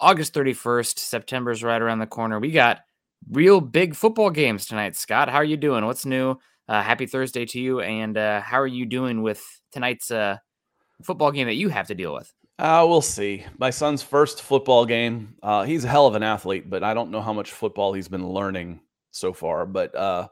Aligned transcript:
August 0.00 0.34
31st. 0.34 0.98
September's 0.98 1.62
right 1.62 1.80
around 1.80 1.98
the 1.98 2.06
corner. 2.06 2.40
We 2.40 2.50
got 2.50 2.80
real 3.30 3.60
big 3.60 3.94
football 3.94 4.30
games 4.30 4.66
tonight, 4.66 4.96
Scott. 4.96 5.28
How 5.28 5.36
are 5.36 5.44
you 5.44 5.56
doing? 5.56 5.84
What's 5.84 6.06
new? 6.06 6.36
Uh, 6.68 6.82
happy 6.82 7.06
Thursday 7.06 7.44
to 7.46 7.60
you. 7.60 7.80
And 7.80 8.16
uh, 8.16 8.40
how 8.40 8.60
are 8.60 8.66
you 8.66 8.86
doing 8.86 9.22
with 9.22 9.42
tonight's 9.72 10.10
uh, 10.10 10.38
football 11.02 11.32
game 11.32 11.46
that 11.46 11.54
you 11.54 11.68
have 11.68 11.88
to 11.88 11.94
deal 11.94 12.14
with? 12.14 12.32
Uh, 12.58 12.84
we'll 12.88 13.02
see. 13.02 13.44
My 13.58 13.70
son's 13.70 14.02
first 14.02 14.42
football 14.42 14.84
game. 14.84 15.34
Uh, 15.42 15.64
he's 15.64 15.84
a 15.84 15.88
hell 15.88 16.06
of 16.06 16.14
an 16.14 16.22
athlete, 16.22 16.68
but 16.68 16.84
I 16.84 16.94
don't 16.94 17.10
know 17.10 17.22
how 17.22 17.32
much 17.32 17.52
football 17.52 17.92
he's 17.92 18.08
been 18.08 18.28
learning 18.28 18.80
so 19.10 19.32
far. 19.32 19.64
But 19.64 19.94
uh, 19.94 20.28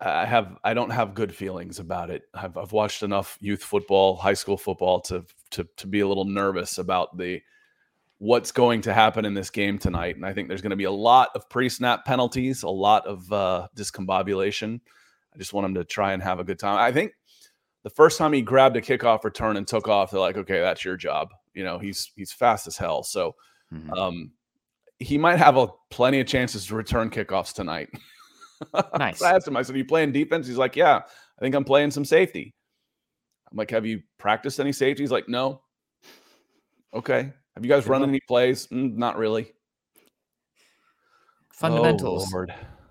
I 0.00 0.26
have 0.26 0.58
I 0.64 0.74
don't 0.74 0.90
have 0.90 1.14
good 1.14 1.34
feelings 1.34 1.78
about 1.78 2.10
it. 2.10 2.24
I've, 2.34 2.56
I've 2.56 2.72
watched 2.72 3.04
enough 3.04 3.38
youth 3.40 3.62
football, 3.62 4.16
high 4.16 4.34
school 4.34 4.56
football 4.56 5.00
to 5.02 5.24
to 5.52 5.66
to 5.76 5.86
be 5.86 6.00
a 6.00 6.08
little 6.08 6.24
nervous 6.24 6.78
about 6.78 7.16
the 7.16 7.40
what's 8.22 8.52
going 8.52 8.80
to 8.80 8.94
happen 8.94 9.24
in 9.24 9.34
this 9.34 9.50
game 9.50 9.80
tonight. 9.80 10.14
And 10.14 10.24
I 10.24 10.32
think 10.32 10.46
there's 10.46 10.62
going 10.62 10.70
to 10.70 10.76
be 10.76 10.84
a 10.84 10.92
lot 10.92 11.30
of 11.34 11.50
pre-snap 11.50 12.04
penalties, 12.04 12.62
a 12.62 12.68
lot 12.68 13.04
of 13.04 13.32
uh, 13.32 13.66
discombobulation. 13.76 14.78
I 15.34 15.38
just 15.38 15.52
want 15.52 15.64
him 15.64 15.74
to 15.74 15.84
try 15.84 16.12
and 16.12 16.22
have 16.22 16.38
a 16.38 16.44
good 16.44 16.60
time. 16.60 16.78
I 16.78 16.92
think 16.92 17.14
the 17.82 17.90
first 17.90 18.18
time 18.18 18.32
he 18.32 18.40
grabbed 18.40 18.76
a 18.76 18.80
kickoff 18.80 19.24
return 19.24 19.56
and 19.56 19.66
took 19.66 19.88
off, 19.88 20.12
they're 20.12 20.20
like, 20.20 20.36
okay, 20.36 20.60
that's 20.60 20.84
your 20.84 20.96
job. 20.96 21.30
You 21.52 21.64
know, 21.64 21.80
he's 21.80 22.12
he's 22.14 22.30
fast 22.30 22.68
as 22.68 22.76
hell. 22.76 23.02
So 23.02 23.34
mm-hmm. 23.74 23.92
um, 23.92 24.30
he 25.00 25.18
might 25.18 25.38
have 25.38 25.56
a 25.56 25.66
plenty 25.90 26.20
of 26.20 26.28
chances 26.28 26.64
to 26.66 26.76
return 26.76 27.10
kickoffs 27.10 27.52
tonight. 27.52 27.88
Nice. 28.96 29.20
I 29.20 29.34
asked 29.34 29.48
him, 29.48 29.56
I 29.56 29.62
said, 29.62 29.74
Are 29.74 29.78
you 29.78 29.84
playing 29.84 30.12
defense? 30.12 30.46
He's 30.46 30.56
like, 30.56 30.76
Yeah, 30.76 30.98
I 30.98 31.40
think 31.40 31.56
I'm 31.56 31.64
playing 31.64 31.90
some 31.90 32.04
safety. 32.04 32.54
I'm 33.50 33.56
like, 33.56 33.72
Have 33.72 33.84
you 33.84 34.02
practiced 34.18 34.60
any 34.60 34.70
safety? 34.70 35.02
He's 35.02 35.10
like, 35.10 35.28
No. 35.28 35.62
Okay. 36.94 37.32
Have 37.54 37.64
you 37.64 37.68
guys 37.68 37.86
run 37.86 38.02
any 38.02 38.20
plays? 38.20 38.66
Mm, 38.68 38.96
not 38.96 39.16
really. 39.16 39.52
Fundamentals. 41.52 42.32
Oh, 42.34 42.46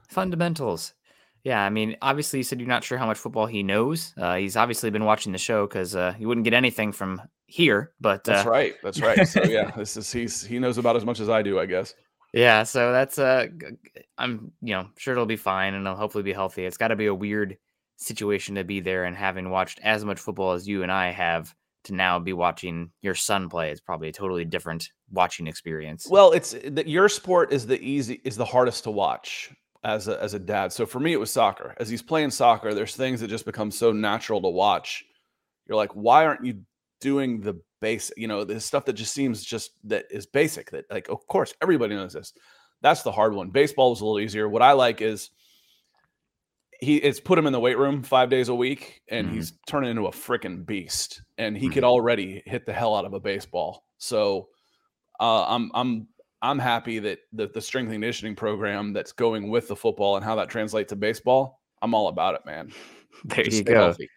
Fundamentals. 0.09 0.93
Yeah, 1.43 1.61
I 1.61 1.69
mean, 1.69 1.97
obviously, 2.01 2.39
you 2.39 2.43
said 2.43 2.59
you're 2.59 2.69
not 2.69 2.83
sure 2.83 2.99
how 2.99 3.07
much 3.07 3.17
football 3.17 3.47
he 3.47 3.63
knows. 3.63 4.13
Uh, 4.15 4.35
he's 4.35 4.55
obviously 4.55 4.91
been 4.91 5.05
watching 5.05 5.31
the 5.31 5.39
show 5.39 5.65
because 5.65 5.95
uh, 5.95 6.13
you 6.19 6.27
wouldn't 6.27 6.43
get 6.43 6.53
anything 6.53 6.91
from 6.91 7.21
here. 7.47 7.93
But 7.99 8.27
uh... 8.29 8.33
that's 8.33 8.47
right. 8.47 8.75
That's 8.83 9.01
right. 9.01 9.27
So 9.27 9.43
yeah, 9.45 9.71
this 9.71 9.97
is 9.97 10.11
he's 10.11 10.43
he 10.43 10.59
knows 10.59 10.77
about 10.77 10.95
as 10.95 11.05
much 11.05 11.19
as 11.19 11.29
I 11.29 11.41
do, 11.41 11.59
I 11.59 11.65
guess. 11.65 11.95
Yeah, 12.33 12.63
so 12.63 12.91
that's 12.91 13.19
uh 13.19 13.47
I'm 14.17 14.53
you 14.61 14.73
know, 14.73 14.87
sure 14.97 15.13
it'll 15.13 15.25
be 15.25 15.35
fine 15.35 15.73
and 15.73 15.85
it'll 15.85 15.97
hopefully 15.97 16.23
be 16.23 16.33
healthy. 16.33 16.65
It's 16.65 16.77
got 16.77 16.89
to 16.89 16.95
be 16.95 17.07
a 17.07 17.13
weird 17.13 17.57
situation 17.97 18.55
to 18.55 18.63
be 18.63 18.79
there 18.79 19.03
and 19.03 19.17
having 19.17 19.49
watched 19.49 19.79
as 19.83 20.05
much 20.05 20.19
football 20.19 20.53
as 20.53 20.67
you 20.67 20.83
and 20.83 20.91
I 20.91 21.11
have 21.11 21.53
to 21.85 21.93
now 21.93 22.19
be 22.19 22.33
watching 22.33 22.91
your 23.01 23.15
son 23.15 23.49
play. 23.49 23.71
is 23.71 23.81
probably 23.81 24.09
a 24.09 24.13
totally 24.13 24.45
different 24.45 24.89
watching 25.11 25.47
experience. 25.47 26.07
Well, 26.09 26.31
it's 26.31 26.55
that 26.63 26.87
your 26.87 27.09
sport 27.09 27.51
is 27.51 27.65
the 27.65 27.81
easy 27.81 28.21
is 28.23 28.37
the 28.37 28.45
hardest 28.45 28.83
to 28.85 28.91
watch 28.91 29.51
as 29.83 30.07
a 30.07 30.21
as 30.21 30.33
a 30.33 30.39
dad. 30.39 30.71
So 30.71 30.85
for 30.85 30.99
me 30.99 31.13
it 31.13 31.19
was 31.19 31.31
soccer. 31.31 31.73
As 31.77 31.89
he's 31.89 32.01
playing 32.01 32.31
soccer, 32.31 32.73
there's 32.73 32.95
things 32.95 33.19
that 33.21 33.27
just 33.27 33.45
become 33.45 33.71
so 33.71 33.91
natural 33.91 34.41
to 34.41 34.49
watch. 34.49 35.03
You're 35.67 35.77
like, 35.77 35.91
"Why 35.91 36.25
aren't 36.25 36.45
you 36.45 36.61
doing 37.01 37.41
the 37.41 37.59
basic, 37.81 38.17
you 38.17 38.27
know, 38.27 38.45
the 38.45 38.61
stuff 38.61 38.85
that 38.85 38.93
just 38.93 39.13
seems 39.13 39.43
just 39.43 39.71
that 39.83 40.05
is 40.09 40.25
basic 40.25 40.71
that 40.71 40.85
like, 40.89 41.09
of 41.09 41.27
course, 41.27 41.53
everybody 41.61 41.95
knows 41.95 42.13
this. 42.13 42.31
That's 42.81 43.01
the 43.03 43.11
hard 43.11 43.33
one. 43.33 43.49
Baseball 43.49 43.89
was 43.89 44.01
a 44.01 44.05
little 44.05 44.19
easier. 44.19 44.47
What 44.47 44.61
I 44.61 44.71
like 44.71 45.01
is 45.01 45.31
he 46.81 46.97
it's 46.97 47.19
put 47.19 47.37
him 47.37 47.45
in 47.45 47.53
the 47.53 47.59
weight 47.59 47.77
room 47.77 48.01
five 48.01 48.29
days 48.29 48.49
a 48.49 48.55
week 48.55 49.01
and 49.09 49.27
mm-hmm. 49.27 49.35
he's 49.37 49.53
turning 49.67 49.91
into 49.91 50.07
a 50.07 50.11
freaking 50.11 50.65
beast 50.65 51.21
and 51.37 51.55
he 51.55 51.67
mm-hmm. 51.67 51.75
could 51.75 51.83
already 51.83 52.41
hit 52.45 52.65
the 52.65 52.73
hell 52.73 52.95
out 52.95 53.05
of 53.05 53.13
a 53.13 53.19
baseball. 53.19 53.85
So 53.99 54.49
uh, 55.19 55.45
I'm 55.47 55.71
I'm 55.75 56.07
I'm 56.41 56.57
happy 56.57 56.97
that 56.99 57.19
the, 57.33 57.47
the 57.47 57.61
strength 57.61 57.87
and 57.87 57.95
conditioning 57.95 58.35
program 58.35 58.93
that's 58.93 59.11
going 59.11 59.49
with 59.49 59.67
the 59.67 59.75
football 59.75 60.15
and 60.15 60.25
how 60.25 60.35
that 60.35 60.49
translates 60.49 60.89
to 60.89 60.95
baseball. 60.95 61.61
I'm 61.83 61.93
all 61.93 62.07
about 62.07 62.35
it, 62.35 62.41
man. 62.45 62.71
There 63.25 63.43
Just 63.43 63.57
you 63.57 63.63
go. 63.65 63.73
Healthy. 63.73 64.09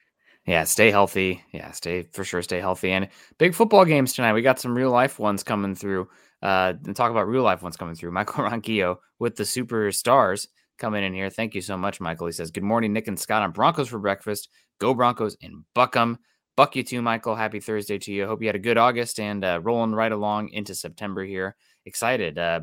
Yeah, 0.47 0.63
stay 0.63 0.91
healthy. 0.93 1.43
Yeah, 1.53 1.73
stay 1.73 2.05
for 2.13 2.23
sure. 2.23 2.43
Stay 2.43 2.61
healthy. 2.61 2.93
And 2.93 3.09
big 3.39 3.55
football 3.55 3.85
games 3.85 4.13
tonight. 4.13 4.35
We 4.35 4.41
got 4.41 4.61
some 4.61 4.75
real 4.75 4.91
life 4.91 5.19
ones 5.19 5.43
coming 5.43 5.75
through. 5.75 6.09
Uh, 6.41 6.75
and 6.87 6.95
talk 6.95 7.11
about 7.11 7.27
real 7.27 7.43
life 7.43 7.61
ones 7.61 7.77
coming 7.77 7.97
through. 7.97 8.13
Michael 8.13 8.45
Ronquillo 8.49 8.99
with 9.19 9.35
the 9.35 9.43
superstars 9.43 10.47
coming 10.79 11.05
in 11.05 11.15
here. 11.15 11.31
Thank 11.31 11.55
you 11.55 11.61
so 11.61 11.77
much, 11.77 12.01
Michael. 12.01 12.27
He 12.27 12.33
says, 12.33 12.51
Good 12.51 12.63
morning, 12.63 12.93
Nick 12.93 13.09
and 13.09 13.19
Scott 13.19 13.43
on 13.43 13.53
Broncos 13.53 13.89
for 13.89 13.99
breakfast. 13.99 14.49
Go 14.79 14.95
Broncos 14.95 15.37
and 15.43 15.65
buck 15.75 15.97
'em. 15.97 16.19
Buck 16.57 16.77
you 16.77 16.83
too, 16.85 17.03
Michael. 17.03 17.35
Happy 17.35 17.59
Thursday 17.59 17.99
to 17.99 18.13
you. 18.13 18.27
Hope 18.27 18.41
you 18.41 18.49
had 18.49 18.55
a 18.55 18.61
good 18.61 18.79
August 18.79 19.19
and 19.19 19.45
uh, 19.45 19.61
rolling 19.63 19.93
right 19.93 20.13
along 20.13 20.51
into 20.51 20.75
September 20.75 21.25
here. 21.25 21.57
Excited. 21.85 22.39
Uh, 22.39 22.61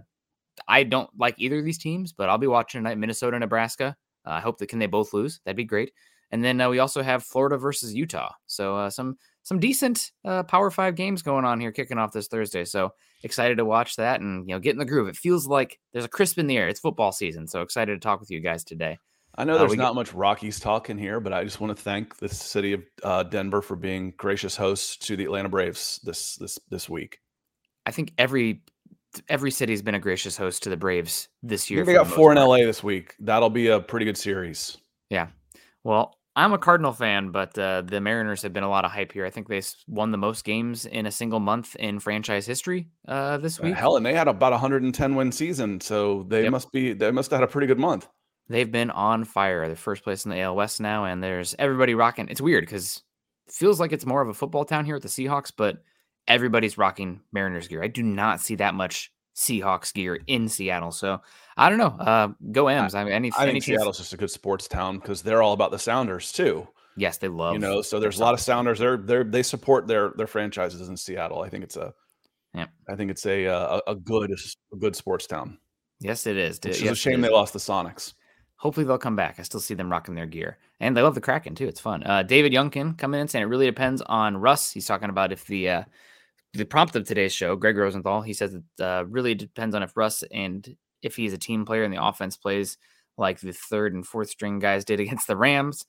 I 0.67 0.83
don't 0.83 1.09
like 1.17 1.35
either 1.37 1.59
of 1.59 1.65
these 1.65 1.77
teams, 1.77 2.13
but 2.13 2.29
I'll 2.29 2.37
be 2.37 2.47
watching 2.47 2.79
tonight 2.79 2.97
Minnesota, 2.97 3.37
Nebraska. 3.37 3.95
Uh, 4.25 4.31
I 4.31 4.39
hope 4.39 4.59
that 4.59 4.67
can 4.67 4.79
they 4.79 4.85
both 4.85 5.13
lose. 5.13 5.41
That'd 5.43 5.57
be 5.57 5.65
great. 5.65 5.91
And 6.31 6.41
then 6.43 6.61
uh, 6.61 6.69
we 6.69 6.79
also 6.79 7.01
have 7.01 7.23
Florida 7.23 7.57
versus 7.57 7.93
Utah. 7.93 8.31
So 8.47 8.77
uh, 8.77 8.89
some 8.89 9.17
some 9.43 9.59
decent 9.59 10.11
Power 10.23 10.71
Five 10.71 10.95
games 10.95 11.21
going 11.21 11.43
on 11.43 11.59
here, 11.59 11.71
kicking 11.71 11.97
off 11.97 12.13
this 12.13 12.27
Thursday. 12.27 12.63
So 12.63 12.93
excited 13.23 13.57
to 13.57 13.65
watch 13.65 13.95
that 13.97 14.21
and 14.21 14.47
you 14.47 14.55
know 14.55 14.59
get 14.59 14.73
in 14.73 14.79
the 14.79 14.85
groove. 14.85 15.07
It 15.07 15.15
feels 15.15 15.47
like 15.47 15.79
there's 15.93 16.05
a 16.05 16.09
crisp 16.09 16.37
in 16.37 16.47
the 16.47 16.57
air. 16.57 16.67
It's 16.67 16.79
football 16.79 17.11
season, 17.11 17.47
so 17.47 17.61
excited 17.61 17.93
to 17.93 17.99
talk 17.99 18.19
with 18.19 18.31
you 18.31 18.39
guys 18.39 18.63
today. 18.63 18.97
I 19.35 19.45
know 19.45 19.55
uh, 19.55 19.59
there's 19.59 19.75
not 19.75 19.91
get... 19.91 19.95
much 19.95 20.13
Rockies 20.13 20.59
talk 20.59 20.89
in 20.89 20.97
here, 20.97 21.19
but 21.19 21.33
I 21.33 21.43
just 21.43 21.61
want 21.61 21.75
to 21.75 21.81
thank 21.81 22.17
the 22.17 22.29
city 22.29 22.73
of 22.73 22.83
uh, 23.03 23.23
Denver 23.23 23.61
for 23.61 23.75
being 23.75 24.13
gracious 24.17 24.55
hosts 24.55 24.97
to 25.07 25.15
the 25.15 25.23
Atlanta 25.23 25.49
Braves 25.49 25.99
this 26.03 26.35
this 26.35 26.59
this 26.69 26.89
week. 26.89 27.19
I 27.85 27.91
think 27.91 28.13
every 28.17 28.63
every 29.29 29.51
city's 29.51 29.81
been 29.81 29.95
a 29.95 29.99
gracious 29.99 30.37
host 30.37 30.63
to 30.63 30.69
the 30.69 30.77
Braves 30.77 31.29
this 31.43 31.69
year. 31.69 31.85
They 31.85 31.93
got 31.93 32.07
four 32.07 32.33
part. 32.33 32.37
in 32.37 32.43
LA 32.43 32.57
this 32.57 32.83
week. 32.83 33.15
That'll 33.19 33.49
be 33.49 33.67
a 33.67 33.79
pretty 33.79 34.05
good 34.05 34.17
series. 34.17 34.77
Yeah. 35.09 35.27
Well, 35.83 36.17
I'm 36.35 36.53
a 36.53 36.57
Cardinal 36.57 36.93
fan, 36.93 37.31
but 37.31 37.57
uh, 37.57 37.81
the 37.81 37.99
Mariners 37.99 38.41
have 38.43 38.53
been 38.53 38.63
a 38.63 38.69
lot 38.69 38.85
of 38.85 38.91
hype 38.91 39.11
here. 39.11 39.25
I 39.25 39.29
think 39.29 39.49
they 39.49 39.61
won 39.87 40.11
the 40.11 40.17
most 40.17 40.45
games 40.45 40.85
in 40.85 41.05
a 41.05 41.11
single 41.11 41.41
month 41.41 41.75
in 41.75 41.99
franchise 41.99 42.45
history 42.45 42.87
uh, 43.07 43.37
this 43.37 43.59
week. 43.59 43.75
Hell, 43.75 43.97
and 43.97 44.05
they 44.05 44.13
had 44.13 44.29
about 44.29 44.53
110 44.53 45.15
win 45.15 45.31
season, 45.31 45.81
so 45.81 46.25
they 46.29 46.43
yep. 46.43 46.51
must 46.51 46.71
be 46.71 46.93
they 46.93 47.11
must 47.11 47.31
have 47.31 47.41
had 47.41 47.49
a 47.49 47.51
pretty 47.51 47.67
good 47.67 47.79
month. 47.79 48.07
They've 48.47 48.71
been 48.71 48.91
on 48.91 49.25
fire. 49.25 49.67
They're 49.67 49.75
first 49.75 50.03
place 50.03 50.25
in 50.25 50.31
the 50.31 50.39
AL 50.39 50.55
West 50.55 50.79
now, 50.79 51.03
and 51.03 51.21
there's 51.21 51.53
everybody 51.59 51.95
rocking. 51.95 52.29
It's 52.29 52.41
weird 52.41 52.63
because 52.63 53.01
it 53.47 53.53
feels 53.53 53.79
like 53.79 53.91
it's 53.91 54.05
more 54.05 54.21
of 54.21 54.29
a 54.29 54.33
football 54.33 54.63
town 54.63 54.85
here 54.85 54.95
at 54.95 55.01
the 55.01 55.09
Seahawks, 55.09 55.51
but 55.55 55.83
everybody's 56.27 56.77
rocking 56.77 57.21
Mariners 57.33 57.67
gear. 57.67 57.83
I 57.83 57.87
do 57.87 58.03
not 58.03 58.39
see 58.39 58.55
that 58.55 58.73
much 58.73 59.11
Seahawks 59.35 59.93
gear 59.93 60.19
in 60.27 60.49
Seattle. 60.49 60.91
So 60.91 61.21
I 61.57 61.69
don't 61.69 61.77
know. 61.77 61.87
Uh, 61.87 62.29
go 62.51 62.67
M's. 62.67 62.95
I, 62.95 63.03
mean, 63.03 63.13
any, 63.13 63.31
I 63.37 63.43
any 63.43 63.53
think 63.53 63.63
Seattle's 63.65 63.97
just 63.97 64.13
a 64.13 64.17
good 64.17 64.31
sports 64.31 64.67
town 64.67 64.99
because 64.99 65.21
they're 65.21 65.41
all 65.41 65.53
about 65.53 65.71
the 65.71 65.79
Sounders 65.79 66.31
too. 66.31 66.67
Yes, 66.97 67.17
they 67.17 67.27
love. 67.27 67.53
You 67.53 67.59
know, 67.59 67.81
so 67.81 67.99
there's 67.99 68.19
a 68.19 68.21
lot 68.21 68.33
of 68.33 68.39
Sounders. 68.39 68.79
They're 68.79 68.97
they 68.97 69.23
they 69.23 69.43
support 69.43 69.87
their 69.87 70.11
their 70.17 70.27
franchises 70.27 70.89
in 70.89 70.97
Seattle. 70.97 71.41
I 71.41 71.49
think 71.49 71.63
it's 71.63 71.77
a, 71.77 71.93
yeah. 72.53 72.65
I 72.89 72.95
think 72.95 73.11
it's 73.11 73.25
a 73.25 73.45
a, 73.45 73.81
a 73.87 73.95
good 73.95 74.31
a 74.31 74.75
good 74.77 74.95
sports 74.95 75.25
town. 75.25 75.57
Yes, 75.99 76.27
it 76.27 76.35
is. 76.35 76.59
It's 76.65 76.81
yes, 76.81 76.91
a 76.91 76.95
shame 76.95 77.21
they 77.21 77.29
lost 77.29 77.53
the 77.53 77.59
Sonics. 77.59 78.13
Hopefully 78.57 78.85
they'll 78.85 78.97
come 78.97 79.15
back. 79.15 79.39
I 79.39 79.43
still 79.43 79.59
see 79.59 79.73
them 79.73 79.91
rocking 79.91 80.15
their 80.15 80.25
gear, 80.25 80.57
and 80.79 80.95
they 80.95 81.01
love 81.01 81.15
the 81.15 81.21
Kraken 81.21 81.55
too. 81.55 81.67
It's 81.67 81.79
fun. 81.79 82.03
Uh, 82.03 82.23
David 82.23 82.51
Youngkin 82.51 82.97
coming 82.97 83.21
in 83.21 83.27
saying 83.27 83.43
it 83.43 83.47
really 83.47 83.65
depends 83.67 84.01
on 84.01 84.37
Russ. 84.37 84.71
He's 84.71 84.85
talking 84.85 85.09
about 85.09 85.31
if 85.31 85.45
the 85.45 85.69
uh, 85.69 85.83
the 86.53 86.65
prompt 86.65 86.95
of 86.95 87.05
today's 87.05 87.33
show, 87.33 87.55
Gregg 87.55 87.77
Rosenthal, 87.77 88.21
he 88.21 88.33
says 88.33 88.53
it 88.53 88.63
uh, 88.79 89.05
really 89.07 89.35
depends 89.35 89.75
on 89.75 89.83
if 89.83 89.95
Russ 89.95 90.23
and 90.31 90.75
if 91.01 91.15
he's 91.15 91.33
a 91.33 91.37
team 91.37 91.65
player 91.65 91.83
and 91.83 91.93
the 91.93 92.03
offense 92.03 92.35
plays 92.35 92.77
like 93.17 93.39
the 93.39 93.53
third 93.53 93.93
and 93.93 94.05
fourth 94.05 94.29
string 94.29 94.59
guys 94.59 94.85
did 94.85 94.99
against 94.99 95.27
the 95.27 95.37
Rams. 95.37 95.85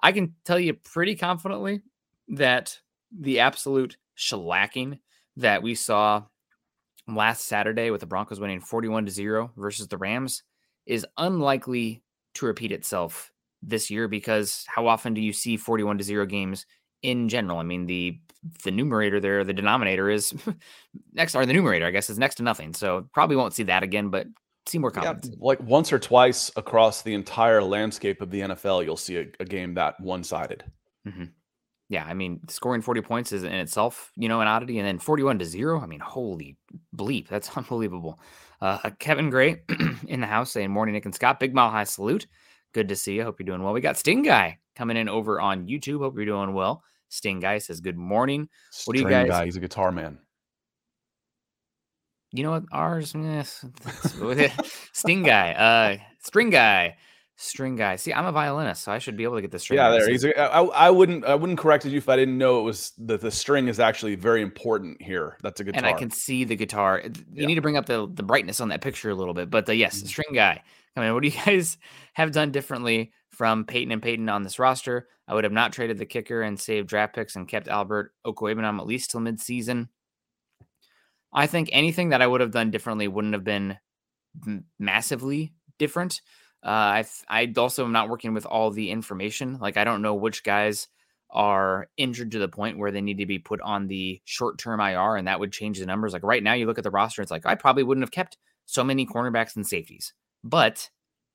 I 0.00 0.12
can 0.12 0.34
tell 0.44 0.58
you 0.58 0.74
pretty 0.74 1.16
confidently 1.16 1.82
that 2.28 2.78
the 3.10 3.40
absolute 3.40 3.96
shellacking 4.16 4.98
that 5.36 5.62
we 5.62 5.74
saw 5.74 6.24
last 7.08 7.46
Saturday 7.46 7.90
with 7.90 8.00
the 8.00 8.06
Broncos 8.06 8.40
winning 8.40 8.60
41 8.60 9.06
to 9.06 9.10
0 9.10 9.52
versus 9.56 9.88
the 9.88 9.98
Rams 9.98 10.42
is 10.86 11.06
unlikely 11.18 12.02
to 12.34 12.46
repeat 12.46 12.72
itself 12.72 13.32
this 13.62 13.90
year 13.90 14.08
because 14.08 14.64
how 14.68 14.86
often 14.86 15.14
do 15.14 15.20
you 15.20 15.32
see 15.32 15.56
41 15.56 15.98
to 15.98 16.04
0 16.04 16.26
games 16.26 16.66
in 17.04 17.28
general? 17.28 17.58
I 17.58 17.62
mean, 17.62 17.86
the 17.86 18.18
the 18.62 18.70
numerator 18.70 19.20
there, 19.20 19.44
the 19.44 19.52
denominator 19.52 20.10
is 20.10 20.34
next, 21.12 21.34
or 21.34 21.46
the 21.46 21.52
numerator, 21.52 21.86
I 21.86 21.90
guess, 21.90 22.10
is 22.10 22.18
next 22.18 22.36
to 22.36 22.42
nothing. 22.42 22.74
So 22.74 23.08
probably 23.12 23.36
won't 23.36 23.54
see 23.54 23.62
that 23.64 23.82
again, 23.82 24.10
but 24.10 24.26
see 24.66 24.78
more 24.78 24.90
confidence. 24.90 25.28
Yeah, 25.28 25.36
like 25.38 25.60
once 25.62 25.92
or 25.92 25.98
twice 25.98 26.50
across 26.56 27.02
the 27.02 27.14
entire 27.14 27.62
landscape 27.62 28.20
of 28.20 28.30
the 28.30 28.40
NFL, 28.40 28.84
you'll 28.84 28.96
see 28.96 29.18
a, 29.18 29.26
a 29.40 29.44
game 29.44 29.74
that 29.74 30.00
one 30.00 30.24
sided. 30.24 30.64
Mm-hmm. 31.06 31.24
Yeah, 31.90 32.04
I 32.04 32.14
mean, 32.14 32.40
scoring 32.48 32.80
40 32.80 33.02
points 33.02 33.32
is 33.32 33.44
in 33.44 33.52
itself, 33.52 34.10
you 34.16 34.28
know, 34.28 34.40
an 34.40 34.48
oddity. 34.48 34.78
And 34.78 34.88
then 34.88 34.98
41 34.98 35.38
to 35.38 35.44
zero. 35.44 35.80
I 35.80 35.86
mean, 35.86 36.00
holy 36.00 36.56
bleep. 36.96 37.28
That's 37.28 37.50
unbelievable. 37.56 38.18
Uh, 38.60 38.90
Kevin 38.98 39.30
Gray 39.30 39.62
in 40.08 40.20
the 40.20 40.26
house 40.26 40.50
saying, 40.50 40.70
Morning, 40.70 40.94
Nick 40.94 41.04
and 41.04 41.14
Scott. 41.14 41.40
Big 41.40 41.54
mile 41.54 41.70
high 41.70 41.84
salute. 41.84 42.26
Good 42.72 42.88
to 42.88 42.96
see 42.96 43.14
you. 43.14 43.24
Hope 43.24 43.38
you're 43.38 43.46
doing 43.46 43.62
well. 43.62 43.74
We 43.74 43.80
got 43.80 43.98
Sting 43.98 44.22
Guy 44.22 44.58
coming 44.74 44.96
in 44.96 45.08
over 45.08 45.40
on 45.40 45.66
YouTube. 45.66 45.98
Hope 45.98 46.16
you're 46.16 46.24
doing 46.24 46.54
well. 46.54 46.82
Sting 47.14 47.40
Guy 47.40 47.58
says, 47.58 47.80
Good 47.80 47.96
morning. 47.96 48.48
What 48.84 48.94
do 48.94 49.02
you 49.02 49.08
guys? 49.08 49.28
Guy, 49.28 49.44
he's 49.46 49.56
a 49.56 49.60
guitar 49.60 49.92
man 49.92 50.18
you 52.34 52.42
know 52.42 52.50
what? 52.50 52.64
Ours, 52.72 53.14
yes, 53.16 53.64
Sting 54.92 55.22
guy, 55.22 55.52
uh, 55.52 55.96
string 56.20 56.50
guy, 56.50 56.96
string 57.36 57.76
guy. 57.76 57.94
See, 57.94 58.12
I'm 58.12 58.26
a 58.26 58.32
violinist, 58.32 58.82
so 58.82 58.90
I 58.90 58.98
should 58.98 59.16
be 59.16 59.22
able 59.22 59.36
to 59.36 59.40
get 59.40 59.52
the 59.52 59.60
string. 59.60 59.78
Yeah, 59.78 59.90
there. 59.90 60.10
He's. 60.10 60.24
A, 60.24 60.36
I, 60.36 60.64
I 60.64 60.90
wouldn't. 60.90 61.24
I 61.24 61.36
wouldn't 61.36 61.60
correct 61.60 61.84
you 61.84 61.96
if 61.96 62.08
I 62.08 62.16
didn't 62.16 62.36
know 62.36 62.58
it 62.58 62.64
was 62.64 62.90
that 62.98 63.20
the 63.20 63.30
string 63.30 63.68
is 63.68 63.78
actually 63.78 64.16
very 64.16 64.42
important 64.42 65.00
here. 65.00 65.38
That's 65.44 65.60
a 65.60 65.64
guitar, 65.64 65.78
and 65.78 65.86
I 65.86 65.92
can 65.92 66.10
see 66.10 66.42
the 66.42 66.56
guitar. 66.56 67.02
You 67.04 67.12
yeah. 67.32 67.46
need 67.46 67.54
to 67.54 67.62
bring 67.62 67.76
up 67.76 67.86
the 67.86 68.08
the 68.12 68.24
brightness 68.24 68.60
on 68.60 68.68
that 68.70 68.80
picture 68.80 69.10
a 69.10 69.14
little 69.14 69.34
bit, 69.34 69.48
but 69.48 69.66
the, 69.66 69.76
yes, 69.76 69.92
the 69.92 69.98
mm-hmm. 70.00 70.08
string 70.08 70.34
guy. 70.34 70.60
I 70.96 71.00
mean, 71.00 71.14
what 71.14 71.22
do 71.22 71.28
you 71.28 71.34
guys 71.46 71.78
have 72.14 72.32
done 72.32 72.50
differently 72.50 73.12
from 73.34 73.64
Peyton 73.64 73.92
and 73.92 74.02
Peyton 74.02 74.28
on 74.28 74.42
this 74.42 74.58
roster? 74.58 75.08
I 75.26 75.34
would 75.34 75.44
have 75.44 75.52
not 75.52 75.72
traded 75.72 75.98
the 75.98 76.06
kicker 76.06 76.42
and 76.42 76.58
saved 76.58 76.88
draft 76.88 77.14
picks 77.14 77.36
and 77.36 77.48
kept 77.48 77.68
Albert 77.68 78.12
Okwuegbunam 78.26 78.78
at 78.78 78.86
least 78.86 79.10
till 79.10 79.20
midseason. 79.20 79.88
I 81.32 81.46
think 81.46 81.68
anything 81.72 82.10
that 82.10 82.22
I 82.22 82.26
would 82.26 82.40
have 82.40 82.52
done 82.52 82.70
differently 82.70 83.08
wouldn't 83.08 83.34
have 83.34 83.44
been 83.44 83.78
massively 84.78 85.52
different. 85.78 86.20
Uh, 86.64 87.02
I 87.02 87.04
I 87.28 87.52
also 87.56 87.84
am 87.84 87.92
not 87.92 88.08
working 88.08 88.32
with 88.32 88.46
all 88.46 88.70
the 88.70 88.90
information. 88.90 89.58
Like 89.58 89.76
I 89.76 89.84
don't 89.84 90.02
know 90.02 90.14
which 90.14 90.44
guys 90.44 90.88
are 91.30 91.88
injured 91.96 92.30
to 92.30 92.38
the 92.38 92.48
point 92.48 92.78
where 92.78 92.92
they 92.92 93.00
need 93.00 93.18
to 93.18 93.26
be 93.26 93.38
put 93.38 93.60
on 93.60 93.88
the 93.88 94.20
short 94.24 94.58
term 94.58 94.80
IR, 94.80 95.16
and 95.16 95.26
that 95.26 95.40
would 95.40 95.52
change 95.52 95.78
the 95.78 95.86
numbers. 95.86 96.12
Like 96.12 96.22
right 96.22 96.42
now, 96.42 96.54
you 96.54 96.66
look 96.66 96.78
at 96.78 96.84
the 96.84 96.90
roster, 96.90 97.20
it's 97.20 97.30
like 97.30 97.44
I 97.44 97.54
probably 97.54 97.82
wouldn't 97.82 98.04
have 98.04 98.12
kept 98.12 98.38
so 98.66 98.84
many 98.84 99.04
cornerbacks 99.04 99.56
and 99.56 99.66
safeties. 99.66 100.14
But 100.42 100.90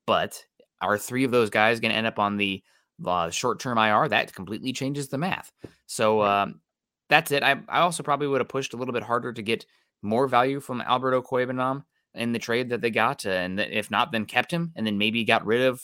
but 0.06 0.44
are 0.80 0.98
three 0.98 1.24
of 1.24 1.30
those 1.30 1.50
guys 1.50 1.80
going 1.80 1.92
to 1.92 1.96
end 1.96 2.06
up 2.06 2.18
on 2.18 2.36
the 2.36 2.62
uh, 3.04 3.30
short 3.30 3.60
term 3.60 3.78
IR? 3.78 4.08
That 4.08 4.34
completely 4.34 4.72
changes 4.72 5.08
the 5.08 5.18
math. 5.18 5.52
So 5.86 6.22
um, 6.22 6.60
that's 7.08 7.30
it. 7.30 7.42
I 7.42 7.60
I 7.68 7.80
also 7.80 8.02
probably 8.02 8.28
would 8.28 8.40
have 8.40 8.48
pushed 8.48 8.74
a 8.74 8.76
little 8.76 8.94
bit 8.94 9.02
harder 9.02 9.32
to 9.32 9.42
get 9.42 9.66
more 10.02 10.26
value 10.28 10.60
from 10.60 10.80
Alberto 10.80 11.22
Okwuegbunam 11.22 11.84
in 12.14 12.32
the 12.32 12.38
trade 12.38 12.70
that 12.70 12.80
they 12.80 12.90
got, 12.90 13.24
uh, 13.26 13.30
and 13.30 13.60
if 13.60 13.90
not, 13.90 14.12
then 14.12 14.24
kept 14.24 14.50
him, 14.50 14.72
and 14.76 14.86
then 14.86 14.98
maybe 14.98 15.24
got 15.24 15.46
rid 15.46 15.62
of 15.62 15.82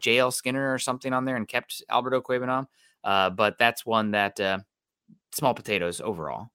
JL 0.00 0.32
Skinner 0.32 0.72
or 0.72 0.78
something 0.78 1.12
on 1.12 1.24
there 1.24 1.36
and 1.36 1.48
kept 1.48 1.82
Alberto 1.88 2.20
Okwuegbunam. 2.20 2.66
Uh, 3.04 3.30
but 3.30 3.56
that's 3.58 3.86
one 3.86 4.10
that 4.10 4.38
uh, 4.40 4.58
small 5.32 5.54
potatoes 5.54 6.00
overall. 6.00 6.48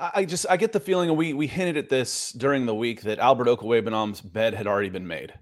I 0.00 0.26
just 0.26 0.46
I 0.48 0.56
get 0.56 0.72
the 0.72 0.80
feeling 0.80 1.16
we 1.16 1.32
we 1.32 1.48
hinted 1.48 1.76
at 1.76 1.88
this 1.88 2.30
during 2.30 2.66
the 2.66 2.74
week 2.74 3.02
that 3.02 3.18
Albert 3.18 3.48
Okwuegbunam's 3.48 4.20
bed 4.20 4.54
had 4.54 4.68
already 4.68 4.90
been 4.90 5.08
made. 5.08 5.34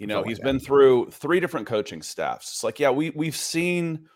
You 0.00 0.06
know, 0.06 0.22
he's 0.22 0.38
been 0.38 0.60
through 0.60 1.10
three 1.10 1.40
different 1.40 1.66
coaching 1.66 2.02
staffs. 2.02 2.52
It's 2.52 2.64
like, 2.64 2.78
yeah, 2.78 2.90
we 2.90 3.10
we've 3.10 3.36
seen 3.36 4.08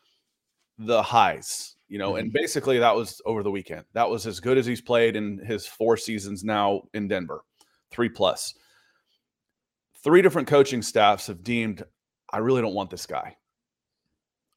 the 0.79 1.03
highs 1.03 1.77
you 1.91 1.99
know, 1.99 2.17
and 2.17 2.29
mm-hmm. 2.29 2.41
basically 2.41 2.79
that 2.79 2.95
was 2.95 3.21
over 3.27 3.43
the 3.43 3.51
weekend. 3.51 3.85
That 3.93 4.09
was 4.09 4.25
as 4.27 4.39
good 4.39 4.57
as 4.57 4.65
he's 4.65 4.81
played 4.81 5.17
in 5.17 5.39
his 5.45 5.67
four 5.67 5.97
seasons 5.97 6.45
now 6.45 6.83
in 6.95 7.09
Denver, 7.09 7.45
three 7.91 8.09
plus. 8.09 8.55
Three 10.03 10.23
different 10.23 10.49
coaching 10.49 10.83
staffs 10.83 11.27
have 11.27 11.43
deemed, 11.43 11.83
I 12.33 12.39
really 12.39 12.63
don't 12.63 12.75
want 12.75 12.91
this 12.91 13.07
guy. 13.07 13.37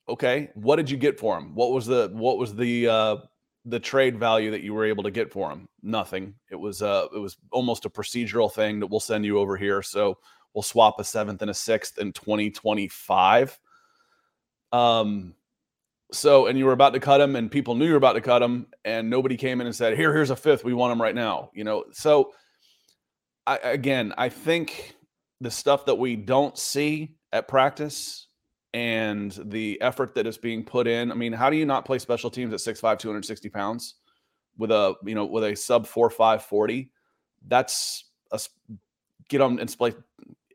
Okay, 0.08 0.52
what 0.54 0.76
did 0.76 0.92
you 0.92 0.96
get 0.96 1.20
for 1.20 1.38
him? 1.38 1.56
What 1.56 1.72
was 1.72 1.88
the 1.88 2.12
what 2.14 2.38
was 2.38 2.56
the 2.56 2.88
uh, 2.88 3.16
the 3.66 3.80
trade 3.80 4.20
value 4.20 4.52
that 4.52 4.62
you 4.62 4.74
were 4.74 4.86
able 4.86 5.04
to 5.04 5.12
get 5.12 5.32
for 5.32 5.50
him? 5.50 5.68
Nothing. 5.82 6.36
It 6.52 6.58
was 6.58 6.82
uh 6.82 7.08
it 7.16 7.20
was 7.20 7.38
almost 7.52 7.86
a 7.86 7.90
procedural 7.90 8.52
thing 8.52 8.80
that 8.80 8.88
we'll 8.88 9.00
send 9.00 9.26
you 9.26 9.40
over 9.40 9.56
here. 9.56 9.82
So 9.82 10.18
we'll 10.54 10.62
swap 10.64 11.00
a 11.00 11.04
seventh 11.04 11.42
and 11.42 11.52
a 11.52 11.54
sixth 11.54 11.98
in 11.98 12.14
2025. 12.14 13.60
Um 14.72 15.36
so, 16.12 16.46
and 16.46 16.60
you 16.60 16.66
were 16.66 16.74
about 16.74 16.94
to 16.94 17.00
cut 17.00 17.22
him, 17.22 17.36
and 17.36 17.50
people 17.50 17.74
knew 17.74 17.86
you 17.86 17.92
were 17.92 17.98
about 17.98 18.14
to 18.14 18.22
cut 18.22 18.44
him, 18.44 18.68
and 18.86 19.10
nobody 19.10 19.36
came 19.36 19.60
in 19.62 19.68
and 19.68 19.76
said, 19.76 19.98
"Here, 19.98 20.14
here's 20.14 20.30
a 20.30 20.36
fifth. 20.36 20.64
We 20.64 20.74
want 20.74 20.92
him 20.92 21.02
right 21.02 21.16
now." 21.16 21.50
You 21.54 21.64
know, 21.64 21.86
so 21.92 22.34
I, 23.48 23.58
again, 23.58 24.14
I 24.18 24.30
think 24.30 24.96
the 25.42 25.52
stuff 25.52 25.86
that 25.86 25.96
we 25.96 26.16
don't 26.16 26.58
see 26.58 27.16
at 27.32 27.48
practice 27.48 28.28
and 28.74 29.32
the 29.46 29.82
effort 29.82 30.16
that 30.16 30.26
is 30.26 30.38
being 30.38 30.64
put 30.64 30.88
in. 30.88 31.12
I 31.12 31.16
mean, 31.16 31.34
how 31.34 31.50
do 31.50 31.58
you 31.58 31.66
not 31.66 31.86
play 31.86 32.00
special 32.00 32.30
teams 32.30 32.54
at 32.54 32.60
6'5", 32.60 32.98
260 32.98 33.50
pounds 33.50 33.96
with 34.58 34.72
a 34.72 34.96
you 35.04 35.16
know 35.16 35.26
with 35.26 35.44
a 35.44 35.56
sub 35.56 35.88
four 35.88 36.10
five 36.10 36.44
forty? 36.44 36.92
That's 37.48 38.06
a 38.32 38.40
get 39.30 39.42
on 39.42 39.60
and 39.60 39.78
play. 39.78 39.94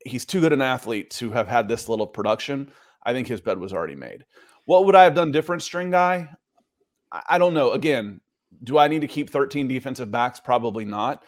He's 0.05 0.25
too 0.25 0.41
good 0.41 0.53
an 0.53 0.63
athlete 0.63 1.11
to 1.13 1.31
have 1.31 1.49
had 1.49 1.69
this 1.69 1.89
little 1.89 2.07
production. 2.07 2.71
I 3.05 3.13
think 3.13 3.29
his 3.29 3.41
bed 3.41 3.59
was 3.59 3.73
already 3.73 3.95
made. 3.95 4.25
What 4.65 4.85
would 4.85 4.95
I 4.95 5.05
have 5.05 5.15
done 5.15 5.33
different, 5.33 5.63
string 5.63 5.91
guy? 5.91 6.29
I 7.11 7.39
don't 7.39 7.55
know. 7.55 7.73
Again, 7.73 8.21
do 8.65 8.79
I 8.79 8.89
need 8.89 9.01
to 9.01 9.09
keep 9.09 9.31
13 9.31 9.69
defensive 9.69 10.11
backs? 10.11 10.41
Probably 10.41 10.85
not. 10.85 11.25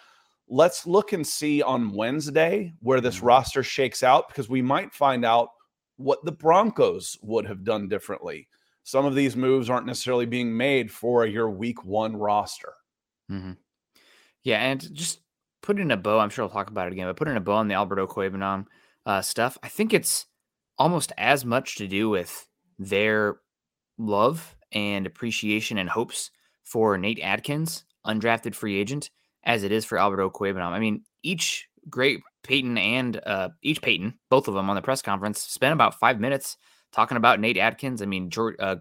Let's 0.48 0.86
look 0.86 1.12
and 1.12 1.26
see 1.26 1.62
on 1.62 1.92
Wednesday 1.92 2.74
where 2.80 3.00
this 3.00 3.16
mm-hmm. 3.16 3.26
roster 3.26 3.62
shakes 3.62 4.02
out 4.02 4.28
because 4.28 4.48
we 4.48 4.62
might 4.62 4.92
find 4.92 5.24
out 5.24 5.48
what 5.96 6.24
the 6.24 6.32
Broncos 6.32 7.16
would 7.22 7.46
have 7.46 7.64
done 7.64 7.88
differently. 7.88 8.48
Some 8.82 9.06
of 9.06 9.14
these 9.14 9.36
moves 9.36 9.70
aren't 9.70 9.86
necessarily 9.86 10.26
being 10.26 10.56
made 10.56 10.90
for 10.90 11.24
your 11.26 11.50
week 11.50 11.84
one 11.84 12.16
roster. 12.16 12.72
Mm-hmm. 13.30 13.52
Yeah, 14.42 14.58
and 14.58 14.94
just 14.94 15.20
put 15.70 15.78
in 15.78 15.92
a 15.92 15.96
bow. 15.96 16.18
I'm 16.18 16.30
sure 16.30 16.42
I'll 16.42 16.50
talk 16.50 16.68
about 16.68 16.88
it 16.88 16.92
again, 16.92 17.06
but 17.06 17.16
put 17.16 17.28
in 17.28 17.36
a 17.36 17.40
bow 17.40 17.52
on 17.52 17.68
the 17.68 17.74
Alberto 17.74 18.04
Okwuegbunam 18.04 18.66
uh, 19.06 19.22
stuff. 19.22 19.56
I 19.62 19.68
think 19.68 19.94
it's 19.94 20.26
almost 20.78 21.12
as 21.16 21.44
much 21.44 21.76
to 21.76 21.86
do 21.86 22.10
with 22.10 22.48
their 22.80 23.36
love 23.96 24.56
and 24.72 25.06
appreciation 25.06 25.78
and 25.78 25.88
hopes 25.88 26.32
for 26.64 26.98
Nate 26.98 27.20
Adkins, 27.22 27.84
undrafted 28.04 28.56
free 28.56 28.80
agent, 28.80 29.10
as 29.44 29.62
it 29.62 29.70
is 29.70 29.84
for 29.84 29.96
Alberto 29.96 30.28
Okwuegbunam. 30.28 30.72
I 30.72 30.80
mean, 30.80 31.04
each 31.22 31.68
great 31.88 32.18
Peyton 32.42 32.76
and 32.76 33.20
uh, 33.24 33.50
each 33.62 33.80
Peyton, 33.80 34.18
both 34.28 34.48
of 34.48 34.54
them 34.54 34.68
on 34.68 34.74
the 34.74 34.82
press 34.82 35.02
conference, 35.02 35.38
spent 35.38 35.72
about 35.72 36.00
five 36.00 36.18
minutes 36.18 36.56
talking 36.90 37.16
about 37.16 37.38
Nate 37.38 37.58
Adkins. 37.58 38.02
I 38.02 38.06
mean, 38.06 38.28
George, 38.28 38.56
uh, 38.58 38.76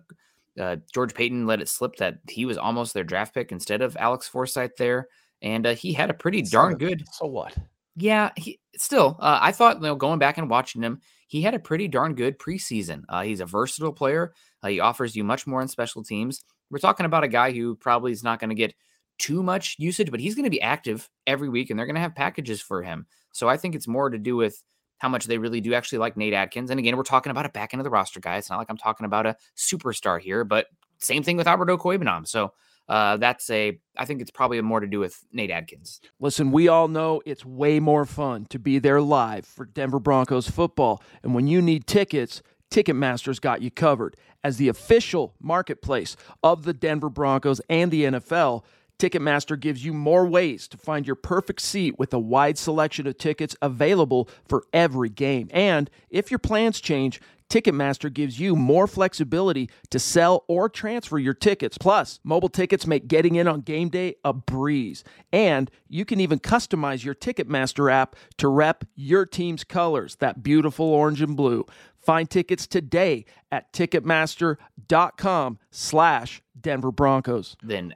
uh, 0.59 0.77
George 0.91 1.13
Paton 1.13 1.45
let 1.45 1.61
it 1.61 1.69
slip 1.69 1.97
that 1.97 2.15
he 2.27 2.45
was 2.45 2.57
almost 2.57 2.95
their 2.95 3.03
draft 3.03 3.35
pick 3.35 3.51
instead 3.51 3.83
of 3.83 3.95
Alex 3.97 4.27
Forsyth 4.27 4.75
there, 4.77 5.07
and 5.41 5.65
uh, 5.65 5.75
he 5.75 5.93
had 5.93 6.09
a 6.09 6.13
pretty 6.13 6.41
darn 6.41 6.77
good. 6.77 7.03
So 7.11 7.25
what? 7.25 7.55
Yeah, 7.95 8.31
he 8.35 8.59
still. 8.75 9.17
Uh, 9.19 9.39
I 9.41 9.51
thought 9.51 9.77
you 9.77 9.83
know 9.83 9.95
going 9.95 10.19
back 10.19 10.37
and 10.37 10.49
watching 10.49 10.81
him, 10.81 11.01
he 11.27 11.41
had 11.41 11.53
a 11.53 11.59
pretty 11.59 11.87
darn 11.87 12.15
good 12.15 12.39
preseason. 12.39 13.03
Uh, 13.09 13.23
he's 13.23 13.39
a 13.39 13.45
versatile 13.45 13.93
player. 13.93 14.33
Uh, 14.63 14.69
he 14.69 14.79
offers 14.79 15.15
you 15.15 15.23
much 15.23 15.45
more 15.45 15.61
in 15.61 15.67
special 15.67 16.03
teams. 16.03 16.43
We're 16.69 16.79
talking 16.79 17.05
about 17.05 17.23
a 17.23 17.27
guy 17.27 17.51
who 17.51 17.75
probably 17.75 18.11
is 18.11 18.23
not 18.23 18.39
going 18.39 18.49
to 18.49 18.55
get 18.55 18.73
too 19.17 19.43
much 19.43 19.75
usage, 19.79 20.11
but 20.11 20.19
he's 20.19 20.35
going 20.35 20.45
to 20.45 20.49
be 20.49 20.61
active 20.61 21.09
every 21.27 21.49
week, 21.49 21.69
and 21.69 21.77
they're 21.77 21.85
going 21.85 21.95
to 21.95 22.01
have 22.01 22.15
packages 22.15 22.61
for 22.61 22.81
him. 22.81 23.05
So 23.31 23.49
I 23.49 23.57
think 23.57 23.75
it's 23.75 23.87
more 23.87 24.09
to 24.09 24.17
do 24.17 24.35
with 24.35 24.63
how 24.99 25.09
much 25.09 25.25
they 25.25 25.37
really 25.37 25.61
do 25.61 25.73
actually 25.73 25.97
like 25.97 26.17
Nate 26.17 26.33
Adkins. 26.33 26.71
And 26.71 26.79
again, 26.79 26.95
we're 26.97 27.03
talking 27.03 27.31
about 27.31 27.45
a 27.45 27.49
back 27.49 27.73
end 27.73 27.79
of 27.79 27.85
the 27.85 27.89
roster 27.89 28.19
guy. 28.19 28.37
It's 28.37 28.49
not 28.49 28.57
like 28.57 28.69
I'm 28.69 28.77
talking 28.77 29.05
about 29.05 29.25
a 29.25 29.35
superstar 29.57 30.19
here, 30.19 30.43
but 30.43 30.67
same 30.99 31.23
thing 31.23 31.37
with 31.37 31.47
Albert 31.47 31.69
Okwuegbunam. 31.69 32.27
So 32.27 32.53
uh, 32.89 33.17
that's 33.17 33.49
a, 33.51 33.79
I 33.95 34.05
think 34.05 34.19
it's 34.19 34.31
probably 34.31 34.59
more 34.61 34.79
to 34.79 34.87
do 34.87 34.99
with 34.99 35.23
Nate 35.31 35.51
Adkins. 35.51 36.01
Listen, 36.19 36.51
we 36.51 36.67
all 36.67 36.87
know 36.87 37.21
it's 37.25 37.45
way 37.45 37.79
more 37.79 38.05
fun 38.05 38.45
to 38.49 38.57
be 38.57 38.79
there 38.79 38.99
live 38.99 39.45
for 39.45 39.65
Denver 39.65 39.99
Broncos 39.99 40.49
football. 40.49 41.01
And 41.21 41.35
when 41.35 41.47
you 41.47 41.61
need 41.61 41.85
tickets, 41.85 42.41
Ticketmaster's 42.71 43.39
got 43.39 43.61
you 43.61 43.69
covered. 43.69 44.15
As 44.43 44.57
the 44.57 44.69
official 44.69 45.35
marketplace 45.39 46.15
of 46.43 46.63
the 46.63 46.73
Denver 46.73 47.09
Broncos 47.09 47.61
and 47.69 47.91
the 47.91 48.05
NFL, 48.05 48.63
Ticketmaster 48.97 49.59
gives 49.59 49.85
you 49.85 49.93
more 49.93 50.25
ways 50.25 50.67
to 50.67 50.77
find 50.77 51.05
your 51.05 51.15
perfect 51.15 51.61
seat 51.61 51.97
with 51.99 52.13
a 52.13 52.19
wide 52.19 52.57
selection 52.57 53.07
of 53.07 53.17
tickets 53.17 53.55
available 53.61 54.27
for 54.47 54.63
every 54.73 55.09
game. 55.09 55.47
And 55.51 55.89
if 56.09 56.31
your 56.31 56.39
plans 56.39 56.81
change, 56.81 57.21
Ticketmaster 57.49 58.13
gives 58.13 58.39
you 58.39 58.55
more 58.55 58.85
flexibility 58.85 59.69
to 59.89 59.97
sell 59.97 60.45
or 60.47 60.69
transfer 60.69 61.17
your 61.17 61.33
tickets. 61.33 61.77
Plus, 61.77 62.19
mobile 62.23 62.49
tickets 62.49 62.85
make 62.85 63.07
getting 63.07 63.35
in 63.35 63.47
on 63.47 63.61
game 63.61 63.89
day 63.89 64.15
a 64.23 64.33
breeze. 64.33 65.03
And 65.33 65.71
you 65.87 66.05
can 66.05 66.19
even 66.19 66.39
customize 66.39 67.03
your 67.03 67.15
Ticketmaster 67.15 67.91
app 67.91 68.15
to 68.37 68.47
rep 68.47 68.85
your 68.95 69.25
team's 69.25 69.63
colors, 69.63 70.15
that 70.17 70.43
beautiful 70.43 70.85
orange 70.85 71.21
and 71.21 71.35
blue. 71.35 71.65
Find 71.97 72.29
tickets 72.29 72.67
today 72.67 73.25
at 73.51 73.73
ticketmaster.com 73.73 75.59
slash 75.71 76.41
Denver 76.59 76.91
Broncos. 76.91 77.57
Then 77.63 77.95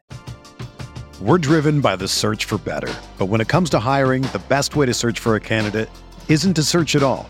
we're 1.21 1.37
driven 1.37 1.79
by 1.79 1.95
the 1.95 2.07
search 2.07 2.45
for 2.45 2.57
better. 2.57 2.93
But 3.17 3.27
when 3.27 3.39
it 3.39 3.47
comes 3.47 3.69
to 3.69 3.79
hiring, 3.79 4.23
the 4.23 4.41
best 4.49 4.75
way 4.75 4.87
to 4.87 4.93
search 4.93 5.19
for 5.19 5.35
a 5.35 5.39
candidate 5.39 5.89
isn't 6.27 6.55
to 6.55 6.63
search 6.63 6.95
at 6.95 7.03
all. 7.03 7.29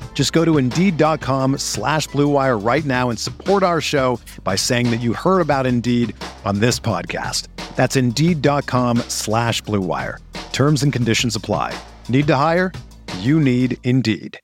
Just 0.13 0.33
go 0.33 0.45
to 0.45 0.59
Indeed.com 0.59 1.57
slash 1.57 2.07
BlueWire 2.09 2.63
right 2.63 2.85
now 2.85 3.09
and 3.09 3.17
support 3.17 3.63
our 3.63 3.81
show 3.81 4.19
by 4.43 4.55
saying 4.55 4.91
that 4.91 5.01
you 5.01 5.13
heard 5.13 5.41
about 5.41 5.65
Indeed 5.65 6.15
on 6.45 6.59
this 6.59 6.79
podcast. 6.79 7.47
That's 7.75 7.95
Indeed.com 7.95 8.97
slash 9.07 9.63
BlueWire. 9.63 10.17
Terms 10.51 10.83
and 10.83 10.93
conditions 10.93 11.35
apply. 11.35 11.73
Need 12.07 12.27
to 12.27 12.35
hire? 12.35 12.71
You 13.19 13.39
need 13.39 13.79
Indeed. 13.83 14.39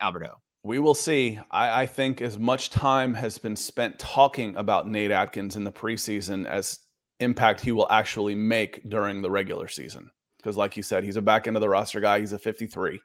Alberto. 0.00 0.38
We 0.62 0.78
will 0.78 0.94
see. 0.94 1.40
I, 1.50 1.82
I, 1.82 1.86
think 1.86 2.20
as 2.20 2.38
much 2.38 2.68
time 2.68 3.14
has 3.14 3.38
been 3.38 3.56
spent 3.56 3.98
talking 3.98 4.54
about 4.56 4.86
Nate 4.86 5.10
Adkins 5.10 5.56
in 5.56 5.64
the 5.64 5.72
preseason 5.72 6.46
as 6.46 6.78
impact 7.18 7.62
he 7.62 7.72
will 7.72 7.90
actually 7.90 8.34
make 8.34 8.86
during 8.88 9.22
the 9.22 9.30
regular 9.30 9.68
season 9.68 10.10
because, 10.40 10.56
like 10.56 10.76
you 10.76 10.82
said, 10.82 11.04
he's 11.04 11.16
a 11.16 11.22
back 11.22 11.46
end 11.46 11.56
of 11.56 11.60
the 11.60 11.68
roster 11.68 12.00
guy. 12.00 12.20
He's 12.20 12.32
a 12.32 12.38
53. 12.38 13.00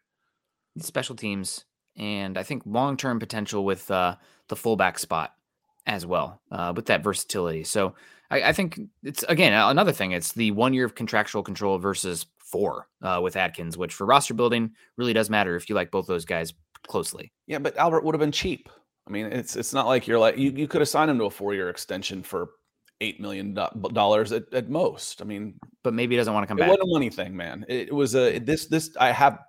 Special 0.79 1.15
teams, 1.15 1.65
and 1.95 2.37
I 2.37 2.43
think 2.43 2.63
long 2.65 2.97
term 2.97 3.19
potential 3.19 3.63
with 3.63 3.89
uh, 3.89 4.15
the 4.49 4.55
fullback 4.55 4.99
spot 4.99 5.33
as 5.85 6.05
well, 6.05 6.41
uh, 6.51 6.73
with 6.75 6.87
that 6.87 7.03
versatility. 7.03 7.63
So 7.63 7.95
I, 8.29 8.43
I, 8.43 8.53
think 8.53 8.79
it's 9.03 9.23
again 9.23 9.53
another 9.53 9.91
thing. 9.91 10.11
It's 10.11 10.33
the 10.33 10.51
one 10.51 10.73
year 10.73 10.85
of 10.85 10.95
contractual 10.95 11.43
control 11.43 11.77
versus 11.77 12.25
four 12.39 12.87
uh, 13.01 13.19
with 13.23 13.35
Adkins, 13.35 13.77
which 13.77 13.93
for 13.93 14.05
roster 14.05 14.33
building 14.33 14.71
really 14.97 15.13
does 15.13 15.29
matter 15.29 15.55
if 15.55 15.69
you 15.69 15.75
like 15.75 15.91
both 15.91 16.07
those 16.07 16.25
guys 16.25 16.53
closely. 16.87 17.31
Yeah, 17.47 17.59
but 17.59 17.77
Albert 17.77 18.03
would 18.03 18.15
have 18.15 18.19
been 18.19 18.31
cheap. 18.31 18.69
I 19.07 19.11
mean, 19.11 19.27
it's 19.27 19.55
it's 19.55 19.73
not 19.73 19.85
like 19.85 20.07
you're 20.07 20.19
like 20.19 20.37
you, 20.37 20.51
you 20.51 20.67
could 20.67 20.81
have 20.81 20.89
signed 20.89 21.11
him 21.11 21.19
to 21.19 21.25
a 21.25 21.29
four 21.29 21.53
year 21.53 21.69
extension 21.69 22.23
for 22.23 22.49
eight 23.01 23.19
million 23.19 23.53
dollars 23.53 24.31
at, 24.31 24.53
at 24.53 24.69
most. 24.69 25.21
I 25.21 25.25
mean, 25.25 25.59
but 25.83 25.93
maybe 25.93 26.15
he 26.15 26.17
doesn't 26.17 26.33
want 26.33 26.43
to 26.43 26.47
come 26.47 26.57
it 26.57 26.61
back. 26.61 26.69
Wasn't 26.69 26.89
a 26.89 26.93
money 26.93 27.09
thing, 27.09 27.35
man. 27.35 27.65
It, 27.67 27.93
was 27.93 28.15
a 28.15 28.39
this 28.39 28.67
this 28.67 28.95
I 28.99 29.11
have 29.11 29.39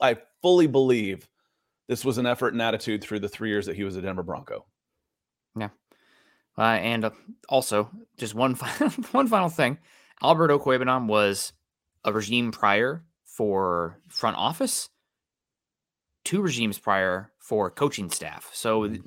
I 0.00 0.18
fully 0.40 0.66
believe 0.66 1.28
this 1.88 2.04
was 2.04 2.18
an 2.18 2.26
effort 2.26 2.52
and 2.52 2.62
attitude 2.62 3.02
through 3.02 3.20
the 3.20 3.28
three 3.28 3.50
years 3.50 3.66
that 3.66 3.76
he 3.76 3.84
was 3.84 3.96
a 3.96 4.02
Denver 4.02 4.22
Bronco. 4.22 4.66
Yeah, 5.58 5.68
uh, 6.56 6.62
and 6.62 7.04
uh, 7.04 7.10
also 7.48 7.90
just 8.18 8.34
one 8.34 8.54
final, 8.54 8.90
one 9.12 9.28
final 9.28 9.48
thing: 9.48 9.78
Albert 10.22 10.50
Okwuegbunam 10.50 11.06
was 11.06 11.52
a 12.04 12.12
regime 12.12 12.52
prior 12.52 13.04
for 13.24 13.98
front 14.08 14.36
office, 14.36 14.88
two 16.24 16.40
regimes 16.42 16.78
prior 16.78 17.32
for 17.38 17.70
coaching 17.70 18.10
staff. 18.10 18.50
So 18.52 18.82
mm-hmm. 18.82 19.02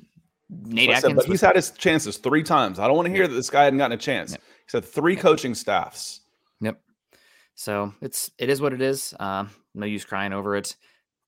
Nate 0.48 0.90
Adkins. 0.90 1.02
Said, 1.02 1.16
but 1.16 1.26
he's 1.26 1.40
had 1.40 1.56
his 1.56 1.70
chances 1.72 2.18
three 2.18 2.42
times. 2.42 2.78
I 2.78 2.86
don't 2.86 2.96
want 2.96 3.06
to 3.06 3.14
hear 3.14 3.26
that 3.26 3.34
this 3.34 3.50
guy 3.50 3.64
hadn't 3.64 3.78
gotten 3.78 3.98
a 3.98 4.00
chance. 4.00 4.32
Yep. 4.32 4.40
He 4.40 4.70
said 4.70 4.84
three 4.84 5.16
coaching 5.16 5.54
staffs. 5.54 6.20
Yep. 6.60 6.80
So 7.54 7.94
it's 8.00 8.30
it 8.38 8.48
is 8.48 8.60
what 8.60 8.72
it 8.72 8.80
is. 8.80 9.14
Uh, 9.18 9.46
no 9.74 9.86
use 9.86 10.04
crying 10.04 10.32
over 10.32 10.56
it. 10.56 10.76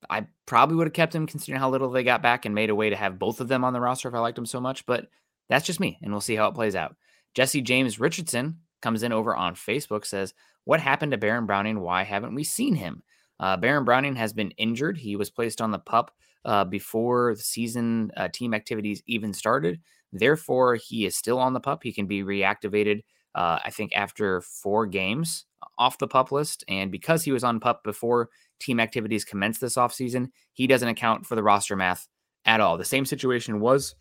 I 0.09 0.27
probably 0.47 0.77
would 0.77 0.87
have 0.87 0.95
kept 0.95 1.15
him 1.15 1.27
considering 1.27 1.61
how 1.61 1.71
little 1.71 1.91
they 1.91 2.05
got 2.05 2.23
back 2.23 2.45
and 2.45 2.55
made 2.55 2.71
a 2.71 2.75
way 2.75 2.91
to 2.91 2.97
have 2.97 3.19
both 3.19 3.41
of 3.41 3.49
them 3.49 3.65
on 3.65 3.73
the 3.73 3.81
roster 3.81 4.09
if 4.09 4.15
I 4.15 4.21
liked 4.21 4.39
him 4.39 4.47
so 4.47 4.61
much. 4.61 4.87
But 4.87 5.09
that's 5.49 5.67
just 5.67 5.81
me, 5.81 5.99
and 6.03 6.13
we'll 6.13 6.21
see 6.21 6.37
how 6.37 6.49
it 6.49 6.55
plays 6.55 6.77
out. 6.77 6.95
Jesse 7.35 7.63
James 7.63 7.99
Richardson 7.99 8.61
comes 8.81 9.03
in 9.03 9.13
over 9.13 9.35
on 9.35 9.55
Facebook 9.55 10.05
says, 10.07 10.35
"What 10.65 10.81
happened 10.81 11.13
to 11.13 11.19
Baron 11.19 11.47
Browning? 11.47 11.81
Why 11.81 12.05
haven't 12.05 12.35
we 12.35 12.45
seen 12.45 12.77
him?" 12.77 13.03
Uh, 13.41 13.57
Baron 13.57 13.85
Browning 13.85 14.17
has 14.17 14.33
been 14.33 14.53
injured. 14.53 14.99
He 14.99 15.17
was 15.17 15.31
placed 15.31 15.61
on 15.61 15.73
the 15.73 15.79
pup 15.79 16.13
uh, 16.45 16.65
before 16.65 17.35
the 17.35 17.43
season 17.43 18.11
uh, 18.17 18.29
team 18.33 18.55
activities 18.55 19.03
even 19.07 19.33
started. 19.33 19.81
Therefore, 20.13 20.77
he 20.77 21.07
is 21.07 21.17
still 21.17 21.39
on 21.39 21.53
the 21.53 21.61
pup. 21.61 21.83
He 21.83 21.93
can 21.93 22.07
be 22.07 22.23
reactivated, 22.23 23.03
uh, 23.35 23.59
I 23.65 23.71
think, 23.71 23.95
after 23.95 24.41
four 24.41 24.87
games 24.87 25.45
off 25.77 25.99
the 25.99 26.09
pup 26.09 26.33
list. 26.33 26.65
And 26.69 26.91
because 26.91 27.25
he 27.25 27.33
was 27.33 27.45
on 27.45 27.61
pup 27.61 27.83
before 27.85 28.31
team 28.61 28.81
activities 28.81 29.25
commenced 29.25 29.61
this 29.61 29.77
offseason, 29.77 30.29
he 30.53 30.67
doesn't 30.67 30.89
account 30.89 31.27
for 31.27 31.35
the 31.35 31.43
roster 31.43 31.77
math 31.77 32.09
at 32.45 32.61
all. 32.61 32.79
The 32.79 32.85
same 32.85 33.05
situation 33.05 33.61
was 33.61 33.95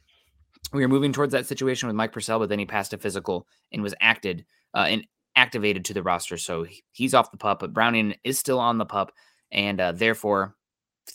we 0.73 0.81
were 0.81 0.87
moving 0.87 1.13
towards 1.13 1.33
that 1.33 1.45
situation 1.45 1.87
with 1.87 1.95
Mike 1.95 2.11
Purcell, 2.11 2.39
but 2.39 2.49
then 2.49 2.59
he 2.59 2.65
passed 2.65 2.93
a 2.93 2.97
physical 2.97 3.47
and 3.71 3.83
was 3.83 3.95
acted 4.01 4.45
uh, 4.73 4.85
and 4.89 5.05
activated 5.35 5.85
to 5.85 5.93
the 5.93 6.03
roster. 6.03 6.37
So 6.37 6.65
he's 6.91 7.13
off 7.13 7.31
the 7.31 7.37
pup, 7.37 7.59
but 7.59 7.73
Browning 7.73 8.15
is 8.23 8.39
still 8.39 8.59
on 8.59 8.77
the 8.77 8.85
pup. 8.85 9.11
And 9.51 9.79
uh, 9.79 9.91
therefore, 9.93 10.56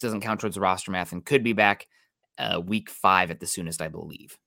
doesn't 0.00 0.20
count 0.20 0.40
towards 0.40 0.54
the 0.54 0.60
roster 0.60 0.90
math 0.90 1.12
and 1.12 1.24
could 1.24 1.44
be 1.44 1.52
back 1.52 1.86
uh, 2.38 2.60
week 2.64 2.90
five 2.90 3.30
at 3.30 3.40
the 3.40 3.46
soonest, 3.46 3.82
I 3.82 3.88
believe. 3.88 4.38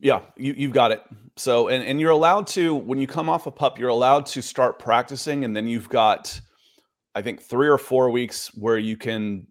Yeah, 0.00 0.20
you, 0.36 0.54
you've 0.56 0.72
got 0.72 0.92
it. 0.92 1.02
So, 1.36 1.68
and, 1.68 1.84
and 1.84 2.00
you're 2.00 2.10
allowed 2.10 2.46
to, 2.48 2.74
when 2.74 2.98
you 2.98 3.06
come 3.06 3.28
off 3.28 3.46
a 3.46 3.50
pup, 3.50 3.78
you're 3.78 3.88
allowed 3.88 4.26
to 4.26 4.42
start 4.42 4.78
practicing. 4.78 5.44
And 5.44 5.56
then 5.56 5.68
you've 5.68 5.88
got, 5.88 6.38
I 7.14 7.22
think, 7.22 7.40
three 7.40 7.68
or 7.68 7.78
four 7.78 8.10
weeks 8.10 8.48
where 8.54 8.76
you 8.76 8.96
can 8.96 9.46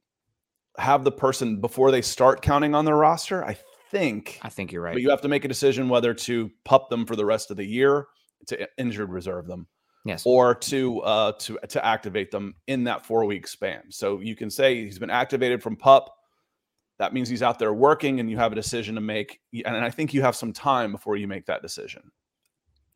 have 0.78 1.04
the 1.04 1.12
person 1.12 1.62
before 1.62 1.92
they 1.92 2.02
start 2.02 2.42
counting 2.42 2.76
on 2.76 2.86
their 2.86 2.98
roster. 2.98 3.44
I 3.44 3.58
think. 3.90 4.40
I 4.42 4.50
think 4.50 4.72
you're 4.72 4.82
right. 4.82 4.94
But 4.94 5.02
you 5.02 5.10
have 5.12 5.22
to 5.22 5.28
make 5.28 5.46
a 5.46 5.48
decision 5.48 5.88
whether 5.88 6.14
to 6.14 6.52
pup 6.66 6.90
them 6.90 7.06
for 7.06 7.16
the 7.16 7.26
rest 7.26 7.50
of 7.50 7.58
the 7.58 7.66
year, 7.66 8.08
to 8.48 8.68
injured 8.78 9.12
reserve 9.12 9.48
them. 9.48 9.68
Yes. 10.06 10.24
Or 10.26 10.54
to 10.56 11.02
uh, 11.02 11.32
to 11.34 11.60
to 11.70 11.86
activate 11.86 12.30
them 12.30 12.56
in 12.68 12.84
that 12.86 13.06
four 13.06 13.26
week 13.26 13.48
span. 13.48 13.84
So 13.90 14.20
you 14.20 14.36
can 14.36 14.50
say 14.50 14.84
he's 14.84 15.00
been 15.00 15.10
activated 15.10 15.64
from 15.64 15.78
pup. 15.78 16.18
That 17.00 17.14
means 17.14 17.30
he's 17.30 17.42
out 17.42 17.58
there 17.58 17.74
working, 17.74 18.20
and 18.20 18.30
you 18.30 18.38
have 18.38 18.52
a 18.52 18.56
decision 18.56 18.96
to 18.96 19.02
make. 19.02 19.40
And 19.54 19.78
I 19.78 19.90
think 19.90 20.14
you 20.14 20.22
have 20.22 20.36
some 20.36 20.52
time 20.52 20.92
before 20.92 21.16
you 21.16 21.28
make 21.28 21.46
that 21.46 21.62
decision. 21.62 22.12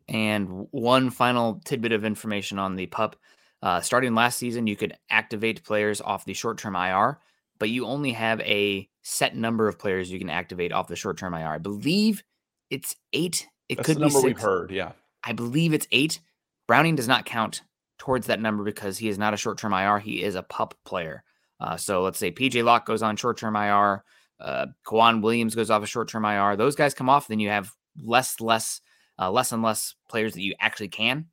And 0.09 0.67
one 0.71 1.09
final 1.09 1.61
tidbit 1.65 1.91
of 1.91 2.05
information 2.05 2.59
on 2.59 2.75
the 2.75 2.87
pup. 2.87 3.15
Uh, 3.61 3.81
starting 3.81 4.13
last 4.13 4.37
season, 4.37 4.67
you 4.67 4.75
could 4.75 4.95
activate 5.09 5.63
players 5.63 5.99
off 5.99 6.25
the 6.25 6.33
short 6.33 6.57
term 6.57 6.75
IR, 6.75 7.19
but 7.57 7.69
you 7.69 7.85
only 7.85 8.11
have 8.11 8.39
a 8.41 8.87
set 9.01 9.35
number 9.35 9.67
of 9.67 9.79
players 9.79 10.11
you 10.11 10.19
can 10.19 10.29
activate 10.29 10.71
off 10.71 10.87
the 10.87 10.95
short 10.95 11.17
term 11.17 11.33
IR. 11.33 11.47
I 11.47 11.57
believe 11.57 12.23
it's 12.69 12.95
eight. 13.13 13.47
It 13.69 13.77
That's 13.77 13.85
could 13.87 13.95
the 13.97 14.01
number 14.01 14.21
be 14.21 14.27
we've 14.27 14.39
heard. 14.39 14.71
Yeah. 14.71 14.91
I 15.23 15.33
believe 15.33 15.73
it's 15.73 15.87
eight. 15.91 16.19
Browning 16.67 16.95
does 16.95 17.07
not 17.07 17.25
count 17.25 17.61
towards 17.97 18.27
that 18.27 18.39
number 18.39 18.63
because 18.63 18.97
he 18.97 19.09
is 19.09 19.17
not 19.17 19.33
a 19.33 19.37
short 19.37 19.57
term 19.57 19.73
IR. 19.73 19.99
He 19.99 20.23
is 20.23 20.35
a 20.35 20.43
pup 20.43 20.75
player. 20.85 21.23
Uh, 21.59 21.77
so 21.77 22.03
let's 22.03 22.19
say 22.19 22.31
PJ 22.31 22.63
Locke 22.63 22.85
goes 22.85 23.01
on 23.01 23.15
short 23.15 23.37
term 23.37 23.55
IR, 23.55 24.03
uh, 24.39 24.67
Williams 24.91 25.55
goes 25.55 25.69
off 25.69 25.83
a 25.83 25.87
short 25.87 26.09
term 26.09 26.25
IR. 26.25 26.55
Those 26.55 26.75
guys 26.75 26.93
come 26.93 27.09
off, 27.09 27.27
then 27.27 27.39
you 27.39 27.49
have 27.49 27.71
less, 28.01 28.39
less, 28.39 28.81
uh, 29.17 29.31
less 29.31 29.51
and 29.51 29.63
less 29.63 29.95
players 30.09 30.33
that 30.33 30.41
you 30.41 30.53
actually 30.59 30.89
can 30.89 31.25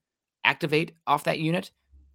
activate 0.44 0.92
off 1.06 1.24
that 1.24 1.38
unit. 1.38 1.70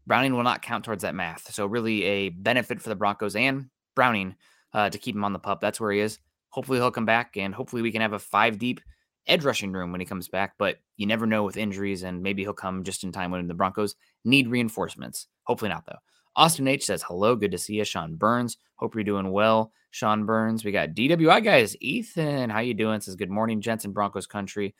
Browning 0.08 0.34
will 0.34 0.44
not 0.44 0.64
count 0.64 0.86
towards 0.86 1.04
that 1.04 1.14
math. 1.14 1.54
So 1.54 1.66
really 1.68 2.04
a 2.04 2.30
benefit 2.30 2.82
for 2.82 2.90
the 2.90 2.96
Broncos 2.96 3.36
and 3.36 3.70
Browning 3.96 4.36
uh, 4.74 4.90
to 4.90 4.98
keep 4.98 5.16
him 5.16 5.24
on 5.24 5.34
the 5.34 5.40
pup. 5.40 5.62
That's 5.62 5.80
where 5.80 5.92
he 5.92 6.00
is. 6.00 6.20
Hopefully 6.50 6.80
he'll 6.80 6.90
come 6.90 7.06
back, 7.06 7.38
and 7.38 7.54
hopefully 7.54 7.84
we 7.84 7.92
can 7.92 8.02
have 8.02 8.14
a 8.14 8.20
five 8.20 8.58
deep 8.58 8.82
edge 9.30 9.46
rushing 9.46 9.72
room 9.72 9.92
when 9.92 10.02
he 10.02 10.06
comes 10.06 10.28
back. 10.28 10.56
But 10.58 10.78
you 10.98 11.06
never 11.06 11.26
know 11.26 11.44
with 11.44 11.58
injuries, 11.58 12.04
and 12.04 12.22
maybe 12.22 12.44
he'll 12.44 12.54
come 12.54 12.84
just 12.84 13.04
in 13.04 13.12
time 13.12 13.32
when 13.32 13.48
the 13.48 13.54
Broncos 13.54 13.96
need 14.26 14.48
reinforcements. 14.50 15.28
Hopefully 15.44 15.70
not 15.70 15.86
though. 15.86 16.00
Austin 16.36 16.68
H 16.68 16.86
says 16.86 17.04
hello, 17.04 17.36
good 17.36 17.52
to 17.52 17.58
see 17.58 17.76
you. 17.76 17.84
Sean 17.84 18.16
Burns, 18.16 18.58
hope 18.76 18.96
you're 18.96 19.04
doing 19.04 19.32
well. 19.32 19.72
Sean 19.92 20.26
Burns, 20.26 20.64
we 20.64 20.72
got 20.72 20.90
DWI 20.90 21.44
guys. 21.44 21.76
Ethan, 21.82 22.50
how 22.50 22.60
you 22.60 22.74
doing? 22.74 23.02
Says 23.02 23.16
good 23.16 23.32
morning, 23.32 23.62
Jensen 23.62 23.92
Broncos 23.92 24.28
country. 24.28 24.76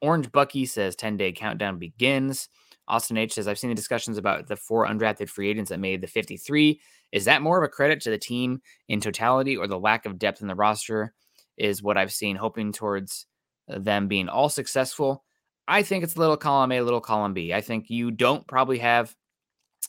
Orange 0.00 0.30
Bucky 0.30 0.66
says 0.66 0.94
10 0.96 1.16
day 1.16 1.32
countdown 1.32 1.78
begins. 1.78 2.48
Austin 2.88 3.16
H 3.16 3.34
says, 3.34 3.48
I've 3.48 3.58
seen 3.58 3.70
the 3.70 3.74
discussions 3.74 4.16
about 4.16 4.46
the 4.46 4.56
four 4.56 4.86
undrafted 4.86 5.28
free 5.28 5.50
agents 5.50 5.70
that 5.70 5.80
made 5.80 6.00
the 6.00 6.06
53. 6.06 6.80
Is 7.10 7.24
that 7.24 7.42
more 7.42 7.58
of 7.58 7.64
a 7.64 7.68
credit 7.68 8.00
to 8.02 8.10
the 8.10 8.18
team 8.18 8.60
in 8.88 9.00
totality 9.00 9.56
or 9.56 9.66
the 9.66 9.78
lack 9.78 10.06
of 10.06 10.18
depth 10.18 10.40
in 10.40 10.46
the 10.46 10.54
roster? 10.54 11.12
Is 11.56 11.82
what 11.82 11.96
I've 11.96 12.12
seen, 12.12 12.36
hoping 12.36 12.72
towards 12.72 13.26
them 13.68 14.08
being 14.08 14.28
all 14.28 14.48
successful. 14.48 15.24
I 15.68 15.82
think 15.82 16.04
it's 16.04 16.16
a 16.16 16.18
little 16.18 16.36
column 16.36 16.72
A, 16.72 16.80
little 16.80 17.00
column 17.00 17.34
B. 17.34 17.52
I 17.52 17.60
think 17.60 17.90
you 17.90 18.10
don't 18.10 18.46
probably 18.46 18.78
have 18.78 19.14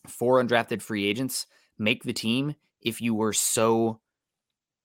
four 0.07 0.41
undrafted 0.41 0.81
free 0.81 1.05
agents 1.05 1.46
make 1.77 2.03
the 2.03 2.13
team 2.13 2.55
if 2.81 3.01
you 3.01 3.13
were 3.13 3.34
so 3.34 4.00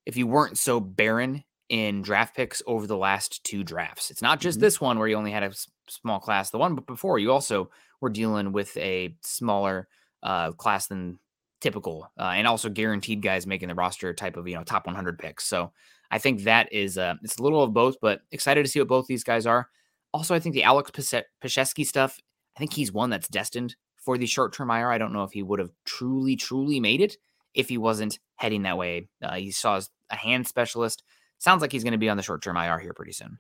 if 0.05 0.17
you 0.17 0.27
weren't 0.27 0.59
so 0.59 0.81
barren 0.81 1.45
in 1.69 2.03
draft 2.03 2.37
picks 2.37 2.63
over 2.67 2.87
the 2.87 2.97
last 2.97 3.43
two 3.45 3.65
drafts. 3.65 4.11
It's 4.11 4.21
not 4.21 4.41
just 4.41 4.59
mm-hmm. 4.59 4.65
this 4.65 4.81
one 4.81 4.99
where 4.99 5.09
you 5.09 5.17
only 5.17 5.31
had 5.31 5.43
a 5.43 5.53
small 5.89 6.21
class. 6.21 6.51
The 6.51 6.59
one 6.59 6.75
but 6.75 6.87
before 6.87 7.19
you 7.19 7.33
also 7.33 7.71
were 8.01 8.11
dealing 8.11 8.53
with 8.53 8.77
a 8.77 9.15
smaller 9.23 9.89
uh, 10.23 10.53
class 10.53 10.89
than 10.89 11.19
typical, 11.61 12.11
uh, 12.19 12.33
and 12.35 12.47
also 12.47 12.69
guaranteed 12.69 13.23
guys 13.23 13.47
making 13.47 13.69
the 13.69 13.75
roster 13.75 14.13
type 14.13 14.37
of 14.37 14.47
you 14.47 14.55
know 14.55 14.65
top 14.65 14.87
100 14.87 15.19
picks. 15.19 15.45
So 15.45 15.73
I 16.13 16.19
think 16.19 16.45
that 16.45 16.71
is 16.73 16.99
uh, 16.99 17.15
it's 17.23 17.39
a 17.39 17.43
little 17.43 17.63
of 17.63 17.73
both, 17.73 17.97
but 18.01 18.21
excited 18.31 18.65
to 18.65 18.71
see 18.71 18.79
what 18.79 18.89
both 18.89 19.07
these 19.07 19.25
guys 19.25 19.47
are. 19.47 19.71
Also, 20.13 20.35
I 20.35 20.39
think 20.39 20.55
the 20.55 20.63
Alex 20.63 20.91
Palczewski 20.91 21.87
stuff. 21.87 22.21
I 22.55 22.59
think 22.59 22.75
he's 22.75 22.93
one 22.93 23.09
that's 23.09 23.29
destined 23.29 23.77
for 23.97 24.19
the 24.19 24.27
short 24.27 24.53
term 24.53 24.71
IR. 24.71 24.93
I 24.93 24.99
don't 24.99 25.15
know 25.15 25.25
if 25.25 25.33
he 25.33 25.43
would 25.43 25.59
have 25.59 25.71
truly, 25.87 26.37
truly 26.37 26.81
made 26.81 27.01
it 27.01 27.17
if 27.55 27.71
he 27.71 27.79
wasn't 27.79 28.19
heading 28.37 28.63
that 28.63 28.77
way. 28.77 29.09
Uh, 29.23 29.37
he 29.37 29.51
saw 29.51 29.81
a 30.11 30.17
hand 30.17 30.47
specialist. 30.47 31.03
Sounds 31.39 31.63
like 31.63 31.73
he's 31.73 31.83
going 31.83 31.93
to 31.93 31.99
be 31.99 32.11
on 32.11 32.19
the 32.19 32.23
short 32.23 32.43
term 32.43 32.59
IR 32.59 32.79
here 32.79 32.93
pretty 32.93 33.13
soon. 33.13 33.39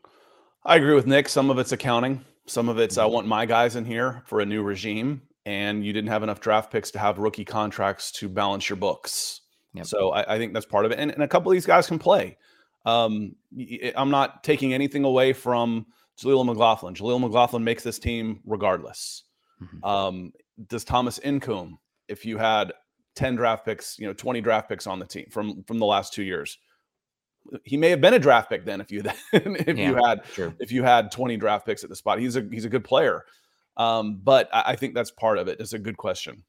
I 0.65 0.77
agree 0.77 0.95
with 0.95 1.07
Nick. 1.07 1.29
Some 1.29 1.51
of 1.51 1.59
it's 1.59 1.73
accounting. 1.73 2.25
Some 2.47 2.71
of 2.71 2.79
it's 2.79 2.97
I 2.97 3.05
mm-hmm. 3.05 3.13
want 3.13 3.27
my 3.27 3.45
guys 3.45 3.77
in 3.77 3.85
here 3.85 4.23
for 4.25 4.41
a 4.41 4.47
new 4.47 4.63
regime, 4.63 5.21
and 5.45 5.85
you 5.85 5.93
didn't 5.93 6.09
have 6.09 6.23
enough 6.23 6.41
draft 6.41 6.73
picks 6.73 6.91
to 6.93 6.99
have 6.99 7.19
rookie 7.19 7.45
contracts 7.45 8.11
to 8.13 8.31
balance 8.31 8.71
your 8.71 8.77
books. 8.77 9.43
Yep. 9.75 9.87
So 9.87 10.11
I, 10.11 10.35
I, 10.35 10.39
think 10.39 10.53
that's 10.53 10.67
part 10.67 10.85
of 10.85 10.93
it. 10.93 10.99
And, 10.99 11.11
and, 11.11 11.23
a 11.23 11.29
couple 11.29 11.51
of 11.51 11.55
these 11.55 11.67
guys 11.67 11.87
can 11.87 11.99
play. 11.99 12.37
Um, 12.85 13.37
I'm 13.97 14.11
not 14.11 14.43
taking 14.43 14.75
anything 14.75 15.05
away 15.05 15.33
from 15.33 15.87
Jaleel 16.21 16.45
McLaughlin. 16.45 16.95
Jaleel 16.95 17.21
McLaughlin 17.21 17.65
makes 17.65 17.83
this 17.83 17.99
team 17.99 18.41
regardless. 18.45 19.25
Mm-hmm. 19.63 19.85
Um, 19.85 20.33
does 20.67 20.85
Thomas 20.85 21.19
Incoom, 21.21 21.79
if 22.09 22.25
you 22.25 22.39
had 22.39 22.73
10 23.15 23.37
draft 23.37 23.65
picks, 23.65 23.99
you 23.99 24.07
know, 24.07 24.13
20 24.13 24.41
draft 24.41 24.69
picks 24.69 24.87
on 24.87 24.99
the 24.99 25.07
team 25.07 25.27
from 25.31 25.63
from 25.65 25.79
the 25.79 25.87
last 25.87 26.13
two 26.13 26.23
years, 26.23 26.59
he 27.65 27.77
may 27.77 27.91
have 27.91 28.01
been 28.01 28.15
a 28.15 28.19
draft 28.19 28.51
pick 28.51 28.65
then 28.65 28.81
if 28.81 28.91
you 28.91 29.03
if 29.33 29.77
yeah, 29.79 29.91
you 29.91 29.95
had 29.95 30.23
sure. 30.33 30.55
if 30.59 30.73
you 30.73 30.83
had 30.83 31.11
20 31.11 31.37
draft 31.37 31.67
picks 31.67 31.85
at 31.85 31.91
the 31.91 31.97
spot. 31.97 32.19
He's 32.19 32.37
a 32.37 32.47
he's 32.51 32.65
a 32.65 32.69
good 32.69 32.85
player. 32.85 33.25
Um, 33.77 34.21
but 34.23 34.49
I, 34.53 34.63
I 34.67 34.77
think 34.77 34.95
that's 34.95 35.11
part 35.11 35.39
of 35.39 35.49
it. 35.49 35.61
It's 35.61 35.73
a 35.73 35.79
good 35.79 35.97
question. 35.97 36.45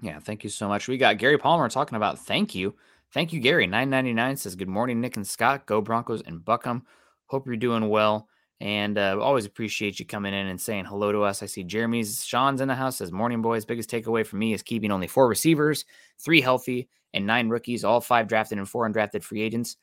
Yeah, 0.00 0.20
thank 0.20 0.44
you 0.44 0.50
so 0.50 0.68
much. 0.68 0.86
We 0.86 0.96
got 0.96 1.18
Gary 1.18 1.38
Palmer 1.38 1.68
talking 1.68 1.96
about 1.96 2.18
thank 2.18 2.54
you. 2.54 2.74
Thank 3.14 3.32
you, 3.32 3.40
Gary. 3.40 3.66
999 3.66 4.36
says, 4.36 4.54
Good 4.54 4.68
morning, 4.68 5.00
Nick 5.00 5.16
and 5.16 5.26
Scott. 5.26 5.66
Go 5.66 5.80
Broncos 5.80 6.22
and 6.22 6.44
Buckham. 6.44 6.84
Hope 7.26 7.46
you're 7.46 7.56
doing 7.56 7.88
well. 7.88 8.28
And 8.60 8.98
uh, 8.98 9.18
always 9.20 9.46
appreciate 9.46 9.98
you 9.98 10.04
coming 10.04 10.34
in 10.34 10.48
and 10.48 10.60
saying 10.60 10.84
hello 10.84 11.12
to 11.12 11.22
us. 11.22 11.42
I 11.42 11.46
see 11.46 11.62
Jeremy's 11.62 12.24
Sean's 12.24 12.60
in 12.60 12.68
the 12.68 12.74
house. 12.74 12.98
Says, 12.98 13.12
Morning, 13.12 13.40
boys. 13.40 13.64
Biggest 13.64 13.90
takeaway 13.90 14.26
for 14.26 14.36
me 14.36 14.52
is 14.52 14.62
keeping 14.62 14.90
only 14.90 15.06
four 15.06 15.28
receivers, 15.28 15.84
three 16.20 16.40
healthy, 16.40 16.88
and 17.14 17.26
nine 17.26 17.48
rookies, 17.48 17.84
all 17.84 18.00
five 18.00 18.28
drafted 18.28 18.58
and 18.58 18.68
four 18.68 18.88
undrafted 18.88 19.22
free 19.22 19.40
agents. 19.40 19.76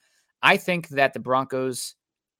I 0.43 0.57
think 0.57 0.89
that 0.89 1.13
the 1.13 1.19
Broncos 1.19 1.95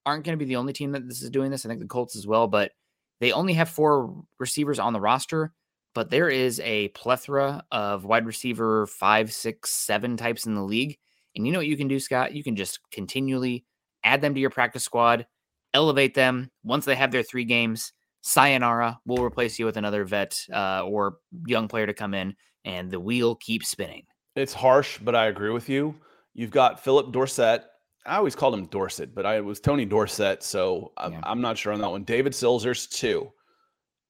aren't 0.06 0.24
going 0.24 0.38
to 0.38 0.43
be 0.43 0.48
the 0.48 0.58
only 0.58 0.74
team 0.74 0.91
that 0.91 1.08
this 1.08 1.24
is 1.24 1.30
doing 1.32 1.50
this. 1.50 1.65
I 1.65 1.69
think 1.69 1.80
the 1.80 1.88
Colts 1.88 2.15
as 2.15 2.28
well, 2.28 2.48
but 2.48 2.71
they 3.19 3.32
only 3.32 3.54
have 3.54 3.69
four 3.69 4.24
receivers 4.39 4.78
on 4.78 4.93
the 4.93 5.02
roster. 5.02 5.52
But 5.95 6.12
there 6.12 6.29
is 6.29 6.60
a 6.60 6.89
plethora 6.89 7.63
of 7.71 8.05
wide 8.05 8.27
receiver 8.27 8.86
five, 8.86 9.34
six, 9.34 9.71
seven 9.71 10.17
types 10.17 10.45
in 10.45 10.53
the 10.53 10.62
league. 10.62 10.99
And 11.36 11.47
you 11.47 11.51
know 11.51 11.60
what 11.60 11.67
you 11.67 11.77
can 11.77 11.88
do, 11.88 11.99
Scott? 11.99 12.36
You 12.36 12.43
can 12.43 12.55
just 12.55 12.79
continually 12.91 13.65
add 14.03 14.21
them 14.21 14.36
to 14.36 14.39
your 14.39 14.51
practice 14.51 14.84
squad, 14.84 15.25
elevate 15.73 16.13
them. 16.13 16.51
Once 16.63 16.86
they 16.86 16.95
have 16.95 17.12
their 17.12 17.23
three 17.23 17.45
games, 17.45 17.91
sayonara, 18.21 18.99
we'll 19.08 19.23
replace 19.23 19.58
you 19.58 19.65
with 19.65 19.77
another 19.77 20.05
vet 20.05 20.39
uh, 20.53 20.84
or 20.86 21.17
young 21.47 21.67
player 21.67 21.88
to 21.88 21.93
come 21.93 22.13
in, 22.13 22.36
and 22.63 22.91
the 22.91 22.99
wheel 22.99 23.36
keeps 23.36 23.69
spinning. 23.69 24.03
It's 24.36 24.53
harsh, 24.53 24.99
but 25.01 25.15
I 25.15 25.27
agree 25.27 25.49
with 25.49 25.67
you. 25.67 25.95
You've 26.36 26.51
got 26.51 26.84
Philip 26.84 27.12
Dorsett, 27.12 27.63
I 28.05 28.17
always 28.17 28.36
called 28.36 28.53
him 28.53 28.65
Dorset, 28.67 29.15
but 29.15 29.25
I 29.25 29.41
was 29.41 29.60
Tony 29.60 29.86
Dorsett, 29.86 30.43
so 30.43 30.91
I'm, 30.97 31.13
yeah. 31.13 31.21
I'm 31.23 31.41
not 31.41 31.58
sure 31.58 31.73
on 31.73 31.81
that 31.81 31.89
one. 31.89 32.03
David 32.03 32.36
Sills, 32.36 32.62
there's 32.62 32.86
two. 32.86 33.31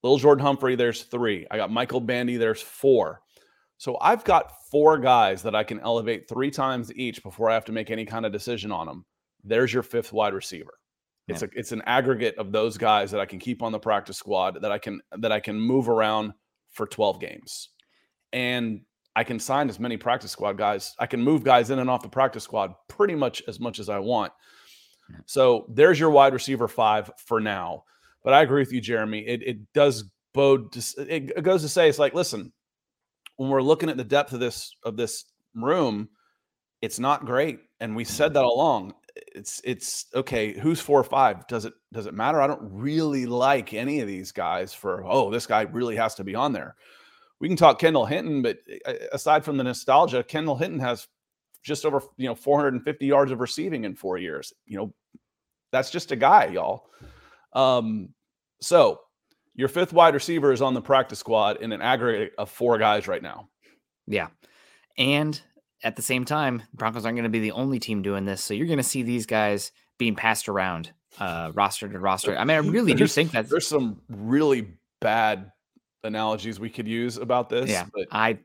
Little 0.05 0.19
Jordan 0.19 0.45
Humphrey, 0.45 0.75
there's 0.75 1.01
three. 1.01 1.47
I 1.49 1.57
got 1.57 1.71
Michael 1.71 1.99
Bandy, 1.99 2.37
there's 2.37 2.61
four. 2.61 3.21
So 3.79 3.97
I've 3.99 4.23
got 4.23 4.51
four 4.69 4.99
guys 4.99 5.41
that 5.41 5.55
I 5.55 5.63
can 5.63 5.79
elevate 5.79 6.29
three 6.29 6.51
times 6.51 6.93
each 6.93 7.23
before 7.23 7.49
I 7.49 7.55
have 7.55 7.65
to 7.65 7.71
make 7.71 7.89
any 7.89 8.05
kind 8.05 8.23
of 8.23 8.31
decision 8.31 8.71
on 8.71 8.85
them. 8.85 9.03
There's 9.43 9.73
your 9.73 9.81
fifth 9.81 10.13
wide 10.13 10.35
receiver. 10.35 10.75
Yeah. 11.25 11.33
It's 11.33 11.41
a 11.41 11.49
it's 11.53 11.71
an 11.71 11.81
aggregate 11.87 12.37
of 12.37 12.51
those 12.51 12.77
guys 12.77 13.09
that 13.09 13.19
I 13.19 13.25
can 13.25 13.39
keep 13.39 13.63
on 13.63 13.71
the 13.71 13.79
practice 13.79 14.17
squad 14.17 14.61
that 14.61 14.71
I 14.71 14.77
can 14.77 15.01
that 15.17 15.31
I 15.31 15.39
can 15.39 15.59
move 15.59 15.89
around 15.89 16.33
for 16.69 16.85
12 16.85 17.19
games. 17.19 17.69
And 18.31 18.81
I 19.15 19.23
can 19.23 19.39
sign 19.39 19.69
as 19.69 19.79
many 19.79 19.97
practice 19.97 20.29
squad 20.29 20.55
guys. 20.55 20.93
I 20.99 21.07
can 21.07 21.19
move 21.19 21.43
guys 21.43 21.71
in 21.71 21.79
and 21.79 21.89
off 21.89 22.03
the 22.03 22.09
practice 22.09 22.43
squad 22.43 22.75
pretty 22.89 23.15
much 23.15 23.41
as 23.47 23.59
much 23.59 23.79
as 23.79 23.89
I 23.89 23.97
want. 23.97 24.33
So 25.25 25.65
there's 25.67 25.99
your 25.99 26.11
wide 26.11 26.33
receiver 26.33 26.67
five 26.67 27.09
for 27.17 27.41
now. 27.41 27.85
But 28.25 28.33
I 28.33 28.41
agree 28.41 28.61
with 28.61 28.73
you, 28.73 28.81
Jeremy. 28.81 29.19
It, 29.19 29.41
it 29.43 29.73
does 29.73 30.03
bode. 30.33 30.75
It 30.97 31.41
goes 31.43 31.61
to 31.61 31.69
say 31.69 31.87
it's 31.87 31.99
like, 31.99 32.13
listen, 32.13 32.51
when 33.37 33.49
we're 33.49 33.61
looking 33.61 33.89
at 33.89 33.95
the 33.95 34.03
depth 34.03 34.33
of 34.33 34.41
this 34.41 34.75
of 34.83 34.97
this 34.97 35.23
room, 35.53 36.09
it's 36.81 36.99
not 36.99 37.25
great, 37.25 37.59
and 37.79 37.95
we 37.95 38.03
said 38.03 38.33
that 38.33 38.43
along. 38.43 38.95
It's 39.15 39.61
it's 39.63 40.07
okay. 40.13 40.59
Who's 40.59 40.81
four 40.81 40.99
or 40.99 41.05
five? 41.05 41.47
Does 41.47 41.63
it 41.63 41.73
does 41.93 42.05
it 42.05 42.13
matter? 42.13 42.41
I 42.41 42.47
don't 42.47 42.67
really 42.69 43.25
like 43.25 43.73
any 43.73 44.01
of 44.01 44.07
these 44.07 44.33
guys 44.33 44.73
for. 44.73 45.05
Oh, 45.05 45.31
this 45.31 45.47
guy 45.47 45.61
really 45.61 45.95
has 45.95 46.15
to 46.15 46.25
be 46.25 46.35
on 46.35 46.51
there 46.51 46.75
we 47.39 47.47
can 47.47 47.57
talk 47.57 47.79
Kendall 47.79 48.05
Hinton, 48.05 48.41
but 48.41 48.59
uh, 48.85 48.93
aside 49.11 49.43
from 49.43 49.57
the 49.57 49.63
nostalgia, 49.63 50.23
Kendall 50.23 50.55
Hinton 50.55 50.79
has 50.79 51.07
just 51.63 51.85
over 51.85 52.01
you 52.17 52.27
know 52.27 52.35
450 52.35 53.05
yards 53.05 53.31
of 53.31 53.39
receiving 53.39 53.83
in 53.83 53.95
four 53.95 54.17
years. 54.17 54.53
You 54.65 54.77
know, 54.77 54.93
that's 55.71 55.89
just 55.89 56.11
a 56.11 56.15
guy, 56.15 56.45
y'all. 56.45 56.89
Um, 57.55 58.09
so 58.61 58.99
your 59.55 59.69
fifth 59.69 59.93
wide 59.93 60.13
receiver 60.13 60.51
is 60.51 60.61
on 60.61 60.73
the 60.73 60.81
practice 60.81 61.19
squad 61.19 61.57
in 61.61 61.71
an 61.71 61.81
aggregate 61.81 62.33
of 62.37 62.49
four 62.49 62.77
guys 62.77 63.07
right 63.07 63.23
now. 63.23 63.49
Yeah, 64.05 64.27
and 64.97 65.41
at 65.83 65.95
the 65.95 66.01
same 66.01 66.25
time, 66.25 66.63
Broncos 66.73 67.05
aren't 67.05 67.15
going 67.15 67.23
to 67.23 67.29
be 67.29 67.39
the 67.39 67.51
only 67.51 67.79
team 67.79 68.01
doing 68.01 68.25
this. 68.25 68.43
So 68.43 68.53
you're 68.53 68.67
going 68.67 68.77
to 68.77 68.83
see 68.83 69.01
these 69.01 69.25
guys 69.25 69.71
being 69.97 70.15
passed 70.15 70.49
around 70.49 70.91
uh, 71.19 71.51
roster 71.53 71.87
to 71.87 71.99
roster. 71.99 72.37
I 72.37 72.43
mean, 72.43 72.57
I 72.57 72.59
really 72.59 72.93
do 72.93 73.07
think 73.07 73.31
that 73.31 73.49
there's 73.49 73.67
some 73.67 74.01
really 74.09 74.73
bad 74.99 75.51
analogies 76.03 76.59
we 76.59 76.69
could 76.69 76.87
use 76.87 77.17
about 77.17 77.49
this. 77.49 77.69
Yeah, 77.69 77.85
but... 77.93 78.07
I 78.11 78.39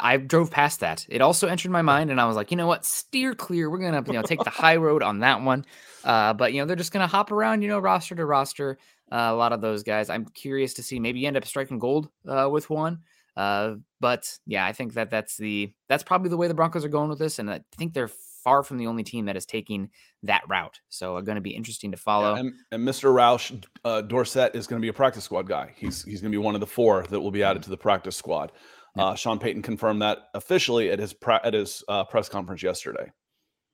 I 0.00 0.16
drove 0.16 0.50
past 0.50 0.80
that. 0.80 1.04
It 1.08 1.20
also 1.20 1.48
entered 1.48 1.70
my 1.70 1.82
mind, 1.82 2.10
and 2.10 2.20
I 2.20 2.26
was 2.26 2.36
like, 2.36 2.50
you 2.50 2.56
know 2.56 2.66
what, 2.66 2.84
steer 2.84 3.34
clear. 3.34 3.68
We're 3.68 3.78
gonna 3.78 4.02
you 4.06 4.12
know 4.12 4.22
take 4.22 4.42
the 4.44 4.50
high 4.50 4.76
road 4.76 5.02
on 5.02 5.20
that 5.20 5.42
one. 5.42 5.64
Uh, 6.04 6.32
but 6.34 6.52
you 6.52 6.60
know 6.60 6.66
they're 6.66 6.76
just 6.76 6.92
gonna 6.92 7.06
hop 7.06 7.32
around, 7.32 7.62
you 7.62 7.68
know, 7.68 7.78
roster 7.78 8.14
to 8.14 8.24
roster. 8.24 8.78
Uh, 9.10 9.28
a 9.30 9.34
lot 9.34 9.52
of 9.52 9.60
those 9.60 9.82
guys. 9.82 10.08
I'm 10.08 10.24
curious 10.26 10.74
to 10.74 10.82
see. 10.82 10.98
Maybe 10.98 11.20
you 11.20 11.28
end 11.28 11.36
up 11.36 11.44
striking 11.44 11.78
gold 11.78 12.08
uh, 12.26 12.48
with 12.50 12.70
one. 12.70 13.00
Uh, 13.36 13.74
but 14.00 14.38
yeah, 14.46 14.64
I 14.64 14.72
think 14.72 14.94
that 14.94 15.10
that's 15.10 15.36
the 15.36 15.72
that's 15.88 16.02
probably 16.02 16.28
the 16.30 16.36
way 16.36 16.48
the 16.48 16.54
Broncos 16.54 16.84
are 16.84 16.88
going 16.88 17.10
with 17.10 17.18
this, 17.18 17.38
and 17.38 17.50
I 17.50 17.60
think 17.76 17.92
they're 17.92 18.08
far 18.42 18.62
from 18.62 18.76
the 18.76 18.86
only 18.86 19.04
team 19.04 19.26
that 19.26 19.36
is 19.36 19.46
taking 19.46 19.88
that 20.24 20.42
route. 20.48 20.80
So, 20.88 21.16
uh, 21.16 21.20
going 21.20 21.36
to 21.36 21.42
be 21.42 21.54
interesting 21.54 21.92
to 21.92 21.96
follow. 21.96 22.34
Yeah, 22.34 22.40
and, 22.40 22.52
and, 22.72 22.88
Mr. 22.88 23.12
Roush 23.14 23.64
uh, 23.84 24.02
Dorsett 24.02 24.54
is 24.54 24.66
going 24.66 24.80
to 24.80 24.84
be 24.84 24.88
a 24.88 24.92
practice 24.92 25.24
squad 25.24 25.46
guy. 25.46 25.72
He's 25.76 26.04
he's 26.04 26.20
going 26.20 26.32
to 26.32 26.38
be 26.38 26.42
one 26.42 26.54
of 26.54 26.60
the 26.60 26.66
four 26.66 27.04
that 27.04 27.20
will 27.20 27.30
be 27.30 27.42
added 27.42 27.62
to 27.64 27.70
the 27.70 27.76
practice 27.76 28.16
squad. 28.16 28.52
Yep. 28.96 29.06
Uh, 29.06 29.14
Sean 29.14 29.38
Payton 29.38 29.62
confirmed 29.62 30.02
that 30.02 30.18
officially 30.34 30.90
at 30.90 30.98
his 30.98 31.12
pre- 31.12 31.38
at 31.42 31.54
his 31.54 31.82
uh, 31.88 32.04
press 32.04 32.28
conference 32.28 32.62
yesterday. 32.62 33.12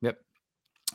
Yep. 0.00 0.18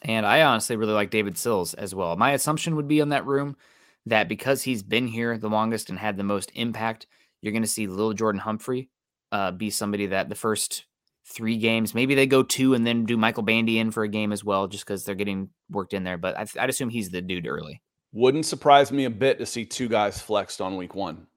And 0.04 0.26
I 0.26 0.42
honestly 0.44 0.76
really 0.76 0.94
like 0.94 1.10
David 1.10 1.38
Sills 1.38 1.74
as 1.74 1.94
well. 1.94 2.16
My 2.16 2.32
assumption 2.32 2.76
would 2.76 2.88
be 2.88 3.02
on 3.02 3.10
that 3.10 3.26
room 3.26 3.58
that 4.06 4.28
because 4.28 4.64
he's 4.64 4.84
been 4.84 5.08
here 5.08 5.38
the 5.38 5.50
longest 5.50 5.90
and 5.90 6.00
had 6.00 6.18
the 6.18 6.24
most 6.24 6.52
impact, 6.56 7.08
you're 7.42 7.54
going 7.54 7.64
to 7.64 7.68
see 7.68 7.88
Lil 7.88 8.14
Jordan 8.14 8.40
Humphrey 8.40 8.90
uh, 9.32 9.52
be 9.52 9.70
somebody 9.70 10.08
that 10.08 10.30
the 10.30 10.36
first 10.36 10.86
three 11.26 11.58
games, 11.58 11.96
maybe 11.96 12.16
they 12.16 12.28
go 12.28 12.44
two 12.44 12.74
and 12.74 12.86
then 12.86 13.06
do 13.06 13.18
Michael 13.18 13.44
Bandy 13.44 13.80
in 13.80 13.92
for 13.92 14.04
a 14.04 14.10
game 14.10 14.32
as 14.32 14.44
well, 14.44 14.68
just 14.68 14.86
because 14.86 15.06
they're 15.06 15.16
getting 15.16 15.50
worked 15.70 15.94
in 15.94 16.04
there. 16.04 16.18
But 16.18 16.38
I, 16.38 16.46
would 16.62 16.70
assume 16.70 16.90
he's 16.90 17.10
the 17.10 17.22
dude 17.22 17.48
early. 17.48 17.82
Wouldn't 18.12 18.46
surprise 18.46 18.92
me 18.92 19.06
a 19.06 19.10
bit 19.10 19.40
to 19.40 19.46
see 19.46 19.66
two 19.66 19.88
guys 19.88 20.22
flexed 20.22 20.62
on 20.62 20.76
week 20.78 20.96
one 20.96 21.28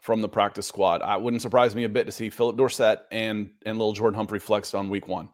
from 0.00 0.22
the 0.22 0.28
practice 0.28 0.66
squad. 0.66 1.02
I 1.02 1.16
wouldn't 1.16 1.42
surprise 1.42 1.74
me 1.74 1.84
a 1.84 1.88
bit 1.88 2.06
to 2.06 2.12
see 2.12 2.30
Philip 2.30 2.56
Dorsett 2.56 3.00
and 3.10 3.50
and 3.66 3.78
Lil 3.78 3.92
Jordan 3.92 4.16
Humphrey 4.16 4.38
flexed 4.38 4.74
on 4.74 4.88
week 4.88 5.08
one. 5.08 5.28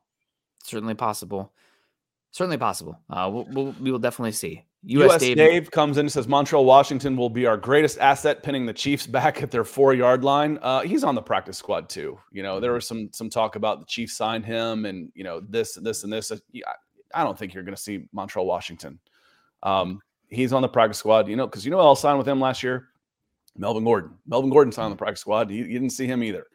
Certainly 0.63 0.95
possible. 0.95 1.53
Certainly 2.31 2.59
possible. 2.59 2.99
Uh, 3.09 3.31
we'll, 3.33 3.47
we'll, 3.53 3.75
we 3.81 3.93
will 3.93 3.99
definitely 4.01 4.33
see. 4.33 4.65
US, 4.87 5.13
US 5.13 5.21
Dave, 5.21 5.37
Dave, 5.37 5.71
comes 5.71 5.99
in 5.99 6.07
and 6.07 6.13
says 6.13 6.27
Montrell 6.27 6.65
Washington 6.65 7.17
will 7.17 7.31
be 7.31 7.47
our 7.47 7.57
greatest 7.57 7.99
asset, 7.99 8.43
pinning 8.43 8.67
the 8.67 8.73
Chiefs 8.73 9.07
back 9.07 9.43
at 9.43 9.51
their 9.51 9.65
four 9.65 9.95
yard 9.95 10.25
line. 10.25 10.59
Uh, 10.61 10.81
he's 10.81 11.05
on 11.05 11.15
the 11.15 11.23
practice 11.23 11.57
squad 11.57 11.89
too. 11.89 12.19
You 12.33 12.43
know, 12.43 12.61
there 12.61 12.73
was 12.73 12.87
some 12.87 13.09
some 13.13 13.31
talk 13.31 13.57
about 13.57 13.81
the 13.81 13.87
Chiefs 13.87 14.17
signed 14.17 14.45
him, 14.45 14.85
and 14.85 15.11
you 15.15 15.25
know 15.25 15.41
this, 15.41 15.75
this, 15.75 16.05
and 16.05 16.13
this. 16.13 16.33
I 17.15 17.23
don't 17.23 17.39
think 17.39 17.55
you're 17.55 17.63
going 17.63 17.77
to 17.77 17.81
see 17.81 18.07
Montrell 18.15 18.47
Washington. 18.47 18.99
Um, 19.63 20.01
he's 20.29 20.53
on 20.53 20.61
the 20.61 20.69
practice 20.69 20.99
squad. 20.99 21.29
You 21.29 21.37
know, 21.37 21.47
because 21.47 21.65
you 21.65 21.71
know 21.71 21.79
I'll 21.79 21.97
sign 21.97 22.19
with 22.19 22.29
him 22.29 22.41
last 22.41 22.63
year. 22.63 22.89
Melvin 23.57 23.85
Gordon. 23.85 24.11
Melvin 24.27 24.51
Gordon 24.51 24.73
signed 24.73 24.87
on 24.87 24.91
the 24.91 24.97
mm. 24.97 24.99
practice 24.99 25.21
squad. 25.21 25.51
You, 25.51 25.65
you 25.65 25.79
didn't 25.79 25.91
see 25.91 26.07
him 26.07 26.23
either. 26.23 26.47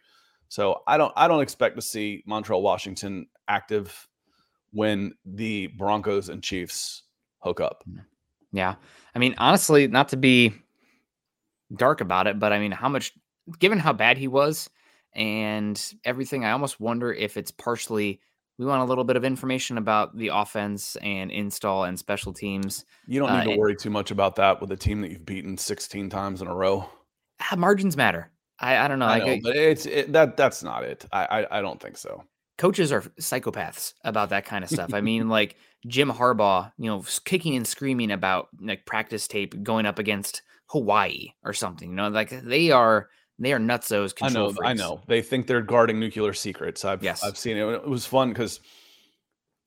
So 0.50 0.82
I 0.88 0.98
don't 0.98 1.14
I 1.16 1.28
don't 1.28 1.42
expect 1.42 1.76
to 1.76 1.82
see 1.82 2.24
Montrell 2.28 2.62
Washington 2.62 3.28
active 3.48 4.08
when 4.72 5.14
the 5.26 5.68
Broncos 5.68 6.30
and 6.30 6.44
Chiefs 6.44 7.04
hook 7.40 7.60
up. 7.60 7.84
Mm. 7.90 8.04
Yeah. 8.52 8.76
I 9.16 9.20
mean, 9.20 9.36
honestly, 9.38 9.88
not 9.88 10.10
to 10.10 10.18
be 10.18 10.54
dark 11.76 12.02
about 12.02 12.28
it, 12.28 12.40
but 12.40 12.52
I 12.52 12.60
mean, 12.60 12.72
how 12.72 12.90
much, 12.90 13.14
given 13.60 13.80
how 13.80 13.94
bad 13.94 14.18
he 14.18 14.28
was 14.28 14.70
and 15.14 15.94
everything, 16.04 16.46
I 16.46 16.52
almost 16.52 16.80
wonder 16.80 17.14
if 17.14 17.38
it's 17.38 17.52
partially 17.52 18.22
we 18.60 18.66
want 18.66 18.82
a 18.82 18.86
little 18.86 19.04
bit 19.04 19.16
of 19.16 19.26
information 19.26 19.80
about 19.80 20.16
the 20.16 20.28
offense 20.28 20.96
and 20.98 21.32
install 21.32 21.86
and 21.86 21.98
special 21.98 22.34
teams. 22.34 22.86
You 23.08 23.20
don't 23.20 23.32
need 23.32 23.52
uh, 23.52 23.54
to 23.54 23.58
worry 23.58 23.76
too 23.76 23.90
much 23.90 24.12
about 24.12 24.36
that 24.36 24.62
with 24.62 24.72
a 24.72 24.78
team 24.78 25.02
that 25.02 25.10
you've 25.10 25.26
beaten 25.26 25.58
16 25.58 26.10
times 26.10 26.44
in 26.44 26.48
a 26.48 26.54
row. 26.54 26.88
Ah, 27.40 27.56
margins 27.58 27.98
matter. 27.98 28.30
I, 28.60 28.78
I 28.78 28.88
don't 28.88 29.00
know. 29.00 29.08
I 29.08 29.20
know, 29.20 29.40
but 29.42 29.56
it's 29.56 29.86
it, 29.86 30.12
that 30.12 30.38
that's 30.38 30.62
not 30.62 30.84
it. 30.84 31.06
I, 31.12 31.26
I 31.26 31.60
I 31.60 31.62
don't 31.62 31.82
think 31.82 31.98
so 31.98 32.26
coaches 32.60 32.92
are 32.92 33.02
psychopaths 33.22 33.94
about 34.04 34.30
that 34.30 34.46
kind 34.46 34.64
of 34.64 34.70
stuff. 34.70 34.94
I 34.94 35.00
mean, 35.02 35.30
like 35.30 35.56
Jim 35.88 36.12
Harbaugh, 36.12 36.72
you 36.78 36.88
know, 36.88 37.04
kicking 37.24 37.56
and 37.56 37.66
screaming 37.66 38.12
about 38.12 38.50
like 38.62 38.86
practice 38.86 39.28
tape 39.28 39.64
going 39.64 39.86
up 39.86 39.98
against 39.98 40.44
Hawaii 40.68 41.30
or 41.44 41.54
something. 41.54 41.90
You 41.90 41.96
know, 41.96 42.10
like 42.10 42.30
they 42.30 42.70
are 42.70 43.08
they 43.40 43.54
are 43.54 43.60
nutsos. 43.60 44.14
I 44.22 44.30
know, 44.30 44.48
freaks. 44.52 44.62
I 44.66 44.74
know. 44.74 45.02
They 45.08 45.22
think 45.22 45.48
they're 45.48 45.62
guarding 45.62 46.00
nuclear 46.00 46.34
secrets. 46.34 46.84
I've 46.84 47.02
yes. 47.02 47.24
I've 47.24 47.38
seen 47.38 47.58
it. 47.58 47.68
It 47.68 47.88
was 47.88 48.06
fun 48.06 48.30
because 48.30 48.60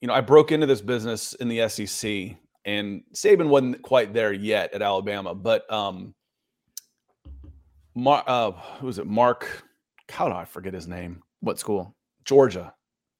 you 0.00 0.08
know 0.08 0.14
I 0.14 0.20
broke 0.20 0.52
into 0.52 0.66
this 0.66 0.82
business 0.82 1.32
in 1.34 1.48
the 1.48 1.68
SEC, 1.68 2.36
and 2.66 3.02
Saban 3.14 3.48
wasn't 3.48 3.80
quite 3.82 4.12
there 4.12 4.32
yet 4.32 4.74
at 4.74 4.82
Alabama, 4.82 5.34
but 5.34 5.70
um, 5.72 6.14
Mark, 7.94 8.24
uh, 8.26 8.52
who 8.52 8.86
was 8.86 8.98
it? 8.98 9.06
Mark. 9.06 9.64
How 10.10 10.28
do 10.28 10.34
I 10.34 10.44
forget 10.44 10.74
his 10.74 10.86
name? 10.86 11.22
What 11.40 11.58
school? 11.58 11.96
Georgia. 12.26 12.74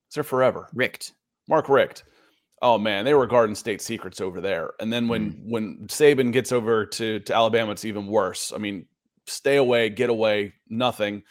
It's 0.09 0.15
there 0.17 0.25
forever. 0.25 0.69
Richt. 0.75 1.13
Mark 1.49 1.71
Richt. 1.71 2.05
Oh 2.61 2.79
man, 2.79 3.05
they 3.07 3.15
were 3.15 3.27
guarding 3.27 3.57
State 3.57 3.81
secrets 3.81 4.21
over 4.21 4.41
there. 4.41 4.73
And 4.79 4.93
then 4.93 5.09
when 5.09 5.33
mm. 5.33 5.51
when 5.51 5.79
Saban 5.89 6.31
gets 6.31 6.53
over 6.53 6.85
to 6.85 7.21
to 7.21 7.35
Alabama, 7.35 7.73
it's 7.73 7.87
even 7.87 8.07
worse. 8.07 8.53
I 8.55 8.59
mean, 8.59 8.87
stay 9.27 9.57
away, 9.57 9.89
get 9.91 10.11
away, 10.11 10.55
nothing. 10.69 11.23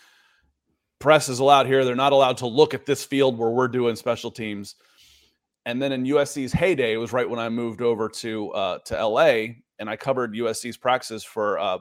Press 1.00 1.30
is 1.30 1.40
allowed 1.40 1.66
here. 1.66 1.84
They're 1.84 1.96
not 1.96 2.14
allowed 2.14 2.38
to 2.38 2.48
look 2.48 2.74
at 2.74 2.86
this 2.86 3.04
field 3.04 3.38
where 3.38 3.50
we're 3.50 3.68
doing 3.68 3.96
special 3.96 4.32
teams. 4.32 4.76
And 5.66 5.82
then 5.82 5.92
in 5.92 6.06
USC's 6.06 6.52
heyday, 6.52 6.94
it 6.94 6.98
was 6.98 7.14
right 7.14 7.30
when 7.30 7.40
I 7.40 7.50
moved 7.50 7.82
over 7.82 8.10
to 8.10 8.52
uh, 8.52 8.78
to 8.86 9.06
LA, 9.08 9.56
and 9.80 9.90
I 9.90 9.96
covered 9.96 10.34
USC's 10.34 10.78
practices 10.78 11.24
for 11.24 11.60
uh, 11.60 11.78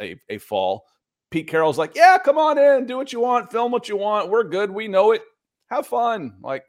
a 0.00 0.16
a 0.28 0.38
fall. 0.38 0.86
Pete 1.30 1.48
Carroll's 1.48 1.78
like, 1.78 1.96
"Yeah, 1.96 2.18
come 2.18 2.38
on 2.38 2.58
in, 2.58 2.86
do 2.86 2.96
what 2.96 3.12
you 3.12 3.18
want, 3.18 3.50
film 3.50 3.72
what 3.72 3.88
you 3.88 3.96
want. 3.96 4.30
We're 4.30 4.44
good. 4.44 4.70
We 4.70 4.86
know 4.86 5.12
it 5.12 5.22
have 5.70 5.86
fun. 5.86 6.34
Like, 6.42 6.64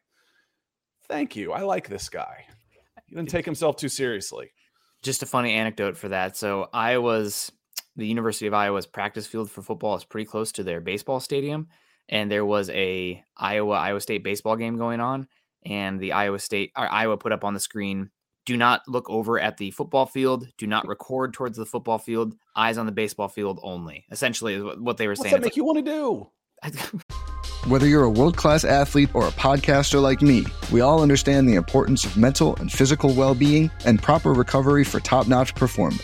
thank 1.07 1.35
you. 1.35 1.51
I 1.51 1.61
like 1.61 1.87
this 1.87 2.09
guy. 2.09 2.45
He 3.05 3.15
didn't 3.15 3.29
take 3.29 3.45
himself 3.45 3.77
too 3.77 3.89
seriously. 3.89 4.51
Just 5.03 5.23
a 5.23 5.27
funny 5.27 5.53
anecdote 5.53 5.97
for 5.97 6.09
that. 6.09 6.35
So 6.35 6.67
Iowa's 6.73 7.51
the 7.95 8.07
University 8.07 8.47
of 8.47 8.53
Iowa's 8.53 8.85
practice 8.85 9.27
field 9.27 9.49
for 9.49 9.61
football 9.61 9.95
is 9.95 10.03
pretty 10.03 10.25
close 10.25 10.51
to 10.53 10.63
their 10.63 10.81
baseball 10.81 11.19
stadium. 11.19 11.67
And 12.07 12.29
there 12.29 12.45
was 12.45 12.69
a 12.69 13.23
Iowa 13.35 13.75
Iowa 13.75 13.99
State 13.99 14.23
baseball 14.23 14.55
game 14.55 14.77
going 14.77 14.99
on, 14.99 15.27
and 15.65 15.99
the 15.99 16.11
Iowa 16.11 16.37
State 16.39 16.71
or 16.77 16.91
Iowa 16.91 17.17
put 17.17 17.31
up 17.31 17.43
on 17.43 17.55
the 17.55 17.59
screen 17.59 18.11
do 18.45 18.55
not 18.57 18.87
look 18.87 19.09
over 19.09 19.39
at 19.39 19.57
the 19.57 19.71
football 19.71 20.05
field. 20.05 20.47
Do 20.57 20.67
not 20.67 20.87
record 20.87 21.33
towards 21.33 21.57
the 21.57 21.65
football 21.65 21.97
field. 21.97 22.35
Eyes 22.55 22.77
on 22.77 22.85
the 22.85 22.91
baseball 22.91 23.27
field 23.27 23.59
only. 23.63 24.05
Essentially, 24.11 24.53
is 24.53 24.63
what 24.63 24.97
they 24.97 25.07
were 25.07 25.11
What's 25.11 25.23
saying. 25.23 25.31
What 25.31 25.41
make 25.41 25.53
like, 25.53 25.57
you 25.57 25.65
want 25.65 25.83
to 25.83 25.91
do? 25.91 26.29
Whether 27.67 27.87
you're 27.87 28.03
a 28.03 28.09
world 28.09 28.37
class 28.37 28.63
athlete 28.63 29.09
or 29.15 29.27
a 29.27 29.31
podcaster 29.31 29.99
like 29.99 30.21
me, 30.21 30.45
we 30.71 30.81
all 30.81 31.01
understand 31.01 31.49
the 31.49 31.55
importance 31.55 32.05
of 32.05 32.15
mental 32.15 32.55
and 32.57 32.71
physical 32.71 33.11
well 33.15 33.33
being 33.33 33.71
and 33.85 34.01
proper 34.01 34.33
recovery 34.33 34.83
for 34.83 34.99
top 34.99 35.27
notch 35.27 35.55
performance. 35.55 36.03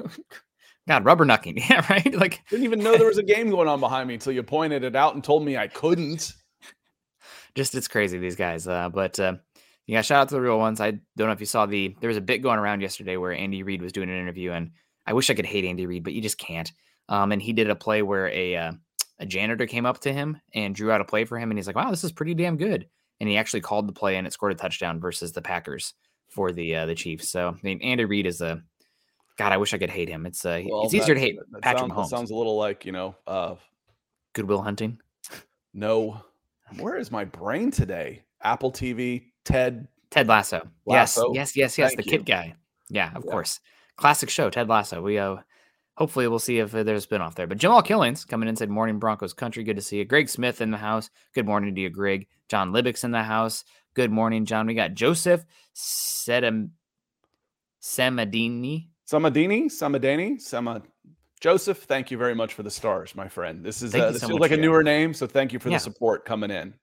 God, 0.88 1.04
rubbernucking. 1.04 1.62
Yeah, 1.70 1.84
right. 1.90 2.14
Like 2.14 2.42
didn't 2.48 2.64
even 2.64 2.80
know 2.80 2.96
there 2.96 3.06
was 3.06 3.18
a 3.18 3.22
game 3.34 3.50
going 3.50 3.68
on 3.68 3.80
behind 3.80 4.08
me 4.08 4.14
until 4.14 4.32
you 4.32 4.42
pointed 4.42 4.82
it 4.84 4.96
out 4.96 5.14
and 5.14 5.22
told 5.22 5.44
me 5.44 5.56
I 5.56 5.68
couldn't. 5.68 6.32
Just 7.54 7.74
it's 7.74 7.88
crazy 7.88 8.18
these 8.18 8.36
guys. 8.36 8.66
Uh, 8.66 8.88
but 8.88 9.18
uh, 9.20 9.34
Yeah, 9.86 10.02
shout 10.02 10.22
out 10.22 10.28
to 10.28 10.36
the 10.36 10.40
real 10.40 10.58
ones. 10.58 10.80
I 10.80 10.92
don't 10.92 11.26
know 11.26 11.32
if 11.32 11.40
you 11.40 11.46
saw 11.46 11.66
the 11.66 11.96
there 12.00 12.08
was 12.08 12.16
a 12.16 12.20
bit 12.20 12.38
going 12.38 12.58
around 12.60 12.80
yesterday 12.80 13.16
where 13.16 13.32
Andy 13.32 13.62
Reid 13.62 13.82
was 13.82 13.92
doing 13.92 14.08
an 14.08 14.16
interview, 14.16 14.52
and 14.52 14.70
I 15.04 15.14
wish 15.14 15.30
I 15.30 15.34
could 15.34 15.46
hate 15.46 15.64
Andy 15.64 15.86
Reid, 15.86 16.04
but 16.04 16.12
you 16.12 16.22
just 16.22 16.38
can't. 16.38 16.70
Um, 17.08 17.32
and 17.32 17.42
he 17.42 17.52
did 17.52 17.68
a 17.68 17.74
play 17.74 18.02
where 18.02 18.28
a 18.28 18.56
uh, 18.56 18.72
a 19.18 19.26
janitor 19.26 19.66
came 19.66 19.86
up 19.86 19.98
to 20.00 20.12
him 20.12 20.40
and 20.54 20.74
drew 20.74 20.92
out 20.92 21.00
a 21.00 21.04
play 21.04 21.24
for 21.24 21.38
him, 21.38 21.50
and 21.50 21.58
he's 21.58 21.66
like, 21.66 21.76
"Wow, 21.76 21.90
this 21.90 22.04
is 22.04 22.12
pretty 22.12 22.34
damn 22.34 22.56
good." 22.56 22.88
And 23.18 23.28
he 23.28 23.36
actually 23.36 23.62
called 23.62 23.88
the 23.88 23.92
play, 23.92 24.16
and 24.16 24.28
it 24.28 24.32
scored 24.32 24.52
a 24.52 24.54
touchdown 24.54 25.00
versus 25.00 25.32
the 25.32 25.42
Packers 25.42 25.92
for 26.28 26.52
the 26.52 26.76
uh, 26.76 26.86
the 26.86 26.94
Chiefs. 26.94 27.28
So 27.28 27.48
I 27.48 27.58
mean, 27.62 27.82
Andy 27.82 28.04
Reid 28.04 28.26
is 28.26 28.40
a 28.40 28.62
God. 29.40 29.52
I 29.52 29.56
wish 29.56 29.72
I 29.72 29.78
could 29.78 29.90
hate 29.90 30.08
him. 30.08 30.26
It's 30.26 30.44
uh, 30.44 30.62
well, 30.66 30.84
it's 30.84 30.92
easier 30.92 31.14
to 31.14 31.20
hate 31.20 31.38
that 31.52 31.62
Patrick 31.62 31.80
sounds, 31.80 31.92
Mahomes. 31.92 32.08
sounds 32.08 32.30
a 32.30 32.34
little 32.34 32.58
like 32.58 32.84
you 32.84 32.92
know, 32.92 33.16
uh, 33.26 33.54
Good 34.34 34.46
Will 34.46 34.60
Hunting. 34.60 35.00
No, 35.72 36.20
where 36.78 36.96
is 36.96 37.10
my 37.10 37.24
brain 37.24 37.70
today? 37.70 38.22
Apple 38.42 38.70
TV, 38.70 39.24
Ted, 39.44 39.88
Ted 40.10 40.28
Lasso. 40.28 40.68
Lasso. 40.84 41.32
Yes, 41.32 41.56
yes, 41.56 41.56
yes, 41.56 41.78
yes. 41.78 41.88
Thank 41.90 42.04
the 42.04 42.04
you. 42.04 42.18
kid 42.18 42.26
guy. 42.26 42.54
Yeah, 42.90 43.12
of 43.14 43.24
yeah. 43.24 43.30
course. 43.30 43.60
Classic 43.96 44.28
show, 44.28 44.50
Ted 44.50 44.68
Lasso. 44.68 45.00
We 45.00 45.16
uh, 45.18 45.36
hopefully 45.96 46.28
we'll 46.28 46.38
see 46.38 46.58
if 46.58 46.72
there's 46.72 47.04
a 47.04 47.08
spinoff 47.08 47.34
there. 47.34 47.46
But 47.46 47.58
Jamal 47.58 47.82
Killings 47.82 48.26
coming 48.26 48.48
in 48.48 48.56
said, 48.56 48.68
"Morning 48.68 48.98
Broncos 48.98 49.32
country, 49.32 49.64
good 49.64 49.76
to 49.76 49.82
see 49.82 49.98
you." 49.98 50.04
Greg 50.04 50.28
Smith 50.28 50.60
in 50.60 50.70
the 50.70 50.76
house. 50.76 51.08
Good 51.34 51.46
morning 51.46 51.74
to 51.74 51.80
you, 51.80 51.88
Greg. 51.88 52.26
John 52.48 52.72
Libbick's 52.72 53.04
in 53.04 53.10
the 53.10 53.22
house. 53.22 53.64
Good 53.94 54.10
morning, 54.10 54.44
John. 54.44 54.66
We 54.66 54.74
got 54.74 54.94
Joseph 54.94 55.44
Sedem 55.74 56.70
Samadini. 57.80 58.88
Samadini, 59.10 59.64
Samadani, 59.64 60.40
Sama. 60.40 60.82
Joseph, 61.40 61.78
thank 61.78 62.12
you 62.12 62.16
very 62.16 62.34
much 62.34 62.54
for 62.54 62.62
the 62.62 62.70
stars, 62.70 63.16
my 63.16 63.26
friend. 63.26 63.64
This 63.64 63.82
is 63.82 63.92
uh, 63.92 64.12
this 64.12 64.20
so 64.20 64.28
feels 64.28 64.38
like 64.38 64.52
a 64.52 64.56
newer 64.56 64.84
name, 64.84 65.14
so 65.14 65.26
thank 65.26 65.52
you 65.52 65.58
for 65.58 65.68
yeah. 65.68 65.78
the 65.78 65.80
support 65.80 66.24
coming 66.24 66.52
in 66.52 66.74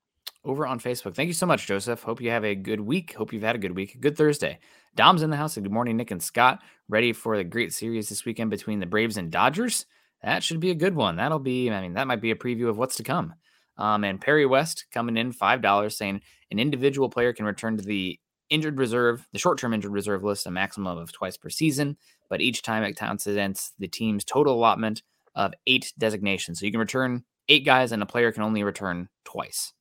over 0.43 0.67
on 0.67 0.77
Facebook. 0.77 1.15
Thank 1.15 1.27
you 1.27 1.33
so 1.33 1.45
much, 1.45 1.67
Joseph. 1.67 2.03
Hope 2.03 2.19
you 2.19 2.29
have 2.31 2.43
a 2.43 2.53
good 2.53 2.81
week. 2.81 3.13
Hope 3.13 3.31
you've 3.31 3.43
had 3.43 3.55
a 3.55 3.59
good 3.59 3.77
week. 3.77 4.01
Good 4.01 4.17
Thursday. 4.17 4.59
Dom's 4.93 5.21
in 5.21 5.29
the 5.29 5.37
house. 5.37 5.55
Good 5.55 5.71
morning, 5.71 5.95
Nick 5.95 6.11
and 6.11 6.21
Scott. 6.21 6.61
Ready 6.89 7.13
for 7.13 7.37
the 7.37 7.45
great 7.45 7.71
series 7.71 8.09
this 8.09 8.25
weekend 8.25 8.49
between 8.49 8.81
the 8.81 8.85
Braves 8.85 9.15
and 9.15 9.31
Dodgers. 9.31 9.85
That 10.21 10.43
should 10.43 10.59
be 10.59 10.71
a 10.71 10.75
good 10.75 10.95
one. 10.95 11.15
That'll 11.15 11.39
be, 11.39 11.71
I 11.71 11.79
mean, 11.79 11.93
that 11.93 12.07
might 12.07 12.19
be 12.19 12.31
a 12.31 12.35
preview 12.35 12.67
of 12.67 12.77
what's 12.77 12.97
to 12.97 13.03
come. 13.03 13.35
Um, 13.77 14.03
and 14.03 14.19
Perry 14.19 14.45
West 14.45 14.87
coming 14.91 15.15
in 15.15 15.31
$5 15.31 15.93
saying 15.93 16.19
an 16.51 16.59
individual 16.59 17.09
player 17.09 17.31
can 17.31 17.45
return 17.45 17.77
to 17.77 17.83
the 17.83 18.19
injured 18.49 18.77
reserve, 18.77 19.27
the 19.31 19.39
short 19.39 19.57
term 19.57 19.73
injured 19.73 19.91
reserve 19.91 20.23
list, 20.23 20.47
a 20.47 20.51
maximum 20.51 20.97
of 20.97 21.11
twice 21.11 21.37
per 21.37 21.49
season, 21.49 21.97
but 22.29 22.41
each 22.41 22.61
time 22.61 22.83
it 22.83 22.95
counts 22.95 23.27
against 23.27 23.73
the 23.79 23.87
team's 23.87 24.23
total 24.23 24.55
allotment 24.55 25.03
of 25.35 25.53
eight 25.65 25.93
designations. 25.97 26.59
So 26.59 26.65
you 26.65 26.71
can 26.71 26.79
return 26.79 27.23
eight 27.47 27.65
guys, 27.65 27.91
and 27.91 28.01
a 28.01 28.05
player 28.05 28.31
can 28.31 28.43
only 28.43 28.63
return 28.63 29.09
twice. 29.23 29.73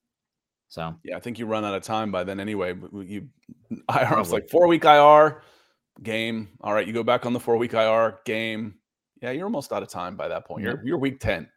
So 0.69 0.95
yeah, 1.05 1.17
I 1.17 1.21
think 1.21 1.39
you 1.39 1.47
run 1.47 1.65
out 1.65 1.75
of 1.75 1.83
time 1.83 2.11
by 2.11 2.25
then 2.25 2.41
anyway. 2.41 2.75
You 2.93 3.29
IR 3.71 4.19
was 4.19 4.33
like 4.33 4.49
four 4.49 4.67
week 4.67 4.85
IR 4.85 5.43
game. 6.03 6.49
All 6.61 6.73
right, 6.73 6.87
you 6.87 6.93
go 6.93 7.03
back 7.03 7.27
on 7.27 7.33
the 7.33 7.41
four 7.41 7.57
week 7.57 7.73
IR 7.73 8.19
game. 8.25 8.75
Yeah, 9.23 9.31
you're 9.31 9.47
almost 9.47 9.73
out 9.73 9.83
of 9.83 9.89
time 9.89 10.17
by 10.17 10.29
that 10.29 10.47
point. 10.47 10.63
You're 10.63 10.83
you're 10.85 10.99
week 10.99 11.21
ten. 11.21 11.49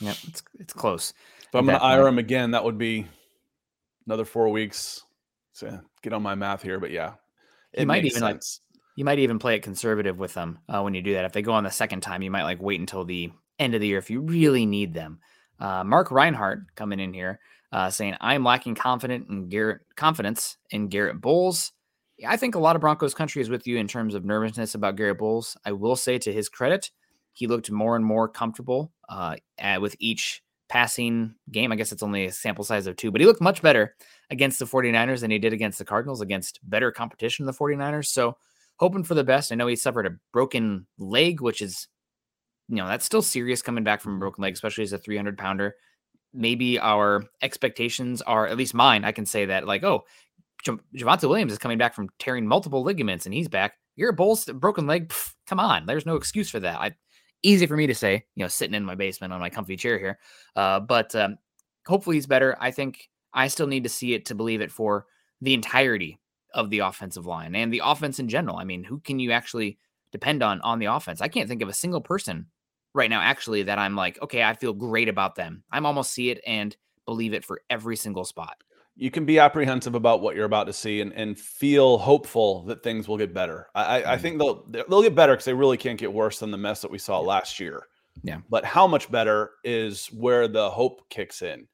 Yeah, 0.00 0.14
it's 0.28 0.42
it's 0.58 0.72
close. 0.72 1.12
If 1.48 1.54
I'm 1.54 1.66
going 1.66 1.78
to 1.78 1.96
IR 1.96 2.06
him 2.06 2.18
again, 2.18 2.50
that 2.50 2.62
would 2.62 2.76
be 2.76 3.06
another 4.06 4.26
four 4.26 4.50
weeks. 4.50 5.02
So 5.54 5.80
get 6.02 6.12
on 6.12 6.22
my 6.22 6.34
math 6.34 6.62
here, 6.62 6.78
but 6.78 6.90
yeah, 6.90 7.14
it 7.72 7.86
might 7.86 8.04
even 8.04 8.20
sense. 8.20 8.60
You 8.98 9.04
might 9.04 9.20
even 9.20 9.38
play 9.38 9.54
it 9.54 9.62
conservative 9.62 10.18
with 10.18 10.34
them 10.34 10.58
uh, 10.68 10.80
when 10.80 10.92
you 10.92 11.02
do 11.02 11.12
that. 11.12 11.24
If 11.24 11.32
they 11.32 11.40
go 11.40 11.52
on 11.52 11.62
the 11.62 11.70
second 11.70 12.00
time, 12.00 12.20
you 12.20 12.32
might 12.32 12.42
like 12.42 12.60
wait 12.60 12.80
until 12.80 13.04
the 13.04 13.30
end 13.60 13.76
of 13.76 13.80
the 13.80 13.86
year 13.86 13.98
if 13.98 14.10
you 14.10 14.22
really 14.22 14.66
need 14.66 14.92
them. 14.92 15.20
Uh, 15.60 15.84
Mark 15.84 16.10
Reinhardt 16.10 16.74
coming 16.74 16.98
in 16.98 17.14
here 17.14 17.38
uh, 17.70 17.90
saying 17.90 18.16
I'm 18.20 18.42
lacking 18.42 18.74
confident 18.74 19.28
in 19.30 19.48
Garrett 19.48 19.82
confidence 19.94 20.56
in 20.70 20.88
Garett 20.88 21.20
Bolles." 21.20 21.70
I 22.26 22.36
think 22.36 22.56
a 22.56 22.58
lot 22.58 22.74
of 22.74 22.80
Broncos 22.80 23.14
country 23.14 23.40
is 23.40 23.48
with 23.48 23.68
you 23.68 23.76
in 23.76 23.86
terms 23.86 24.16
of 24.16 24.24
nervousness 24.24 24.74
about 24.74 24.96
Garett 24.96 25.18
Bolles. 25.18 25.56
I 25.64 25.70
will 25.70 25.94
say 25.94 26.18
to 26.18 26.32
his 26.32 26.48
credit, 26.48 26.90
he 27.34 27.46
looked 27.46 27.70
more 27.70 27.94
and 27.94 28.04
more 28.04 28.26
comfortable 28.26 28.90
uh, 29.08 29.36
with 29.80 29.94
each 30.00 30.42
passing 30.68 31.36
game. 31.52 31.70
I 31.70 31.76
guess 31.76 31.92
it's 31.92 32.02
only 32.02 32.26
a 32.26 32.32
sample 32.32 32.64
size 32.64 32.88
of 32.88 32.96
two, 32.96 33.12
but 33.12 33.20
he 33.20 33.28
looked 33.28 33.40
much 33.40 33.62
better 33.62 33.94
against 34.28 34.58
the 34.58 34.64
49ers 34.64 35.20
than 35.20 35.30
he 35.30 35.38
did 35.38 35.52
against 35.52 35.78
the 35.78 35.84
Cardinals, 35.84 36.20
against 36.20 36.58
better 36.68 36.90
competition 36.90 37.46
the 37.46 37.52
49ers. 37.52 38.06
So 38.06 38.36
hoping 38.78 39.04
for 39.04 39.14
the 39.14 39.24
best. 39.24 39.52
I 39.52 39.54
know 39.54 39.66
he 39.66 39.76
suffered 39.76 40.06
a 40.06 40.16
broken 40.32 40.86
leg, 40.98 41.40
which 41.40 41.60
is, 41.60 41.88
you 42.68 42.76
know, 42.76 42.88
that's 42.88 43.04
still 43.04 43.22
serious 43.22 43.62
coming 43.62 43.84
back 43.84 44.00
from 44.00 44.16
a 44.16 44.18
broken 44.18 44.42
leg, 44.42 44.54
especially 44.54 44.84
as 44.84 44.92
a 44.92 44.98
300 44.98 45.36
pounder 45.36 45.74
maybe 46.32 46.78
our 46.78 47.24
expectations 47.42 48.22
are 48.22 48.46
at 48.46 48.56
least 48.56 48.74
mine. 48.74 49.04
I 49.04 49.12
can 49.12 49.26
say 49.26 49.46
that 49.46 49.66
like, 49.66 49.82
oh, 49.84 50.04
J- 50.64 50.72
Javonte 50.96 51.28
Williams 51.28 51.52
is 51.52 51.58
coming 51.58 51.78
back 51.78 51.94
from 51.94 52.08
tearing 52.18 52.46
multiple 52.46 52.82
ligaments 52.82 53.26
and 53.26 53.34
he's 53.34 53.48
back. 53.48 53.74
You're 53.96 54.10
a 54.10 54.14
bull 54.14 54.38
broken 54.54 54.86
leg. 54.86 55.08
Pff, 55.08 55.34
come 55.46 55.60
on, 55.60 55.86
there's 55.86 56.06
no 56.06 56.16
excuse 56.16 56.50
for 56.50 56.60
that. 56.60 56.80
I 56.80 56.94
easy 57.42 57.66
for 57.66 57.76
me 57.76 57.86
to 57.86 57.94
say, 57.94 58.24
you 58.34 58.44
know, 58.44 58.48
sitting 58.48 58.74
in 58.74 58.84
my 58.84 58.94
basement 58.94 59.32
on 59.32 59.40
my 59.40 59.50
comfy 59.50 59.76
chair 59.76 59.98
here. 59.98 60.18
Uh, 60.56 60.80
but 60.80 61.14
um, 61.14 61.38
hopefully 61.86 62.16
he's 62.16 62.26
better. 62.26 62.56
I 62.60 62.70
think 62.70 63.08
I 63.32 63.48
still 63.48 63.66
need 63.66 63.84
to 63.84 63.88
see 63.88 64.14
it 64.14 64.26
to 64.26 64.34
believe 64.34 64.60
it 64.60 64.72
for 64.72 65.06
the 65.40 65.54
entirety 65.54 66.18
of 66.58 66.70
the 66.70 66.80
offensive 66.80 67.24
line 67.24 67.54
and 67.54 67.72
the 67.72 67.80
offense 67.84 68.18
in 68.18 68.28
general. 68.28 68.56
I 68.56 68.64
mean, 68.64 68.82
who 68.82 68.98
can 68.98 69.20
you 69.20 69.30
actually 69.30 69.78
depend 70.10 70.42
on 70.42 70.60
on 70.62 70.80
the 70.80 70.86
offense? 70.86 71.20
I 71.22 71.28
can't 71.28 71.48
think 71.48 71.62
of 71.62 71.68
a 71.68 71.72
single 71.72 72.00
person 72.00 72.46
right 72.94 73.08
now, 73.08 73.20
actually, 73.20 73.62
that 73.62 73.78
I'm 73.78 73.94
like, 73.94 74.20
okay, 74.20 74.42
I 74.42 74.54
feel 74.54 74.72
great 74.72 75.08
about 75.08 75.36
them. 75.36 75.62
I'm 75.70 75.86
almost 75.86 76.10
see 76.10 76.30
it 76.30 76.40
and 76.44 76.76
believe 77.06 77.32
it 77.32 77.44
for 77.44 77.62
every 77.70 77.96
single 77.96 78.24
spot. 78.24 78.56
You 78.96 79.12
can 79.12 79.24
be 79.24 79.38
apprehensive 79.38 79.94
about 79.94 80.20
what 80.20 80.34
you're 80.34 80.46
about 80.46 80.66
to 80.66 80.72
see 80.72 81.00
and, 81.00 81.12
and 81.12 81.38
feel 81.38 81.98
hopeful 81.98 82.64
that 82.64 82.82
things 82.82 83.06
will 83.06 83.16
get 83.16 83.32
better. 83.32 83.68
I, 83.76 83.98
I 83.98 84.02
mm-hmm. 84.02 84.22
think 84.22 84.38
they'll 84.38 84.66
they'll 84.88 85.02
get 85.02 85.14
better 85.14 85.34
because 85.34 85.44
they 85.44 85.54
really 85.54 85.76
can't 85.76 86.00
get 86.00 86.12
worse 86.12 86.40
than 86.40 86.50
the 86.50 86.58
mess 86.58 86.82
that 86.82 86.90
we 86.90 86.98
saw 86.98 87.20
last 87.20 87.60
year. 87.60 87.86
Yeah. 88.24 88.38
But 88.50 88.64
how 88.64 88.88
much 88.88 89.08
better 89.12 89.52
is 89.62 90.06
where 90.06 90.48
the 90.48 90.68
hope 90.68 91.08
kicks 91.08 91.42
in? 91.42 91.68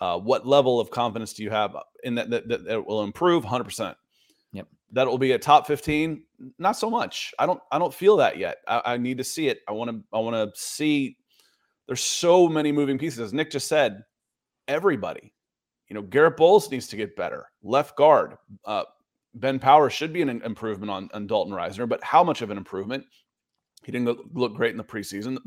Uh, 0.00 0.18
what 0.18 0.46
level 0.46 0.80
of 0.80 0.90
confidence 0.90 1.34
do 1.34 1.42
you 1.42 1.50
have 1.50 1.76
in 2.02 2.14
that 2.14 2.30
that, 2.30 2.48
that, 2.48 2.64
that 2.64 2.86
will 2.86 3.02
improve? 3.02 3.44
Hundred 3.44 3.64
percent 3.64 3.94
that 4.92 5.06
will 5.06 5.18
be 5.18 5.32
a 5.32 5.38
top 5.38 5.66
15 5.66 6.22
not 6.58 6.72
so 6.72 6.90
much. 6.90 7.32
I 7.38 7.46
don't 7.46 7.60
i 7.70 7.78
don't 7.78 7.94
feel 7.94 8.16
that 8.18 8.36
yet. 8.36 8.58
I, 8.68 8.82
I 8.84 8.96
need 8.96 9.18
to 9.18 9.24
see 9.24 9.48
it. 9.48 9.60
I 9.68 9.72
want 9.72 9.90
to 9.90 10.02
i 10.12 10.18
want 10.18 10.36
to 10.36 10.60
see 10.60 11.16
there's 11.86 12.02
so 12.02 12.48
many 12.48 12.72
moving 12.72 12.98
pieces. 12.98 13.20
As 13.20 13.32
nick 13.32 13.50
just 13.50 13.68
said 13.68 14.02
everybody 14.68 15.32
you 15.88 15.94
know 15.94 16.02
garett 16.02 16.36
bolles 16.36 16.70
needs 16.70 16.86
to 16.88 16.96
get 16.96 17.16
better. 17.16 17.46
Left 17.62 17.96
guard 17.96 18.36
uh, 18.64 18.84
ben 19.34 19.58
power 19.58 19.88
should 19.90 20.12
be 20.12 20.22
an 20.22 20.28
improvement 20.28 20.90
on, 20.90 21.08
on 21.14 21.26
dalton 21.26 21.54
risner 21.54 21.88
but 21.88 22.02
how 22.04 22.22
much 22.22 22.42
of 22.42 22.50
an 22.50 22.58
improvement? 22.58 23.04
He 23.84 23.90
didn't 23.90 24.06
look, 24.06 24.24
look 24.32 24.54
great 24.54 24.70
in 24.70 24.76
the 24.76 24.84
preseason. 24.84 25.38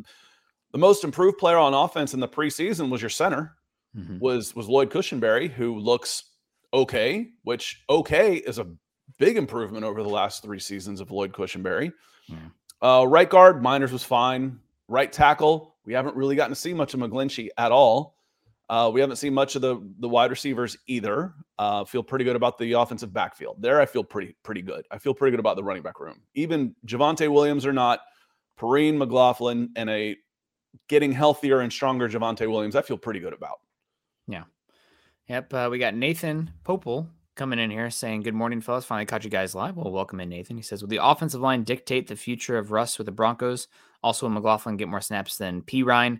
The 0.73 0.77
most 0.77 1.05
improved 1.05 1.37
player 1.37 1.57
on 1.57 1.73
offense 1.73 2.13
in 2.13 2.19
the 2.19 2.27
preseason 2.27 2.89
was 2.89 3.01
your 3.01 3.09
center 3.09 3.55
mm-hmm. 3.97 4.19
was 4.19 4.55
was 4.55 4.67
lloyd 4.67 4.89
cushenberry 4.89 5.49
who 5.49 5.77
looks 5.77 6.31
okay 6.73 7.29
which 7.43 7.83
okay 7.89 8.35
is 8.35 8.59
a 8.59 8.67
big 9.17 9.37
improvement 9.37 9.85
over 9.85 10.03
the 10.03 10.09
last 10.09 10.43
three 10.43 10.59
seasons 10.59 11.01
of 11.01 11.11
Lloyd 11.11 11.31
Cushenberry. 11.31 11.91
Yeah. 12.27 12.37
Uh, 12.81 13.05
right 13.05 13.29
guard, 13.29 13.61
Meinerz 13.61 13.91
was 13.91 14.03
fine. 14.03 14.59
Right 14.87 15.11
tackle, 15.11 15.75
we 15.85 15.93
haven't 15.93 16.15
really 16.15 16.35
gotten 16.35 16.51
to 16.51 16.59
see 16.59 16.73
much 16.73 16.93
of 16.93 16.99
McGlinchey 16.99 17.49
at 17.57 17.71
all. 17.71 18.15
Uh, 18.69 18.89
we 18.93 18.99
haven't 18.99 19.17
seen 19.17 19.33
much 19.33 19.55
of 19.55 19.61
the 19.61 19.79
the 19.99 20.09
wide 20.09 20.31
receivers 20.31 20.75
either. 20.87 21.33
Uh, 21.57 21.85
feel 21.85 22.03
pretty 22.03 22.25
good 22.25 22.35
about 22.35 22.57
the 22.57 22.73
offensive 22.73 23.13
backfield. 23.13 23.61
There, 23.61 23.79
I 23.79 23.85
feel 23.85 24.03
pretty 24.03 24.35
pretty 24.43 24.61
good. 24.61 24.85
I 24.91 24.97
feel 24.97 25.13
pretty 25.13 25.31
good 25.31 25.39
about 25.39 25.55
the 25.55 25.63
running 25.63 25.83
back 25.83 25.99
room. 25.99 26.21
Even 26.33 26.75
Javonte 26.85 27.31
Williams 27.31 27.65
or 27.65 27.73
not, 27.73 27.99
Perine 28.59 28.97
McLaughlin 28.97 29.69
and 29.75 29.89
a 29.89 30.15
getting 30.87 31.11
healthier 31.11 31.59
and 31.59 31.71
stronger 31.71 32.09
Javonte 32.09 32.49
Williams, 32.49 32.75
I 32.75 32.81
feel 32.81 32.97
pretty 32.97 33.19
good 33.19 33.33
about. 33.33 33.59
Yeah. 34.27 34.43
Yep. 35.29 35.53
Uh, 35.53 35.67
we 35.71 35.79
got 35.79 35.95
Nathan 35.95 36.51
Popel 36.63 37.07
coming 37.35 37.59
in 37.59 37.69
here 37.69 37.89
saying, 37.89 38.23
Good 38.23 38.33
morning, 38.33 38.61
fellas. 38.61 38.85
Finally 38.85 39.05
caught 39.05 39.23
you 39.23 39.29
guys 39.29 39.55
live. 39.55 39.75
Well, 39.75 39.91
welcome 39.91 40.19
in, 40.19 40.29
Nathan. 40.29 40.57
He 40.57 40.63
says, 40.63 40.81
Will 40.81 40.89
the 40.89 41.03
offensive 41.03 41.41
line 41.41 41.63
dictate 41.63 42.07
the 42.07 42.15
future 42.15 42.57
of 42.57 42.71
Russ 42.71 42.97
with 42.97 43.05
the 43.05 43.11
Broncos? 43.11 43.67
Also, 44.01 44.25
will 44.25 44.33
McLaughlin 44.33 44.77
get 44.77 44.87
more 44.87 45.01
snaps 45.01 45.37
than 45.37 45.61
Perine? 45.61 46.19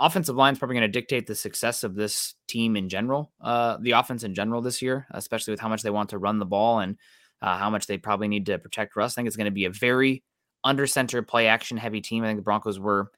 Offensive 0.00 0.36
line 0.36 0.52
is 0.52 0.58
probably 0.58 0.74
going 0.76 0.90
to 0.90 1.00
dictate 1.00 1.26
the 1.26 1.34
success 1.34 1.82
of 1.82 1.94
this 1.94 2.34
team 2.46 2.76
in 2.76 2.88
general, 2.88 3.32
uh, 3.40 3.78
the 3.80 3.92
offense 3.92 4.22
in 4.22 4.34
general 4.34 4.62
this 4.62 4.80
year, 4.80 5.06
especially 5.10 5.52
with 5.52 5.60
how 5.60 5.68
much 5.68 5.82
they 5.82 5.90
want 5.90 6.10
to 6.10 6.18
run 6.18 6.38
the 6.38 6.46
ball 6.46 6.78
and 6.78 6.96
uh, 7.42 7.56
how 7.56 7.68
much 7.68 7.86
they 7.86 7.98
probably 7.98 8.28
need 8.28 8.46
to 8.46 8.58
protect 8.58 8.94
Russ. 8.94 9.14
I 9.14 9.16
think 9.16 9.26
it's 9.26 9.36
going 9.36 9.46
to 9.46 9.50
be 9.50 9.64
a 9.64 9.70
very 9.70 10.22
under 10.64 10.86
center 10.86 11.22
play 11.22 11.48
action 11.48 11.76
heavy 11.76 12.00
team. 12.00 12.22
I 12.22 12.28
think 12.28 12.38
the 12.38 12.44
Broncos 12.44 12.78
were 12.78 13.10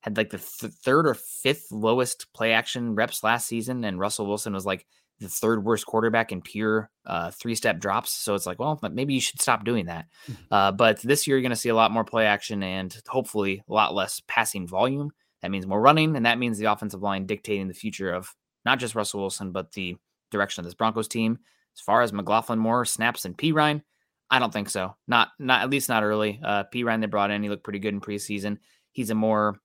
had 0.00 0.16
like 0.16 0.30
the 0.30 0.38
th- 0.38 0.72
third 0.72 1.06
or 1.06 1.14
fifth 1.14 1.70
lowest 1.70 2.32
play 2.32 2.52
action 2.52 2.94
reps 2.94 3.22
last 3.22 3.46
season, 3.46 3.84
and 3.84 3.98
Russell 3.98 4.26
Wilson 4.26 4.52
was 4.52 4.66
like 4.66 4.86
the 5.22 5.28
third 5.28 5.64
worst 5.64 5.86
quarterback 5.86 6.32
in 6.32 6.42
pure 6.42 6.90
uh, 7.06 7.30
three 7.30 7.54
step 7.54 7.78
drops. 7.78 8.12
So 8.12 8.34
it's 8.34 8.46
like, 8.46 8.58
well, 8.58 8.78
maybe 8.92 9.14
you 9.14 9.20
should 9.20 9.40
stop 9.40 9.64
doing 9.64 9.86
that. 9.86 10.06
Mm-hmm. 10.30 10.54
Uh, 10.54 10.72
but 10.72 11.00
this 11.00 11.26
year, 11.26 11.36
you're 11.36 11.42
going 11.42 11.50
to 11.50 11.56
see 11.56 11.68
a 11.68 11.74
lot 11.74 11.90
more 11.90 12.04
play 12.04 12.26
action 12.26 12.62
and 12.62 12.94
hopefully 13.08 13.62
a 13.68 13.72
lot 13.72 13.94
less 13.94 14.20
passing 14.26 14.66
volume. 14.66 15.10
That 15.40 15.50
means 15.50 15.66
more 15.66 15.80
running, 15.80 16.14
and 16.14 16.26
that 16.26 16.38
means 16.38 16.58
the 16.58 16.66
offensive 16.66 17.02
line 17.02 17.26
dictating 17.26 17.68
the 17.68 17.74
future 17.74 18.12
of 18.12 18.34
not 18.64 18.78
just 18.78 18.94
Russell 18.94 19.20
Wilson, 19.20 19.50
but 19.50 19.72
the 19.72 19.96
direction 20.30 20.60
of 20.60 20.66
this 20.66 20.74
Broncos 20.74 21.08
team. 21.08 21.38
As 21.76 21.80
far 21.80 22.02
as 22.02 22.12
McLaughlin 22.12 22.58
more 22.58 22.84
snaps 22.84 23.22
than 23.22 23.34
Perine, 23.34 23.82
I 24.30 24.38
don't 24.38 24.52
think 24.52 24.70
so. 24.70 24.94
Not 25.08 25.28
not 25.38 25.62
at 25.62 25.70
least 25.70 25.88
not 25.88 26.04
early. 26.04 26.40
Uh, 26.44 26.64
Perine 26.72 27.00
they 27.00 27.06
brought 27.06 27.30
in, 27.30 27.42
he 27.42 27.48
looked 27.48 27.64
pretty 27.64 27.78
good 27.78 27.94
in 27.94 28.00
preseason. 28.00 28.58
He's 28.92 29.10
a 29.10 29.14
more 29.14 29.56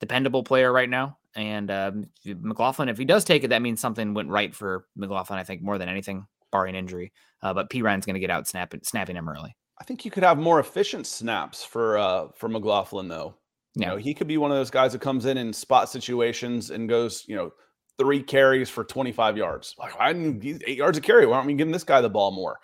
dependable 0.00 0.42
player 0.42 0.72
right 0.72 0.90
now. 0.90 1.18
And 1.36 1.70
uh, 1.70 1.92
McLaughlin, 2.24 2.88
if 2.88 2.98
he 2.98 3.04
does 3.04 3.24
take 3.24 3.44
it, 3.44 3.48
that 3.48 3.62
means 3.62 3.80
something 3.80 4.14
went 4.14 4.28
right 4.28 4.54
for 4.54 4.86
McLaughlin. 4.96 5.38
I 5.38 5.44
think 5.44 5.62
more 5.62 5.78
than 5.78 5.88
anything, 5.88 6.26
barring 6.52 6.74
injury. 6.74 7.12
Uh, 7.42 7.52
but 7.52 7.70
Perine's 7.70 8.06
going 8.06 8.14
to 8.14 8.20
get 8.20 8.30
out 8.30 8.46
snapping 8.46 8.80
snapping 8.84 9.16
him 9.16 9.28
early. 9.28 9.56
I 9.80 9.84
think 9.84 10.04
you 10.04 10.10
could 10.10 10.22
have 10.22 10.38
more 10.38 10.60
efficient 10.60 11.06
snaps 11.06 11.64
for 11.64 11.98
uh, 11.98 12.28
for 12.36 12.48
McLaughlin 12.48 13.08
though. 13.08 13.34
You 13.74 13.86
know, 13.86 13.96
he 13.96 14.14
could 14.14 14.28
be 14.28 14.38
one 14.38 14.52
of 14.52 14.56
those 14.56 14.70
guys 14.70 14.92
that 14.92 15.00
comes 15.00 15.26
in 15.26 15.36
in 15.36 15.52
spot 15.52 15.90
situations 15.90 16.70
and 16.70 16.88
goes, 16.88 17.24
you 17.26 17.34
know, 17.34 17.50
three 17.98 18.22
carries 18.22 18.70
for 18.70 18.84
25 18.84 19.36
yards. 19.36 19.74
Like 19.78 19.94
I 19.98 20.12
need 20.12 20.62
eight 20.66 20.78
yards 20.78 20.96
of 20.96 21.02
carry. 21.02 21.26
Why 21.26 21.36
aren't 21.36 21.48
we 21.48 21.54
giving 21.54 21.72
this 21.72 21.84
guy 21.84 22.00
the 22.00 22.08
ball 22.08 22.30
more? 22.30 22.58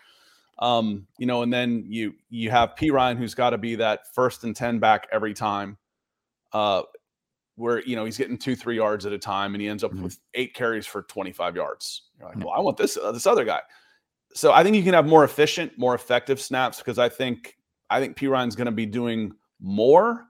Um, 0.60 1.06
you 1.18 1.26
know, 1.26 1.42
and 1.42 1.52
then 1.52 1.84
you 1.88 2.14
you 2.28 2.50
have 2.50 2.74
Perine 2.76 3.16
who's 3.16 3.34
got 3.34 3.50
to 3.50 3.58
be 3.58 3.74
that 3.76 4.00
first 4.14 4.44
and 4.44 4.54
10 4.54 4.78
back 4.78 5.08
every 5.10 5.34
time. 5.34 5.78
Uh 6.52 6.82
where 7.60 7.82
you 7.82 7.96
know 7.96 8.04
he's 8.04 8.18
getting 8.18 8.38
two, 8.38 8.56
three 8.56 8.76
yards 8.76 9.06
at 9.06 9.12
a 9.12 9.18
time 9.18 9.54
and 9.54 9.62
he 9.62 9.68
ends 9.68 9.84
up 9.84 9.92
mm-hmm. 9.92 10.04
with 10.04 10.18
eight 10.34 10.54
carries 10.54 10.86
for 10.86 11.02
25 11.02 11.56
yards. 11.56 12.02
You're 12.18 12.28
like, 12.28 12.38
well, 12.38 12.50
I 12.50 12.60
want 12.60 12.76
this 12.76 12.96
uh, 12.96 13.12
this 13.12 13.26
other 13.26 13.44
guy. 13.44 13.60
So 14.32 14.52
I 14.52 14.62
think 14.62 14.76
you 14.76 14.82
can 14.82 14.94
have 14.94 15.06
more 15.06 15.24
efficient, 15.24 15.72
more 15.76 15.94
effective 15.94 16.40
snaps 16.40 16.78
because 16.78 16.98
I 16.98 17.08
think 17.08 17.56
I 17.88 18.00
think 18.00 18.16
Perine's 18.16 18.56
going 18.56 18.66
to 18.66 18.72
be 18.72 18.86
doing 18.86 19.32
more 19.60 20.26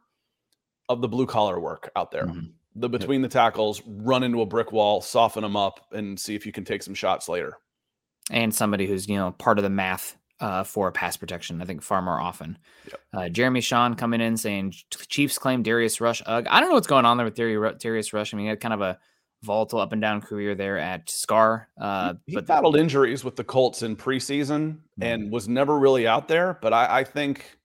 of 0.88 1.00
the 1.00 1.08
blue 1.08 1.26
collar 1.26 1.60
work 1.60 1.90
out 1.96 2.10
there. 2.10 2.26
Mm-hmm 2.26 2.50
the 2.76 2.88
between 2.88 3.20
yep. 3.20 3.30
the 3.30 3.32
tackles, 3.32 3.82
run 3.86 4.22
into 4.22 4.42
a 4.42 4.46
brick 4.46 4.72
wall, 4.72 5.00
soften 5.00 5.42
them 5.42 5.56
up, 5.56 5.86
and 5.92 6.18
see 6.18 6.34
if 6.34 6.46
you 6.46 6.52
can 6.52 6.64
take 6.64 6.82
some 6.82 6.94
shots 6.94 7.28
later. 7.28 7.56
And 8.30 8.54
somebody 8.54 8.86
who's 8.86 9.08
you 9.08 9.16
know 9.16 9.32
part 9.32 9.58
of 9.58 9.64
the 9.64 9.70
math 9.70 10.16
uh, 10.40 10.64
for 10.64 10.90
pass 10.92 11.16
protection. 11.16 11.60
I 11.60 11.64
think 11.64 11.82
far 11.82 12.02
more 12.02 12.20
often. 12.20 12.58
Yep. 12.86 13.00
Uh, 13.12 13.28
Jeremy 13.28 13.60
Sean 13.60 13.94
coming 13.94 14.20
in 14.20 14.36
saying 14.36 14.74
Chiefs 15.08 15.38
claim 15.38 15.62
Darius 15.62 16.00
Rush. 16.00 16.22
Ugh. 16.26 16.46
I 16.48 16.60
don't 16.60 16.70
know 16.70 16.74
what's 16.74 16.86
going 16.86 17.04
on 17.04 17.16
there 17.16 17.26
with 17.26 17.34
Darius 17.34 18.12
Rush. 18.12 18.32
I 18.32 18.36
mean, 18.36 18.46
he 18.46 18.50
had 18.50 18.60
kind 18.60 18.74
of 18.74 18.80
a 18.80 18.98
volatile 19.42 19.80
up 19.80 19.92
and 19.92 20.02
down 20.02 20.20
career 20.20 20.54
there 20.54 20.78
at 20.78 21.08
Scar. 21.08 21.68
Uh, 21.80 22.14
he, 22.26 22.32
he 22.32 22.34
but 22.36 22.46
battled 22.46 22.76
injuries 22.76 23.24
with 23.24 23.36
the 23.36 23.44
Colts 23.44 23.82
in 23.82 23.96
preseason 23.96 24.72
mm-hmm. 24.72 25.02
and 25.02 25.32
was 25.32 25.48
never 25.48 25.78
really 25.78 26.06
out 26.06 26.28
there. 26.28 26.58
But 26.60 26.72
I, 26.72 27.00
I 27.00 27.04
think 27.04 27.58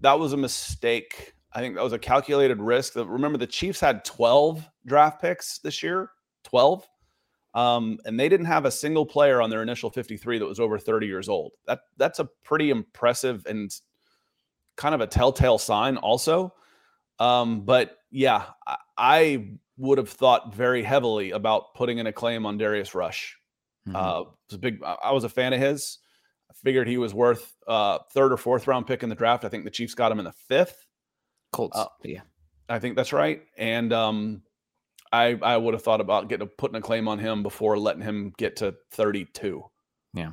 that 0.00 0.18
was 0.18 0.32
a 0.32 0.36
mistake 0.36 1.34
I 1.54 1.60
think 1.60 1.74
that 1.74 1.84
was 1.84 1.92
a 1.92 1.98
calculated 1.98 2.60
risk. 2.60 2.94
Remember, 2.96 3.38
the 3.38 3.46
Chiefs 3.46 3.80
had 3.80 4.04
12 4.04 4.68
draft 4.86 5.20
picks 5.20 5.58
this 5.58 5.82
year, 5.82 6.10
12. 6.44 6.86
Um, 7.54 7.98
and 8.04 8.18
they 8.18 8.28
didn't 8.28 8.46
have 8.46 8.64
a 8.64 8.70
single 8.70 9.04
player 9.04 9.40
on 9.42 9.50
their 9.50 9.62
initial 9.62 9.90
53 9.90 10.38
that 10.38 10.46
was 10.46 10.60
over 10.60 10.78
30 10.78 11.06
years 11.06 11.28
old. 11.28 11.52
That 11.66 11.80
that's 11.98 12.18
a 12.18 12.28
pretty 12.44 12.70
impressive 12.70 13.44
and 13.46 13.70
kind 14.76 14.94
of 14.94 15.00
a 15.00 15.06
telltale 15.06 15.58
sign, 15.58 15.96
also. 15.98 16.54
Um, 17.18 17.60
but 17.60 17.98
yeah, 18.10 18.46
I, 18.66 18.76
I, 18.96 19.48
would 19.78 19.96
have 19.96 20.10
thought 20.10 20.54
very 20.54 20.82
heavily 20.82 21.30
about 21.30 21.74
putting 21.74 21.98
in 21.98 22.06
a 22.06 22.12
claim 22.12 22.44
on 22.44 22.58
Darius 22.58 22.94
Rush. 22.94 23.38
Mm-hmm. 23.88 23.96
Uh, 23.96 24.20
was 24.20 24.54
a 24.54 24.58
big. 24.58 24.82
I 24.82 25.12
was 25.12 25.24
a 25.24 25.28
fan 25.28 25.52
of 25.52 25.60
his. 25.60 25.98
I 26.50 26.54
figured 26.62 26.86
he 26.86 26.98
was 26.98 27.14
worth 27.14 27.56
uh, 27.66 27.98
third 28.12 28.32
or 28.32 28.36
fourth 28.36 28.66
round 28.66 28.86
pick 28.86 29.02
in 29.02 29.08
the 29.08 29.14
draft. 29.14 29.44
I 29.44 29.48
think 29.48 29.64
the 29.64 29.70
Chiefs 29.70 29.94
got 29.94 30.12
him 30.12 30.18
in 30.18 30.24
the 30.24 30.32
fifth. 30.32 30.86
Colts. 31.52 31.76
Uh, 31.76 31.86
yeah, 32.04 32.20
I 32.68 32.78
think 32.78 32.96
that's 32.96 33.12
right. 33.12 33.42
And 33.56 33.92
um, 33.92 34.42
I 35.12 35.38
I 35.42 35.56
would 35.56 35.74
have 35.74 35.82
thought 35.82 36.00
about 36.00 36.28
getting 36.28 36.48
putting 36.58 36.76
a 36.76 36.80
claim 36.80 37.08
on 37.08 37.18
him 37.18 37.42
before 37.42 37.78
letting 37.78 38.02
him 38.02 38.32
get 38.38 38.56
to 38.56 38.74
32. 38.92 39.64
Yeah, 40.14 40.32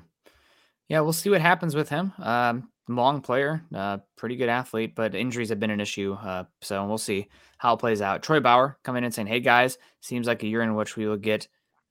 yeah. 0.88 1.00
We'll 1.02 1.14
see 1.14 1.30
what 1.30 1.42
happens 1.42 1.76
with 1.76 1.90
him. 1.90 2.14
Um, 2.20 2.70
long 2.88 3.22
player, 3.22 3.64
uh, 3.76 4.00
pretty 4.16 4.36
good 4.36 4.50
athlete, 4.50 4.96
but 4.96 5.16
injuries 5.16 5.50
have 5.50 5.60
been 5.60 5.70
an 5.70 5.82
issue. 5.82 6.14
Uh, 6.14 6.46
so 6.62 6.86
we'll 6.86 6.98
see 6.98 7.28
how 7.58 7.74
it 7.74 7.80
plays 7.80 8.02
out. 8.02 8.24
Troy 8.24 8.40
Bauer 8.40 8.78
coming 8.84 9.04
in 9.04 9.12
saying, 9.12 9.28
"Hey 9.28 9.40
guys, 9.40 9.78
seems 10.02 10.28
like 10.28 10.44
a 10.44 10.48
year 10.48 10.62
in 10.62 10.76
which 10.76 10.96
we 10.96 11.08
will 11.08 11.18
get." 11.18 11.48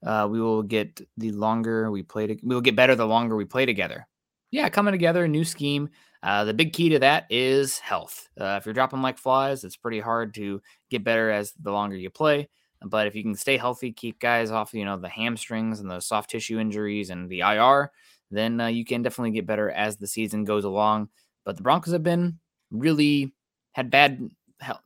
Uh, 0.07 0.29
we 0.31 0.40
will 0.40 0.62
get 0.62 1.01
the 1.16 1.33
longer 1.33 1.90
we 1.90 2.05
play. 2.05 2.29
To, 2.29 2.37
we 2.44 2.55
will 2.55 2.62
get 2.62 2.77
better 2.77 2.94
the 2.94 3.07
longer 3.07 3.35
we 3.35 3.44
play 3.44 3.66
together. 3.66 4.07
Yeah, 4.51 4.68
coming 4.68 4.92
together, 4.92 5.27
new 5.27 5.44
scheme. 5.44 5.90
Uh, 6.22 6.44
the 6.44 6.55
big 6.55 6.72
key 6.72 6.88
to 6.90 6.98
that 6.98 7.27
is 7.31 7.79
health. 7.79 8.29
Uh, 8.40 8.57
if 8.59 8.66
you're 8.66 8.74
dropping 8.74 9.03
like 9.03 9.18
flies, 9.18 9.64
it's 9.64 9.77
pretty 9.77 10.01
hard 10.01 10.35
to 10.35 10.61
get 10.90 11.05
better 11.05 11.31
as 11.31 11.53
the 11.61 11.72
longer 11.72 11.96
you 11.96 12.11
play. 12.11 12.48
But 12.84 13.06
if 13.06 13.14
you 13.14 13.22
can 13.22 13.34
stay 13.34 13.56
healthy, 13.56 13.92
keep 13.92 14.20
guys 14.20 14.50
off, 14.50 14.72
you 14.72 14.84
know, 14.84 14.96
the 14.96 15.08
hamstrings 15.08 15.80
and 15.80 15.90
the 15.90 16.00
soft 16.00 16.30
tissue 16.30 16.58
injuries 16.58 17.10
and 17.10 17.28
the 17.28 17.40
IR, 17.40 17.90
then 18.30 18.60
uh, 18.60 18.66
you 18.66 18.84
can 18.84 19.02
definitely 19.02 19.32
get 19.32 19.46
better 19.46 19.70
as 19.70 19.96
the 19.96 20.06
season 20.06 20.44
goes 20.44 20.64
along. 20.64 21.08
But 21.44 21.56
the 21.56 21.62
Broncos 21.62 21.92
have 21.92 22.02
been 22.02 22.38
really 22.70 23.34
had 23.72 23.90
bad 23.90 24.30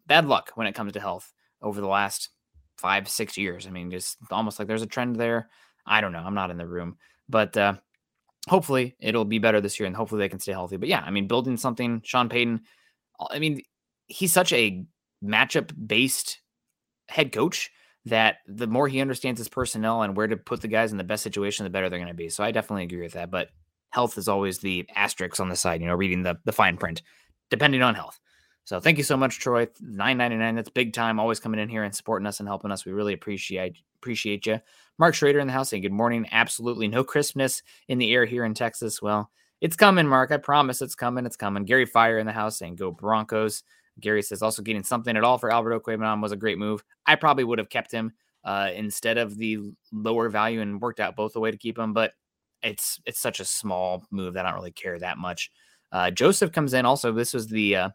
bad 0.07 0.27
luck 0.27 0.53
when 0.55 0.67
it 0.67 0.75
comes 0.75 0.93
to 0.93 1.01
health 1.01 1.33
over 1.61 1.81
the 1.81 1.89
last 1.89 2.31
five 2.77 3.09
six 3.09 3.37
years. 3.37 3.67
I 3.67 3.71
mean, 3.71 3.91
just 3.91 4.17
almost 4.31 4.59
like 4.59 4.69
there's 4.69 4.83
a 4.83 4.87
trend 4.87 5.17
there. 5.17 5.49
I 5.87 6.01
don't 6.01 6.13
know. 6.13 6.23
I'm 6.25 6.35
not 6.35 6.51
in 6.51 6.59
the 6.59 6.67
room, 6.67 6.97
but 7.29 7.57
uh, 7.57 7.75
hopefully 8.49 8.97
it'll 9.01 9.25
be 9.25 9.39
better 9.39 9.61
this 9.61 9.79
year 9.79 9.87
and 9.87 9.97
hopefully 9.97 10.21
they 10.21 10.29
can 10.29 10.41
stay 10.41 10.53
healthy. 10.53 10.77
But 10.77 10.89
yeah, 10.89 11.01
I 11.01 11.11
mean, 11.11 11.27
building 11.27 11.57
something, 11.57 12.03
Sean 12.05 12.29
Payton, 12.29 12.63
I 13.31 13.39
mean, 13.39 13.63
he's 14.07 14.33
such 14.33 14.53
a 14.53 14.85
matchup 15.25 15.73
based 15.87 16.41
head 17.09 17.33
coach 17.33 17.71
that 18.07 18.39
the 18.47 18.67
more 18.67 18.89
he 18.89 19.01
understands 19.01 19.39
his 19.39 19.49
personnel 19.49 20.03
and 20.03 20.17
where 20.17 20.27
to 20.27 20.37
put 20.37 20.61
the 20.61 20.69
guys 20.69 20.93
in 20.93 20.99
the 20.99 21.05
best 21.05 21.23
situation, 21.23 21.65
the 21.65 21.71
better 21.71 21.89
they're 21.89 21.99
going 21.99 22.09
to 22.09 22.15
be. 22.15 22.29
So 22.29 22.43
I 22.43 22.51
definitely 22.51 22.85
agree 22.85 23.03
with 23.03 23.13
that. 23.13 23.31
But 23.31 23.51
health 23.91 24.19
is 24.19 24.29
always 24.29 24.59
the 24.59 24.89
asterisk 24.97 25.39
on 25.39 25.49
the 25.49 25.57
side, 25.57 25.81
you 25.81 25.87
know, 25.87 25.95
reading 25.95 26.23
the, 26.23 26.37
the 26.45 26.53
fine 26.53 26.77
print, 26.77 27.03
depending 27.51 27.83
on 27.83 27.95
health. 27.95 28.19
So 28.65 28.81
thank 28.81 28.99
you 28.99 29.05
so 29.05 29.17
much, 29.17 29.41
Troy. 29.41 29.69
Nine 29.81 30.17
ninety 30.19 30.37
nine. 30.37 30.55
That's 30.55 30.69
big 30.69 30.93
time. 30.93 31.19
Always 31.19 31.41
coming 31.41 31.59
in 31.59 31.69
here 31.69 31.83
and 31.83 31.95
supporting 31.95 32.27
us 32.27 32.39
and 32.39 32.49
helping 32.49 32.71
us. 32.71 32.85
We 32.85 32.93
really 32.93 33.13
appreciate 33.13 33.77
appreciate 33.97 34.47
you. 34.47 34.61
Mark 34.99 35.15
Schrader 35.15 35.41
in 35.41 35.49
the 35.49 35.53
house 35.53 35.71
saying 35.71 35.83
good 35.83 35.93
morning. 35.93 36.27
Absolutely 36.31 36.87
no 36.87 37.03
crispness 37.03 37.63
in 37.89 37.99
the 37.99 38.13
air 38.13 38.25
here 38.25 38.45
in 38.45 38.55
Texas. 38.55 39.03
Well, 39.03 39.31
it's 39.61 39.75
coming, 39.75 40.07
Mark. 40.07 40.31
I 40.31 40.37
promise 40.37 40.81
it's 40.81 40.95
coming. 40.95 41.27
It's 41.27 41.37
coming. 41.37 41.65
Gary 41.65 41.87
Fire 41.87 42.19
in 42.19 42.27
the 42.27 42.33
house 42.33 42.57
saying 42.59 42.77
go 42.77 42.93
Broncos. 42.93 43.65
Gary 44.01 44.23
says 44.23 44.43
also 44.43 44.63
getting 44.63 44.83
something 44.83 45.17
at 45.17 45.25
all 45.25 45.39
for 45.39 45.51
Albert 45.51 45.83
Okwuegbunam 45.83 46.23
was 46.23 46.33
a 46.33 46.37
great 46.37 46.59
move. 46.59 46.83
I 47.07 47.17
probably 47.17 47.45
would 47.45 47.59
have 47.59 47.69
kept 47.69 47.93
him 47.93 48.13
uh, 48.45 48.71
instead 48.75 49.19
of 49.19 49.37
the 49.37 49.59
lower 49.93 50.29
value 50.29 50.61
and 50.61 50.81
worked 50.81 51.01
out 51.01 51.17
both 51.17 51.33
the 51.33 51.41
way 51.41 51.51
to 51.51 51.57
keep 51.59 51.79
him, 51.79 51.93
but 51.93 52.13
it's 52.63 53.01
it's 53.07 53.21
such 53.21 53.41
a 53.41 53.45
small 53.45 54.05
move 54.11 54.35
that 54.35 54.47
I 54.47 54.51
don't 54.51 54.59
really 54.59 54.73
care 54.73 54.99
that 54.99 55.19
much. 55.19 55.51
Uh, 55.91 56.11
Joseph 56.11 56.53
comes 56.53 56.75
in 56.75 56.87
also. 56.87 57.13
This 57.13 57.35
was 57.35 57.49
the 57.49 57.77
uh, 57.77 57.89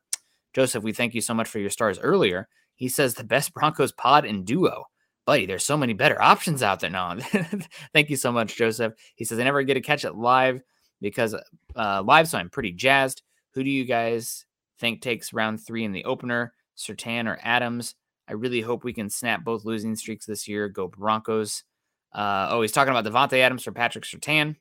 Joseph, 0.58 0.84
we 0.84 0.92
thank 0.92 1.14
you 1.14 1.22
so 1.22 1.36
much 1.36 1.48
for 1.48 1.60
your 1.60 1.70
stars 1.70 2.00
earlier. 2.00 2.48
He 2.76 2.90
says 2.90 3.14
the 3.14 3.24
best 3.24 3.54
Broncos 3.54 3.92
pod 3.92 4.26
and 4.26 4.44
duo. 4.44 4.86
Buddy, 5.24 5.46
there's 5.46 5.64
so 5.64 5.78
many 5.78 5.94
better 5.94 6.20
options 6.20 6.64
out 6.64 6.80
there 6.80 6.90
now. 6.90 7.16
thank 7.94 8.10
you 8.10 8.16
so 8.16 8.32
much, 8.32 8.56
Joseph. 8.56 8.94
He 9.16 9.24
says 9.24 9.38
I 9.40 9.44
never 9.44 9.62
get 9.62 9.76
to 9.76 9.82
catch 9.82 10.04
it 10.04 10.16
live 10.16 10.62
because 11.00 11.36
uh, 11.76 12.02
live, 12.04 12.28
so 12.28 12.38
I'm 12.38 12.50
pretty 12.50 12.72
jazzed. 12.72 13.22
Who 13.54 13.64
do 13.64 13.70
you 13.70 13.86
guys 13.86 14.48
think 14.80 15.02
takes 15.02 15.34
round 15.34 15.60
three 15.66 15.84
in 15.84 15.92
the 15.92 16.06
opener, 16.06 16.54
Surtain 16.78 17.28
or 17.28 17.40
Adams? 17.42 17.96
I 18.28 18.34
really 18.34 18.62
hope 18.62 18.84
we 18.84 18.94
can 18.94 19.10
snap 19.10 19.44
both 19.44 19.66
losing 19.66 19.96
streaks 19.96 20.26
this 20.26 20.48
year. 20.48 20.68
Go 20.68 20.88
Broncos. 20.88 21.64
Uh, 22.14 22.48
oh, 22.50 22.62
he's 22.62 22.72
talking 22.72 22.94
about 22.94 23.06
Davante 23.06 23.40
Adams 23.40 23.64
for 23.64 23.72
Patrick 23.72 24.04
Surtain. 24.04 24.56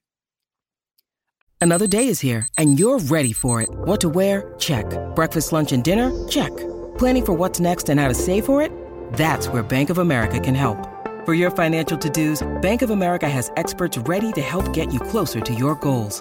Another 1.60 1.86
day 1.86 2.08
is 2.08 2.20
here, 2.20 2.46
and 2.58 2.78
you're 2.78 2.98
ready 2.98 3.32
for 3.32 3.62
it. 3.62 3.68
What 3.70 4.00
to 4.02 4.08
wear? 4.08 4.54
Check. 4.58 4.86
Breakfast, 5.16 5.52
lunch, 5.52 5.72
and 5.72 5.82
dinner? 5.82 6.12
Check. 6.28 6.54
Planning 6.98 7.26
for 7.26 7.32
what's 7.32 7.60
next 7.60 7.88
and 7.88 7.98
how 7.98 8.08
to 8.08 8.14
save 8.14 8.44
for 8.44 8.62
it? 8.62 8.70
That's 9.14 9.48
where 9.48 9.62
Bank 9.62 9.90
of 9.90 9.98
America 9.98 10.38
can 10.38 10.54
help. 10.54 10.78
For 11.24 11.34
your 11.34 11.50
financial 11.50 11.98
to-dos, 11.98 12.46
Bank 12.62 12.82
of 12.82 12.90
America 12.90 13.28
has 13.28 13.50
experts 13.56 13.98
ready 13.98 14.32
to 14.32 14.40
help 14.40 14.72
get 14.72 14.92
you 14.92 15.00
closer 15.00 15.40
to 15.40 15.54
your 15.54 15.74
goals. 15.76 16.20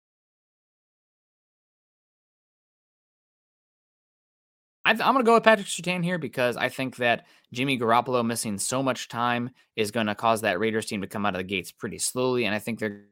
I 4.99 5.07
am 5.07 5.13
going 5.13 5.23
to 5.23 5.29
go 5.29 5.35
with 5.35 5.43
Patrick 5.43 5.67
Surtain 5.67 6.03
here 6.03 6.17
because 6.17 6.57
I 6.57 6.67
think 6.67 6.97
that 6.97 7.25
Jimmy 7.53 7.79
Garoppolo 7.79 8.25
missing 8.25 8.57
so 8.57 8.83
much 8.83 9.07
time 9.07 9.51
is 9.77 9.89
going 9.89 10.07
to 10.07 10.15
cause 10.15 10.41
that 10.41 10.59
Raiders 10.59 10.85
team 10.85 10.99
to 11.01 11.07
come 11.07 11.25
out 11.25 11.33
of 11.33 11.39
the 11.39 11.45
gates 11.45 11.71
pretty 11.71 11.97
slowly. 11.97 12.43
And 12.45 12.53
I 12.53 12.59
think 12.59 12.79
they're 12.79 13.05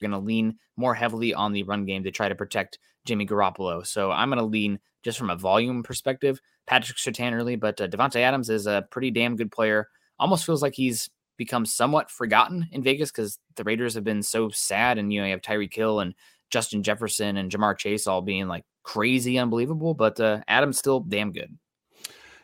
going 0.00 0.10
to 0.10 0.18
lean 0.18 0.58
more 0.76 0.94
heavily 0.94 1.32
on 1.32 1.52
the 1.52 1.62
run 1.62 1.86
game 1.86 2.04
to 2.04 2.10
try 2.10 2.28
to 2.28 2.34
protect 2.34 2.78
Jimmy 3.06 3.26
Garoppolo. 3.26 3.86
So 3.86 4.10
I'm 4.10 4.28
going 4.28 4.38
to 4.38 4.44
lean 4.44 4.78
just 5.02 5.18
from 5.18 5.30
a 5.30 5.36
volume 5.36 5.82
perspective, 5.82 6.38
Patrick 6.66 6.98
Surtain 6.98 7.32
early, 7.32 7.56
but 7.56 7.80
uh, 7.80 7.88
Davante 7.88 8.16
Adams 8.16 8.50
is 8.50 8.66
a 8.66 8.86
pretty 8.90 9.10
damn 9.10 9.36
good 9.36 9.50
player. 9.50 9.88
Almost 10.18 10.44
feels 10.44 10.60
like 10.60 10.74
he's 10.74 11.08
become 11.38 11.64
somewhat 11.64 12.10
forgotten 12.10 12.68
in 12.72 12.82
Vegas 12.82 13.10
because 13.10 13.38
the 13.56 13.64
Raiders 13.64 13.94
have 13.94 14.04
been 14.04 14.22
so 14.22 14.50
sad. 14.50 14.98
And, 14.98 15.10
you 15.10 15.20
know, 15.20 15.26
you 15.26 15.32
have 15.32 15.40
Tyreek 15.40 15.74
Hill 15.74 16.00
and 16.00 16.14
Justin 16.50 16.82
Jefferson 16.82 17.38
and 17.38 17.50
Ja'Marr 17.50 17.78
Chase 17.78 18.06
all 18.06 18.20
being 18.20 18.46
like 18.46 18.64
crazy 18.82 19.38
unbelievable, 19.38 19.94
but 19.94 20.18
uh, 20.20 20.40
Adams 20.48 20.78
still 20.78 21.00
damn 21.00 21.32
good. 21.32 21.56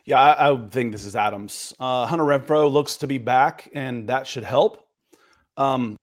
Yeah, 0.05 0.21
I, 0.21 0.51
I 0.51 0.67
think 0.69 0.93
this 0.93 1.05
is 1.05 1.15
Adams. 1.15 1.73
Uh, 1.79 2.05
Hunter 2.05 2.23
Renfrow 2.23 2.71
looks 2.71 2.97
to 2.97 3.07
be 3.07 3.17
back, 3.17 3.69
and 3.73 4.07
that 4.07 4.25
should 4.25 4.45
help. 4.45 4.87
Um, 5.57 5.97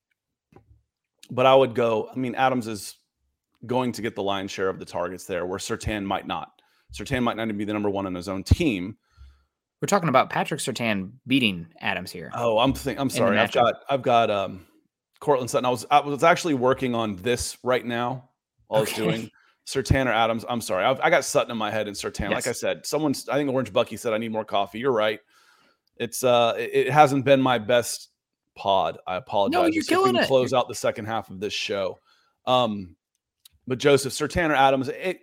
but 1.31 1.47
I 1.47 1.55
would 1.55 1.75
go. 1.75 2.11
I 2.15 2.17
mean, 2.17 2.35
Adams 2.35 2.67
is 2.67 2.97
going 3.67 3.93
to 3.93 4.03
get 4.03 4.15
the 4.15 4.23
lion's 4.23 4.51
share 4.51 4.69
of 4.69 4.79
the 4.79 4.85
targets 4.85 5.25
there, 5.25 5.47
where 5.47 5.59
Surtain 5.59 6.05
might 6.05 6.27
not. 6.27 6.51
Surtain 6.93 7.23
might 7.23 7.37
not 7.37 7.45
even 7.45 7.57
be 7.57 7.65
the 7.65 7.73
number 7.73 7.91
one 7.91 8.07
on 8.07 8.15
his 8.15 8.29
own 8.29 8.45
team. 8.45 8.97
We're 9.81 9.87
talking 9.87 10.09
about 10.09 10.31
Patrick 10.31 10.61
Surtain 10.61 11.13
beating 11.27 11.67
Adams 11.81 12.11
here. 12.11 12.31
Oh, 12.35 12.59
I'm 12.59 12.73
think, 12.73 12.99
I'm 12.99 13.11
sorry. 13.11 13.39
I've 13.39 13.53
got 13.53 13.75
I've 13.89 14.03
got 14.03 14.31
um 14.31 14.67
Courtland 15.21 15.51
Sutton. 15.51 15.65
I 15.65 15.71
was 15.71 15.87
I 15.91 16.01
was 16.01 16.23
actually 16.23 16.55
working 16.55 16.95
on 16.95 17.17
this 17.17 17.59
right 17.63 17.85
now. 17.85 18.29
While 18.69 18.83
okay. 18.83 19.03
I 19.03 19.07
was 19.07 19.15
doing 19.17 19.31
Surtain 19.67 20.07
or 20.07 20.13
Adams. 20.13 20.45
I'm 20.49 20.61
sorry. 20.61 20.85
I've, 20.85 21.01
i 21.01 21.11
got 21.11 21.25
Sutton 21.25 21.51
in 21.51 21.57
my 21.57 21.71
head 21.71 21.89
and 21.89 21.97
Surtain. 21.97 22.31
Yes. 22.31 22.33
Like 22.33 22.47
I 22.49 22.53
said, 22.53 22.87
someone's. 22.87 23.29
I 23.29 23.37
think 23.37 23.51
Orange 23.51 23.73
Bucky 23.73 23.97
said 23.97 24.13
I 24.13 24.19
need 24.19 24.33
more 24.33 24.45
coffee. 24.45 24.79
You're 24.79 24.93
right. 24.93 25.21
It's 25.97 26.23
uh, 26.23 26.55
it, 26.59 26.71
it 26.75 26.93
hasn't 26.93 27.25
been 27.25 27.41
my 27.41 27.59
best 27.59 28.11
pod. 28.55 28.99
I 29.07 29.17
apologize. 29.17 29.61
No, 29.61 29.67
you're 29.67 29.85
killing 29.85 30.17
it. 30.17 30.27
Close 30.27 30.53
out 30.53 30.69
the 30.69 30.75
second 30.75 31.07
half 31.07 31.31
of 31.31 31.41
this 31.41 31.53
show. 31.53 31.99
Um, 32.47 32.97
but 33.67 33.79
Joseph 33.79 34.13
Surtain 34.13 34.51
or 34.51 34.55
Adams, 34.55 34.89
it. 34.89 35.21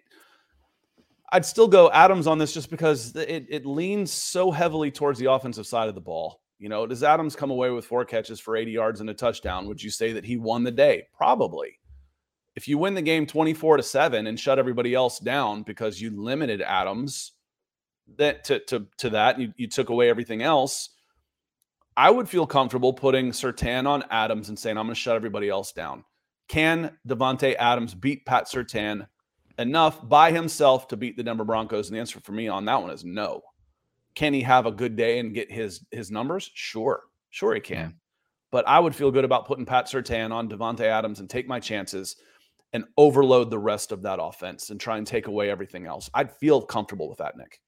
I'd 1.34 1.46
still 1.46 1.68
go 1.68 1.90
Adams 1.92 2.28
on 2.28 2.40
this 2.40 2.54
just 2.54 2.70
because 2.70 3.16
it 3.16 3.46
it 3.48 3.66
leans 3.66 4.12
so 4.12 4.52
heavily 4.52 4.92
towards 4.92 5.20
the 5.20 5.32
offensive 5.32 5.68
side 5.68 5.88
of 5.88 5.96
the 5.96 6.02
ball. 6.02 6.42
You 6.58 6.70
know, 6.70 6.86
does 6.86 7.04
Adams 7.04 7.36
come 7.36 7.52
away 7.52 7.70
with 7.72 7.86
four 7.86 8.06
catches 8.06 8.40
for 8.40 8.56
80 8.56 8.72
yards 8.72 9.02
and 9.02 9.10
a 9.10 9.14
touchdown? 9.14 9.68
Would 9.68 9.82
you 9.82 9.90
say 9.90 10.14
that 10.14 10.26
he 10.26 10.38
won 10.38 10.64
the 10.64 10.72
day? 10.72 11.08
Probably 11.16 11.80
if 12.56 12.68
you 12.68 12.78
win 12.78 12.94
the 12.94 13.02
game 13.02 13.26
24 13.26 13.78
to 13.78 13.84
7 13.84 14.28
and 14.28 14.40
shut 14.40 14.60
everybody 14.60 14.94
else 14.94 15.20
down 15.20 15.64
because 15.64 16.02
you 16.02 16.12
limited 16.12 16.62
Adams 16.62 17.34
that 18.18 18.44
to 18.46 18.60
to, 18.66 18.88
to 18.98 19.10
that 19.12 19.40
you, 19.40 19.54
you 19.56 19.68
took 19.68 19.90
away 19.90 20.10
everything 20.10 20.42
else 20.42 20.90
I 21.98 22.10
would 22.10 22.30
feel 22.30 22.48
comfortable 22.48 22.94
putting 22.94 23.32
Surtain 23.32 23.86
on 23.86 24.04
Adams 24.10 24.50
and 24.50 24.58
saying 24.58 24.78
I'm 24.78 24.86
going 24.86 24.96
to 24.96 25.00
shut 25.00 25.16
everybody 25.16 25.50
else 25.50 25.72
down. 25.72 26.04
Can 26.48 26.98
Davante 27.08 27.56
Adams 27.60 27.94
beat 27.94 28.26
Pat 28.26 28.46
Surtain 28.46 29.08
enough 29.58 30.08
by 30.08 30.32
himself 30.32 30.88
to 30.90 30.98
beat 30.98 31.18
the 31.18 31.24
Denver 31.24 31.44
Broncos? 31.44 31.88
And 31.88 31.96
the 31.96 32.00
answer 32.00 32.20
for 32.22 32.32
me 32.32 32.48
on 32.48 32.66
that 32.66 32.82
one 32.82 32.92
is 32.92 33.04
no. 33.04 33.42
Can 34.16 34.34
he 34.34 34.42
have 34.42 34.66
a 34.66 34.72
good 34.72 34.96
day 34.96 35.20
and 35.20 35.34
get 35.34 35.52
his 35.52 35.86
his 35.92 36.12
numbers? 36.12 36.50
Sure, 36.54 37.04
sure 37.30 37.54
he 37.54 37.62
can. 37.62 37.96
But 38.52 38.68
I 38.68 38.80
would 38.80 38.96
feel 38.96 39.12
good 39.12 39.24
about 39.24 39.46
putting 39.46 39.66
Pat 39.66 39.86
Surtain 39.86 40.32
on 40.32 40.50
Davante 40.50 40.82
Adams 40.82 41.20
and 41.20 41.30
take 41.30 41.48
my 41.48 41.60
chances 41.60 42.18
and 42.74 42.86
overload 42.98 43.50
the 43.50 43.60
rest 43.60 43.92
of 43.92 44.04
that 44.04 44.20
offense 44.22 44.70
and 44.70 44.80
try 44.80 44.98
and 44.98 45.06
take 45.06 45.28
away 45.28 45.50
everything 45.50 45.86
else. 45.86 46.10
I'd 46.14 46.32
feel 46.32 46.62
comfortable 46.62 47.10
with 47.10 47.18
that, 47.20 47.38
Nick. 47.38 47.60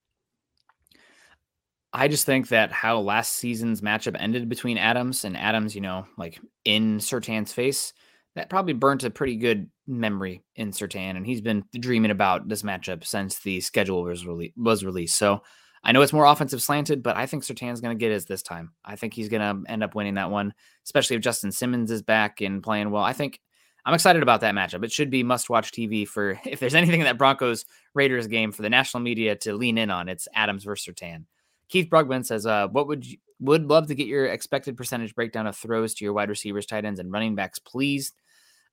I 1.91 2.08
just 2.08 2.26
think 2.26 2.47
that 2.49 2.72
how 2.72 2.99
last 2.99 3.34
season's 3.34 3.82
matchup 3.82 4.16
ended 4.18 4.49
between 4.49 4.78
Adams 4.78 5.26
and 5.26 5.38
Adams, 5.38 5.76
you 5.76 5.82
know, 5.82 6.08
like 6.18 6.39
in 6.66 6.97
Surtain's 6.97 7.54
face, 7.54 7.93
that 8.36 8.49
probably 8.49 8.74
burnt 8.74 9.04
a 9.04 9.12
pretty 9.12 9.36
good 9.36 9.70
memory 9.86 10.41
in 10.56 10.72
Surtain, 10.72 11.18
and 11.18 11.26
he's 11.26 11.41
been 11.41 11.64
dreaming 11.80 12.10
about 12.10 12.49
this 12.49 12.64
matchup 12.64 13.06
since 13.06 13.39
the 13.39 13.62
schedule 13.62 14.04
was, 14.04 14.24
rele- 14.24 14.54
was 14.58 14.84
released. 14.84 15.18
So 15.18 15.43
I 15.84 15.91
know 15.91 16.01
it's 16.01 16.14
more 16.14 16.26
offensive 16.26 16.64
slanted, 16.64 17.04
but 17.04 17.16
I 17.16 17.28
think 17.28 17.43
Surtain's 17.43 17.82
going 17.82 17.95
to 17.95 17.99
get 17.99 18.12
his 18.12 18.26
this 18.26 18.41
time. 18.41 18.72
I 18.84 18.95
think 18.95 19.14
he's 19.14 19.30
going 19.30 19.41
to 19.41 19.72
end 19.72 19.84
up 19.84 19.93
winning 19.93 20.16
that 20.16 20.32
one, 20.32 20.54
especially 20.86 21.18
if 21.18 21.22
Justin 21.22 21.51
Simmons 21.51 21.91
is 21.91 22.01
back 22.01 22.41
and 22.41 22.64
playing 22.64 22.89
well. 22.89 23.04
I 23.04 23.14
think 23.14 23.39
I'm 23.86 23.93
excited 23.93 24.23
about 24.23 24.41
that 24.41 24.55
matchup. 24.55 24.84
It 24.84 24.91
should 24.91 25.09
be 25.09 25.23
must 25.23 25.49
watch 25.49 25.71
TV 25.71 26.07
for 26.07 26.39
if 26.45 26.59
there's 26.59 26.75
anything 26.75 27.01
in 27.01 27.05
that 27.05 27.17
Broncos 27.17 27.65
Raiders 27.93 28.27
game 28.27 28.51
for 28.51 28.61
the 28.61 28.69
national 28.69 29.01
media 29.01 29.36
to 29.38 29.53
lean 29.53 29.77
in 29.77 29.89
on, 29.89 30.09
it's 30.09 30.27
Adams 30.34 30.63
versus 30.63 30.93
Surtain. 30.93 31.25
Keith 31.69 31.89
Brugman 31.89 32.25
says, 32.25 32.45
uh, 32.45 32.67
what 32.67 32.88
would 32.88 33.05
you 33.05 33.17
would 33.43 33.67
love 33.67 33.88
to 33.88 33.95
get 33.95 34.07
your 34.07 34.27
expected 34.27 34.77
percentage 34.77 35.13
breakdown 35.15 35.47
of 35.47 35.55
throws 35.57 35.93
to 35.95 36.05
your 36.05 36.13
wide 36.13 36.29
receivers, 36.29 36.65
tight 36.65 36.86
ends, 36.86 36.99
and 36.99 37.11
running 37.11 37.36
backs, 37.36 37.59
please. 37.59 38.13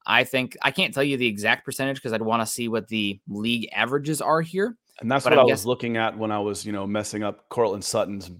I 0.06 0.24
think 0.24 0.56
I 0.62 0.70
can't 0.70 0.94
tell 0.94 1.02
you 1.02 1.16
the 1.16 1.26
exact 1.26 1.64
percentage 1.64 1.96
because 1.96 2.12
I'd 2.12 2.22
want 2.22 2.40
to 2.42 2.46
see 2.46 2.68
what 2.68 2.88
the 2.88 3.20
league 3.28 3.68
averages 3.72 4.22
are 4.22 4.40
here. 4.40 4.76
And 5.00 5.10
that's 5.10 5.24
what 5.24 5.32
I'm 5.32 5.40
i 5.40 5.44
was 5.44 5.66
looking 5.66 5.96
at 5.96 6.16
when 6.16 6.30
I 6.30 6.38
was, 6.38 6.64
you 6.64 6.72
know, 6.72 6.86
messing 6.86 7.22
up 7.22 7.48
Courtland 7.48 7.84
Sutton's 7.84 8.30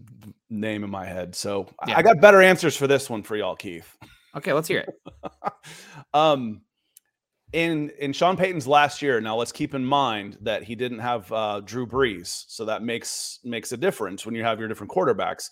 name 0.51 0.85
in 0.85 0.91
my 0.91 1.05
head. 1.05 1.35
So 1.35 1.67
yeah. 1.87 1.99
I 1.99 2.03
got 2.03 2.21
better 2.21 2.41
answers 2.41 2.77
for 2.77 2.87
this 2.87 3.11
one 3.11 3.23
for 3.23 3.37
y'all, 3.37 3.57
Keith. 3.57 3.97
Okay, 4.37 4.53
let's 4.53 4.69
hear 4.69 4.81
it. 4.81 5.33
um, 6.15 6.63
in 7.53 7.91
in 7.99 8.13
Sean 8.13 8.37
Payton's 8.37 8.67
last 8.67 9.03
year, 9.03 9.21
now 9.21 9.37
let's 9.37 9.53
keep 9.53 9.75
in 9.75 9.85
mind 9.85 10.39
that 10.43 10.63
he 10.63 10.75
didn't 10.75 11.01
have 11.01 11.31
uh, 11.33 11.61
Drew 11.61 11.87
Brees, 11.87 12.45
so 12.49 12.65
that 12.65 12.83
makes 12.83 13.41
makes 13.45 13.73
a 13.73 13.77
difference 13.77 14.25
when 14.25 14.35
you 14.35 14.45
have 14.45 14.59
your 14.59 14.69
different 14.69 14.93
quarterbacks. 14.93 15.51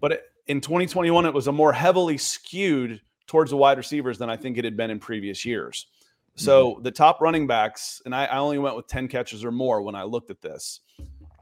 But 0.00 0.12
it, 0.12 0.22
in 0.46 0.60
2021, 0.60 1.26
it 1.26 1.34
was 1.34 1.46
a 1.46 1.52
more 1.52 1.72
heavily 1.72 2.16
skewed 2.16 3.00
towards 3.26 3.50
the 3.50 3.56
wide 3.56 3.76
receivers 3.76 4.18
than 4.18 4.30
I 4.30 4.36
think 4.36 4.56
it 4.56 4.64
had 4.64 4.76
been 4.76 4.90
in 4.90 4.98
previous 4.98 5.44
years. 5.44 5.86
So 6.34 6.72
mm-hmm. 6.72 6.82
the 6.82 6.90
top 6.90 7.20
running 7.20 7.46
backs, 7.46 8.00
and 8.04 8.14
I, 8.14 8.24
I 8.26 8.38
only 8.38 8.58
went 8.58 8.76
with 8.76 8.86
10 8.86 9.08
catches 9.08 9.44
or 9.44 9.50
more 9.50 9.82
when 9.82 9.94
I 9.94 10.04
looked 10.04 10.30
at 10.30 10.40
this. 10.40 10.80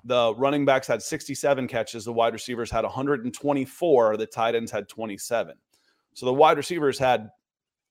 The 0.04 0.34
running 0.36 0.64
backs 0.64 0.86
had 0.86 1.02
67 1.02 1.68
catches, 1.68 2.04
the 2.04 2.12
wide 2.12 2.32
receivers 2.32 2.70
had 2.70 2.84
124, 2.84 4.16
the 4.16 4.26
tight 4.26 4.54
ends 4.54 4.70
had 4.70 4.88
27. 4.88 5.54
So 6.16 6.24
the 6.24 6.32
wide 6.32 6.56
receivers 6.56 6.98
had 6.98 7.28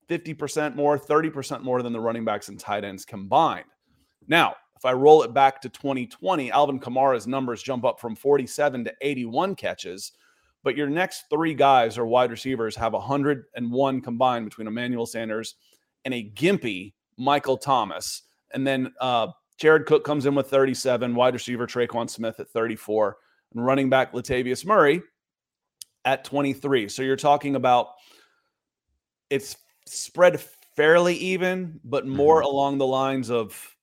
50% 0.09 0.75
more, 0.75 0.97
30% 0.97 1.61
more 1.61 1.83
than 1.83 1.93
the 1.93 1.99
running 1.99 2.25
backs 2.25 2.49
and 2.49 2.59
tight 2.59 2.83
ends 2.83 3.05
combined. 3.05 3.67
Now, 4.27 4.55
if 4.75 4.83
I 4.83 4.93
roll 4.93 5.21
it 5.21 5.31
back 5.31 5.61
to 5.61 5.69
2020, 5.69 6.51
Alvin 6.51 6.79
Kamara's 6.79 7.27
numbers 7.27 7.61
jump 7.61 7.85
up 7.85 7.99
from 7.99 8.15
47 8.15 8.85
to 8.85 8.93
81 9.01 9.53
catches. 9.53 10.13
But 10.63 10.75
your 10.75 10.89
next 10.89 11.25
three 11.29 11.53
guys 11.53 11.99
or 11.99 12.07
wide 12.07 12.31
receivers 12.31 12.75
have 12.75 12.93
101 12.93 14.01
combined 14.01 14.45
between 14.45 14.65
Emmanuel 14.65 15.05
Sanders 15.05 15.53
and 16.03 16.11
a 16.11 16.31
gimpy 16.31 16.93
Michael 17.17 17.57
Thomas. 17.57 18.23
And 18.55 18.65
then 18.65 18.91
uh, 18.99 19.27
Jared 19.59 19.85
Cook 19.85 20.03
comes 20.03 20.25
in 20.25 20.33
with 20.33 20.49
37, 20.49 21.13
wide 21.13 21.35
receiver 21.35 21.67
Tre'Quan 21.67 22.09
Smith 22.09 22.39
at 22.39 22.49
34, 22.49 23.17
and 23.53 23.63
running 23.63 23.87
back 23.87 24.13
Latavius 24.13 24.65
Murray 24.65 25.03
at 26.05 26.23
23. 26.23 26.89
So 26.89 27.03
you're 27.03 27.15
talking 27.15 27.55
about 27.55 27.89
it's 29.29 29.57
spread 29.85 30.39
fairly 30.75 31.15
even, 31.15 31.79
but 31.83 32.07
more 32.07 32.41
mm-hmm. 32.41 32.47
along 32.47 32.77
the 32.77 32.87
lines 32.87 33.29
of 33.29 33.75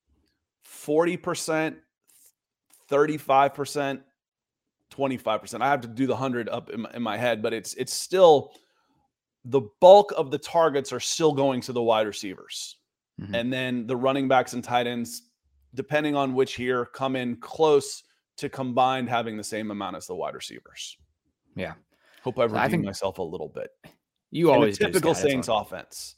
40%, 0.67 1.77
35%, 2.91 4.01
25%. 4.93 5.61
I 5.61 5.69
have 5.69 5.81
to 5.81 5.89
do 5.89 6.07
the 6.07 6.13
100 6.13 6.49
up 6.49 6.71
in 6.71 6.83
my, 6.83 6.91
in 6.95 7.03
my 7.03 7.17
head, 7.17 7.43
but 7.43 7.53
it's 7.53 7.75
it's 7.75 7.95
still 7.95 8.53
the 9.45 9.63
bulk 9.81 10.13
of 10.17 10.31
the 10.31 10.39
targets 10.39 10.93
are 10.93 11.01
still 11.01 11.33
going 11.33 11.61
to 11.63 11.73
the 11.73 11.83
wide 11.83 12.07
receivers. 12.07 12.77
Mm-hmm. 13.21 13.35
And 13.35 13.53
then 13.53 13.87
the 13.87 13.97
running 13.97 14.29
backs 14.29 14.53
and 14.53 14.63
tight 14.63 14.87
ends, 14.87 15.23
depending 15.75 16.15
on 16.15 16.35
which 16.35 16.59
year, 16.59 16.87
come 16.87 17.17
in 17.17 17.37
close 17.37 18.05
to 18.37 18.49
combined 18.49 19.09
having 19.09 19.37
the 19.37 19.45
same 19.45 19.71
amount 19.71 19.97
as 19.97 20.07
the 20.07 20.15
wide 20.15 20.35
receivers. 20.35 20.97
Yeah. 21.55 21.75
Hope 22.23 22.39
I've 22.39 22.53
redeemed 22.53 22.71
think 22.71 22.85
myself 22.85 23.19
a 23.19 23.23
little 23.23 23.49
bit. 23.49 23.71
You 24.33 24.51
always 24.51 24.79
typical 24.79 25.15
Saints 25.15 25.49
offense. 25.49 26.17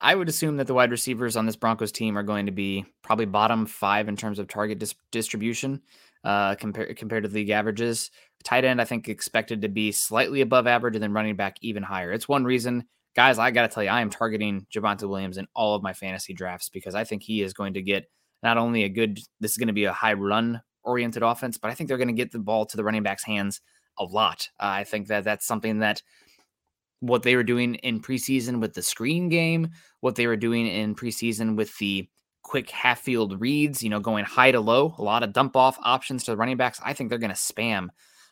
I 0.00 0.14
would 0.14 0.28
assume 0.28 0.58
that 0.58 0.66
the 0.66 0.74
wide 0.74 0.90
receivers 0.90 1.36
on 1.36 1.46
this 1.46 1.56
Broncos 1.56 1.92
team 1.92 2.18
are 2.18 2.22
going 2.22 2.46
to 2.46 2.52
be 2.52 2.84
probably 3.02 3.24
bottom 3.24 3.64
five 3.64 4.08
in 4.08 4.16
terms 4.16 4.38
of 4.38 4.48
target 4.48 4.78
dis- 4.78 4.96
distribution 5.10 5.80
uh, 6.24 6.56
compared 6.56 6.94
compared 6.96 7.22
to 7.22 7.28
the 7.28 7.36
league 7.36 7.50
averages. 7.50 8.10
Tight 8.42 8.64
end, 8.64 8.80
I 8.80 8.84
think, 8.84 9.08
expected 9.08 9.62
to 9.62 9.68
be 9.68 9.92
slightly 9.92 10.40
above 10.40 10.66
average, 10.66 10.96
and 10.96 11.02
then 11.02 11.12
running 11.12 11.36
back 11.36 11.56
even 11.62 11.82
higher. 11.82 12.12
It's 12.12 12.28
one 12.28 12.44
reason, 12.44 12.84
guys. 13.14 13.38
I 13.38 13.52
got 13.52 13.62
to 13.62 13.68
tell 13.68 13.84
you, 13.84 13.88
I 13.88 14.00
am 14.00 14.10
targeting 14.10 14.66
Javonte 14.74 15.08
Williams 15.08 15.38
in 15.38 15.46
all 15.54 15.74
of 15.74 15.82
my 15.82 15.92
fantasy 15.92 16.34
drafts 16.34 16.68
because 16.68 16.94
I 16.94 17.04
think 17.04 17.22
he 17.22 17.42
is 17.42 17.54
going 17.54 17.74
to 17.74 17.82
get 17.82 18.10
not 18.42 18.58
only 18.58 18.82
a 18.82 18.88
good. 18.88 19.20
This 19.40 19.52
is 19.52 19.56
going 19.56 19.68
to 19.68 19.72
be 19.72 19.84
a 19.84 19.92
high 19.92 20.14
run 20.14 20.60
oriented 20.82 21.22
offense, 21.22 21.56
but 21.56 21.70
I 21.70 21.74
think 21.74 21.88
they're 21.88 21.96
going 21.96 22.08
to 22.08 22.14
get 22.14 22.32
the 22.32 22.40
ball 22.40 22.66
to 22.66 22.76
the 22.76 22.84
running 22.84 23.04
back's 23.04 23.24
hands 23.24 23.60
a 23.98 24.04
lot. 24.04 24.48
Uh, 24.60 24.66
I 24.66 24.84
think 24.84 25.06
that 25.06 25.24
that's 25.24 25.46
something 25.46 25.78
that 25.78 26.02
what 27.06 27.22
they 27.22 27.36
were 27.36 27.42
doing 27.42 27.74
in 27.76 28.00
preseason 28.00 28.60
with 28.60 28.74
the 28.74 28.82
screen 28.82 29.28
game, 29.28 29.68
what 30.00 30.14
they 30.16 30.26
were 30.26 30.36
doing 30.36 30.66
in 30.66 30.94
preseason 30.94 31.56
with 31.56 31.76
the 31.78 32.08
quick 32.42 32.70
half 32.70 33.00
field 33.00 33.40
reads, 33.40 33.82
you 33.82 33.90
know, 33.90 34.00
going 34.00 34.24
high 34.24 34.50
to 34.50 34.60
low, 34.60 34.94
a 34.98 35.02
lot 35.02 35.22
of 35.22 35.32
dump 35.32 35.56
off 35.56 35.78
options 35.82 36.24
to 36.24 36.30
the 36.30 36.36
running 36.36 36.56
backs. 36.56 36.80
I 36.84 36.92
think 36.92 37.08
they're 37.10 37.18
going 37.18 37.30
to 37.30 37.36
spam 37.36 37.88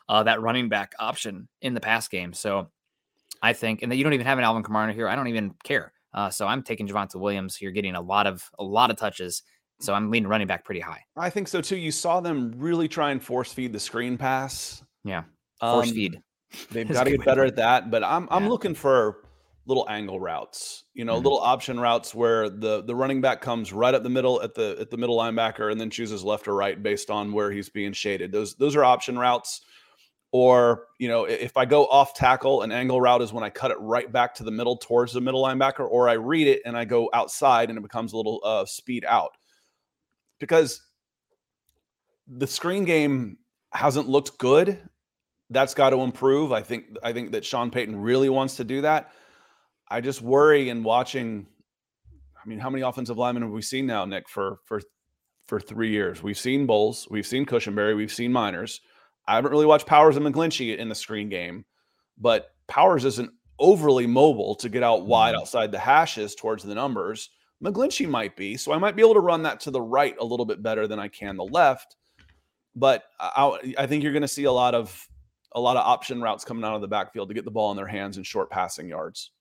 uh, 0.09 0.23
that 0.23 0.41
running 0.41 0.69
back 0.69 0.93
option 0.99 1.47
in 1.61 1.73
the 1.73 1.79
pass 1.79 2.07
game. 2.07 2.33
So 2.33 2.69
I 3.41 3.53
think, 3.53 3.81
and 3.81 3.91
that 3.91 3.95
you 3.95 4.03
don't 4.03 4.13
even 4.13 4.25
have 4.25 4.37
an 4.37 4.43
Alvin 4.43 4.63
Kamara 4.63 4.93
here. 4.93 5.07
I 5.07 5.15
don't 5.15 5.27
even 5.27 5.53
care. 5.63 5.93
Uh, 6.13 6.29
so 6.29 6.47
I'm 6.47 6.61
taking 6.63 6.87
Javonte 6.87 7.15
Williams. 7.15 7.59
You're 7.61 7.71
getting 7.71 7.95
a 7.95 8.01
lot 8.01 8.27
of 8.27 8.47
a 8.59 8.63
lot 8.63 8.91
of 8.91 8.97
touches. 8.97 9.43
So 9.79 9.93
I'm 9.93 10.11
leaning 10.11 10.29
running 10.29 10.47
back 10.47 10.63
pretty 10.63 10.79
high. 10.79 11.01
I 11.17 11.29
think 11.29 11.47
so 11.47 11.59
too. 11.59 11.75
You 11.75 11.91
saw 11.91 12.21
them 12.21 12.53
really 12.57 12.87
try 12.87 13.11
and 13.11 13.21
force 13.21 13.51
feed 13.51 13.73
the 13.73 13.79
screen 13.79 14.17
pass. 14.17 14.83
Yeah, 15.03 15.23
force 15.59 15.89
Um, 15.89 15.93
feed. 15.93 16.21
They've 16.71 16.89
got 16.89 17.05
to 17.05 17.11
get 17.11 17.25
better 17.25 17.43
at 17.43 17.55
that. 17.57 17.91
But 17.91 18.03
I'm 18.03 18.27
I'm 18.31 18.47
looking 18.49 18.75
for 18.75 19.17
little 19.65 19.87
angle 19.89 20.19
routes. 20.19 20.83
You 20.93 21.05
know, 21.05 21.19
Mhm. 21.19 21.23
little 21.23 21.39
option 21.39 21.79
routes 21.79 22.13
where 22.13 22.49
the 22.49 22.83
the 22.83 22.95
running 22.95 23.21
back 23.21 23.41
comes 23.41 23.71
right 23.71 23.93
up 23.93 24.03
the 24.03 24.09
middle 24.09 24.41
at 24.41 24.53
the 24.53 24.75
at 24.79 24.89
the 24.89 24.97
middle 24.97 25.17
linebacker 25.17 25.71
and 25.71 25.79
then 25.79 25.89
chooses 25.89 26.23
left 26.23 26.47
or 26.47 26.55
right 26.55 26.81
based 26.81 27.09
on 27.09 27.31
where 27.31 27.51
he's 27.51 27.69
being 27.69 27.93
shaded. 27.93 28.31
Those 28.31 28.55
those 28.55 28.75
are 28.75 28.83
option 28.83 29.17
routes. 29.17 29.61
Or 30.31 30.87
you 30.97 31.07
know, 31.07 31.25
if 31.25 31.55
I 31.57 31.65
go 31.65 31.85
off 31.85 32.15
tackle, 32.15 32.63
an 32.63 32.71
angle 32.71 32.99
route 32.99 33.21
is 33.21 33.31
when 33.31 33.43
I 33.43 33.51
cut 33.51 33.69
it 33.69 33.77
right 33.79 34.11
back 34.11 34.33
to 34.35 34.43
the 34.43 34.51
middle 34.51 34.77
towards 34.77 35.13
the 35.13 35.21
middle 35.21 35.43
linebacker, 35.43 35.87
or 35.87 36.09
I 36.09 36.13
read 36.13 36.47
it 36.47 36.61
and 36.65 36.75
I 36.75 36.85
go 36.85 37.07
outside 37.13 37.69
and 37.69 37.77
it 37.77 37.81
becomes 37.81 38.13
a 38.13 38.17
little 38.17 38.41
uh, 38.43 38.65
speed 38.65 39.05
out. 39.07 39.37
Because 40.39 40.81
the 42.27 42.47
screen 42.47 42.83
game 42.83 43.37
hasn't 43.71 44.09
looked 44.09 44.37
good 44.39 44.81
that's 45.49 45.73
got 45.73 45.91
to 45.91 45.97
improve. 45.97 46.51
I 46.51 46.61
think 46.61 46.85
I 47.03 47.13
think 47.13 47.31
that 47.31 47.45
Sean 47.45 47.71
Payton 47.71 47.95
really 48.01 48.29
wants 48.29 48.57
to 48.57 48.63
do 48.63 48.81
that. 48.81 49.11
I 49.89 50.01
just 50.01 50.21
worry 50.21 50.69
in 50.69 50.83
watching. 50.83 51.47
I 52.43 52.47
mean, 52.47 52.59
how 52.59 52.69
many 52.69 52.83
offensive 52.83 53.17
linemen 53.17 53.43
have 53.43 53.51
we 53.51 53.61
seen 53.61 53.85
now, 53.85 54.05
Nick? 54.05 54.27
For 54.27 54.59
for 54.65 54.81
for 55.47 55.59
three 55.59 55.91
years, 55.91 56.23
we've 56.23 56.37
seen 56.37 56.65
Bolles, 56.65 57.07
we've 57.11 57.27
seen 57.27 57.45
Cushenberry, 57.45 57.95
we've 57.95 58.11
seen 58.11 58.31
Meinerz. 58.31 58.79
I 59.27 59.35
haven't 59.35 59.51
really 59.51 59.65
watched 59.65 59.85
Powers 59.85 60.17
and 60.17 60.25
McGlinchey 60.25 60.77
in 60.77 60.89
the 60.89 60.95
screen 60.95 61.29
game, 61.29 61.65
but 62.17 62.51
Powers 62.67 63.05
isn't 63.05 63.31
overly 63.59 64.07
mobile 64.07 64.55
to 64.55 64.69
get 64.69 64.83
out 64.83 65.05
wide 65.05 65.35
mm. 65.35 65.39
outside 65.39 65.71
the 65.71 65.79
hashes 65.79 66.35
towards 66.35 66.63
the 66.63 66.75
numbers. 66.75 67.29
McGlinchey 67.63 68.09
might 68.09 68.35
be, 68.35 68.57
so 68.57 68.73
I 68.73 68.77
might 68.77 68.95
be 68.95 69.01
able 69.01 69.13
to 69.13 69.21
run 69.21 69.43
that 69.43 69.61
to 69.61 69.71
the 69.71 69.81
right 69.81 70.15
a 70.19 70.25
little 70.25 70.45
bit 70.45 70.61
better 70.61 70.87
than 70.87 70.99
I 70.99 71.07
can 71.07 71.37
the 71.37 71.45
left. 71.45 71.95
But 72.75 73.03
I, 73.19 73.73
I 73.77 73.87
think 73.87 74.03
you're 74.03 74.11
going 74.11 74.23
to 74.23 74.27
see 74.27 74.45
a 74.45 74.51
lot 74.51 74.75
of 74.75 75.07
a 75.55 75.59
lot 75.59 75.77
of 75.77 75.85
option 75.85 76.21
routes 76.21 76.43
coming 76.43 76.63
out 76.63 76.75
of 76.75 76.81
the 76.81 76.87
backfield 76.87 77.27
to 77.29 77.33
get 77.33 77.45
the 77.45 77.51
ball 77.51 77.71
in 77.71 77.77
their 77.77 77.87
hands 77.87 78.17
and 78.17 78.25
short 78.25 78.49
passing 78.49 78.87
yards. 78.87 79.31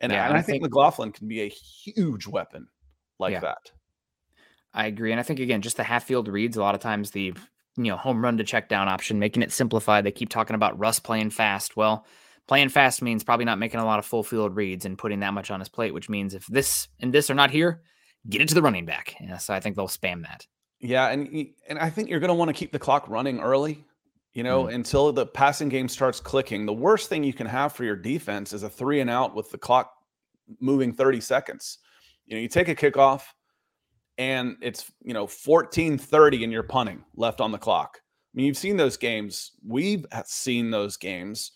And, 0.00 0.10
Yeah, 0.12 0.26
and 0.26 0.34
I 0.34 0.38
I 0.38 0.42
think 0.42 0.54
think- 0.56 0.62
McLaughlin 0.64 1.12
can 1.12 1.28
be 1.28 1.42
a 1.42 1.48
huge 1.48 2.26
weapon 2.26 2.68
like 3.18 3.32
Yeah. 3.32 3.40
that. 3.40 3.70
I 4.72 4.86
agree, 4.86 5.10
and 5.10 5.18
I 5.20 5.22
think 5.24 5.40
again, 5.40 5.62
just 5.62 5.76
the 5.76 5.82
half 5.84 6.04
field 6.04 6.28
reads. 6.28 6.56
A 6.56 6.60
lot 6.62 6.74
of 6.74 6.80
times, 6.80 7.10
the 7.10 7.34
you 7.76 7.84
know 7.84 7.96
home 7.96 8.22
run 8.22 8.36
to 8.38 8.44
check 8.44 8.68
down 8.68 8.88
option, 8.88 9.18
making 9.18 9.42
it 9.42 9.52
simplified. 9.52 10.04
They 10.04 10.12
keep 10.12 10.28
talking 10.28 10.54
about 10.54 10.78
Russ 10.78 11.00
playing 11.00 11.30
fast. 11.30 11.76
Well, 11.76 12.06
playing 12.46 12.68
fast 12.68 13.02
means 13.02 13.24
probably 13.24 13.44
not 13.46 13.58
making 13.58 13.80
a 13.80 13.84
lot 13.84 13.98
of 13.98 14.06
full 14.06 14.22
field 14.22 14.54
reads 14.56 14.84
and 14.84 14.96
putting 14.96 15.20
that 15.20 15.34
much 15.34 15.50
on 15.50 15.58
his 15.60 15.68
plate. 15.68 15.92
Which 15.92 16.08
means 16.08 16.34
if 16.34 16.46
this 16.46 16.86
and 17.00 17.12
this 17.12 17.30
are 17.30 17.34
not 17.34 17.50
here, 17.50 17.82
get 18.28 18.40
it 18.42 18.48
to 18.48 18.54
the 18.54 18.62
running 18.62 18.86
back. 18.86 19.16
Yeah, 19.20 19.38
so 19.38 19.54
I 19.54 19.58
think 19.60 19.74
they'll 19.76 19.88
spam 19.88 20.22
that. 20.22 20.46
Yeah, 20.78 21.08
and 21.08 21.28
and 21.68 21.78
I 21.78 21.90
think 21.90 22.08
you're 22.08 22.20
going 22.20 22.28
to 22.28 22.34
want 22.34 22.48
to 22.48 22.54
keep 22.54 22.70
the 22.70 22.78
clock 22.78 23.08
running 23.08 23.40
early, 23.40 23.84
you 24.34 24.42
know, 24.42 24.64
Mm. 24.64 24.74
until 24.74 25.12
the 25.12 25.26
passing 25.26 25.68
game 25.68 25.88
starts 25.88 26.20
clicking. 26.20 26.66
The 26.66 26.72
worst 26.72 27.08
thing 27.08 27.24
you 27.24 27.32
can 27.32 27.46
have 27.46 27.72
for 27.72 27.84
your 27.84 27.96
defense 27.96 28.52
is 28.52 28.62
a 28.62 28.70
three 28.70 29.00
and 29.00 29.10
out 29.10 29.34
with 29.34 29.50
the 29.50 29.58
clock 29.58 29.92
moving 30.60 30.92
30 30.92 31.20
seconds. 31.20 31.78
You 32.26 32.36
know, 32.36 32.40
you 32.42 32.48
take 32.48 32.68
a 32.68 32.74
kickoff 32.74 33.22
and 34.18 34.56
it's, 34.60 34.90
you 35.02 35.14
know, 35.14 35.26
14-30 35.26 36.44
and 36.44 36.52
you're 36.52 36.62
punting 36.62 37.04
left 37.16 37.40
on 37.40 37.52
the 37.52 37.58
clock. 37.58 37.98
I 38.02 38.32
mean, 38.34 38.46
you've 38.46 38.56
seen 38.56 38.76
those 38.76 38.96
games. 38.96 39.52
We've 39.66 40.06
seen 40.26 40.70
those 40.70 40.96
games 40.96 41.52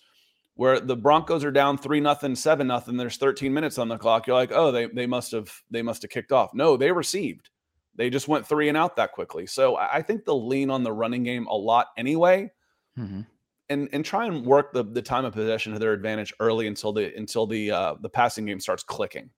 where 0.56 0.80
the 0.80 0.96
Broncos 0.96 1.44
are 1.44 1.50
down 1.52 1.78
3 1.78 2.00
nothing, 2.00 2.34
7 2.34 2.66
nothing, 2.66 2.96
there's 2.96 3.16
13 3.16 3.52
minutes 3.52 3.78
on 3.78 3.88
the 3.88 3.98
clock. 3.98 4.26
You're 4.26 4.36
like, 4.36 4.52
"Oh, 4.52 4.70
they 4.72 4.86
they 4.86 5.06
must 5.06 5.32
have 5.32 5.52
they 5.70 5.82
must 5.82 6.02
have 6.02 6.10
kicked 6.10 6.32
off." 6.32 6.54
No, 6.54 6.76
they 6.76 6.90
received. 6.92 7.50
They 7.96 8.10
just 8.10 8.26
went 8.28 8.46
3 8.46 8.68
and 8.68 8.76
out 8.76 8.96
that 8.96 9.12
quickly. 9.12 9.46
So, 9.46 9.76
I 9.76 10.02
think 10.02 10.24
they'll 10.24 10.46
lean 10.46 10.70
on 10.70 10.82
the 10.82 10.92
running 10.92 11.22
game 11.22 11.46
a 11.46 11.54
lot 11.56 11.88
anyway 11.96 12.50
and 12.96 13.88
and 13.92 14.04
try 14.04 14.26
and 14.26 14.44
work 14.44 14.72
the 14.72 14.84
the 14.84 15.02
time 15.02 15.24
of 15.24 15.32
possession 15.32 15.72
to 15.72 15.78
their 15.78 15.92
advantage 15.92 16.32
early 16.40 16.66
until 16.66 16.92
the 16.92 17.14
until 17.16 17.46
the 17.46 17.70
uh 17.70 17.94
the 18.00 18.08
passing 18.08 18.46
game 18.46 18.60
starts 18.60 18.82
clicking. 18.82 19.30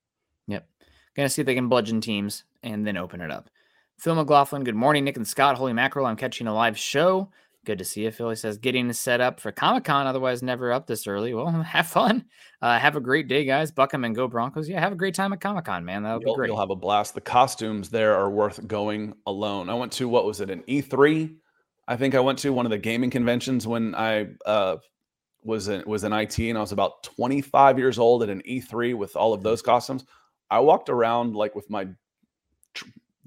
Yep. 0.48 0.68
Gonna 1.16 1.28
see 1.28 1.42
if 1.42 1.46
they 1.46 1.54
can 1.54 1.68
bludgeon 1.68 2.00
teams 2.00 2.44
and 2.62 2.86
then 2.86 2.96
open 2.96 3.20
it 3.20 3.30
up. 3.30 3.48
Phil 3.98 4.14
McLaughlin, 4.14 4.64
good 4.64 4.74
morning, 4.74 5.04
Nick 5.04 5.16
and 5.16 5.26
Scott. 5.26 5.57
Holy 5.57 5.72
mackerel, 5.72 6.07
I'm 6.07 6.16
catching 6.16 6.46
a 6.46 6.54
live 6.54 6.76
show. 6.76 7.30
Good 7.64 7.78
to 7.78 7.84
see 7.84 8.04
you, 8.04 8.12
Phil. 8.12 8.30
He 8.30 8.36
says, 8.36 8.59
getting 8.59 8.92
set 8.92 9.20
up 9.20 9.40
for 9.40 9.50
Comic 9.50 9.82
Con, 9.84 10.07
otherwise 10.07 10.40
never 10.40 10.70
up 10.72 10.86
this 10.86 11.07
early. 11.09 11.34
Well, 11.34 11.50
have 11.62 11.86
fun. 11.88 12.26
Uh, 12.62 12.78
have 12.78 12.94
a 12.94 13.00
great 13.00 13.26
day, 13.26 13.44
guys. 13.44 13.72
Buck 13.72 13.92
'em 13.94 14.04
and 14.04 14.14
go 14.14 14.28
Broncos. 14.28 14.68
Yeah, 14.68 14.78
have 14.78 14.92
a 14.92 14.96
great 14.96 15.14
time 15.16 15.32
at 15.32 15.40
Comic 15.40 15.64
Con, 15.64 15.84
man. 15.84 16.02
That'll 16.02 16.20
be 16.20 16.26
You'll, 16.26 16.36
great. 16.36 16.48
you'll 16.48 16.61
have 16.61 16.70
a 16.70 16.76
blast. 16.76 17.14
The 17.14 17.20
costumes 17.22 17.88
there 17.88 18.14
are 18.14 18.30
worth 18.30 18.64
going 18.68 19.14
alone. 19.26 19.68
I 19.70 19.74
went 19.74 19.90
to 19.92 20.09
what 20.09 20.26
was 20.26 20.40
it 20.40 20.50
an 20.50 20.62
E3? 20.68 21.34
I 21.89 21.97
think 21.97 22.14
I 22.14 22.20
went 22.20 22.39
to 22.41 22.51
one 22.53 22.66
of 22.66 22.70
the 22.70 22.78
gaming 22.78 23.11
conventions 23.11 23.66
when 23.66 23.95
I 23.95 24.28
uh 24.45 24.76
was 25.45 25.68
in, 25.68 25.84
was 25.87 26.03
in 26.03 26.12
IT 26.12 26.39
and 26.41 26.59
I 26.59 26.61
was 26.61 26.72
about 26.72 27.05
25 27.05 27.78
years 27.78 27.99
old 27.99 28.24
at 28.24 28.28
an 28.28 28.43
E3 28.49 28.97
with 28.97 29.14
all 29.14 29.32
of 29.32 29.45
those 29.45 29.62
costumes. 29.62 30.05
I 30.51 30.59
walked 30.59 30.89
around 30.89 31.37
like 31.37 31.55
with 31.55 31.70
my 31.70 31.87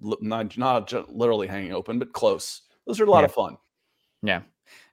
not 0.02 0.58
not 0.58 0.94
literally 1.14 1.48
hanging 1.48 1.74
open, 1.74 2.00
but 2.00 2.14
close. 2.14 2.62
Those 2.86 3.00
are 3.00 3.06
a 3.06 3.10
lot 3.10 3.20
Yeah. 3.20 3.26
of 3.26 3.34
fun. 3.34 3.58
Yeah. 4.22 4.42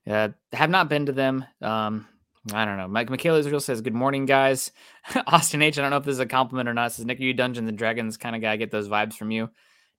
Uh, 0.07 0.29
have 0.53 0.71
not 0.71 0.89
been 0.89 1.07
to 1.07 1.12
them. 1.12 1.45
Um, 1.61 2.07
I 2.53 2.64
don't 2.64 2.77
know. 2.77 2.87
Mike 2.87 3.11
Michaela 3.11 3.39
Israel 3.41 3.59
says, 3.61 3.81
Good 3.81 3.95
morning, 3.95 4.25
guys. 4.25 4.71
Austin 5.27 5.62
H. 5.62 5.79
I 5.79 5.83
don't 5.83 5.91
know 5.91 5.97
if 5.97 6.05
this 6.05 6.12
is 6.14 6.21
a 6.21 6.27
compliment 6.27 6.69
or 6.69 6.75
not. 6.75 6.93
Says, 6.93 7.05
Nick, 7.05 7.19
are 7.19 7.25
you 7.25 7.35
Dungeons 7.35 7.69
and 7.69 7.77
Dragons 7.77 8.17
kind 8.17 8.37
of 8.37 8.43
guy? 8.43 8.53
I 8.53 8.57
get 8.57 8.71
those 8.71 8.89
vibes 8.89 9.14
from 9.14 9.33
you. 9.33 9.51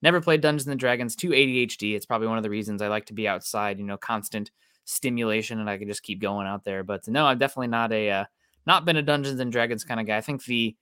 Never 0.02 0.22
played 0.22 0.42
Dungeons 0.42 0.68
and 0.68 0.80
Dragons. 0.80 1.16
Too 1.16 1.30
ADHD. 1.30 1.96
It's 1.96 2.06
probably 2.06 2.28
one 2.28 2.38
of 2.38 2.44
the 2.44 2.50
reasons 2.50 2.82
I 2.82 2.88
like 2.88 3.06
to 3.08 3.14
be 3.14 3.28
outside, 3.28 3.80
you 3.80 3.86
know, 3.86 3.98
constant 3.98 4.52
stimulation 4.86 5.60
and 5.60 5.70
I 5.70 5.78
can 5.78 5.88
just 5.88 6.04
keep 6.04 6.22
going 6.22 6.48
out 6.48 6.64
there. 6.64 6.84
But 6.84 7.08
no, 7.08 7.26
I'm 7.26 7.38
definitely 7.38 7.68
not 7.68 7.92
a, 7.92 8.10
uh, 8.10 8.26
not 8.66 8.86
been 8.86 8.98
a 8.98 9.02
Dungeons 9.02 9.40
and 9.40 9.52
Dragons 9.52 9.84
kind 9.84 10.00
of 10.00 10.06
guy. 10.06 10.18
I 10.18 10.22
think 10.22 10.46
the, 10.46 10.76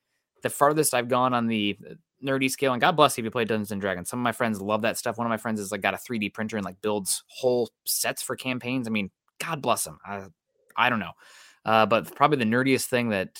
the 0.43 0.49
farthest 0.49 0.93
I've 0.93 1.07
gone 1.07 1.33
on 1.33 1.47
the 1.47 1.77
uh, 1.89 1.93
nerdy 2.23 2.49
scale, 2.49 2.73
and 2.73 2.81
God 2.81 2.95
bless 2.95 3.17
you 3.17 3.21
if 3.21 3.25
you 3.25 3.31
play 3.31 3.45
Dungeons 3.45 3.71
and 3.71 3.81
Dragons. 3.81 4.09
Some 4.09 4.19
of 4.19 4.23
my 4.23 4.31
friends 4.31 4.61
love 4.61 4.81
that 4.81 4.97
stuff. 4.97 5.17
One 5.17 5.27
of 5.27 5.29
my 5.29 5.37
friends 5.37 5.59
is 5.59 5.71
like 5.71 5.81
got 5.81 5.93
a 5.93 5.97
3D 5.97 6.33
printer 6.33 6.57
and 6.57 6.65
like 6.65 6.81
builds 6.81 7.23
whole 7.27 7.69
sets 7.85 8.21
for 8.21 8.35
campaigns. 8.35 8.87
I 8.87 8.91
mean, 8.91 9.11
God 9.39 9.61
bless 9.61 9.87
him. 9.87 9.99
I, 10.05 10.25
I 10.75 10.89
don't 10.89 10.99
know. 10.99 11.13
Uh, 11.63 11.85
but 11.85 12.13
probably 12.15 12.37
the 12.37 12.45
nerdiest 12.45 12.85
thing 12.85 13.09
that 13.09 13.39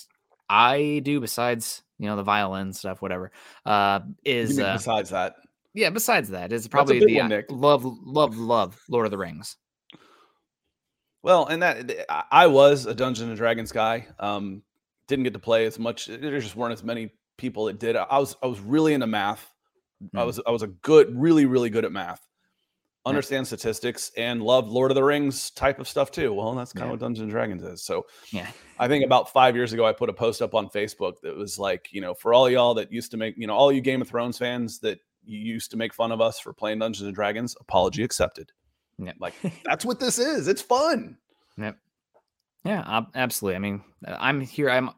I 0.50 1.02
do 1.04 1.20
besides, 1.20 1.84
you 2.00 2.08
know, 2.08 2.16
the 2.16 2.24
violin 2.24 2.74
stuff, 2.74 3.02
whatever, 3.02 3.32
uh, 3.66 4.00
is, 4.24 4.60
uh, 4.60 4.74
besides 4.74 5.12
that, 5.12 5.36
yeah, 5.76 5.92
besides 5.92 6.30
that 6.30 6.52
is 6.52 6.68
probably 6.68 7.00
the 7.06 7.18
one, 7.20 7.32
uh, 7.32 7.42
love, 7.50 7.86
love, 7.86 8.38
love 8.38 8.82
Lord 8.90 9.06
of 9.06 9.12
the 9.12 9.18
Rings. 9.18 9.58
Well, 11.22 11.46
and 11.48 11.62
that 11.64 12.06
I- 12.32 12.48
was 12.48 12.86
a 12.86 12.94
Dungeons 12.94 13.30
and 13.30 13.38
Dragons 13.38 13.72
guy. 13.72 14.08
Um, 14.20 14.64
didn't 15.08 15.24
get 15.24 15.34
to 15.34 15.40
play 15.40 15.66
as 15.66 15.78
much. 15.80 16.06
There 16.08 16.40
just 16.40 16.56
weren't 16.56 16.74
as 16.74 16.84
many 16.84 17.12
people 17.38 17.66
that 17.66 17.80
did. 17.80 17.96
I 17.96 18.18
was 18.18 18.36
I 18.42 18.48
was 18.48 18.60
really 18.60 18.94
into 18.94 19.08
math. 19.08 19.52
I 20.16 20.22
Hmm. 20.22 20.26
was 20.28 20.40
I 20.46 20.52
was 20.52 20.64
a 20.64 20.68
good, 20.68 21.14
really 21.20 21.46
really 21.46 21.70
good 21.70 21.86
at 21.86 21.92
math. 21.92 22.22
Yeah. 23.06 23.10
Understand 23.10 23.46
statistics 23.48 24.12
and 24.18 24.42
love 24.42 24.68
Lord 24.68 24.90
of 24.92 24.96
the 24.96 25.04
Rings 25.04 25.52
type 25.52 25.80
of 25.80 25.88
stuff 25.88 26.10
too. 26.12 26.34
Well, 26.34 26.54
that's 26.56 26.74
kind 26.74 26.84
Yeah. 26.84 26.86
of 26.86 26.92
what 26.92 27.00
Dungeons 27.02 27.22
and 27.24 27.30
Dragons 27.32 27.64
is. 27.64 27.84
So 27.84 28.06
Yeah. 28.32 28.50
I 28.80 28.88
think 28.88 29.06
about 29.06 29.32
five 29.32 29.56
years 29.56 29.74
ago, 29.74 29.86
I 29.86 29.94
put 29.94 30.10
a 30.10 30.14
post 30.14 30.42
up 30.42 30.56
on 30.56 30.70
Facebook 30.70 31.20
that 31.22 31.36
was 31.36 31.60
like, 31.60 31.88
you 31.92 32.02
know, 32.02 32.14
for 32.16 32.34
all 32.34 32.50
y'all 32.50 32.74
that 32.76 32.92
used 32.92 33.12
to 33.12 33.18
make, 33.18 33.36
you 33.38 33.46
know, 33.48 33.54
all 33.56 33.72
you 33.72 33.82
Game 33.82 34.02
of 34.02 34.08
Thrones 34.10 34.38
fans 34.40 34.80
that 34.80 35.00
you 35.26 35.40
used 35.40 35.72
to 35.72 35.78
make 35.78 35.94
fun 35.94 36.12
of 36.12 36.22
us 36.22 36.40
for 36.40 36.54
playing 36.54 36.80
Dungeons 36.80 37.06
and 37.06 37.16
Dragons, 37.16 37.56
apology 37.60 38.04
accepted. 38.04 38.52
Yep. 38.98 39.16
Like 39.20 39.34
that's 39.66 39.86
what 39.86 40.00
this 40.00 40.20
is. 40.20 40.48
It's 40.48 40.62
fun. 40.62 41.18
Yep. 41.58 41.78
Yeah, 42.64 43.02
absolutely. 43.14 43.56
I 43.56 43.60
mean, 43.60 43.84
I'm 44.08 44.42
here. 44.42 44.70
I'm 44.70 44.90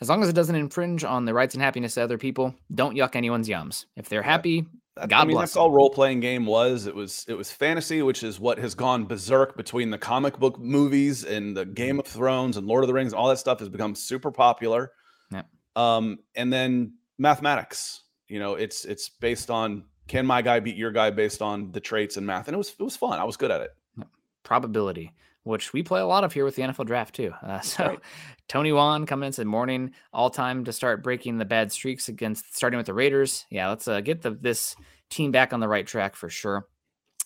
as 0.00 0.08
long 0.08 0.22
as 0.22 0.28
it 0.28 0.34
doesn't 0.34 0.54
infringe 0.54 1.04
on 1.04 1.24
the 1.24 1.34
rights 1.34 1.54
and 1.54 1.62
happiness 1.62 1.96
of 1.96 2.04
other 2.04 2.18
people, 2.18 2.54
don't 2.74 2.96
yuck 2.96 3.16
anyone's 3.16 3.48
yums. 3.48 3.86
If 3.96 4.08
they're 4.08 4.22
happy, 4.22 4.66
God 4.96 5.12
I 5.12 5.24
mean, 5.24 5.36
bless. 5.36 5.50
That's 5.50 5.56
all 5.56 5.70
role 5.70 5.90
playing 5.90 6.20
game 6.20 6.46
was. 6.46 6.86
It 6.86 6.94
was 6.94 7.26
it 7.28 7.34
was 7.34 7.50
fantasy, 7.50 8.00
which 8.02 8.22
is 8.22 8.40
what 8.40 8.58
has 8.58 8.74
gone 8.74 9.04
berserk 9.04 9.56
between 9.56 9.90
the 9.90 9.98
comic 9.98 10.38
book 10.38 10.58
movies 10.58 11.24
and 11.24 11.56
the 11.56 11.66
Game 11.66 11.98
of 11.98 12.06
Thrones 12.06 12.56
and 12.56 12.66
Lord 12.66 12.84
of 12.84 12.88
the 12.88 12.94
Rings. 12.94 13.12
All 13.12 13.28
that 13.28 13.38
stuff 13.38 13.58
has 13.58 13.68
become 13.68 13.94
super 13.94 14.30
popular. 14.30 14.92
Yeah. 15.30 15.42
Um, 15.74 16.20
and 16.34 16.50
then 16.50 16.94
mathematics. 17.18 18.02
You 18.28 18.38
know, 18.38 18.54
it's 18.54 18.84
it's 18.84 19.08
based 19.08 19.50
on 19.50 19.84
can 20.08 20.26
my 20.26 20.42
guy 20.42 20.60
beat 20.60 20.76
your 20.76 20.92
guy 20.92 21.10
based 21.10 21.42
on 21.42 21.72
the 21.72 21.80
traits 21.80 22.16
and 22.16 22.26
math, 22.26 22.48
and 22.48 22.54
it 22.54 22.58
was 22.58 22.74
it 22.78 22.82
was 22.82 22.96
fun. 22.96 23.18
I 23.18 23.24
was 23.24 23.36
good 23.36 23.50
at 23.50 23.60
it. 23.60 23.76
Probability 24.42 25.12
which 25.46 25.72
we 25.72 25.80
play 25.80 26.00
a 26.00 26.06
lot 26.06 26.24
of 26.24 26.32
here 26.32 26.44
with 26.44 26.56
the 26.56 26.62
NFL 26.62 26.86
draft 26.86 27.14
too. 27.14 27.32
Uh, 27.40 27.60
so 27.60 27.86
right. 27.86 28.00
Tony 28.48 28.72
Wan 28.72 29.06
coming 29.06 29.28
in 29.28 29.32
said 29.32 29.46
morning, 29.46 29.92
all 30.12 30.28
time 30.28 30.64
to 30.64 30.72
start 30.72 31.04
breaking 31.04 31.38
the 31.38 31.44
bad 31.44 31.70
streaks 31.70 32.08
against 32.08 32.54
starting 32.54 32.76
with 32.76 32.86
the 32.86 32.94
Raiders. 32.94 33.46
Yeah, 33.48 33.68
let's 33.68 33.86
uh, 33.86 34.00
get 34.00 34.22
the, 34.22 34.32
this 34.32 34.74
team 35.08 35.30
back 35.30 35.52
on 35.52 35.60
the 35.60 35.68
right 35.68 35.86
track 35.86 36.16
for 36.16 36.28
sure. 36.28 36.66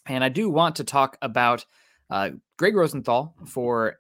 And 0.07 0.23
I 0.23 0.29
do 0.29 0.51
want 0.51 0.77
to 0.77 0.85
talk 0.85 1.17
about 1.23 1.65
uh, 2.11 2.31
Gregg 2.59 2.77
Rosenthal 2.77 3.35
for 3.47 3.97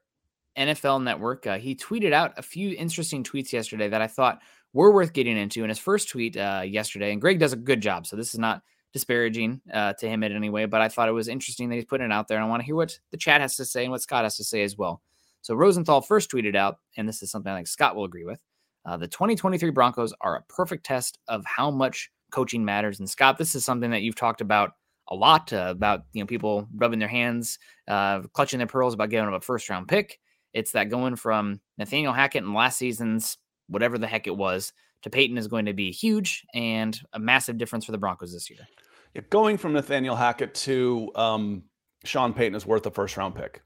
NFL 0.54 1.02
Network. 1.02 1.46
Uh, 1.46 1.56
he 1.56 1.74
tweeted 1.74 2.12
out 2.12 2.34
a 2.36 2.42
few 2.42 2.76
interesting 2.76 3.24
tweets 3.24 3.54
yesterday 3.54 3.88
that 3.88 4.02
I 4.02 4.06
thought 4.06 4.42
were 4.72 4.92
worth 4.92 5.12
getting 5.12 5.36
into. 5.36 5.62
In 5.62 5.68
his 5.68 5.78
first 5.78 6.08
tweet 6.08 6.36
uh, 6.36 6.62
yesterday, 6.64 7.12
and 7.12 7.20
Gregg 7.20 7.38
does 7.38 7.52
a 7.52 7.56
good 7.56 7.80
job, 7.80 8.06
so 8.06 8.16
this 8.16 8.32
is 8.34 8.38
not 8.38 8.62
disparaging 8.92 9.60
uh, 9.72 9.92
to 9.94 10.08
him 10.08 10.22
in 10.22 10.32
any 10.32 10.50
way, 10.50 10.66
but 10.66 10.80
I 10.80 10.88
thought 10.88 11.08
it 11.08 11.12
was 11.12 11.28
interesting 11.28 11.68
that 11.68 11.76
he's 11.76 11.84
putting 11.84 12.06
it 12.06 12.12
out 12.12 12.28
there. 12.28 12.38
And 12.38 12.44
I 12.44 12.48
want 12.48 12.60
to 12.60 12.66
hear 12.66 12.74
what 12.74 12.98
the 13.10 13.16
chat 13.16 13.40
has 13.40 13.56
to 13.56 13.64
say 13.64 13.84
and 13.84 13.92
what 13.92 14.02
Scott 14.02 14.24
has 14.24 14.36
to 14.36 14.44
say 14.44 14.62
as 14.62 14.76
well. 14.76 15.00
So 15.42 15.54
Rosenthal 15.54 16.02
first 16.02 16.30
tweeted 16.30 16.56
out, 16.56 16.78
and 16.96 17.08
this 17.08 17.22
is 17.22 17.30
something 17.30 17.50
I 17.50 17.56
think 17.56 17.68
Scott 17.68 17.96
will 17.96 18.04
agree 18.04 18.24
with. 18.24 18.42
Uh, 18.84 18.96
the 18.96 19.08
2023 19.08 19.70
Broncos 19.70 20.12
are 20.20 20.36
a 20.36 20.42
perfect 20.42 20.84
test 20.84 21.18
of 21.28 21.44
how 21.44 21.70
much 21.70 22.10
coaching 22.30 22.64
matters. 22.64 22.98
And 22.98 23.08
Scott, 23.08 23.38
this 23.38 23.54
is 23.54 23.64
something 23.64 23.90
that 23.90 24.02
you've 24.02 24.16
talked 24.16 24.40
about 24.40 24.72
a 25.08 25.14
lot 25.14 25.52
uh, 25.52 25.66
about 25.68 26.02
you 26.12 26.22
know 26.22 26.26
people 26.26 26.68
rubbing 26.74 26.98
their 26.98 27.08
hands, 27.08 27.58
uh, 27.88 28.20
clutching 28.32 28.58
their 28.58 28.66
pearls 28.66 28.94
about 28.94 29.10
giving 29.10 29.28
up 29.28 29.34
a 29.34 29.44
first 29.44 29.68
round 29.68 29.88
pick. 29.88 30.18
It's 30.52 30.72
that 30.72 30.88
going 30.88 31.16
from 31.16 31.60
Nathaniel 31.78 32.12
Hackett 32.12 32.42
in 32.42 32.54
last 32.54 32.78
season's 32.78 33.38
whatever 33.70 33.96
the 33.96 34.06
heck 34.06 34.26
it 34.26 34.36
was 34.36 34.72
to 35.02 35.10
Payton 35.10 35.38
is 35.38 35.48
going 35.48 35.66
to 35.66 35.72
be 35.72 35.90
huge 35.90 36.44
and 36.54 37.00
a 37.12 37.18
massive 37.18 37.56
difference 37.56 37.84
for 37.84 37.92
the 37.92 37.98
Broncos 37.98 38.32
this 38.32 38.50
year. 38.50 38.66
Yeah, 39.14 39.22
going 39.30 39.56
from 39.56 39.72
Nathaniel 39.72 40.16
Hackett 40.16 40.54
to 40.54 41.10
um, 41.14 41.62
Sean 42.04 42.32
Payton 42.32 42.54
is 42.54 42.66
worth 42.66 42.86
a 42.86 42.90
first 42.90 43.16
round 43.16 43.34
pick. 43.34 43.62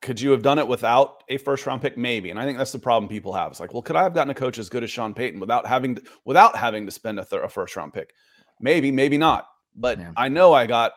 Could 0.00 0.20
you 0.20 0.30
have 0.32 0.42
done 0.42 0.58
it 0.58 0.68
without 0.68 1.22
a 1.28 1.38
first 1.38 1.66
round 1.66 1.82
pick? 1.82 1.96
Maybe. 1.96 2.30
And 2.30 2.38
I 2.38 2.44
think 2.44 2.58
that's 2.58 2.72
the 2.72 2.78
problem 2.78 3.08
people 3.08 3.32
have. 3.32 3.50
It's 3.50 3.60
like, 3.60 3.72
well, 3.72 3.82
could 3.82 3.96
I 3.96 4.02
have 4.02 4.14
gotten 4.14 4.30
a 4.30 4.34
coach 4.34 4.58
as 4.58 4.68
good 4.68 4.84
as 4.84 4.90
Sean 4.90 5.14
Payton 5.14 5.40
without 5.40 5.66
having 5.66 5.96
to, 5.96 6.02
without 6.24 6.56
having 6.56 6.84
to 6.86 6.92
spend 6.92 7.18
a, 7.18 7.24
th- 7.24 7.42
a 7.42 7.48
first 7.48 7.76
round 7.76 7.92
pick? 7.92 8.12
Maybe, 8.60 8.90
maybe 8.90 9.18
not. 9.18 9.46
But 9.74 9.98
yeah. 9.98 10.12
I 10.16 10.28
know 10.28 10.52
I 10.52 10.66
got. 10.66 10.92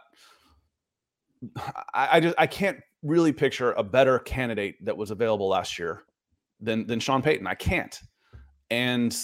I, 1.93 2.09
I 2.13 2.19
just 2.19 2.35
I 2.37 2.47
can't 2.47 2.79
really 3.03 3.31
picture 3.31 3.71
a 3.73 3.83
better 3.83 4.19
candidate 4.19 4.83
that 4.85 4.97
was 4.97 5.11
available 5.11 5.47
last 5.47 5.77
year 5.77 6.03
than 6.59 6.87
than 6.87 6.99
Sean 6.99 7.21
Payton. 7.21 7.47
I 7.47 7.55
can't. 7.55 7.99
And 8.69 9.17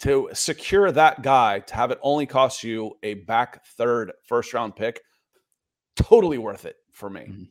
to 0.00 0.28
secure 0.32 0.90
that 0.90 1.22
guy, 1.22 1.60
to 1.60 1.74
have 1.74 1.90
it 1.90 2.00
only 2.02 2.26
cost 2.26 2.64
you 2.64 2.96
a 3.02 3.14
back 3.14 3.64
third 3.76 4.12
first 4.26 4.52
round 4.52 4.74
pick, 4.74 5.00
totally 5.96 6.38
worth 6.38 6.64
it 6.64 6.76
for 6.92 7.08
me. 7.08 7.20
Mm-hmm. 7.20 7.42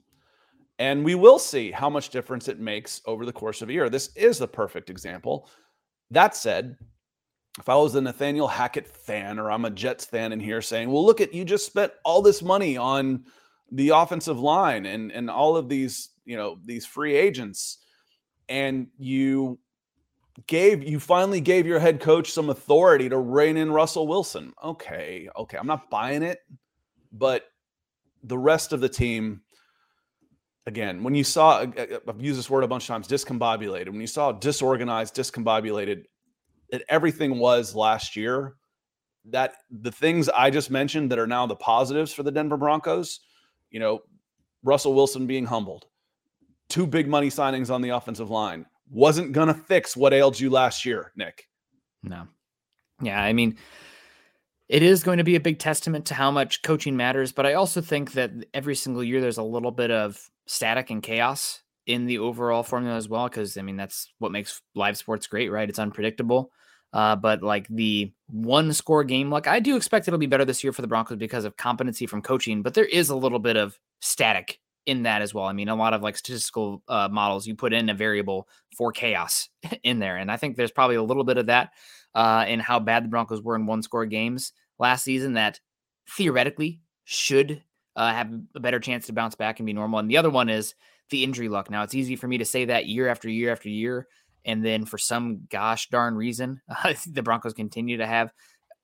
And 0.79 1.03
we 1.03 1.15
will 1.15 1.39
see 1.39 1.71
how 1.71 1.89
much 1.89 2.09
difference 2.09 2.47
it 2.47 2.59
makes 2.59 3.01
over 3.05 3.25
the 3.25 3.33
course 3.33 3.61
of 3.61 3.69
a 3.69 3.73
year. 3.73 3.89
This 3.89 4.09
is 4.15 4.37
the 4.37 4.47
perfect 4.47 4.89
example. 4.89 5.49
That 6.11 6.35
said, 6.35 6.77
if 7.57 7.67
I 7.67 7.75
was 7.75 7.95
a 7.95 8.01
Nathaniel 8.01 8.47
Hackett 8.47 8.87
fan 8.87 9.39
or 9.39 9.49
I'm 9.49 9.65
a 9.65 9.71
Jets 9.71 10.05
fan 10.05 10.31
in 10.31 10.39
here 10.39 10.61
saying, 10.61 10.91
well, 10.91 11.05
look 11.05 11.21
at 11.21 11.33
you 11.33 11.43
just 11.43 11.65
spent 11.65 11.91
all 12.03 12.21
this 12.21 12.43
money 12.43 12.77
on 12.77 13.23
the 13.71 13.89
offensive 13.89 14.39
line 14.39 14.85
and, 14.85 15.11
and 15.11 15.29
all 15.29 15.57
of 15.57 15.67
these, 15.67 16.09
you 16.25 16.37
know, 16.37 16.59
these 16.63 16.85
free 16.85 17.15
agents, 17.15 17.79
and 18.49 18.87
you 18.97 19.59
gave 20.45 20.83
you 20.83 20.99
finally 20.99 21.41
gave 21.41 21.65
your 21.65 21.79
head 21.79 21.99
coach 21.99 22.31
some 22.31 22.49
authority 22.49 23.09
to 23.09 23.17
rein 23.17 23.57
in 23.57 23.71
Russell 23.71 24.07
Wilson. 24.07 24.53
Okay, 24.63 25.27
okay, 25.35 25.57
I'm 25.57 25.67
not 25.67 25.89
buying 25.89 26.23
it, 26.23 26.39
but 27.11 27.45
the 28.23 28.37
rest 28.37 28.73
of 28.73 28.81
the 28.81 28.89
team 28.89 29.41
again, 30.67 31.01
when 31.01 31.15
you 31.15 31.23
saw 31.23 31.59
uh, 31.59 31.71
uh, 31.77 31.85
uh, 31.95 31.99
I've 32.09 32.21
used 32.21 32.37
this 32.37 32.49
word 32.49 32.63
a 32.63 32.67
bunch 32.67 32.83
of 32.83 32.87
times 32.87 33.07
discombobulated, 33.07 33.89
when 33.89 34.01
you 34.01 34.07
saw 34.07 34.31
disorganized, 34.31 35.15
discombobulated 35.15 36.03
that 36.69 36.83
everything 36.89 37.39
was 37.39 37.73
last 37.73 38.15
year, 38.15 38.55
that 39.25 39.55
the 39.71 39.91
things 39.91 40.29
I 40.29 40.49
just 40.49 40.69
mentioned 40.69 41.11
that 41.11 41.19
are 41.19 41.27
now 41.27 41.47
the 41.47 41.55
positives 41.55 42.13
for 42.13 42.23
the 42.23 42.31
Denver 42.31 42.57
Broncos, 42.57 43.21
you 43.71 43.79
know, 43.79 44.01
Russell 44.63 44.93
Wilson 44.93 45.25
being 45.25 45.45
humbled, 45.45 45.85
two 46.69 46.87
big 46.87 47.07
money 47.07 47.29
signings 47.29 47.73
on 47.73 47.81
the 47.81 47.89
offensive 47.89 48.29
line, 48.29 48.65
wasn't 48.89 49.31
going 49.31 49.47
to 49.47 49.53
fix 49.53 49.95
what 49.95 50.13
ailed 50.13 50.39
you 50.39 50.49
last 50.49 50.85
year, 50.85 51.11
Nick. 51.15 51.47
No. 52.03 52.27
Yeah, 53.01 53.21
I 53.21 53.33
mean, 53.33 53.57
it 54.69 54.83
is 54.83 55.03
going 55.03 55.17
to 55.17 55.23
be 55.23 55.35
a 55.35 55.41
big 55.41 55.59
testament 55.59 56.05
to 56.07 56.13
how 56.13 56.31
much 56.31 56.61
coaching 56.61 56.97
matters, 56.97 57.31
but 57.31 57.45
I 57.45 57.53
also 57.53 57.81
think 57.81 58.13
that 58.13 58.31
every 58.53 58.75
single 58.75 59.03
year 59.03 59.21
there's 59.21 59.37
a 59.37 59.43
little 59.43 59.71
bit 59.71 59.91
of 59.91 60.29
static 60.45 60.89
and 60.89 61.01
chaos 61.03 61.61
in 61.85 62.05
the 62.05 62.19
overall 62.19 62.63
formula 62.63 62.97
as 62.97 63.07
well 63.07 63.29
because 63.29 63.57
I 63.57 63.61
mean 63.61 63.77
that's 63.77 64.11
what 64.19 64.31
makes 64.31 64.61
live 64.75 64.97
sports 64.97 65.27
great, 65.27 65.49
right? 65.49 65.69
It's 65.69 65.79
unpredictable. 65.79 66.51
Uh, 66.93 67.15
but 67.15 67.43
like 67.43 67.67
the 67.69 68.11
one 68.27 68.73
score 68.73 69.03
game, 69.03 69.29
like 69.29 69.47
I 69.47 69.59
do 69.59 69.75
expect 69.75 70.07
it'll 70.07 70.17
be 70.17 70.25
better 70.25 70.45
this 70.45 70.63
year 70.63 70.73
for 70.73 70.81
the 70.81 70.87
Broncos 70.87 71.17
because 71.17 71.45
of 71.45 71.57
competency 71.57 72.05
from 72.05 72.21
coaching, 72.21 72.61
but 72.61 72.73
there 72.73 72.85
is 72.85 73.09
a 73.09 73.15
little 73.15 73.39
bit 73.39 73.55
of 73.55 73.77
static 74.01 74.59
in 74.87 75.03
that 75.03 75.21
as 75.21 75.33
well. 75.33 75.43
I 75.45 75.53
mean, 75.53 75.67
a 75.67 75.75
lot 75.75 75.93
of 75.93 76.01
like 76.01 76.17
statistical 76.17 76.81
uh, 76.87 77.09
models, 77.11 77.45
you 77.45 77.55
put 77.55 77.73
in 77.73 77.89
a 77.89 77.93
variable 77.93 78.47
for 78.75 78.91
chaos 78.91 79.49
in 79.83 79.99
there. 79.99 80.17
And 80.17 80.31
I 80.31 80.37
think 80.37 80.55
there's 80.55 80.71
probably 80.71 80.95
a 80.95 81.03
little 81.03 81.25
bit 81.25 81.37
of 81.37 81.47
that 81.47 81.71
uh, 82.15 82.45
in 82.47 82.59
how 82.59 82.79
bad 82.79 83.03
the 83.03 83.09
Broncos 83.09 83.43
were 83.43 83.55
in 83.55 83.67
one 83.67 83.83
score 83.83 84.05
games 84.05 84.53
last 84.79 85.03
season 85.03 85.33
that 85.33 85.59
theoretically 86.09 86.79
should 87.03 87.61
uh, 87.97 88.13
have 88.13 88.31
a 88.55 88.59
better 88.59 88.79
chance 88.79 89.07
to 89.07 89.13
bounce 89.13 89.35
back 89.35 89.59
and 89.59 89.65
be 89.65 89.73
normal. 89.73 89.99
And 89.99 90.09
the 90.09 90.17
other 90.17 90.29
one 90.29 90.49
is 90.49 90.73
the 91.09 91.23
injury 91.23 91.49
luck. 91.49 91.69
Now, 91.69 91.83
it's 91.83 91.95
easy 91.95 92.15
for 92.15 92.27
me 92.27 92.37
to 92.37 92.45
say 92.45 92.65
that 92.65 92.87
year 92.87 93.09
after 93.09 93.29
year 93.29 93.51
after 93.51 93.69
year. 93.69 94.07
And 94.45 94.63
then 94.63 94.85
for 94.85 94.97
some 94.97 95.41
gosh 95.49 95.89
darn 95.89 96.15
reason, 96.15 96.61
the 97.07 97.23
Broncos 97.23 97.53
continue 97.53 97.97
to 97.97 98.07
have 98.07 98.31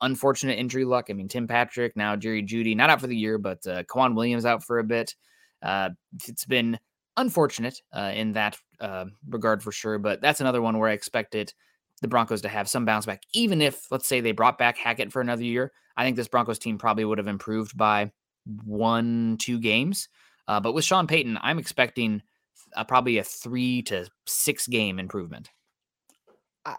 unfortunate 0.02 0.60
injury 0.60 0.84
luck. 0.84 1.06
I 1.10 1.14
mean, 1.14 1.30
Tim 1.30 1.48
Patrick, 1.48 1.96
now 1.96 2.18
Jerry 2.18 2.44
Jeudy, 2.44 2.76
not 2.76 2.90
out 2.90 3.00
for 3.00 3.08
the 3.08 3.16
year, 3.16 3.38
but 3.38 3.66
uh, 3.66 3.84
K'Waun 3.84 4.16
Williams 4.16 4.46
out 4.46 4.64
for 4.64 4.80
a 4.80 4.84
bit. 4.84 5.16
Uh, 5.64 5.90
it's 6.28 6.46
been 6.46 6.78
unfortunate 7.18 7.82
uh, 7.94 8.12
in 8.14 8.34
that 8.34 8.58
uh, 8.80 9.06
regard 9.30 9.64
for 9.64 9.72
sure, 9.72 9.98
but 9.98 10.22
that's 10.22 10.42
another 10.42 10.62
one 10.62 10.78
where 10.78 10.90
I 10.90 10.94
expected 10.94 11.54
the 12.02 12.08
Broncos 12.08 12.42
to 12.42 12.50
have 12.50 12.68
some 12.68 12.86
bounce 12.86 13.06
back. 13.06 13.24
Even 13.34 13.62
if, 13.62 13.90
let's 13.92 14.08
say, 14.08 14.20
they 14.20 14.34
brought 14.34 14.58
back 14.58 14.78
Hackett 14.78 15.12
for 15.12 15.22
another 15.22 15.44
year, 15.44 15.72
I 15.96 16.04
think 16.04 16.18
this 16.18 16.28
Broncos 16.28 16.60
team 16.60 16.78
probably 16.78 17.06
would 17.06 17.18
have 17.18 17.28
improved 17.28 17.78
by 17.78 18.12
one, 18.66 19.38
two 19.40 19.60
games. 19.60 20.10
Uh, 20.48 20.60
but 20.60 20.74
with 20.74 20.84
Sean 20.84 21.08
Payton, 21.08 21.40
I'm 21.42 21.60
expecting 21.60 22.22
uh, 22.76 22.84
probably 22.84 23.20
a 23.20 23.24
three 23.24 23.82
to 23.84 24.08
six 24.26 24.68
game 24.68 25.00
improvement. 25.00 25.50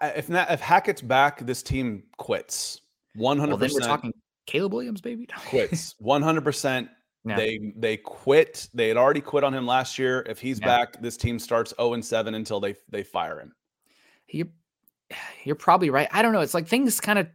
If 0.03 0.29
not, 0.29 0.51
if 0.51 0.61
Hackett's 0.61 1.03
back, 1.03 1.45
this 1.47 1.63
team 1.63 2.05
quits. 2.17 2.81
One 3.15 3.39
hundred 3.39 3.59
percent. 3.59 3.83
We're 3.83 3.89
talking 3.89 4.13
Caleb 4.47 4.73
Williams, 4.73 5.01
baby. 5.01 5.27
quits. 5.49 5.95
One 5.99 6.23
hundred 6.23 6.43
percent. 6.45 6.89
They 7.25 7.73
they 7.77 7.97
quit. 7.97 8.69
They 8.75 8.89
had 8.89 8.97
already 8.97 9.23
quit 9.23 9.45
on 9.45 9.55
him 9.55 9.67
last 9.67 9.99
year. 9.99 10.25
If 10.29 10.41
he's 10.41 10.61
back, 10.61 11.01
this 11.01 11.17
team 11.17 11.39
starts 11.39 11.73
0 11.77 11.95
and 11.95 12.05
7 12.05 12.35
until 12.35 12.61
they 12.61 12.75
they 12.91 13.03
fire 13.03 13.41
him. 13.41 13.55
You're, 14.29 14.49
you're 15.45 15.57
probably 15.57 15.91
right. 15.91 16.09
I 16.13 16.23
don't 16.23 16.33
know. 16.33 16.41
It's 16.41 16.55
like 16.55 16.69
things 16.69 17.01
kind 17.01 17.19
of 17.19 17.29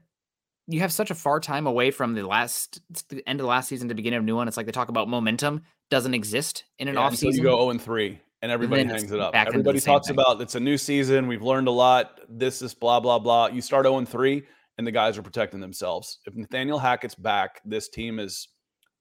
you 0.68 0.82
have 0.82 0.94
such 0.94 1.10
a 1.10 1.16
far 1.16 1.40
time 1.40 1.66
away 1.66 1.90
from 1.90 2.14
the 2.14 2.22
last 2.22 2.82
the 3.10 3.28
end 3.28 3.40
of 3.40 3.44
the 3.44 3.50
last 3.50 3.68
season 3.68 3.90
to 3.90 3.96
beginning 3.96 4.20
of 4.20 4.26
new 4.26 4.36
one. 4.36 4.48
It's 4.48 4.58
like 4.58 4.68
they 4.68 4.72
talk 4.72 4.90
about 4.90 5.08
momentum 5.08 5.64
doesn't 5.90 6.14
exist 6.14 6.66
in 6.78 6.88
an 6.88 6.94
yeah, 6.94 7.02
off 7.02 7.16
season. 7.16 7.44
You 7.44 7.50
go 7.50 7.58
0 7.58 7.72
and 7.72 7.82
3 7.82 8.20
and 8.44 8.52
everybody 8.52 8.84
and 8.84 8.92
hangs 8.92 9.12
it 9.12 9.20
up. 9.20 9.34
Everybody 9.34 9.80
talks 9.80 10.08
thing. 10.08 10.16
about 10.16 10.40
it's 10.40 10.54
a 10.54 10.60
new 10.60 10.78
season. 10.78 11.28
We've 11.28 11.42
learned 11.42 11.68
a 11.68 11.72
lot. 11.72 12.20
This 12.30 12.62
is 12.62 12.76
blah 12.76 13.00
blah 13.00 13.18
blah. 13.18 13.48
You 13.48 13.62
start 13.62 13.86
0 13.86 13.98
and 13.98 14.08
3 14.08 14.44
and 14.78 14.86
the 14.86 14.92
guys 14.92 15.18
are 15.18 15.24
protecting 15.24 15.60
themselves. 15.60 16.20
If 16.28 16.36
Nathaniel 16.36 16.78
Hackett's 16.78 17.16
back, 17.16 17.62
this 17.66 17.90
team 17.90 18.20
is 18.20 18.48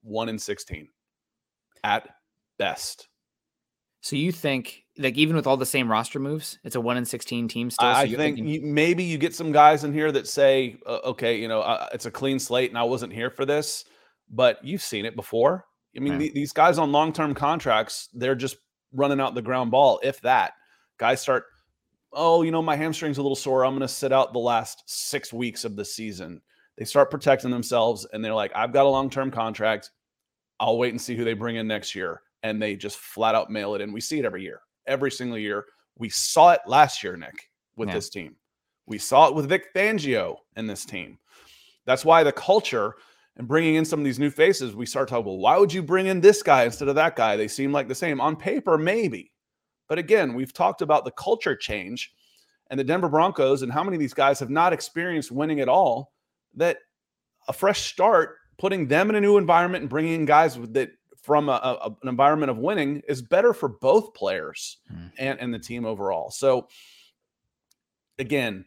one 0.03 0.29
in 0.29 0.39
16 0.39 0.89
at 1.85 2.09
best. 2.59 3.09
So 4.01 4.17
you 4.17 4.33
think 4.33 4.85
like 4.97 5.17
even 5.17 5.37
with 5.37 5.47
all 5.47 5.57
the 5.57 5.67
same 5.67 5.91
roster 5.91 6.19
moves, 6.19 6.59
it's 6.65 6.77
a 6.77 6.81
one 6.81 6.97
in 6.97 7.05
sixteen 7.05 7.49
team 7.49 7.71
still. 7.71 7.93
So 7.93 7.99
I 7.99 8.07
think 8.07 8.17
thinking- 8.19 8.49
you, 8.49 8.61
maybe 8.63 9.05
you 9.05 9.19
get 9.19 9.35
some 9.35 9.53
guys 9.53 9.85
in 9.85 9.93
here 9.93 10.11
that 10.13 10.27
say, 10.27 10.77
uh, 10.87 11.01
okay, 11.05 11.39
you 11.39 11.49
know, 11.49 11.61
uh, 11.61 11.89
it's 11.93 12.07
a 12.07 12.11
clean 12.11 12.39
slate, 12.39 12.71
and 12.71 12.79
I 12.79 12.85
wasn't 12.85 13.13
here 13.13 13.31
for 13.31 13.45
this, 13.45 13.85
but 14.31 14.65
you've 14.65 14.83
seen 14.83 15.05
it 15.05 15.17
before. 15.17 15.67
I 15.97 16.01
mean, 16.01 16.19
th- 16.19 16.33
these 16.33 16.53
guys 16.53 16.79
on 16.79 16.93
long 16.93 17.13
term 17.13 17.35
contracts, 17.35 18.09
they're 18.13 18.37
just 18.37 18.57
running 18.93 19.21
out 19.21 19.35
the 19.35 19.43
ground 19.43 19.73
ball, 19.73 20.01
if 20.03 20.21
that. 20.21 20.53
Guys 20.99 21.21
start 21.21 21.45
oh, 22.13 22.43
you 22.43 22.51
know, 22.51 22.63
my 22.63 22.77
hamstring's 22.77 23.19
a 23.19 23.23
little 23.23 23.37
sore. 23.37 23.65
I'm 23.65 23.73
going 23.73 23.81
to 23.81 23.89
sit 23.89 24.13
out 24.13 24.33
the 24.33 24.39
last 24.39 24.83
six 24.87 25.33
weeks 25.33 25.65
of 25.65 25.77
the 25.77 25.85
season. 25.85 26.41
They 26.79 26.85
start 26.85 27.11
protecting 27.11 27.51
themselves 27.51 28.07
and 28.13 28.25
they're 28.25 28.35
like, 28.35 28.53
I've 28.55 28.73
got 28.73 28.87
a 28.87 28.89
long 28.89 29.11
term 29.11 29.31
contract. 29.31 29.91
I'll 30.61 30.79
wait 30.79 30.91
and 30.91 31.01
see 31.01 31.17
who 31.17 31.25
they 31.25 31.35
bring 31.35 31.57
in 31.57 31.67
next 31.67 31.95
year. 31.95 32.23
And 32.45 32.63
they 32.63 32.77
just 32.77 32.99
flat 32.99 33.35
out 33.35 33.51
mail 33.51 33.75
it 33.75 33.81
in. 33.81 33.93
We 33.93 34.01
see 34.01 34.21
it 34.21 34.25
every 34.25 34.43
year, 34.43 34.61
every 34.87 35.11
single 35.11 35.39
year. 35.39 35.67
We 35.99 36.09
saw 36.09 36.51
it 36.53 36.61
last 36.67 37.03
year, 37.03 37.17
Nick, 37.17 37.51
with 37.77 37.89
yeah. 37.89 37.97
this 37.97 38.09
team. 38.09 38.37
We 38.87 38.99
saw 38.99 39.27
it 39.27 39.35
with 39.35 39.49
Vic 39.49 39.75
Fangio 39.75 40.37
and 40.55 40.71
this 40.71 40.85
team. 40.85 41.19
That's 41.85 42.05
why 42.05 42.23
the 42.23 42.33
culture 42.33 42.95
and 43.37 43.49
bringing 43.49 43.75
in 43.75 43.85
some 43.85 43.99
of 43.99 44.05
these 44.05 44.19
new 44.21 44.31
faces, 44.31 44.77
we 44.77 44.87
start 44.87 45.09
talking, 45.09 45.27
well, 45.27 45.39
why 45.39 45.59
would 45.59 45.73
you 45.73 45.83
bring 45.83 46.07
in 46.07 46.21
this 46.21 46.43
guy 46.43 46.65
instead 46.65 46.89
of 46.89 46.95
that 46.95 47.17
guy? 47.17 47.37
They 47.37 47.49
seem 47.49 47.73
like 47.73 47.89
the 47.89 47.95
same. 47.95 48.21
On 48.21 48.37
paper, 48.37 48.79
maybe. 48.79 49.33
But 49.89 49.99
again, 49.99 50.35
we've 50.35 50.53
talked 50.53 50.83
about 50.83 51.05
the 51.05 51.13
culture 51.13 51.57
change 51.57 52.13
and 52.71 52.79
the 52.79 52.85
Denver 52.85 53.09
Broncos 53.09 53.63
and 53.63 53.73
how 53.73 53.83
many 53.83 53.97
of 53.97 54.01
these 54.01 54.15
guys 54.15 54.39
have 54.39 54.51
not 54.51 54.73
experienced 54.73 55.33
winning 55.33 55.61
at 55.61 55.69
all. 55.69 56.13
That 56.55 56.79
a 57.49 57.53
fresh 57.53 57.87
start, 57.87 58.37
putting 58.59 58.89
them 58.89 59.11
in 59.11 59.17
a 59.17 59.21
new 59.21 59.37
environment 59.37 59.83
and 59.83 59.91
bringing 59.91 60.15
in 60.15 60.25
guys 60.25 60.59
that 60.73 60.91
from 61.23 61.49
a, 61.49 61.53
a, 61.53 61.97
an 62.03 62.09
environment 62.09 62.51
of 62.51 62.59
winning 62.59 63.03
is 63.09 63.23
better 63.23 63.53
for 63.53 63.69
both 63.69 64.15
players 64.15 64.79
mm. 64.93 65.11
and, 65.19 65.39
and 65.41 65.53
the 65.53 65.59
team 65.59 65.85
overall. 65.85 66.31
So, 66.31 66.69
again, 68.19 68.65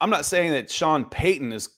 I'm 0.00 0.10
not 0.10 0.26
saying 0.26 0.52
that 0.52 0.70
Sean 0.70 1.04
Payton 1.06 1.52
is 1.52 1.68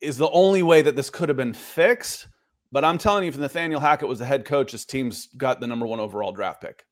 is 0.00 0.18
the 0.18 0.30
only 0.30 0.62
way 0.62 0.82
that 0.82 0.94
this 0.94 1.08
could 1.08 1.28
have 1.30 1.38
been 1.38 1.54
fixed, 1.54 2.28
but 2.70 2.84
I'm 2.84 2.98
telling 2.98 3.24
you, 3.24 3.30
if 3.30 3.38
Nathaniel 3.38 3.80
Hackett 3.80 4.08
was 4.08 4.18
the 4.18 4.26
head 4.26 4.44
coach, 4.44 4.72
his 4.72 4.84
team's 4.84 5.28
got 5.36 5.58
the 5.58 5.66
number 5.66 5.86
one 5.86 6.00
overall 6.00 6.32
draft 6.32 6.60
pick 6.60 6.84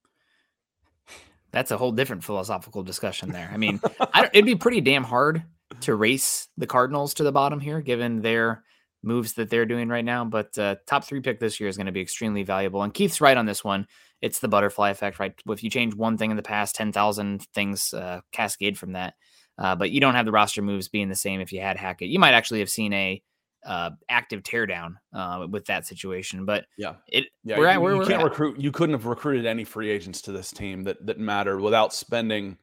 that's 1.54 1.70
a 1.70 1.76
whole 1.76 1.92
different 1.92 2.24
philosophical 2.24 2.82
discussion 2.82 3.30
there. 3.30 3.48
I 3.52 3.56
mean, 3.56 3.80
I 4.00 4.28
it'd 4.32 4.44
be 4.44 4.56
pretty 4.56 4.80
damn 4.80 5.04
hard 5.04 5.44
to 5.80 5.94
race 5.94 6.48
the 6.56 6.66
Cardinals 6.66 7.14
to 7.14 7.24
the 7.24 7.32
bottom 7.32 7.60
here, 7.60 7.80
given 7.80 8.20
their 8.20 8.62
moves 9.02 9.34
that 9.34 9.50
they're 9.50 9.66
doing 9.66 9.88
right 9.88 10.04
now. 10.04 10.24
But 10.24 10.56
uh, 10.58 10.76
top 10.86 11.04
three 11.04 11.20
pick 11.20 11.38
this 11.38 11.60
year 11.60 11.68
is 11.68 11.76
going 11.76 11.86
to 11.86 11.92
be 11.92 12.00
extremely 12.00 12.42
valuable. 12.42 12.82
And 12.82 12.94
Keith's 12.94 13.20
right 13.20 13.36
on 13.36 13.46
this 13.46 13.62
one. 13.62 13.86
It's 14.22 14.38
the 14.38 14.48
butterfly 14.48 14.90
effect, 14.90 15.18
right? 15.18 15.34
If 15.48 15.62
you 15.62 15.70
change 15.70 15.94
one 15.94 16.16
thing 16.16 16.30
in 16.30 16.36
the 16.36 16.42
past, 16.42 16.74
ten 16.74 16.92
thousand 16.92 17.42
things 17.54 17.92
uh, 17.92 18.20
cascade 18.32 18.78
from 18.78 18.92
that. 18.92 19.14
Uh, 19.58 19.76
but 19.76 19.90
you 19.90 20.00
don't 20.00 20.14
have 20.14 20.26
the 20.26 20.32
roster 20.32 20.62
moves 20.62 20.88
being 20.88 21.08
the 21.08 21.14
same 21.14 21.40
if 21.40 21.52
you 21.52 21.60
had 21.60 21.76
Hackett. 21.76 22.08
You 22.08 22.18
might 22.18 22.34
actually 22.34 22.60
have 22.60 22.70
seen 22.70 22.92
a 22.92 23.22
uh, 23.64 23.90
active 24.08 24.42
teardown 24.42 24.96
uh, 25.12 25.46
with 25.50 25.66
that 25.66 25.86
situation. 25.86 26.44
But 26.44 26.66
yeah, 26.76 26.94
it 27.08 27.26
yeah, 27.44 27.58
we're 27.58 27.64
you, 27.64 27.70
at 27.70 27.82
where 27.82 27.92
you 27.92 27.98
we're 27.98 28.06
can't 28.06 28.20
at. 28.20 28.24
recruit. 28.24 28.58
You 28.58 28.72
couldn't 28.72 28.94
have 28.94 29.06
recruited 29.06 29.46
any 29.46 29.64
free 29.64 29.90
agents 29.90 30.20
to 30.22 30.32
this 30.32 30.50
team 30.50 30.82
that 30.84 31.04
that 31.06 31.18
mattered 31.18 31.60
without 31.60 31.94
spending 31.94 32.58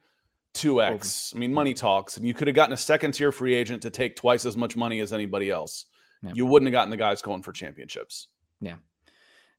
two 0.53 0.81
x. 0.81 1.33
I 1.35 1.39
mean, 1.39 1.53
money 1.53 1.73
talks, 1.73 2.17
and 2.17 2.25
you 2.25 2.33
could 2.33 2.47
have 2.47 2.55
gotten 2.55 2.73
a 2.73 2.77
second 2.77 3.13
tier 3.13 3.31
free 3.31 3.55
agent 3.55 3.81
to 3.83 3.89
take 3.89 4.15
twice 4.15 4.45
as 4.45 4.57
much 4.57 4.75
money 4.75 4.99
as 4.99 5.13
anybody 5.13 5.49
else. 5.49 5.85
Yeah. 6.23 6.31
You 6.33 6.45
wouldn't 6.45 6.67
have 6.67 6.73
gotten 6.73 6.89
the 6.91 6.97
guys 6.97 7.21
going 7.21 7.41
for 7.41 7.51
championships. 7.51 8.27
Yeah. 8.59 8.75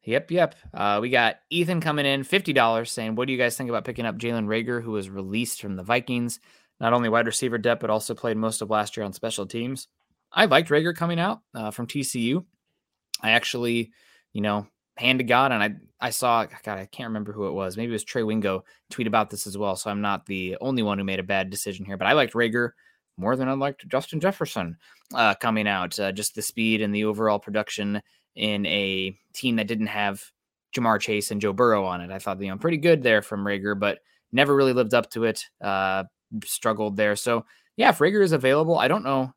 Yep, 0.05 0.31
yep. 0.31 0.55
Uh, 0.75 0.99
we 1.01 1.11
got 1.11 1.37
Ethan 1.51 1.81
coming 1.81 2.07
in, 2.07 2.25
fifty 2.25 2.53
dollars, 2.53 2.91
saying, 2.91 3.15
"What 3.15 3.27
do 3.27 3.33
you 3.33 3.39
guys 3.39 3.57
think 3.57 3.71
about 3.71 3.85
picking 3.85 4.07
up 4.07 4.19
Jalen 4.19 4.47
Reagor, 4.47 4.83
who 4.83 4.93
was 4.93 5.09
released 5.09 5.61
from 5.61 5.77
the 5.77 5.85
Vikings? 5.85 6.41
Not 6.81 6.93
only 6.93 7.09
wide 7.09 7.27
receiver 7.27 7.59
depth, 7.59 7.81
but 7.81 7.91
also 7.91 8.15
played 8.15 8.37
most 8.37 8.63
of 8.63 8.71
last 8.71 8.97
year 8.97 9.05
on 9.05 9.13
special 9.13 9.47
teams." 9.47 9.89
I 10.33 10.47
liked 10.47 10.71
Reagor 10.71 10.97
coming 10.97 11.21
out 11.21 11.41
uh, 11.55 11.71
from 11.71 11.87
TCU. 11.87 12.45
I 13.21 13.33
actually, 13.33 13.93
you 14.33 14.41
know, 14.41 14.67
hand 14.97 15.19
to 15.19 15.25
God, 15.25 15.53
and 15.53 15.63
I 15.63 15.75
I 16.07 16.11
saw 16.11 16.45
God, 16.45 16.79
I 16.79 16.87
can't 16.87 17.09
remember 17.09 17.33
who 17.33 17.47
it 17.47 17.53
was. 17.53 17.77
Maybe 17.77 17.91
it 17.91 17.95
was 17.95 18.05
Trey 18.05 18.23
Wingo 18.23 18.65
tweet 18.91 19.07
about 19.07 19.31
this 19.31 19.47
as 19.47 19.57
well. 19.57 19.77
So 19.77 19.91
I'm 19.91 20.01
not 20.01 20.27
the 20.27 20.57
only 20.61 20.83
one 20.83 20.99
who 20.99 21.05
made 21.05 21.21
a 21.21 21.25
bad 21.25 21.51
decision 21.51 21.85
here, 21.85 21.97
but 21.97 22.07
I 22.07 22.13
liked 22.13 22.35
Reagor 22.35 22.71
more 23.17 23.37
than 23.37 23.49
I 23.49 23.53
liked 23.53 23.87
Justin 23.89 24.21
Jefferson 24.21 24.77
uh, 25.15 25.35
coming 25.35 25.69
out. 25.69 25.99
Uh, 25.99 26.13
just 26.13 26.35
the 26.35 26.43
speed 26.43 26.81
and 26.81 26.95
the 26.95 27.05
overall 27.05 27.39
production 27.39 28.03
in 28.35 28.67
a 28.67 29.17
team 29.35 29.57
that 29.57 29.69
didn't 29.69 29.89
have 29.89 30.23
Ja'Marr 30.75 31.01
Chase 31.01 31.31
and 31.31 31.41
Joe 31.41 31.53
Burrow 31.53 31.85
on 31.85 32.01
it. 32.01 32.11
I 32.11 32.19
thought 32.19 32.41
you 32.41 32.49
know 32.49 32.57
pretty 32.57 32.79
good 32.79 33.03
there 33.03 33.23
from 33.23 33.45
Reagor, 33.45 33.79
but 33.79 33.99
never 34.33 34.55
really 34.55 34.73
lived 34.73 34.95
up 34.95 35.11
to 35.11 35.25
it. 35.25 35.45
Uh, 35.61 36.05
struggled 36.45 36.97
there. 36.97 37.17
So 37.17 37.45
yeah, 37.77 37.91
if 37.91 37.99
Reagor 37.99 38.23
is 38.23 38.33
available, 38.33 38.79
I 38.79 38.89
don't 38.89 39.05
know 39.05 39.33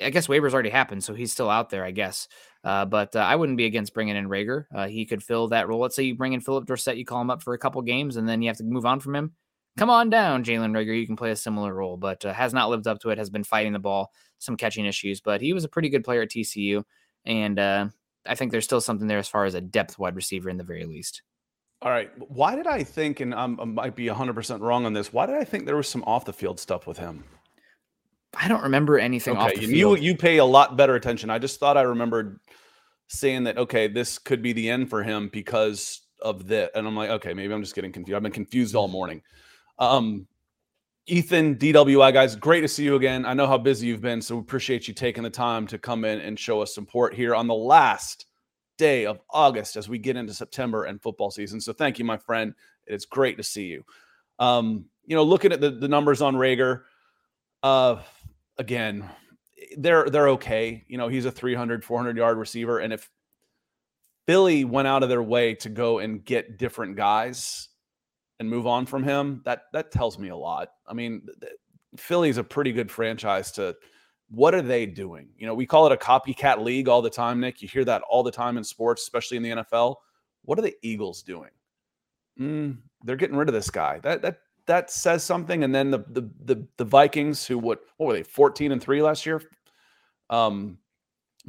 I 0.00 0.10
guess 0.10 0.26
waivers 0.26 0.52
already 0.52 0.70
happened, 0.70 1.04
so 1.04 1.14
he's 1.14 1.32
still 1.32 1.50
out 1.50 1.70
there, 1.70 1.84
I 1.84 1.90
guess. 1.90 2.28
Uh, 2.64 2.84
but 2.86 3.14
uh, 3.14 3.20
I 3.20 3.36
wouldn't 3.36 3.58
be 3.58 3.66
against 3.66 3.92
bringing 3.92 4.16
in 4.16 4.28
Reagor. 4.28 4.64
Uh, 4.74 4.86
he 4.88 5.04
could 5.04 5.22
fill 5.22 5.48
that 5.48 5.68
role. 5.68 5.80
Let's 5.80 5.94
say 5.94 6.04
you 6.04 6.14
bring 6.14 6.32
in 6.32 6.40
Phillip 6.40 6.64
Dorsett, 6.64 6.96
you 6.96 7.04
call 7.04 7.20
him 7.20 7.30
up 7.30 7.42
for 7.42 7.52
a 7.52 7.58
couple 7.58 7.82
games, 7.82 8.16
and 8.16 8.28
then 8.28 8.40
you 8.40 8.48
have 8.48 8.56
to 8.56 8.64
move 8.64 8.86
on 8.86 9.00
from 9.00 9.14
him. 9.14 9.32
Come 9.76 9.90
on 9.90 10.08
down, 10.08 10.44
Jalen 10.44 10.72
Reagor. 10.72 10.98
You 10.98 11.06
can 11.06 11.16
play 11.16 11.30
a 11.30 11.36
similar 11.36 11.74
role, 11.74 11.96
but 11.96 12.24
uh, 12.24 12.32
has 12.32 12.54
not 12.54 12.70
lived 12.70 12.86
up 12.86 13.00
to 13.00 13.10
it. 13.10 13.18
Has 13.18 13.28
been 13.28 13.44
fighting 13.44 13.72
the 13.72 13.78
ball, 13.78 14.12
some 14.38 14.56
catching 14.56 14.86
issues, 14.86 15.20
but 15.20 15.40
he 15.40 15.52
was 15.52 15.64
a 15.64 15.68
pretty 15.68 15.90
good 15.90 16.04
player 16.04 16.22
at 16.22 16.30
TCU, 16.30 16.84
and 17.26 17.58
uh, 17.58 17.88
I 18.26 18.34
think 18.34 18.50
there's 18.50 18.64
still 18.64 18.80
something 18.80 19.08
there 19.08 19.18
as 19.18 19.28
far 19.28 19.44
as 19.44 19.54
a 19.54 19.60
depth 19.60 19.98
wide 19.98 20.16
receiver 20.16 20.48
in 20.48 20.56
the 20.56 20.64
very 20.64 20.84
least. 20.84 21.22
All 21.82 21.90
right. 21.90 22.10
Why 22.30 22.56
did 22.56 22.66
I 22.66 22.82
think, 22.82 23.20
and 23.20 23.34
I 23.34 23.46
might 23.46 23.94
be 23.94 24.06
100% 24.06 24.60
wrong 24.60 24.86
on 24.86 24.94
this, 24.94 25.12
why 25.12 25.26
did 25.26 25.34
I 25.34 25.44
think 25.44 25.66
there 25.66 25.76
was 25.76 25.88
some 25.88 26.02
off 26.04 26.24
the 26.24 26.32
field 26.32 26.58
stuff 26.58 26.86
with 26.86 26.96
him? 26.96 27.24
I 28.36 28.48
don't 28.48 28.62
remember 28.62 28.98
anything 28.98 29.36
okay, 29.36 29.64
You 29.64 29.96
you 29.96 30.16
pay 30.16 30.38
a 30.38 30.44
lot 30.44 30.76
better 30.76 30.94
attention. 30.94 31.30
I 31.30 31.38
just 31.38 31.60
thought 31.60 31.76
I 31.76 31.82
remembered 31.82 32.40
saying 33.08 33.44
that 33.44 33.58
okay, 33.58 33.88
this 33.88 34.18
could 34.18 34.42
be 34.42 34.52
the 34.52 34.70
end 34.70 34.90
for 34.90 35.02
him 35.02 35.28
because 35.32 36.02
of 36.20 36.46
this. 36.46 36.70
And 36.74 36.86
I'm 36.86 36.96
like, 36.96 37.10
okay, 37.10 37.34
maybe 37.34 37.52
I'm 37.52 37.62
just 37.62 37.74
getting 37.74 37.92
confused. 37.92 38.16
I've 38.16 38.22
been 38.22 38.32
confused 38.32 38.74
all 38.74 38.88
morning. 38.88 39.22
Um 39.78 40.26
Ethan, 41.06 41.56
DWI 41.56 42.14
guys, 42.14 42.34
great 42.34 42.62
to 42.62 42.68
see 42.68 42.84
you 42.84 42.96
again. 42.96 43.26
I 43.26 43.34
know 43.34 43.46
how 43.46 43.58
busy 43.58 43.86
you've 43.86 44.00
been, 44.00 44.22
so 44.22 44.36
we 44.36 44.40
appreciate 44.40 44.88
you 44.88 44.94
taking 44.94 45.22
the 45.22 45.28
time 45.28 45.66
to 45.66 45.78
come 45.78 46.02
in 46.06 46.20
and 46.20 46.38
show 46.38 46.62
us 46.62 46.74
support 46.74 47.12
here 47.12 47.34
on 47.34 47.46
the 47.46 47.54
last 47.54 48.24
day 48.78 49.04
of 49.04 49.20
August 49.28 49.76
as 49.76 49.86
we 49.86 49.98
get 49.98 50.16
into 50.16 50.32
September 50.32 50.84
and 50.84 51.02
football 51.02 51.30
season. 51.30 51.60
So 51.60 51.74
thank 51.74 51.98
you, 51.98 52.06
my 52.06 52.16
friend. 52.16 52.54
It's 52.86 53.04
great 53.04 53.36
to 53.36 53.42
see 53.42 53.66
you. 53.66 53.84
Um, 54.38 54.86
you 55.04 55.14
know, 55.14 55.22
looking 55.22 55.52
at 55.52 55.60
the, 55.60 55.70
the 55.70 55.88
numbers 55.88 56.22
on 56.22 56.36
Reagor, 56.36 56.82
uh, 57.62 58.00
again, 58.58 59.08
they're 59.76 60.08
they're 60.08 60.30
okay. 60.30 60.84
You 60.88 60.98
know, 60.98 61.08
he's 61.08 61.24
a 61.24 61.30
300, 61.30 61.84
400 61.84 62.16
yard 62.16 62.38
receiver, 62.38 62.78
and 62.78 62.92
if 62.92 63.10
Philly 64.26 64.64
went 64.64 64.88
out 64.88 65.02
of 65.02 65.08
their 65.08 65.22
way 65.22 65.54
to 65.56 65.68
go 65.68 65.98
and 65.98 66.24
get 66.24 66.58
different 66.58 66.96
guys 66.96 67.68
and 68.40 68.48
move 68.48 68.66
on 68.66 68.86
from 68.86 69.02
him, 69.02 69.42
that 69.44 69.62
that 69.72 69.90
tells 69.90 70.18
me 70.18 70.28
a 70.28 70.36
lot. 70.36 70.68
I 70.86 70.94
mean, 70.94 71.26
Philly's 71.96 72.38
a 72.38 72.44
pretty 72.44 72.72
good 72.72 72.90
franchise 72.90 73.52
to 73.52 73.76
what 74.30 74.54
are 74.54 74.62
they 74.62 74.86
doing? 74.86 75.28
You 75.36 75.46
know, 75.46 75.54
we 75.54 75.66
call 75.66 75.86
it 75.86 75.92
a 75.92 75.96
copycat 75.96 76.62
league 76.62 76.88
all 76.88 77.02
the 77.02 77.10
time, 77.10 77.40
Nick. 77.40 77.62
You 77.62 77.68
hear 77.68 77.84
that 77.84 78.02
all 78.08 78.22
the 78.22 78.32
time 78.32 78.56
in 78.56 78.64
sports, 78.64 79.02
especially 79.02 79.36
in 79.36 79.42
the 79.42 79.50
NFL. 79.50 79.96
What 80.42 80.58
are 80.58 80.62
the 80.62 80.74
Eagles 80.82 81.22
doing? 81.22 81.50
Mm, 82.40 82.78
they're 83.04 83.16
getting 83.16 83.36
rid 83.36 83.48
of 83.48 83.54
this 83.54 83.70
guy. 83.70 84.00
That 84.00 84.22
that 84.22 84.38
that 84.66 84.90
says 84.90 85.22
something. 85.24 85.64
And 85.64 85.74
then 85.74 85.90
the 85.90 86.04
the 86.08 86.30
the, 86.44 86.66
the 86.76 86.84
Vikings, 86.84 87.46
who 87.46 87.58
what 87.58 87.80
what 87.96 88.06
were 88.06 88.12
they, 88.14 88.22
fourteen 88.22 88.72
and 88.72 88.82
three 88.82 89.02
last 89.02 89.26
year? 89.26 89.42
Um, 90.30 90.78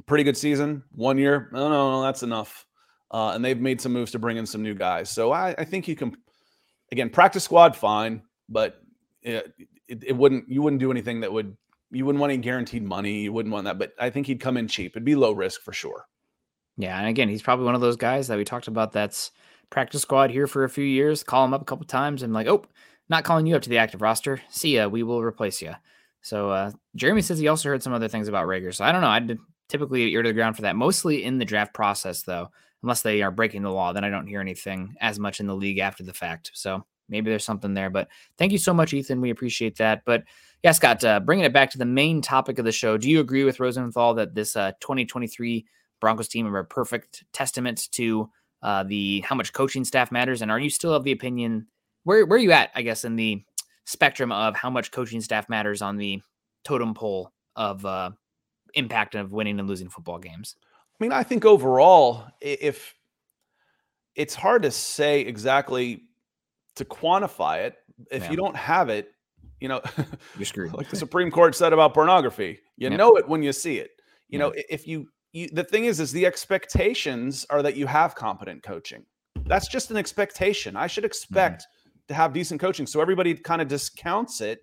pretty 0.05 0.23
good 0.23 0.37
season. 0.37 0.83
One 0.91 1.17
year, 1.17 1.49
no, 1.51 1.69
no, 1.69 1.91
no, 1.91 2.01
that's 2.01 2.23
enough. 2.23 2.65
Uh, 3.11 3.31
and 3.31 3.45
they've 3.45 3.59
made 3.59 3.79
some 3.79 3.93
moves 3.93 4.11
to 4.11 4.19
bring 4.19 4.37
in 4.37 4.45
some 4.45 4.61
new 4.61 4.73
guys. 4.73 5.09
So 5.09 5.31
I, 5.31 5.55
I 5.57 5.63
think 5.63 5.87
you 5.87 5.95
can, 5.95 6.17
again, 6.91 7.09
practice 7.09 7.43
squad 7.43 7.75
fine, 7.75 8.21
but 8.49 8.81
it, 9.21 9.53
it, 9.87 10.03
it, 10.07 10.17
wouldn't 10.17 10.49
you 10.49 10.61
wouldn't 10.61 10.81
do 10.81 10.91
anything 10.91 11.21
that 11.21 11.31
would 11.31 11.55
you 11.91 12.05
wouldn't 12.05 12.19
want 12.19 12.33
any 12.33 12.41
guaranteed 12.41 12.83
money. 12.83 13.21
You 13.21 13.33
wouldn't 13.33 13.53
want 13.53 13.65
that, 13.65 13.79
but 13.79 13.93
I 13.99 14.09
think 14.09 14.27
he'd 14.27 14.41
come 14.41 14.57
in 14.57 14.67
cheap. 14.67 14.91
It'd 14.93 15.05
be 15.05 15.15
low 15.15 15.31
risk 15.31 15.61
for 15.61 15.71
sure. 15.71 16.07
Yeah, 16.77 16.97
and 16.99 17.07
again, 17.07 17.29
he's 17.29 17.41
probably 17.41 17.65
one 17.65 17.75
of 17.75 17.81
those 17.81 17.95
guys 17.95 18.27
that 18.27 18.37
we 18.37 18.43
talked 18.43 18.67
about. 18.67 18.91
That's 18.91 19.31
practice 19.69 20.01
squad 20.01 20.29
here 20.29 20.47
for 20.47 20.65
a 20.65 20.69
few 20.69 20.83
years. 20.83 21.23
Call 21.23 21.45
him 21.45 21.53
up 21.53 21.61
a 21.61 21.65
couple 21.65 21.85
times 21.85 22.21
and 22.21 22.33
like, 22.33 22.47
oh, 22.47 22.65
not 23.09 23.23
calling 23.23 23.45
you 23.45 23.55
up 23.55 23.61
to 23.63 23.69
the 23.69 23.77
active 23.77 24.01
roster. 24.01 24.41
See 24.49 24.75
ya. 24.75 24.87
We 24.87 25.03
will 25.03 25.21
replace 25.21 25.61
you. 25.61 25.73
So 26.21 26.49
uh, 26.49 26.71
Jeremy 26.95 27.21
says 27.21 27.37
he 27.37 27.47
also 27.47 27.69
heard 27.69 27.83
some 27.83 27.93
other 27.93 28.07
things 28.07 28.27
about 28.27 28.47
Reagor. 28.47 28.73
So 28.73 28.83
I 28.83 28.91
don't 28.91 29.01
know. 29.01 29.09
I'd 29.09 29.37
typically 29.69 30.11
ear 30.11 30.23
to 30.23 30.29
the 30.29 30.33
ground 30.33 30.55
for 30.55 30.63
that. 30.63 30.75
Mostly 30.75 31.23
in 31.23 31.37
the 31.37 31.45
draft 31.45 31.73
process, 31.73 32.23
though, 32.23 32.49
unless 32.81 33.01
they 33.01 33.21
are 33.21 33.31
breaking 33.31 33.61
the 33.61 33.71
law, 33.71 33.93
then 33.93 34.03
I 34.03 34.09
don't 34.09 34.27
hear 34.27 34.41
anything 34.41 34.95
as 35.01 35.19
much 35.19 35.39
in 35.39 35.47
the 35.47 35.55
league 35.55 35.79
after 35.79 36.03
the 36.03 36.13
fact. 36.13 36.51
So 36.53 36.83
maybe 37.09 37.29
there's 37.29 37.45
something 37.45 37.73
there. 37.73 37.89
But 37.89 38.07
thank 38.37 38.51
you 38.51 38.57
so 38.57 38.73
much, 38.73 38.93
Ethan. 38.93 39.21
We 39.21 39.29
appreciate 39.29 39.77
that. 39.77 40.01
But 40.05 40.23
yeah, 40.63 40.71
Scott, 40.71 41.03
uh, 41.03 41.19
bringing 41.19 41.45
it 41.45 41.53
back 41.53 41.69
to 41.71 41.77
the 41.77 41.85
main 41.85 42.21
topic 42.21 42.57
of 42.57 42.65
the 42.65 42.71
show, 42.71 42.97
do 42.97 43.09
you 43.09 43.19
agree 43.19 43.43
with 43.43 43.59
Rosenthal 43.59 44.15
that 44.15 44.33
this 44.33 44.55
uh, 44.55 44.71
2023 44.81 45.65
Broncos 46.01 46.27
team 46.27 46.47
are 46.47 46.59
a 46.59 46.65
perfect 46.65 47.23
testament 47.33 47.87
to 47.91 48.29
uh, 48.63 48.83
the 48.83 49.21
how 49.21 49.35
much 49.35 49.53
coaching 49.53 49.85
staff 49.85 50.11
matters? 50.11 50.41
And 50.41 50.49
are 50.49 50.59
you 50.59 50.69
still 50.71 50.93
of 50.93 51.03
the 51.03 51.11
opinion 51.11 51.67
where 52.05 52.25
where 52.25 52.37
are 52.37 52.41
you 52.41 52.53
at? 52.53 52.71
I 52.73 52.81
guess 52.81 53.03
in 53.03 53.15
the 53.17 53.43
spectrum 53.85 54.31
of 54.31 54.55
how 54.55 54.69
much 54.69 54.91
coaching 54.91 55.19
staff 55.21 55.49
matters 55.49 55.81
on 55.81 55.97
the 55.97 56.21
totem 56.63 56.93
pole 56.93 57.31
of 57.55 57.85
uh, 57.85 58.11
impact 58.73 59.13
of 59.15 59.31
winning 59.33 59.59
and 59.59 59.67
losing 59.67 59.89
football 59.89 60.17
games. 60.17 60.55
I 60.63 61.03
mean, 61.03 61.11
I 61.11 61.23
think 61.23 61.43
overall, 61.45 62.25
if 62.41 62.95
it's 64.15 64.33
hard 64.33 64.63
to 64.63 64.71
say 64.71 65.21
exactly 65.21 66.03
to 66.75 66.85
quantify 66.85 67.65
it, 67.65 67.75
if 68.11 68.23
Yeah. 68.23 68.31
you 68.31 68.37
don't 68.37 68.55
have 68.55 68.89
it, 68.89 69.11
you 69.59 69.67
know, 69.67 69.81
You're 70.37 70.45
screwed. 70.45 70.73
like 70.73 70.89
the 70.89 70.95
Supreme 70.95 71.31
Court 71.31 71.55
said 71.55 71.73
about 71.73 71.93
pornography, 71.93 72.59
you 72.77 72.89
Yep. 72.89 72.97
know 72.97 73.17
it 73.17 73.27
when 73.27 73.43
you 73.43 73.51
see 73.53 73.77
it. 73.79 73.91
You 74.29 74.39
Yeah. 74.39 74.45
know, 74.45 74.53
if 74.69 74.87
you, 74.87 75.09
you, 75.33 75.49
the 75.51 75.63
thing 75.63 75.85
is, 75.85 75.99
is 75.99 76.11
the 76.11 76.25
expectations 76.25 77.45
are 77.49 77.61
that 77.61 77.75
you 77.75 77.87
have 77.87 78.15
competent 78.15 78.63
coaching. 78.63 79.05
That's 79.45 79.67
just 79.67 79.91
an 79.91 79.97
expectation. 79.97 80.75
I 80.75 80.87
should 80.87 81.03
Mm-hmm. 81.03 81.07
expect 81.11 81.67
to 82.07 82.13
have 82.13 82.33
decent 82.33 82.61
coaching. 82.61 82.85
So 82.85 83.01
everybody 83.01 83.33
kind 83.33 83.61
of 83.61 83.67
discounts 83.67 84.41
it. 84.41 84.61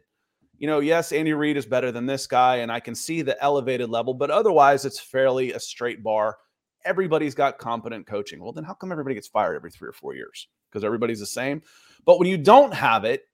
You 0.58 0.68
know, 0.68 0.78
yes, 0.78 1.12
Andy 1.12 1.32
Reid 1.32 1.56
is 1.56 1.66
better 1.66 1.90
than 1.90 2.06
this 2.06 2.26
guy, 2.26 2.56
and 2.56 2.70
I 2.70 2.78
can 2.78 2.94
see 2.94 3.22
the 3.22 3.40
elevated 3.42 3.90
level, 3.90 4.14
but 4.14 4.30
otherwise, 4.30 4.84
it's 4.84 5.00
fairly 5.00 5.52
a 5.52 5.58
straight 5.60 6.04
bar. 6.04 6.36
Everybody's 6.84 7.34
got 7.34 7.58
competent 7.58 8.06
coaching. 8.06 8.40
Well, 8.40 8.52
then 8.52 8.64
how 8.64 8.74
come 8.74 8.92
everybody 8.92 9.14
gets 9.14 9.28
fired 9.28 9.56
every 9.56 9.70
three 9.70 9.88
or 9.88 9.92
four 9.92 10.14
years? 10.14 10.48
Because 10.70 10.84
everybody's 10.84 11.20
the 11.20 11.26
same. 11.26 11.62
But 12.04 12.18
when 12.18 12.28
you 12.28 12.38
don't 12.38 12.72
have 12.72 13.04
it, 13.04 13.24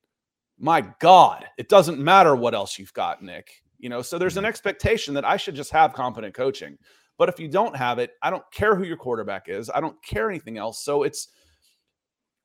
my 0.59 0.87
God, 1.01 1.45
it 1.59 1.69
doesn't 1.69 1.99
matter 1.99 2.35
what 2.35 2.55
else 2.55 2.79
you've 2.79 2.93
got, 2.95 3.23
Nick. 3.23 3.63
You 3.79 3.89
know, 3.89 4.03
so 4.03 4.19
there's 4.19 4.37
an 4.37 4.43
mm-hmm. 4.43 4.49
expectation 4.49 5.15
that 5.15 5.25
I 5.25 5.37
should 5.37 5.55
just 5.55 5.71
have 5.71 5.93
competent 5.93 6.35
coaching. 6.35 6.79
But 7.17 7.29
if 7.29 7.39
you 7.39 7.49
don't 7.49 7.77
have 7.77 7.99
it, 7.99 8.13
I 8.23 8.31
don't 8.31 8.45
care 8.53 8.75
who 8.75 8.85
your 8.85 8.97
quarterback 8.97 9.49
is. 9.49 9.71
I 9.71 9.81
don't 9.81 10.01
care 10.03 10.31
anything 10.31 10.57
else. 10.57 10.83
So 10.83 11.03
it's 11.03 11.29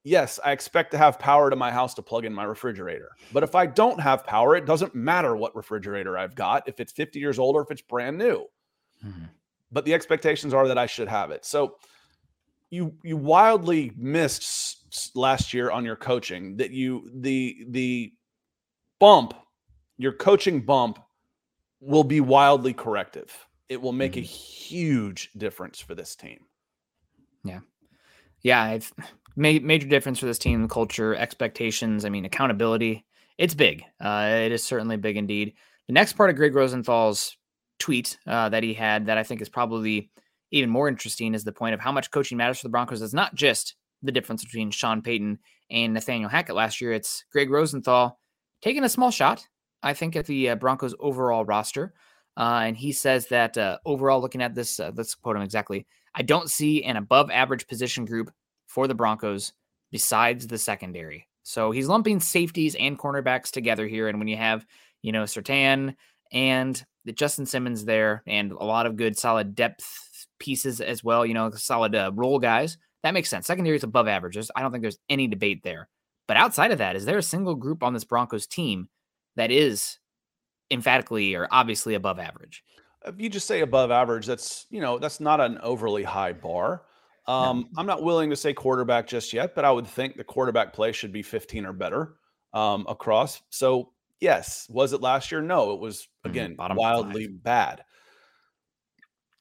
yes, 0.04 0.40
I 0.44 0.52
expect 0.52 0.92
to 0.92 0.98
have 0.98 1.20
power 1.20 1.50
to 1.50 1.56
my 1.56 1.72
house 1.72 1.94
to 1.96 2.02
plug 2.02 2.26
in 2.26 2.34
my 2.34 2.44
refrigerator. 2.44 3.12
But 3.32 3.44
if 3.44 3.56
I 3.56 3.66
don't 3.66 4.00
have 4.00 4.26
power, 4.26 4.56
it 4.56 4.66
doesn't 4.66 4.96
matter 4.96 5.36
what 5.36 5.56
refrigerator 5.56 6.18
I've 6.18 6.36
got, 6.36 6.68
if 6.68 6.80
it's 6.80 6.92
50 6.92 7.20
years 7.20 7.40
old 7.40 7.56
or 7.56 7.62
if 7.62 7.72
it's 7.72 7.82
brand 7.82 8.18
new. 8.18 8.46
Mhm. 9.04 9.30
But 9.72 9.86
the 9.86 9.94
expectations 9.94 10.54
are 10.54 10.68
that 10.68 10.78
I 10.78 10.86
should 10.86 11.08
have 11.08 11.32
it. 11.32 11.46
So 11.46 11.78
you 12.70 12.98
you 13.04 13.18
wildly 13.18 13.92
missed 13.96 15.16
last 15.16 15.54
year 15.54 15.72
on 15.72 15.86
your 15.86 15.96
coaching 15.96 16.58
that 16.58 16.72
you 16.72 17.10
the 17.14 17.66
the 17.70 18.14
bump 19.00 19.34
your 19.98 20.14
coaching 20.14 20.62
bump 20.62 21.00
will 21.80 22.04
be 22.04 22.22
wildly 22.22 22.74
corrective. 22.74 23.32
It 23.70 23.82
will 23.82 23.92
make 23.94 24.18
a 24.18 24.22
huge 24.22 25.32
difference 25.38 25.80
for 25.80 25.96
this 25.96 26.16
team. 26.16 26.40
Yeah. 27.44 27.60
yeah, 28.42 28.62
I've 28.64 28.92
made 29.36 29.64
major 29.64 29.88
difference 29.88 30.20
for 30.20 30.26
this 30.26 30.38
team, 30.38 30.68
culture, 30.68 31.16
expectations. 31.16 32.06
I 32.06 32.10
mean, 32.10 32.26
accountability. 32.26 33.06
It's 33.38 33.56
big. 33.56 33.84
Uh, 34.00 34.30
it 34.46 34.52
is 34.52 34.64
certainly 34.64 34.98
big 34.98 35.18
indeed. 35.18 35.54
The 35.88 35.94
next 35.94 36.14
part 36.14 36.30
of 36.30 36.36
Gregg 36.36 36.56
Rosenthal's 36.56 37.36
tweet 37.80 38.18
uh, 38.28 38.50
that 38.50 38.64
he 38.64 38.74
had 38.74 39.08
that 39.08 39.18
I 39.18 39.24
think 39.24 39.42
is 39.42 39.50
probably 39.50 40.12
even 40.52 40.70
more 40.70 40.88
interesting 40.88 41.34
is 41.34 41.44
the 41.44 41.52
point 41.52 41.74
of 41.74 41.80
how 41.80 41.92
much 41.92 42.12
coaching 42.12 42.38
matters 42.38 42.60
for 42.60 42.68
the 42.68 42.72
Broncos. 42.72 43.02
It's 43.02 43.14
not 43.14 43.36
just 43.36 43.76
the 44.04 44.12
difference 44.12 44.44
between 44.44 44.72
Sean 44.72 45.02
Payton 45.02 45.40
and 45.72 45.94
Nathaniel 45.94 46.30
Hackett 46.30 46.56
last 46.56 46.80
year. 46.80 46.94
It's 46.94 47.26
Greg 47.32 47.50
Rosenthal 47.50 48.20
taking 48.62 48.84
a 48.84 48.90
small 48.90 49.12
shot, 49.12 49.48
I 49.82 49.94
think, 49.94 50.16
at 50.16 50.28
the 50.28 50.50
uh, 50.50 50.56
Broncos 50.56 50.94
overall 51.00 51.44
roster. 51.44 51.94
Uh, 52.38 52.62
and 52.66 52.78
he 52.78 52.92
says 52.92 53.28
that 53.28 53.58
uh, 53.58 53.78
overall, 53.86 54.22
looking 54.22 54.42
at 54.42 54.56
this, 54.56 54.80
uh, 54.80 54.92
let's 54.96 55.16
quote 55.16 55.36
him 55.36 55.42
exactly. 55.42 55.86
I 56.16 56.22
don't 56.22 56.50
see 56.50 56.84
an 56.84 56.98
above 56.98 57.32
average 57.32 57.68
position 57.68 58.06
group 58.06 58.32
for 58.74 58.88
the 58.88 58.96
Broncos 58.96 59.54
besides 59.92 60.48
the 60.48 60.58
secondary. 60.58 61.28
So 61.44 61.70
he's 61.72 61.88
lumping 61.88 62.20
safeties 62.20 62.76
and 62.76 62.98
cornerbacks 62.98 63.52
together 63.52 63.86
here. 63.86 64.08
And 64.08 64.18
when 64.18 64.28
you 64.28 64.38
have, 64.38 64.66
you 65.04 65.12
know, 65.12 65.24
Surtain 65.24 65.96
and 66.32 66.84
Justin 67.14 67.46
Simmons 67.46 67.86
there 67.86 68.24
and 68.26 68.52
a 68.52 68.64
lot 68.64 68.88
of 68.88 68.96
good 68.96 69.18
solid 69.18 69.54
depth 69.54 70.26
pieces 70.40 70.82
as 70.82 71.04
well, 71.04 71.26
you 71.26 71.36
know, 71.36 71.52
solid 71.52 71.94
uh, 71.94 72.12
role 72.16 72.40
guys, 72.40 72.78
that 73.04 73.14
makes 73.14 73.30
sense. 73.30 73.46
Secondary 73.46 73.76
is 73.76 73.84
above 73.84 74.08
average. 74.08 74.38
I 74.56 74.62
don't 74.62 74.72
think 74.72 74.82
there's 74.82 75.00
any 75.10 75.28
debate 75.28 75.62
there. 75.64 75.90
But 76.28 76.38
outside 76.38 76.72
of 76.72 76.80
that, 76.80 76.96
is 76.96 77.06
there 77.06 77.18
a 77.18 77.24
single 77.24 77.56
group 77.56 77.84
on 77.84 77.94
this 77.94 78.06
Broncos 78.06 78.48
team 78.48 78.88
that 79.36 79.52
is 79.52 80.00
emphatically 80.72 81.36
or 81.36 81.48
obviously 81.52 81.94
above 81.94 82.18
average? 82.18 82.64
If 83.06 83.20
you 83.20 83.30
just 83.30 83.48
say 83.48 83.60
above 83.60 83.92
average, 83.92 84.26
that's 84.26 84.66
you 84.70 84.80
know 84.80 84.98
that's 84.98 85.20
not 85.20 85.42
an 85.42 85.60
overly 85.62 86.04
high 86.04 86.32
bar. 86.32 86.84
Um, 87.26 87.70
I'm 87.78 87.86
not 87.86 88.04
willing 88.04 88.30
to 88.32 88.36
say 88.36 88.54
quarterback 88.54 89.08
just 89.08 89.32
yet, 89.32 89.56
but 89.56 89.64
I 89.64 89.72
would 89.72 89.88
think 89.88 90.18
the 90.18 90.24
quarterback 90.24 90.74
play 90.74 90.92
should 90.92 91.14
be 91.14 91.22
15 91.22 91.66
or 91.66 91.74
better 91.74 92.16
um, 92.54 92.86
across. 92.90 93.42
So 93.50 93.94
yes, 94.20 94.68
was 94.70 94.94
it 94.94 95.02
last 95.02 95.32
year? 95.32 95.42
No, 95.42 95.74
it 95.74 95.80
was 95.80 96.08
Mhm, 96.26 96.30
again 96.30 96.56
bottom 96.56 96.78
wildly 96.78 97.28
bad. 97.28 97.84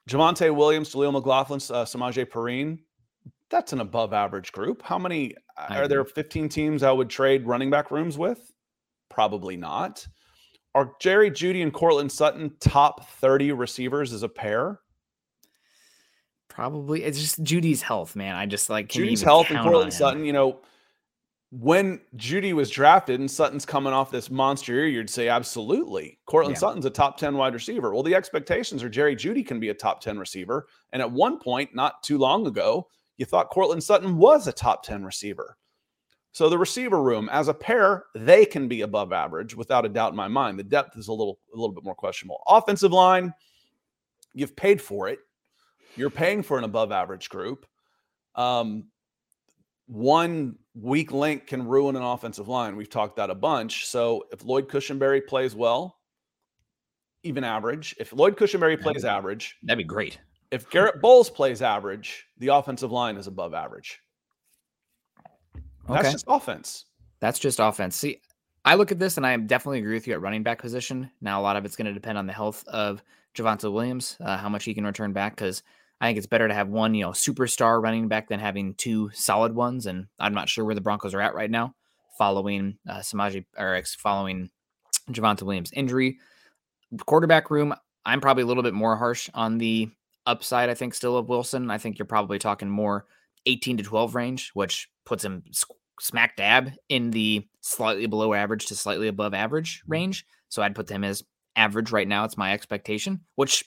Javonte 0.09 0.55
Williams, 0.55 0.93
Jaleel 0.93 1.13
McLaughlin, 1.13 1.59
uh, 1.59 1.85
Samaje 1.85 2.27
Perine, 2.27 2.81
that's 3.51 3.73
an 3.73 3.81
above 3.81 4.13
average 4.13 4.51
group. 4.51 4.83
How 4.83 4.99
many 4.99 5.35
I 5.57 5.79
are 5.79 5.87
there 5.87 6.05
15 6.05 6.49
teams 6.49 6.83
I 6.83 6.91
would 6.91 7.11
trade 7.11 7.47
running 7.47 7.71
back 7.71 7.91
rooms 7.91 8.19
with? 8.19 8.51
Probably 9.11 9.57
not. 9.57 10.07
Are 10.75 10.95
Jerry 11.01 11.31
Jeudy 11.31 11.63
and 11.63 11.73
Courtland 11.73 12.11
Sutton 12.11 12.57
top 12.61 13.09
30 13.11 13.53
receivers 13.53 14.13
as 14.13 14.23
a 14.23 14.29
pair? 14.29 14.81
Probably. 16.53 17.03
It's 17.03 17.19
just 17.19 17.43
Jeudy's 17.43 17.81
health, 17.81 18.15
man. 18.15 18.37
I 18.37 18.45
just 18.45 18.69
like 18.69 18.89
Jeudy's 18.89 19.23
even 19.23 19.25
health 19.25 19.51
and 19.51 19.61
Courtland? 19.61 19.93
Sutton, 19.93 20.25
you 20.27 20.35
know, 20.35 20.61
when 21.51 21.99
Jeudy 22.17 22.53
was 22.53 22.69
drafted 22.69 23.21
and 23.21 23.31
Sutton's 23.31 23.65
coming 23.65 23.95
off 23.95 24.11
this 24.11 24.31
monster 24.31 24.75
year, 24.75 24.87
you'd 24.87 25.09
say 25.09 25.29
absolutely. 25.29 26.19
Courtland 26.27 26.57
Yeah. 26.57 26.61
Sutton's 26.61 26.85
a 26.85 26.91
top 26.91 27.17
10 27.17 27.39
wide 27.39 27.55
receiver. 27.55 27.95
Well, 27.95 28.03
the 28.03 28.15
expectations 28.15 28.83
are 28.83 28.91
Jerry 28.91 29.17
Jeudy 29.17 29.47
can 29.47 29.61
be 29.61 29.71
a 29.71 29.75
top 29.75 30.03
10 30.03 30.19
receiver. 30.19 30.67
And 30.93 31.01
at 31.01 31.11
one 31.11 31.39
point, 31.39 31.75
not 31.75 32.03
too 32.03 32.19
long 32.19 32.47
ago, 32.47 32.89
you 33.17 33.25
thought 33.25 33.49
Courtland 33.49 33.83
Sutton 33.83 34.19
was 34.19 34.47
a 34.47 34.53
top 34.53 34.83
10 34.83 35.05
receiver. 35.05 35.57
So 36.33 36.51
the 36.51 36.59
receiver 36.59 37.03
room 37.03 37.31
as 37.33 37.49
a 37.49 37.55
pair, 37.55 38.05
they 38.15 38.45
can 38.45 38.69
be 38.69 38.83
above 38.83 39.13
average 39.13 39.55
without 39.55 39.87
a 39.87 39.89
doubt 39.89 40.13
in 40.13 40.17
my 40.17 40.29
mind. 40.29 40.59
The 40.59 40.65
depth 40.65 40.99
is 40.99 41.09
a 41.09 41.13
little 41.13 41.39
a 41.55 41.57
little 41.57 41.75
bit 41.75 41.85
more 41.85 41.95
questionable. 41.95 42.43
Offensive 42.47 42.93
line, 42.93 43.33
you've 44.35 44.57
paid 44.57 44.81
for 44.81 45.09
it. 45.09 45.19
You're 45.97 46.11
paying 46.11 46.43
for 46.43 46.59
an 46.59 46.65
above 46.65 46.93
average 46.93 47.29
group. 47.29 47.67
Um, 48.35 48.85
one 49.87 50.57
weak 50.75 51.13
link 51.13 51.47
can 51.47 51.67
ruin 51.67 51.97
an 51.97 52.03
offensive 52.03 52.49
line. 52.49 52.77
We've 52.77 52.89
talked 52.89 53.17
that 53.17 53.29
a 53.31 53.35
bunch. 53.35 53.87
So 53.87 54.25
if 54.33 54.45
Lloyd 54.45 54.69
Cushenberry 54.69 55.27
plays 55.27 55.55
well, 55.55 55.99
even 57.25 57.45
average. 57.45 57.95
If 57.99 58.13
Lloyd 58.13 58.37
Cushenberry 58.37 58.81
plays 58.81 59.05
average, 59.05 59.57
That'd 59.63 59.79
be 59.79 59.85
great. 59.85 60.19
if 60.51 60.69
Garett 60.71 61.01
Bolles 61.03 61.29
plays 61.31 61.61
average, 61.63 62.27
the 62.39 62.49
offensive 62.49 62.91
line 62.91 63.17
is 63.17 63.27
above 63.27 63.53
average. 63.55 64.01
That's 65.89 66.01
Okay. 66.07 66.13
just 66.13 66.25
offense. 66.29 66.87
That's 67.21 67.39
just 67.39 67.61
offense. 67.61 67.97
See, 67.97 68.21
I 68.65 68.77
look 68.77 68.93
at 68.93 68.99
this 68.99 69.17
and 69.17 69.27
I 69.27 69.37
definitely 69.37 69.81
agree 69.81 69.95
with 69.95 70.07
you 70.07 70.15
at 70.15 70.21
running 70.21 70.43
back 70.43 70.61
position. 70.61 71.11
Now, 71.21 71.41
a 71.41 71.43
lot 71.43 71.57
of 71.57 71.65
it's 71.65 71.77
going 71.77 71.87
to 71.87 71.93
depend 71.93 72.17
on 72.19 72.27
the 72.27 72.33
health 72.33 72.67
of 72.69 73.03
Javonte 73.35 73.71
Williams, 73.73 74.17
uh, 74.21 74.37
how 74.37 74.49
much 74.49 74.65
he 74.65 74.75
can 74.75 74.85
return 74.85 75.13
back, 75.13 75.35
because 75.37 75.63
I 76.03 76.07
think 76.07 76.19
it's 76.19 76.27
better 76.27 76.49
to 76.49 76.55
have 76.55 76.69
one, 76.69 76.97
you 76.97 77.05
know, 77.05 77.13
superstar 77.13 77.81
running 77.81 78.09
back 78.09 78.29
than 78.29 78.41
having 78.41 78.75
two 78.75 79.11
solid 79.15 79.55
ones. 79.55 79.87
And 79.87 80.09
I'm 80.19 80.35
not 80.35 80.49
sure 80.49 80.65
where 80.65 80.75
the 80.75 80.81
Broncos 80.81 81.15
are 81.15 81.21
at 81.21 81.37
right 81.37 81.51
now, 81.51 81.77
following 82.19 82.77
uh, 82.91 82.99
Samaje 82.99 83.45
or 83.57 83.81
following 83.99 84.51
Javonte 85.13 85.43
Williams' 85.43 85.71
injury. 85.73 86.19
Quarterback 87.07 87.53
room, 87.53 87.73
I'm 88.05 88.21
probably 88.21 88.43
a 88.43 88.47
little 88.47 88.65
bit 88.65 88.75
more 88.75 88.97
harsh 88.97 89.31
on 89.33 89.59
the 89.59 89.91
upside. 90.27 90.69
I 90.69 90.75
think 90.75 90.95
still 90.95 91.17
of 91.17 91.29
Wilson. 91.29 91.71
I 91.71 91.79
think 91.79 92.01
you're 92.01 92.07
probably 92.07 92.41
talking 92.41 92.69
more 92.69 93.07
18 93.47 93.77
to 93.77 93.85
12 93.85 94.17
range, 94.17 94.51
which 94.55 94.89
puts 95.07 95.25
him 95.25 95.45
smack 96.01 96.35
dab 96.35 96.73
in 96.89 97.13
the 97.13 97.47
slightly 97.61 98.07
below 98.07 98.35
average 98.35 98.67
to 98.67 98.75
slightly 98.75 99.07
above 99.07 99.35
average 99.35 99.85
range. 99.87 100.27
So 100.49 100.63
I'd 100.63 100.75
put 100.75 100.91
him 100.91 101.05
as 101.05 101.23
average 101.55 101.93
right 101.93 102.09
now. 102.09 102.25
It's 102.25 102.37
my 102.37 102.53
expectation, 102.55 103.21
which 103.37 103.63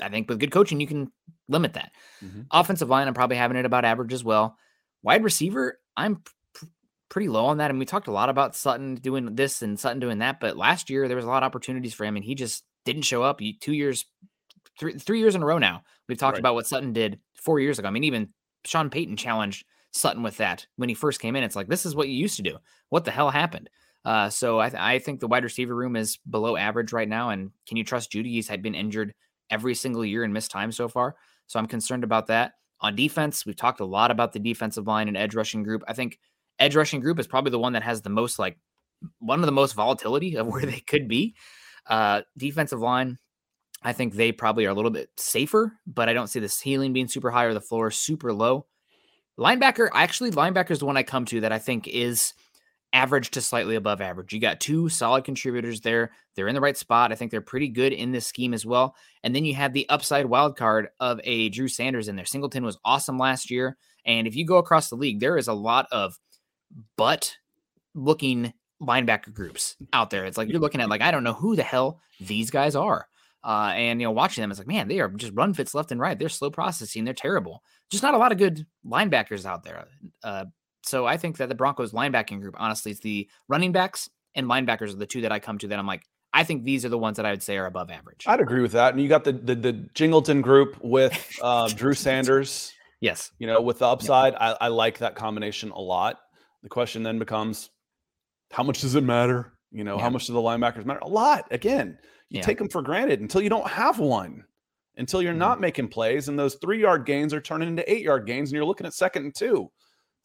I 0.00 0.08
think 0.08 0.28
with 0.28 0.38
good 0.38 0.52
coaching, 0.52 0.80
you 0.80 0.86
can 0.86 1.10
limit 1.48 1.74
that. 1.74 1.92
Mhm. 2.22 2.46
Offensive 2.50 2.88
line, 2.88 3.08
I'm 3.08 3.14
probably 3.14 3.36
having 3.36 3.56
it 3.56 3.64
about 3.64 3.84
average 3.84 4.12
as 4.12 4.22
well. 4.24 4.56
Wide 5.02 5.24
receiver, 5.24 5.78
I'm 5.96 6.22
pr- 6.54 6.66
pretty 7.08 7.28
low 7.28 7.46
on 7.46 7.58
that. 7.58 7.70
And 7.70 7.78
we 7.78 7.84
talked 7.86 8.08
a 8.08 8.12
lot 8.12 8.28
about 8.28 8.54
Sutton 8.56 8.96
doing 8.96 9.34
this 9.34 9.62
and 9.62 9.78
Sutton 9.78 10.00
doing 10.00 10.18
that. 10.18 10.40
But 10.40 10.56
last 10.56 10.90
year, 10.90 11.08
there 11.08 11.16
was 11.16 11.24
a 11.24 11.28
lot 11.28 11.42
of 11.42 11.46
opportunities 11.46 11.94
for 11.94 12.04
him, 12.04 12.16
and 12.16 12.24
he 12.24 12.34
just 12.34 12.64
didn't 12.84 13.02
show 13.02 13.22
up. 13.22 13.40
You- 13.40 13.58
Two 13.58 13.72
years, 13.72 14.04
three, 14.78 14.98
three 14.98 15.18
years 15.20 15.34
in 15.34 15.42
a 15.42 15.46
row 15.46 15.58
now. 15.58 15.82
We've 16.08 16.18
talked 16.18 16.34
Right. 16.34 16.40
about 16.40 16.54
what 16.54 16.66
Sutton 16.66 16.92
did 16.92 17.20
four 17.34 17.60
years 17.60 17.78
ago. 17.78 17.88
I 17.88 17.90
mean, 17.90 18.04
even 18.04 18.32
Sean 18.64 18.90
Payton 18.90 19.16
challenged 19.16 19.64
Sutton 19.92 20.22
with 20.22 20.36
that 20.38 20.66
when 20.76 20.88
he 20.88 20.94
first 20.94 21.20
came 21.20 21.34
in. 21.36 21.44
It's 21.44 21.56
like, 21.56 21.68
this 21.68 21.86
is 21.86 21.94
what 21.94 22.08
you 22.08 22.14
used 22.14 22.36
to 22.36 22.42
do. 22.42 22.58
What 22.90 23.04
the 23.04 23.10
hell 23.10 23.30
happened? 23.30 23.70
Uh, 24.04 24.30
so 24.30 24.58
I, 24.60 24.68
th- 24.70 24.80
I 24.80 24.98
think 25.00 25.20
the 25.20 25.26
wide 25.28 25.44
receiver 25.44 25.74
room 25.74 25.96
is 25.96 26.18
below 26.28 26.56
average 26.56 26.92
right 26.92 27.08
now. 27.08 27.30
And 27.30 27.50
can 27.66 27.76
you 27.76 27.84
trust 27.84 28.12
Jeudy? 28.12 28.30
He's 28.30 28.48
had 28.48 28.62
been 28.62 28.74
injured 28.74 29.14
every 29.50 29.74
single 29.74 30.04
year 30.04 30.24
and 30.24 30.32
missed 30.32 30.50
time 30.50 30.72
so 30.72 30.88
far. 30.88 31.16
So 31.48 31.58
I'm 31.58 31.66
concerned 31.66 32.04
about 32.04 32.28
that. 32.28 32.52
On 32.80 32.94
defense, 32.94 33.44
we've 33.44 33.56
talked 33.56 33.80
a 33.80 33.84
lot 33.84 34.12
about 34.12 34.32
the 34.32 34.38
defensive 34.38 34.86
line 34.86 35.08
and 35.08 35.16
edge 35.16 35.34
rushing 35.34 35.64
group. 35.64 35.82
I 35.88 35.94
think 35.94 36.20
edge 36.60 36.76
rushing 36.76 37.00
group 37.00 37.18
is 37.18 37.26
probably 37.26 37.50
the 37.50 37.58
one 37.58 37.72
that 37.72 37.82
has 37.82 38.02
the 38.02 38.10
most 38.10 38.38
like 38.38 38.56
one 39.18 39.40
of 39.40 39.46
the 39.46 39.52
most 39.52 39.72
volatility 39.72 40.36
of 40.36 40.46
where 40.46 40.62
they 40.62 40.80
could 40.80 41.08
be. 41.08 41.34
Uh, 41.86 42.22
defensive 42.36 42.80
line, 42.80 43.18
I 43.82 43.92
think 43.92 44.14
they 44.14 44.30
probably 44.30 44.66
are 44.66 44.70
a 44.70 44.74
little 44.74 44.90
bit 44.90 45.10
safer, 45.16 45.72
but 45.86 46.08
I 46.08 46.12
don't 46.12 46.28
see 46.28 46.40
the 46.40 46.48
ceiling 46.48 46.92
being 46.92 47.08
super 47.08 47.30
high 47.30 47.44
or 47.44 47.54
the 47.54 47.60
floor 47.60 47.90
super 47.90 48.32
low. 48.32 48.66
Linebacker, 49.38 49.88
actually, 49.94 50.32
linebacker 50.32 50.72
is 50.72 50.80
the 50.80 50.86
one 50.86 50.96
I 50.96 51.04
come 51.04 51.24
to 51.26 51.40
that 51.40 51.52
I 51.52 51.58
think 51.58 51.86
is 51.86 52.34
average 52.92 53.30
to 53.32 53.40
slightly 53.40 53.74
above 53.74 54.00
average. 54.00 54.32
You 54.32 54.40
got 54.40 54.60
two 54.60 54.88
solid 54.88 55.24
contributors 55.24 55.80
there. 55.80 56.10
They're 56.34 56.48
in 56.48 56.54
the 56.54 56.60
right 56.60 56.76
spot. 56.76 57.12
I 57.12 57.14
think 57.14 57.30
they're 57.30 57.40
pretty 57.40 57.68
good 57.68 57.92
in 57.92 58.12
this 58.12 58.26
scheme 58.26 58.54
as 58.54 58.64
well. 58.64 58.94
And 59.22 59.34
then 59.34 59.44
you 59.44 59.54
have 59.54 59.72
the 59.72 59.88
upside 59.88 60.26
wild 60.26 60.56
card 60.56 60.88
of 61.00 61.20
a 61.24 61.50
Drew 61.50 61.68
Sanders 61.68 62.08
in 62.08 62.16
there. 62.16 62.24
Singleton 62.24 62.64
was 62.64 62.78
awesome 62.84 63.18
last 63.18 63.50
year. 63.50 63.76
And 64.06 64.26
if 64.26 64.34
you 64.34 64.46
go 64.46 64.56
across 64.56 64.88
the 64.88 64.96
league, 64.96 65.20
there 65.20 65.36
is 65.36 65.48
a 65.48 65.52
lot 65.52 65.86
of 65.92 66.18
butt 66.96 67.36
looking 67.94 68.52
linebacker 68.80 69.32
groups 69.32 69.76
out 69.92 70.10
there. 70.10 70.24
It's 70.24 70.38
like 70.38 70.48
you're 70.48 70.60
looking 70.60 70.80
at 70.80 70.88
like 70.88 71.02
I 71.02 71.10
don't 71.10 71.24
know 71.24 71.32
who 71.32 71.56
the 71.56 71.62
hell 71.62 72.00
these 72.20 72.50
guys 72.50 72.74
are. 72.74 73.06
Uh, 73.44 73.72
and 73.74 74.00
you 74.00 74.06
know, 74.06 74.12
watching 74.12 74.42
them, 74.42 74.50
it's 74.50 74.58
like, 74.58 74.66
man, 74.66 74.88
they 74.88 75.00
are 75.00 75.08
just 75.08 75.32
run 75.34 75.54
fits 75.54 75.74
left 75.74 75.92
and 75.92 76.00
right. 76.00 76.18
They're 76.18 76.28
slow 76.28 76.50
processing. 76.50 77.04
They're 77.04 77.14
terrible. 77.14 77.62
Just 77.90 78.02
not 78.02 78.14
a 78.14 78.18
lot 78.18 78.32
of 78.32 78.38
good 78.38 78.66
linebackers 78.84 79.46
out 79.46 79.62
there. 79.62 79.86
Uh, 80.22 80.46
so 80.88 81.06
I 81.06 81.16
think 81.16 81.36
that 81.36 81.48
the 81.48 81.54
Broncos 81.54 81.92
linebacking 81.92 82.40
group, 82.40 82.56
honestly, 82.58 82.92
is 82.92 83.00
the 83.00 83.28
running 83.48 83.72
backs 83.72 84.08
and 84.34 84.46
linebackers 84.46 84.92
are 84.92 84.96
the 84.96 85.06
two 85.06 85.22
that 85.22 85.32
I 85.32 85.38
come 85.38 85.58
to 85.58 85.68
that 85.68 85.78
I'm 85.78 85.86
like, 85.86 86.04
I 86.32 86.44
think 86.44 86.64
these 86.64 86.84
are 86.84 86.88
the 86.88 86.98
ones 86.98 87.16
that 87.16 87.26
I 87.26 87.30
would 87.30 87.42
say 87.42 87.56
are 87.56 87.66
above 87.66 87.90
average. 87.90 88.24
I'd 88.26 88.40
agree 88.40 88.60
with 88.60 88.72
that. 88.72 88.92
And 88.92 89.02
you 89.02 89.08
got 89.08 89.24
the 89.24 89.32
the, 89.32 89.54
the 89.54 89.72
Jingleton 89.94 90.42
group 90.42 90.78
with 90.82 91.38
uh, 91.42 91.68
Drew 91.68 91.94
Sanders. 91.94 92.72
Yes. 93.00 93.30
You 93.38 93.46
know, 93.46 93.60
with 93.60 93.78
the 93.78 93.86
upside, 93.86 94.34
I, 94.34 94.56
I 94.60 94.68
like 94.68 94.98
that 94.98 95.14
combination 95.14 95.70
a 95.70 95.78
lot. 95.78 96.18
The 96.62 96.68
question 96.68 97.02
then 97.02 97.18
becomes, 97.18 97.70
how 98.50 98.64
much 98.64 98.80
does 98.80 98.96
it 98.96 99.04
matter? 99.04 99.52
You 99.70 99.84
know, 99.84 99.96
yeah. 99.96 100.02
how 100.02 100.10
much 100.10 100.26
do 100.26 100.32
the 100.32 100.40
linebackers 100.40 100.84
matter? 100.84 101.00
A 101.00 101.08
lot. 101.08 101.46
Again, 101.52 101.98
you 102.28 102.38
yeah. 102.38 102.42
take 102.42 102.58
them 102.58 102.68
for 102.68 102.82
granted 102.82 103.20
until 103.20 103.40
you 103.40 103.48
don't 103.48 103.68
have 103.68 103.98
one, 103.98 104.44
until 104.96 105.22
you're 105.22 105.32
mm-hmm. 105.32 105.38
not 105.38 105.60
making 105.60 105.88
plays, 105.88 106.28
and 106.28 106.38
those 106.38 106.56
three 106.56 106.80
yard 106.80 107.06
gains 107.06 107.32
are 107.32 107.40
turning 107.40 107.68
into 107.68 107.90
eight 107.90 108.02
yard 108.02 108.26
gains, 108.26 108.50
and 108.50 108.56
you're 108.56 108.64
looking 108.64 108.86
at 108.86 108.94
second 108.94 109.24
and 109.24 109.34
two. 109.34 109.70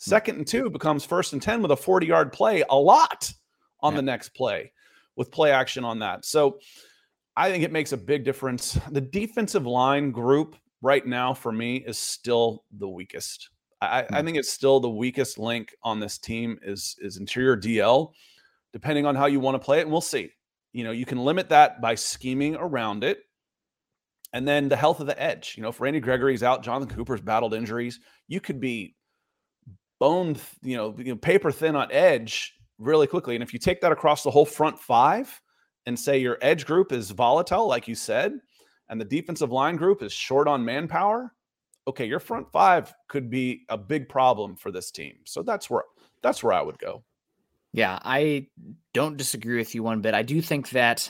Second 0.03 0.35
and 0.35 0.45
two 0.45 0.69
becomes 0.69 1.05
first 1.05 1.31
and 1.31 1.41
10 1.41 1.61
with 1.61 1.71
a 1.71 1.77
40 1.77 2.07
yard 2.07 2.33
play 2.33 2.61
a 2.69 2.75
lot 2.75 3.31
on 3.79 3.93
yeah. 3.93 3.97
the 3.97 4.01
next 4.01 4.29
play 4.35 4.73
with 5.15 5.31
play 5.31 5.51
action 5.51 5.85
on 5.85 5.99
that. 5.99 6.25
So 6.25 6.59
I 7.37 7.49
think 7.49 7.63
it 7.63 7.71
makes 7.71 7.93
a 7.93 7.97
big 7.97 8.25
difference. 8.25 8.77
The 8.91 8.99
defensive 8.99 9.65
line 9.65 10.11
group 10.11 10.57
right 10.81 11.05
now 11.05 11.33
for 11.33 11.53
me 11.53 11.77
is 11.77 11.97
still 11.97 12.65
the 12.77 12.89
weakest. 12.89 13.49
I, 13.81 14.01
I 14.01 14.19
hmm. 14.19 14.25
think 14.25 14.37
it's 14.37 14.51
still 14.51 14.81
the 14.81 14.89
weakest 14.89 15.39
link 15.39 15.73
on 15.83 16.01
this 16.01 16.17
team 16.17 16.59
is 16.63 16.97
is 16.99 17.15
interior 17.15 17.55
DL, 17.55 18.11
depending 18.73 19.05
on 19.05 19.15
how 19.15 19.27
you 19.27 19.39
want 19.39 19.55
to 19.55 19.65
play 19.65 19.79
it, 19.79 19.83
and 19.83 19.91
we'll 19.91 20.01
see. 20.01 20.31
You 20.73 20.83
know, 20.83 20.91
you 20.91 21.05
can 21.05 21.19
limit 21.19 21.47
that 21.47 21.79
by 21.79 21.95
scheming 21.95 22.57
around 22.57 23.05
it. 23.05 23.19
And 24.33 24.45
then 24.45 24.67
the 24.67 24.75
health 24.75 24.99
of 24.99 25.07
the 25.07 25.21
edge. 25.21 25.53
You 25.55 25.63
know, 25.63 25.69
if 25.69 25.79
Randy 25.79 26.01
Gregory's 26.01 26.43
out, 26.43 26.63
Jonathan 26.63 26.93
Cooper's 26.93 27.21
battled 27.21 27.53
injuries, 27.53 27.99
you 28.27 28.41
could 28.41 28.59
be 28.59 28.95
bone, 30.03 30.35
you 30.61 30.75
know, 30.75 30.91
paper 31.15 31.49
thin 31.49 31.77
on 31.77 31.89
edge 31.89 32.55
really 32.77 33.07
quickly. 33.07 33.35
And 33.35 33.43
if 33.43 33.53
you 33.53 33.59
take 33.59 33.79
that 33.79 33.93
across 33.93 34.21
the 34.21 34.31
whole 34.31 34.45
front 34.45 34.77
five 34.77 35.41
and 35.85 35.97
say 35.97 36.17
your 36.17 36.37
edge 36.41 36.65
group 36.65 36.91
is 36.91 37.09
volatile, 37.11 37.67
like 37.67 37.87
you 37.87 37.95
said, 37.95 38.33
and 38.89 38.99
the 38.99 39.05
defensive 39.05 39.49
line 39.49 39.77
group 39.77 40.03
is 40.03 40.11
short 40.11 40.49
on 40.49 40.65
manpower, 40.65 41.33
okay, 41.87 42.05
your 42.05 42.19
front 42.19 42.51
five 42.51 42.93
could 43.07 43.29
be 43.29 43.63
a 43.69 43.77
big 43.77 44.09
problem 44.09 44.57
for 44.57 44.71
this 44.71 44.91
team. 44.91 45.19
So 45.23 45.41
that's 45.41 45.69
where 45.69 45.83
that's 46.21 46.43
where 46.43 46.51
I 46.51 46.61
would 46.61 46.79
go. 46.79 47.05
Yeah, 47.71 47.97
I 48.03 48.47
don't 48.93 49.15
disagree 49.15 49.55
with 49.55 49.73
you 49.73 49.83
one 49.83 50.01
bit. 50.01 50.13
I 50.13 50.23
do 50.23 50.41
think 50.41 50.71
that 50.71 51.09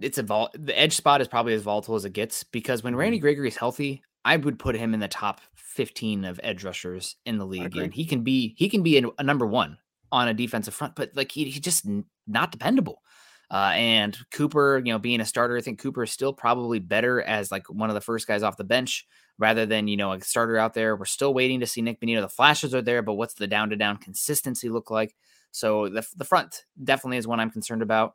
it's 0.00 0.18
a 0.18 0.22
vol- 0.22 0.50
the 0.54 0.78
edge 0.78 0.94
spot 0.94 1.20
is 1.20 1.26
probably 1.26 1.54
as 1.54 1.62
volatile 1.62 1.96
as 1.96 2.04
it 2.04 2.12
gets 2.12 2.44
because 2.44 2.84
when 2.84 2.94
Randy 2.94 3.16
mm-hmm. 3.16 3.22
Gregory 3.22 3.48
is 3.48 3.56
healthy, 3.56 4.02
I 4.24 4.36
would 4.36 4.58
put 4.58 4.76
him 4.76 4.94
in 4.94 5.00
the 5.00 5.08
top 5.08 5.40
15 5.54 6.24
of 6.24 6.40
edge 6.42 6.64
rushers 6.64 7.16
in 7.24 7.38
the 7.38 7.46
league 7.46 7.76
and 7.76 7.94
he 7.94 8.04
can 8.04 8.22
be 8.22 8.54
he 8.58 8.68
can 8.68 8.82
be 8.82 8.98
a, 8.98 9.02
a 9.18 9.22
number 9.22 9.46
1 9.46 9.78
on 10.10 10.28
a 10.28 10.34
defensive 10.34 10.74
front 10.74 10.94
but 10.96 11.10
like 11.14 11.30
he, 11.32 11.44
he's 11.44 11.60
just 11.60 11.86
not 12.26 12.52
dependable. 12.52 13.02
Uh, 13.50 13.72
and 13.74 14.18
Cooper, 14.30 14.82
you 14.84 14.92
know, 14.92 14.98
being 14.98 15.22
a 15.22 15.24
starter, 15.24 15.56
I 15.56 15.62
think 15.62 15.80
Cooper 15.80 16.02
is 16.02 16.10
still 16.10 16.34
probably 16.34 16.80
better 16.80 17.22
as 17.22 17.50
like 17.50 17.68
one 17.70 17.88
of 17.88 17.94
the 17.94 18.00
first 18.00 18.26
guys 18.26 18.42
off 18.42 18.58
the 18.58 18.64
bench 18.64 19.06
rather 19.38 19.64
than, 19.64 19.88
you 19.88 19.96
know, 19.96 20.12
a 20.12 20.20
starter 20.20 20.58
out 20.58 20.74
there. 20.74 20.94
We're 20.94 21.06
still 21.06 21.32
waiting 21.32 21.60
to 21.60 21.66
see 21.66 21.80
Nik 21.80 21.98
Bonitto. 21.98 22.20
The 22.20 22.28
flashes 22.28 22.74
are 22.74 22.82
there, 22.82 23.00
but 23.00 23.14
what's 23.14 23.34
the 23.34 23.46
down 23.46 23.70
to 23.70 23.76
down 23.76 23.96
consistency 23.96 24.68
look 24.68 24.90
like? 24.90 25.14
So 25.50 25.88
the, 25.88 26.06
the 26.14 26.26
front 26.26 26.64
definitely 26.82 27.16
is 27.16 27.26
one 27.26 27.40
I'm 27.40 27.50
concerned 27.50 27.80
about. 27.80 28.14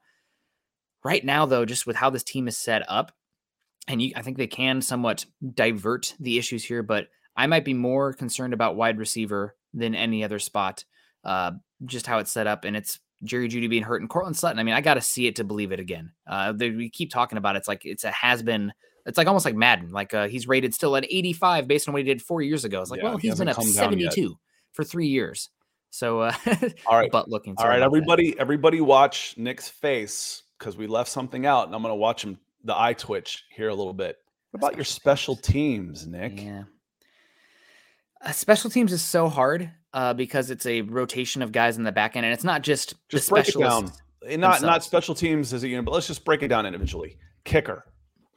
Right 1.04 1.26
now, 1.26 1.48
though, 1.48 1.66
just 1.66 1.88
with 1.88 1.96
how 1.96 2.12
this 2.12 2.24
team 2.24 2.48
is 2.48 2.56
set 2.56 2.84
up, 2.88 3.12
and 3.88 4.02
you, 4.02 4.14
I 4.16 4.22
think 4.22 4.38
they 4.38 4.48
can 4.48 4.82
somewhat 4.82 5.26
divert 5.54 6.16
the 6.20 6.38
issues 6.38 6.64
here, 6.64 6.84
but 6.84 7.08
I 7.36 7.48
might 7.48 7.66
be 7.66 7.74
more 7.74 8.14
concerned 8.14 8.54
about 8.54 8.76
wide 8.76 8.98
receiver 8.98 9.56
than 9.74 9.96
any 9.96 10.24
other 10.24 10.40
spot. 10.40 10.86
Uh, 11.24 11.52
just 11.86 12.08
how 12.08 12.20
it's 12.20 12.32
set 12.32 12.48
up, 12.48 12.66
and 12.66 12.76
it's 12.76 13.00
Jerry 13.24 13.48
Jeudy 13.48 13.70
being 13.70 13.84
hurt 13.84 14.02
and 14.02 14.10
Courtland 14.10 14.38
Sutton. 14.38 14.60
I 14.60 14.64
mean, 14.64 14.76
I 14.76 14.82
got 14.82 14.96
to 14.96 15.02
see 15.02 15.28
it 15.28 15.38
to 15.38 15.44
believe 15.44 15.72
it 15.72 15.80
again. 15.80 16.12
Uh, 16.28 16.52
they, 16.54 16.70
we 16.70 16.90
keep 16.90 17.12
talking 17.12 17.38
about 17.38 17.56
it. 17.56 17.60
it's 17.60 17.68
like 17.68 17.86
it's 17.86 18.04
a 18.04 18.12
has 18.12 18.44
been. 18.44 18.74
It's 19.06 19.18
like 19.18 19.28
almost 19.28 19.46
like 19.46 19.56
Madden. 19.56 19.92
Like 19.92 20.14
uh, 20.14 20.28
he's 20.28 20.48
rated 20.48 20.74
still 20.74 20.96
at 20.96 21.04
85 21.04 21.68
based 21.68 21.90
on 21.90 21.94
what 21.94 22.00
he 22.00 22.06
did 22.06 22.22
four 22.22 22.42
years 22.42 22.64
ago. 22.64 22.82
It's 22.82 22.90
like, 22.90 23.02
yeah, 23.02 23.10
well, 23.10 23.18
he 23.18 23.28
he's 23.28 23.38
been 23.38 23.50
at 23.50 23.62
72 23.62 24.38
for 24.72 24.86
three 24.86 25.08
years. 25.08 25.50
So, 25.90 26.22
uh, 26.22 26.34
all 26.88 26.98
right, 26.98 27.12
butt 27.12 27.30
looking. 27.30 27.56
All 27.58 27.68
right, 27.68 27.82
everybody, 27.82 28.32
that. 28.32 28.40
everybody, 28.40 28.82
watch 28.82 29.36
Nick's 29.38 29.68
face 29.68 30.44
because 30.58 30.78
we 30.78 30.88
left 30.88 31.10
something 31.12 31.46
out, 31.46 31.68
and 31.68 31.76
I'm 31.76 31.82
going 31.82 31.92
to 31.92 31.96
watch 31.96 32.24
him 32.24 32.40
the 32.64 32.80
eye 32.80 32.94
twitch 32.94 33.44
here 33.56 33.70
a 33.70 33.76
little 33.76 33.94
bit. 33.94 34.18
What 34.52 34.60
about 34.60 34.76
your 34.76 34.86
special 34.86 35.36
teams, 35.36 36.06
Nick? 36.06 36.42
Yeah. 36.42 36.64
Uh, 38.22 38.32
special 38.32 38.70
teams 38.70 38.94
is 38.94 39.02
so 39.02 39.28
hard 39.28 39.70
uh, 39.94 40.14
because 40.14 40.50
it's 40.50 40.66
a 40.66 40.82
rotation 40.82 41.42
of 41.42 41.52
guys 41.52 41.78
in 41.78 41.84
the 41.84 41.92
back 41.92 42.16
end, 42.16 42.26
and 42.26 42.34
it's 42.34 42.44
not 42.44 42.62
just 42.62 42.96
just 43.10 43.30
break 43.30 43.50
it 43.50 43.58
down. 43.58 43.92
Eh, 44.26 44.38
not 44.38 44.54
themselves. 44.54 44.62
not 44.64 44.84
special 44.84 45.16
teams 45.16 45.54
as 45.54 45.64
a 45.64 45.68
unit, 45.68 45.86
but 45.86 45.92
let's 45.92 46.08
just 46.08 46.24
break 46.24 46.44
it 46.44 46.48
down 46.48 46.66
individually. 46.66 47.18
Kicker, 47.44 47.84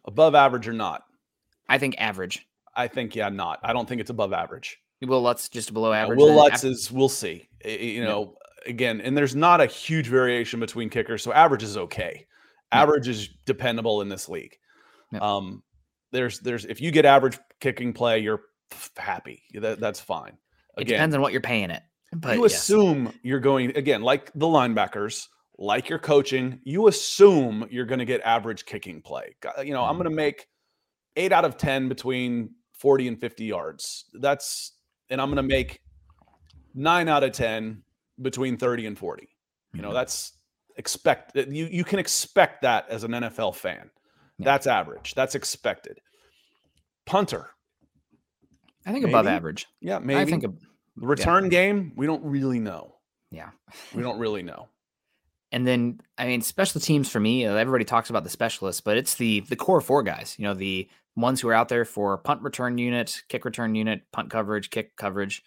above 0.04 0.34
average 0.34 0.66
or 0.66 0.72
not? 0.72 1.02
I 1.68 1.78
think 1.78 1.94
average. 1.98 2.46
I 2.74 2.88
think 2.88 3.14
yeah, 3.14 3.28
not. 3.28 3.60
I 3.62 3.72
don't 3.72 3.88
think 3.88 4.00
it's 4.00 4.10
above 4.10 4.32
average. 4.32 4.78
Wil 5.02 5.22
Lutz 5.22 5.48
just 5.48 5.72
below 5.72 5.92
average. 5.92 6.18
Yeah, 6.18 6.26
Wil 6.26 6.34
Lutz 6.34 6.64
is. 6.64 6.90
We'll 6.90 7.08
see. 7.08 7.48
You 7.64 8.02
know, 8.04 8.34
yeah. 8.64 8.70
again, 8.70 9.00
and 9.00 9.16
there's 9.16 9.36
not 9.36 9.60
a 9.60 9.66
huge 9.66 10.08
variation 10.08 10.60
between 10.60 10.88
kickers, 10.88 11.22
so 11.22 11.32
average 11.32 11.62
is 11.62 11.76
okay. 11.76 12.26
Average 12.72 13.08
is 13.08 13.28
dependable 13.44 14.00
in 14.02 14.08
this 14.08 14.28
league. 14.28 14.56
Um, 15.20 15.62
there's 16.12 16.40
there's 16.40 16.64
if 16.64 16.80
you 16.80 16.90
get 16.90 17.04
average 17.04 17.38
kicking 17.60 17.92
play, 17.92 18.18
you're 18.18 18.42
happy. 18.96 19.42
That, 19.54 19.80
that's 19.80 20.00
fine. 20.00 20.36
Again, 20.76 20.94
it 20.94 20.96
depends 20.96 21.14
on 21.14 21.22
what 21.22 21.32
you're 21.32 21.40
paying 21.40 21.70
it. 21.70 21.82
But 22.12 22.36
you 22.36 22.42
yes. 22.42 22.54
assume 22.54 23.12
you're 23.22 23.40
going 23.40 23.76
again, 23.76 24.02
like 24.02 24.32
the 24.34 24.46
linebackers, 24.46 25.26
like 25.58 25.88
your 25.88 25.98
coaching. 25.98 26.60
You 26.64 26.88
assume 26.88 27.66
you're 27.70 27.86
going 27.86 27.98
to 27.98 28.04
get 28.04 28.20
average 28.22 28.64
kicking 28.64 29.02
play. 29.02 29.36
You 29.62 29.72
know. 29.72 29.82
I'm 29.82 29.90
mm-hmm. 29.90 30.02
going 30.02 30.10
to 30.10 30.16
make 30.16 30.46
eight 31.16 31.32
out 31.32 31.44
of 31.44 31.56
ten 31.56 31.88
between 31.88 32.50
40 32.78 33.08
and 33.08 33.20
50 33.20 33.44
yards. 33.44 34.04
That's 34.14 34.72
and 35.10 35.20
I'm 35.20 35.28
going 35.28 35.36
to 35.36 35.42
make 35.42 35.80
nine 36.74 37.08
out 37.08 37.24
of 37.24 37.32
ten 37.32 37.82
between 38.20 38.56
30 38.56 38.86
and 38.86 38.98
40. 38.98 39.28
You 39.72 39.82
know, 39.82 39.88
mm-hmm. 39.88 39.94
that's 39.94 40.32
expect 40.76 41.36
you 41.36 41.66
you 41.66 41.84
can 41.84 41.98
expect 41.98 42.62
that 42.62 42.88
as 42.88 43.04
an 43.04 43.12
NFL 43.12 43.54
fan. 43.54 43.90
Yeah. 44.38 44.44
That's 44.44 44.66
average. 44.66 45.14
That's 45.14 45.34
expected. 45.34 46.00
Punter, 47.06 47.50
I 48.84 48.92
think 48.92 49.04
maybe. 49.04 49.12
above 49.12 49.26
average. 49.26 49.66
Yeah, 49.80 49.98
maybe. 49.98 50.20
I 50.20 50.24
think 50.24 50.44
a, 50.44 50.52
return 50.96 51.44
yeah. 51.44 51.50
game. 51.50 51.92
We 51.96 52.06
don't 52.06 52.24
really 52.24 52.58
know. 52.58 52.96
Yeah, 53.30 53.50
we 53.94 54.02
don't 54.02 54.18
really 54.18 54.42
know. 54.42 54.68
And 55.52 55.66
then, 55.66 56.00
I 56.18 56.26
mean, 56.26 56.42
special 56.42 56.80
teams 56.80 57.08
for 57.08 57.20
me. 57.20 57.46
Uh, 57.46 57.54
everybody 57.54 57.84
talks 57.84 58.10
about 58.10 58.24
the 58.24 58.30
specialists, 58.30 58.80
but 58.80 58.96
it's 58.96 59.14
the 59.14 59.40
the 59.40 59.56
core 59.56 59.80
four 59.80 60.02
guys. 60.02 60.34
You 60.38 60.44
know, 60.44 60.54
the 60.54 60.88
ones 61.16 61.40
who 61.40 61.48
are 61.48 61.54
out 61.54 61.68
there 61.68 61.84
for 61.84 62.18
punt 62.18 62.42
return 62.42 62.78
unit, 62.78 63.22
kick 63.28 63.44
return 63.44 63.74
unit, 63.74 64.02
punt 64.12 64.30
coverage, 64.30 64.70
kick 64.70 64.96
coverage, 64.96 65.42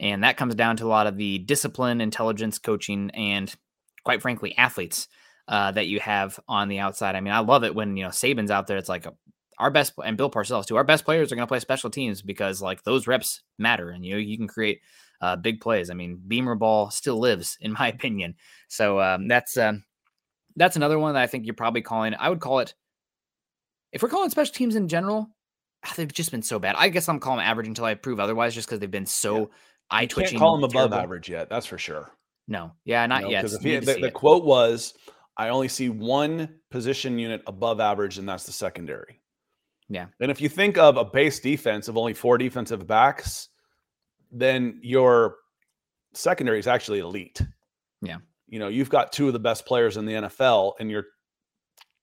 and 0.00 0.24
that 0.24 0.36
comes 0.36 0.54
down 0.54 0.76
to 0.76 0.86
a 0.86 0.88
lot 0.88 1.06
of 1.06 1.16
the 1.16 1.38
discipline, 1.38 2.00
intelligence, 2.00 2.58
coaching, 2.58 3.10
and 3.10 3.54
quite 4.04 4.22
frankly, 4.22 4.56
athletes 4.56 5.08
uh, 5.48 5.72
that 5.72 5.86
you 5.86 6.00
have 6.00 6.38
on 6.48 6.68
the 6.68 6.78
outside. 6.78 7.16
I 7.16 7.20
mean, 7.20 7.34
I 7.34 7.40
love 7.40 7.64
it 7.64 7.74
when 7.74 7.96
you 7.96 8.04
know 8.04 8.10
Saban's 8.10 8.50
out 8.50 8.66
there. 8.66 8.78
It's 8.78 8.88
like 8.88 9.06
a 9.06 9.14
our 9.58 9.70
best 9.70 9.92
and 10.04 10.16
Bill 10.16 10.30
Parcells 10.30 10.66
too. 10.66 10.76
Our 10.76 10.84
best 10.84 11.04
players 11.04 11.30
are 11.30 11.36
going 11.36 11.46
to 11.46 11.50
play 11.50 11.60
special 11.60 11.90
teams 11.90 12.22
because 12.22 12.60
like 12.62 12.82
those 12.82 13.06
reps 13.06 13.42
matter, 13.58 13.90
and 13.90 14.04
you 14.04 14.12
know 14.12 14.18
you 14.18 14.36
can 14.36 14.48
create 14.48 14.80
uh, 15.20 15.36
big 15.36 15.60
plays. 15.60 15.90
I 15.90 15.94
mean, 15.94 16.20
Beamer 16.26 16.54
ball 16.54 16.90
still 16.90 17.18
lives, 17.18 17.56
in 17.60 17.72
my 17.72 17.88
opinion. 17.88 18.34
So 18.68 19.00
um, 19.00 19.28
that's 19.28 19.56
um, 19.56 19.84
that's 20.56 20.76
another 20.76 20.98
one 20.98 21.14
that 21.14 21.22
I 21.22 21.26
think 21.26 21.46
you're 21.46 21.54
probably 21.54 21.82
calling. 21.82 22.14
I 22.18 22.28
would 22.28 22.40
call 22.40 22.60
it 22.60 22.74
if 23.92 24.02
we're 24.02 24.08
calling 24.08 24.30
special 24.30 24.54
teams 24.54 24.76
in 24.76 24.88
general. 24.88 25.28
Ah, 25.86 25.92
they've 25.96 26.12
just 26.12 26.30
been 26.30 26.42
so 26.42 26.58
bad. 26.58 26.76
I 26.78 26.88
guess 26.88 27.08
I'm 27.08 27.20
calling 27.20 27.38
them 27.38 27.46
average 27.46 27.68
until 27.68 27.84
I 27.84 27.94
prove 27.94 28.18
otherwise, 28.18 28.54
just 28.54 28.66
because 28.66 28.80
they've 28.80 28.90
been 28.90 29.06
so 29.06 29.38
yeah. 29.38 29.46
eye 29.90 30.06
twitching. 30.06 30.38
Call 30.38 30.56
them 30.56 30.64
above 30.64 30.94
average 30.94 31.28
yet? 31.28 31.50
That's 31.50 31.66
for 31.66 31.76
sure. 31.76 32.10
No, 32.46 32.72
yeah, 32.84 33.06
not 33.06 33.28
yet. 33.30 33.42
Because 33.42 33.58
the, 33.58 33.78
the 33.78 34.10
quote 34.10 34.44
was, 34.44 34.94
"I 35.36 35.48
only 35.48 35.68
see 35.68 35.88
one 35.88 36.56
position 36.70 37.18
unit 37.18 37.42
above 37.46 37.80
average, 37.80 38.18
and 38.18 38.28
that's 38.28 38.44
the 38.44 38.52
secondary." 38.52 39.20
Yeah. 39.88 40.06
And 40.20 40.30
if 40.30 40.40
you 40.40 40.48
think 40.48 40.78
of 40.78 40.96
a 40.96 41.04
base 41.04 41.40
defense 41.40 41.88
of 41.88 41.96
only 41.96 42.14
four 42.14 42.38
defensive 42.38 42.86
backs, 42.86 43.48
then 44.30 44.80
your 44.82 45.36
secondary 46.14 46.58
is 46.58 46.66
actually 46.66 47.00
elite. 47.00 47.40
Yeah. 48.02 48.18
You 48.48 48.58
know, 48.58 48.68
you've 48.68 48.88
got 48.88 49.12
two 49.12 49.26
of 49.26 49.32
the 49.32 49.38
best 49.38 49.66
players 49.66 49.96
in 49.96 50.06
the 50.06 50.12
NFL 50.12 50.74
and 50.80 50.90
you're 50.90 51.06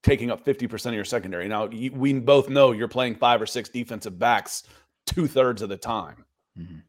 taking 0.04 0.32
up 0.32 0.44
50% 0.44 0.88
of 0.88 0.94
your 0.94 1.06
secondary. 1.06 1.48
Now, 1.48 1.70
you, 1.70 1.92
we 1.92 2.14
both 2.14 2.50
know 2.50 2.72
you're 2.72 2.88
playing 2.88 3.16
five 3.16 3.42
or 3.42 3.46
six 3.46 3.70
defensive 3.70 4.18
backs 4.18 4.64
two 5.06 5.28
thirds 5.28 5.62
of 5.62 5.70
the 5.70 5.78
time. 5.78 6.26
Mm-hmm. 6.58 6.80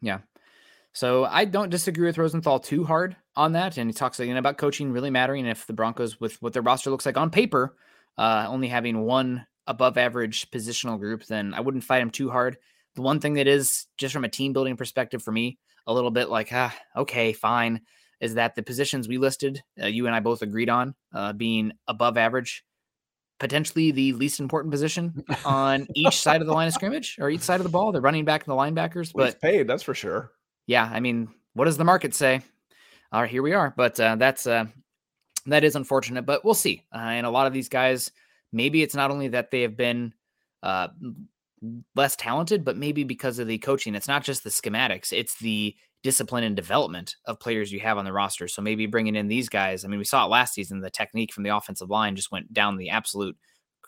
Yeah. 0.00 0.18
So 0.98 1.24
I 1.24 1.44
don't 1.44 1.70
disagree 1.70 2.06
with 2.06 2.18
Rosenthal 2.18 2.58
too 2.58 2.82
hard 2.82 3.14
on 3.36 3.52
that. 3.52 3.78
And 3.78 3.88
he 3.88 3.94
talks 3.94 4.18
again 4.18 4.36
about 4.36 4.58
coaching 4.58 4.90
really 4.90 5.10
mattering. 5.10 5.46
If 5.46 5.64
the 5.64 5.72
Broncos, 5.72 6.18
with 6.18 6.42
what 6.42 6.54
their 6.54 6.62
roster 6.62 6.90
looks 6.90 7.06
like 7.06 7.16
on 7.16 7.30
paper, 7.30 7.76
uh, 8.16 8.46
only 8.48 8.66
having 8.66 9.02
one 9.02 9.46
above 9.68 9.96
average 9.96 10.50
positional 10.50 10.98
group, 10.98 11.24
then 11.26 11.54
I 11.54 11.60
wouldn't 11.60 11.84
fight 11.84 12.02
him 12.02 12.10
too 12.10 12.30
hard. 12.30 12.56
The 12.96 13.02
one 13.02 13.20
thing 13.20 13.34
that 13.34 13.46
is 13.46 13.86
just 13.96 14.12
from 14.12 14.24
a 14.24 14.28
team 14.28 14.52
building 14.52 14.76
perspective 14.76 15.22
for 15.22 15.30
me, 15.30 15.60
a 15.86 15.94
little 15.94 16.10
bit 16.10 16.30
like, 16.30 16.48
ah, 16.52 16.76
okay, 16.96 17.32
fine, 17.32 17.82
is 18.20 18.34
that 18.34 18.56
the 18.56 18.64
positions 18.64 19.06
we 19.06 19.18
listed, 19.18 19.62
uh, 19.80 19.86
you 19.86 20.06
and 20.06 20.16
I 20.16 20.18
both 20.18 20.42
agreed 20.42 20.68
on, 20.68 20.96
uh, 21.14 21.32
being 21.32 21.74
above 21.86 22.16
average, 22.16 22.64
potentially 23.38 23.92
the 23.92 24.14
least 24.14 24.40
important 24.40 24.72
position 24.72 25.22
on 25.44 25.86
each 25.94 26.16
side 26.16 26.40
of 26.40 26.48
the 26.48 26.54
line 26.54 26.66
of 26.66 26.74
scrimmage 26.74 27.18
or 27.20 27.30
each 27.30 27.42
side 27.42 27.60
of 27.60 27.64
the 27.64 27.70
ball, 27.70 27.92
the 27.92 28.00
running 28.00 28.24
back 28.24 28.48
and 28.48 28.52
the 28.52 28.60
linebackers. 28.60 29.14
Well, 29.14 29.26
but 29.26 29.40
paid, 29.40 29.68
that's 29.68 29.84
for 29.84 29.94
sure. 29.94 30.32
Yeah, 30.68 30.84
I 30.84 31.00
mean, 31.00 31.28
what 31.54 31.64
does 31.64 31.78
the 31.78 31.84
market 31.84 32.14
say? 32.14 32.42
All 33.10 33.22
right, 33.22 33.30
here 33.30 33.42
we 33.42 33.54
are. 33.54 33.72
But 33.74 33.98
uh, 33.98 34.16
that's 34.16 34.46
uh, 34.46 34.66
that 35.46 35.64
is 35.64 35.74
unfortunate, 35.74 36.26
but 36.26 36.44
we'll 36.44 36.54
see. 36.54 36.84
Uh, 36.94 36.98
and 36.98 37.26
a 37.26 37.30
lot 37.30 37.46
of 37.46 37.54
these 37.54 37.70
guys, 37.70 38.12
maybe 38.52 38.82
it's 38.82 38.94
not 38.94 39.10
only 39.10 39.28
that 39.28 39.50
they 39.50 39.62
have 39.62 39.78
been 39.78 40.12
uh, 40.62 40.88
less 41.96 42.16
talented, 42.16 42.66
but 42.66 42.76
maybe 42.76 43.02
because 43.02 43.38
of 43.38 43.48
the 43.48 43.56
coaching. 43.58 43.94
It's 43.94 44.06
not 44.06 44.22
just 44.22 44.44
the 44.44 44.50
schematics; 44.50 45.10
it's 45.10 45.38
the 45.38 45.74
discipline 46.02 46.44
and 46.44 46.54
development 46.54 47.16
of 47.24 47.40
players 47.40 47.72
you 47.72 47.80
have 47.80 47.96
on 47.96 48.04
the 48.04 48.12
roster. 48.12 48.46
So 48.46 48.60
maybe 48.60 48.84
bringing 48.84 49.16
in 49.16 49.26
these 49.26 49.48
guys. 49.48 49.84
I 49.84 49.88
mean, 49.88 49.98
we 49.98 50.04
saw 50.04 50.26
it 50.26 50.30
last 50.30 50.52
season. 50.52 50.80
The 50.80 50.90
technique 50.90 51.32
from 51.32 51.44
the 51.44 51.56
offensive 51.56 51.88
line 51.88 52.14
just 52.14 52.30
went 52.30 52.52
down 52.52 52.76
the 52.76 52.90
absolute 52.90 53.36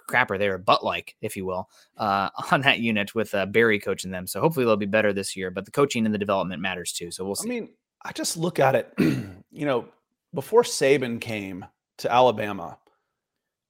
crapper 0.08 0.38
there, 0.38 0.58
butt 0.58 0.84
like, 0.84 1.16
if 1.20 1.36
you 1.36 1.44
will, 1.44 1.68
uh, 1.98 2.30
on 2.52 2.60
that 2.62 2.80
unit 2.80 3.14
with 3.14 3.34
uh, 3.34 3.46
Barry 3.46 3.78
coaching 3.78 4.10
them. 4.10 4.26
So 4.26 4.40
hopefully 4.40 4.64
they'll 4.64 4.76
be 4.76 4.86
better 4.86 5.12
this 5.12 5.36
year. 5.36 5.50
But 5.50 5.64
the 5.64 5.70
coaching 5.70 6.04
and 6.06 6.14
the 6.14 6.18
development 6.18 6.62
matters 6.62 6.92
too. 6.92 7.10
So 7.10 7.24
we'll 7.24 7.34
see. 7.34 7.48
I 7.48 7.52
mean, 7.52 7.68
I 8.02 8.12
just 8.12 8.36
look 8.36 8.58
at 8.58 8.74
it. 8.74 8.92
you 8.98 9.66
know, 9.66 9.86
before 10.32 10.62
Saban 10.62 11.20
came 11.20 11.64
to 11.98 12.12
Alabama, 12.12 12.78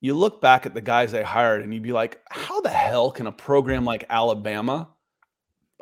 you 0.00 0.14
look 0.14 0.40
back 0.40 0.66
at 0.66 0.74
the 0.74 0.80
guys 0.80 1.12
they 1.12 1.22
hired 1.22 1.62
and 1.62 1.72
you'd 1.72 1.82
be 1.82 1.92
like, 1.92 2.20
how 2.30 2.60
the 2.60 2.70
hell 2.70 3.10
can 3.10 3.26
a 3.26 3.32
program 3.32 3.84
like 3.84 4.04
Alabama 4.08 4.88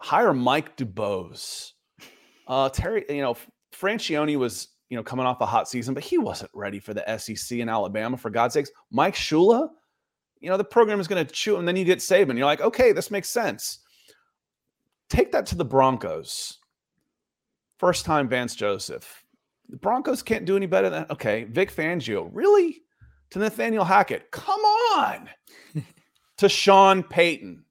hire 0.01 0.35
Mike 0.35 0.77
DuBose? 0.77 1.73
Uh, 2.51 2.71
Terry, 2.71 3.05
you 3.11 3.21
know, 3.21 3.37
Franchione 3.79 4.39
was, 4.39 4.69
you 4.89 4.97
know, 4.97 5.03
coming 5.03 5.27
off 5.27 5.39
a 5.43 5.45
hot 5.45 5.69
season, 5.69 5.93
but 5.93 6.03
he 6.03 6.17
wasn't 6.17 6.51
ready 6.55 6.81
for 6.81 6.95
the 6.95 7.19
SEC 7.19 7.59
in 7.59 7.69
Alabama, 7.69 8.17
for 8.17 8.31
God's 8.31 8.55
sakes. 8.55 8.71
Mike 8.91 9.15
Shula, 9.15 9.69
you 10.41 10.49
know, 10.49 10.57
the 10.57 10.65
program 10.65 11.01
is 11.01 11.09
going 11.09 11.25
to 11.25 11.33
chew, 11.33 11.57
and 11.57 11.67
then 11.67 11.77
you 11.77 11.85
get 11.85 11.99
Saban. 11.99 12.37
You're 12.37 12.47
like, 12.47 12.61
okay, 12.61 12.93
this 12.93 13.11
makes 13.11 13.29
sense. 13.29 13.81
Take 15.09 15.33
that 15.33 15.47
to 15.47 15.55
the 15.55 15.65
Broncos. 15.65 16.59
First 17.79 18.05
time 18.05 18.29
Vance 18.29 18.55
Joseph. 18.55 19.25
The 19.69 19.77
Broncos 19.77 20.23
can't 20.23 20.45
do 20.45 20.57
any 20.57 20.67
better 20.67 20.91
than, 20.91 21.07
okay, 21.11 21.45
Vic 21.45 21.75
Fangio. 21.75 22.29
Really? 22.33 22.83
to 23.31 23.39
Nathaniel 23.39 23.85
Hackett. 23.85 24.31
Come 24.31 24.61
on. 24.61 25.29
to 26.39 26.49
Sean 26.49 27.03
Payton. 27.03 27.65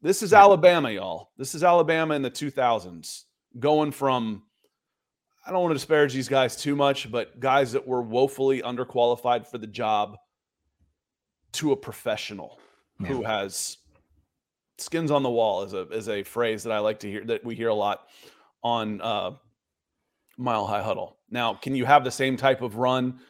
This 0.00 0.22
is 0.22 0.32
Alabama, 0.32 0.90
y'all. 0.90 1.30
This 1.36 1.54
is 1.54 1.62
Alabama 1.62 2.14
in 2.14 2.22
the 2.22 2.30
2000s, 2.30 3.22
going 3.58 3.92
from, 3.92 4.42
I 5.46 5.52
don't 5.52 5.62
want 5.62 5.70
to 5.70 5.76
disparage 5.76 6.12
these 6.12 6.28
guys 6.28 6.56
too 6.56 6.74
much, 6.74 7.10
but 7.10 7.38
guys 7.38 7.72
that 7.72 7.86
were 7.86 8.02
woefully 8.02 8.62
underqualified 8.62 9.46
for 9.46 9.58
the 9.58 9.66
job 9.66 10.16
to 11.52 11.72
a 11.72 11.76
professional 11.76 12.58
yeah. 13.00 13.08
who 13.08 13.22
has 13.22 13.78
skins 14.78 15.10
on 15.10 15.22
the 15.22 15.30
wall 15.30 15.62
is 15.62 15.74
a 15.74 15.82
is 15.90 16.08
a 16.08 16.22
phrase 16.22 16.62
that 16.64 16.72
I 16.72 16.78
like 16.78 16.98
to 17.00 17.10
hear 17.10 17.24
that 17.24 17.44
we 17.44 17.54
hear 17.54 17.68
a 17.68 17.74
lot 17.74 18.08
on 18.62 19.00
uh, 19.00 19.32
Mile 20.36 20.66
High 20.66 20.82
Huddle. 20.82 21.16
Now, 21.30 21.54
can 21.54 21.74
you 21.74 21.84
have 21.84 22.04
the 22.04 22.10
same 22.10 22.36
type 22.36 22.62
of 22.62 22.76
run 22.76 23.20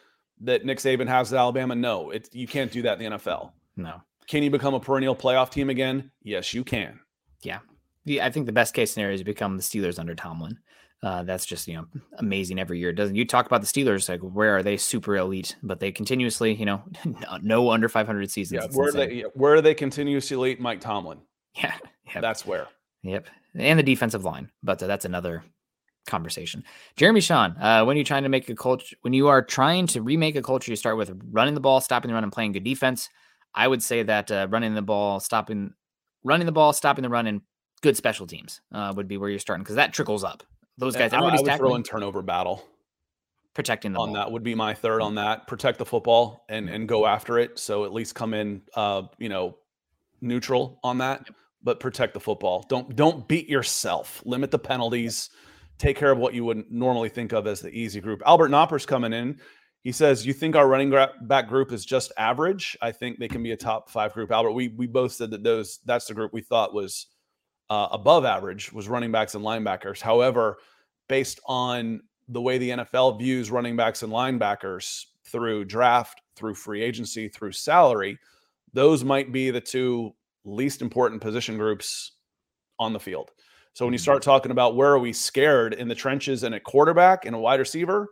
that 0.41 0.65
Nick 0.65 0.79
Saban 0.79 1.09
has 1.09 1.33
at 1.33 1.39
Alabama? 1.39 1.75
No, 1.75 2.11
it, 2.11 2.29
you 2.33 2.47
can't 2.47 2.71
do 2.71 2.83
that 2.83 3.01
in 3.01 3.11
the 3.11 3.19
NFL. 3.19 3.53
No. 3.77 4.03
Can 4.27 4.43
you 4.43 4.51
become 4.51 4.75
a 4.75 4.81
perennial 4.81 5.17
playoff 5.17 5.51
team 5.51 5.71
again? 5.71 6.11
Yes, 6.23 6.55
you 6.55 6.65
can. 6.65 7.01
Yeah. 7.43 7.59
yeah 8.05 8.25
I 8.25 8.31
think 8.31 8.47
the 8.47 8.53
best 8.53 8.75
case 8.75 8.93
scenario 8.93 9.15
is 9.15 9.21
to 9.21 9.25
become 9.25 9.57
the 9.57 9.63
Steelers 9.63 9.99
under 9.99 10.15
Tomlin. 10.15 10.59
Uh, 11.03 11.25
that's 11.25 11.45
just 11.45 11.67
you 11.67 11.75
know 11.75 11.87
amazing 12.19 12.61
every 12.61 12.79
year. 12.79 12.93
Doesn't 12.93 13.17
you 13.17 13.25
talk 13.25 13.47
about 13.47 13.61
the 13.61 13.67
Steelers 13.67 14.09
like 14.09 14.21
where 14.21 14.57
are 14.57 14.63
they 14.63 14.77
super 14.77 15.17
elite, 15.17 15.57
but 15.63 15.81
they 15.81 15.91
continuously 15.91 16.55
you 16.55 16.65
know 16.65 16.83
no 17.43 17.71
under 17.71 17.89
500 17.89 18.31
seasons. 18.31 18.63
Yeah, 18.63 18.77
where 18.77 18.89
are 18.89 18.93
they 18.93 19.25
where 19.35 19.55
are 19.55 19.61
they 19.61 19.75
continuously 19.75 20.37
elite? 20.37 20.61
Mike 20.61 20.81
Tomlin. 20.81 21.21
Yeah, 21.57 21.75
yep. 22.13 22.23
that's 22.23 22.47
where. 22.47 22.69
Yep, 23.03 23.27
and 23.57 23.79
the 23.79 23.83
defensive 23.83 24.25
line, 24.25 24.51
but 24.63 24.81
uh, 24.81 24.87
that's 24.87 25.05
another 25.05 25.43
conversation. 26.07 26.63
Jeremy 26.97 27.21
Sean, 27.21 27.57
uh, 27.61 27.85
when 27.85 27.97
you're 27.97 28.05
trying 28.05 28.23
to 28.23 28.29
make 28.29 28.49
a 28.49 28.55
culture, 28.55 28.97
when 29.03 29.13
you 29.13 29.27
are 29.27 29.43
trying 29.43 29.89
to 29.89 30.03
remake 30.03 30.37
a 30.37 30.43
culture, 30.43 30.71
you 30.71 30.77
start 30.77 30.97
with 30.97 31.11
running 31.31 31.55
the 31.55 31.61
ball, 31.61 31.81
stopping 31.81 32.11
the 32.11 32.15
run, 32.15 32.23
and 32.23 32.33
playing 32.33 32.53
good 32.53 32.65
defense. 32.65 33.09
I 33.55 33.67
would 33.67 33.83
say 33.83 34.05
that 34.05 34.31
uh, 34.31 34.47
running 34.51 34.75
the 34.75 34.83
ball, 34.83 35.19
stopping, 35.19 35.75
running 36.23 36.47
the 36.47 36.53
ball, 36.53 36.73
stopping 36.73 37.03
the 37.03 37.09
run, 37.09 37.27
and 37.27 37.41
good 37.83 37.97
special 37.97 38.27
teams 38.27 38.61
uh, 38.73 38.93
would 38.97 39.09
be 39.09 39.17
where 39.17 39.29
you're 39.29 39.41
starting 39.41 39.65
because 39.65 39.77
that 39.77 39.93
trickles 39.93 40.23
up. 40.23 40.45
Those 40.79 40.97
guys, 40.97 41.13
everybody's 41.13 41.41
I 41.41 41.53
would 41.53 41.59
throw 41.59 41.75
in 41.75 41.83
turnover 41.83 42.23
battle. 42.23 42.65
Protecting 43.55 43.93
the 43.93 44.01
on 44.01 44.09
ball. 44.09 44.15
that 44.15 44.33
would 44.33 44.43
be 44.43 44.55
my 44.55 44.73
third 44.73 45.03
on 45.03 45.17
that. 45.17 45.47
Protect 45.47 45.79
the 45.79 45.85
football 45.85 46.47
and 46.49 46.71
and 46.71 46.89
go 46.89 47.07
after 47.07 47.39
it. 47.39 47.59
So 47.59 47.85
at 47.85 47.93
least 47.93 48.15
come 48.15 48.33
in, 48.33 48.63
uh, 48.75 49.03
you 49.19 49.29
know, 49.29 49.59
neutral 50.23 50.81
on 50.83 50.99
that, 50.99 51.25
yep. 51.27 51.37
but 51.63 51.79
protect 51.79 52.15
the 52.15 52.21
football. 52.21 52.65
Don't 52.71 52.97
don't 52.97 53.29
beat 53.29 53.51
yourself. 53.51 54.23
Limit 54.25 54.51
the 54.51 54.59
penalties. 54.59 55.29
Take 55.77 55.99
care 55.99 56.11
of 56.11 56.19
what 56.19 56.33
you 56.33 56.45
would 56.47 56.71
normally 56.71 57.11
think 57.11 57.33
of 57.33 57.47
as 57.47 57.61
the 57.61 57.71
easy 57.71 58.01
group. 58.01 58.23
Albert 58.25 58.49
Knopper's 58.49 58.87
coming 58.87 59.13
in. 59.13 59.39
He 59.83 59.93
says, 59.93 60.25
"You 60.25 60.33
think 60.33 60.57
our 60.57 60.69
running 60.69 60.95
back 61.23 61.49
group 61.49 61.73
is 61.73 61.85
just 61.85 62.13
average? 62.17 62.77
I 62.81 62.93
think 62.93 63.19
they 63.19 63.29
can 63.29 63.43
be 63.43 63.53
a 63.53 63.57
top 63.57 63.91
five 63.91 64.15
group." 64.15 64.31
Albert, 64.31 64.53
we 64.53 64.69
we 64.69 64.87
both 64.87 65.13
said 65.13 65.31
that 65.33 65.43
those 65.43 65.81
that's 65.85 66.07
the 66.07 66.15
group 66.15 66.33
we 66.33 66.41
thought 66.41 66.73
was 66.73 67.09
uh, 67.73 67.89
above 67.91 68.27
average 68.27 68.71
was 68.71 68.87
running 68.87 69.11
backs 69.11 69.35
and 69.35 69.43
linebackers. 69.43 69.99
However, 69.99 70.59
based 71.09 71.41
on 71.47 72.03
the 72.29 72.41
way 72.41 72.59
the 72.59 72.69
NFL 72.69 73.19
views 73.19 73.51
running 73.51 73.77
backs 73.77 74.03
and 74.03 74.13
linebackers 74.13 75.07
through 75.25 75.65
draft, 75.65 76.21
through 76.37 76.55
free 76.55 76.83
agency, 76.83 77.29
through 77.29 77.53
salary, 77.53 78.19
those 78.75 79.05
might 79.05 79.33
be 79.33 79.51
the 79.51 79.61
two 79.61 80.15
least 80.45 80.83
important 80.83 81.23
position 81.23 81.57
groups 81.57 82.13
on 82.79 82.93
the 82.93 83.01
field. 83.01 83.31
So 83.73 83.87
when 83.87 83.95
you 83.95 83.97
mm-hmm. 83.97 84.03
start 84.03 84.23
talking 84.23 84.53
about 84.53 84.77
where 84.77 84.93
are 84.93 84.99
we 84.99 85.15
scared 85.15 85.73
in 85.73 85.89
the 85.89 85.95
trenches 85.95 86.43
and 86.43 86.55
a 86.55 86.61
quarterback 86.61 87.25
and 87.25 87.35
a 87.35 87.39
wide 87.39 87.59
receiver, 87.59 88.11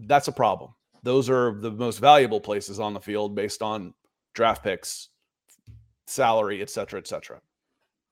that's 0.00 0.28
a 0.28 0.32
problem. 0.32 0.74
Those 1.02 1.30
are 1.30 1.54
the 1.58 1.70
most 1.70 2.00
valuable 2.00 2.42
places 2.42 2.80
on 2.80 2.92
the 2.92 3.00
field 3.00 3.34
based 3.34 3.62
on 3.62 3.94
draft 4.34 4.62
picks, 4.62 5.08
salary, 6.06 6.60
et 6.60 6.68
cetera, 6.68 7.00
et 7.00 7.06
cetera. 7.06 7.40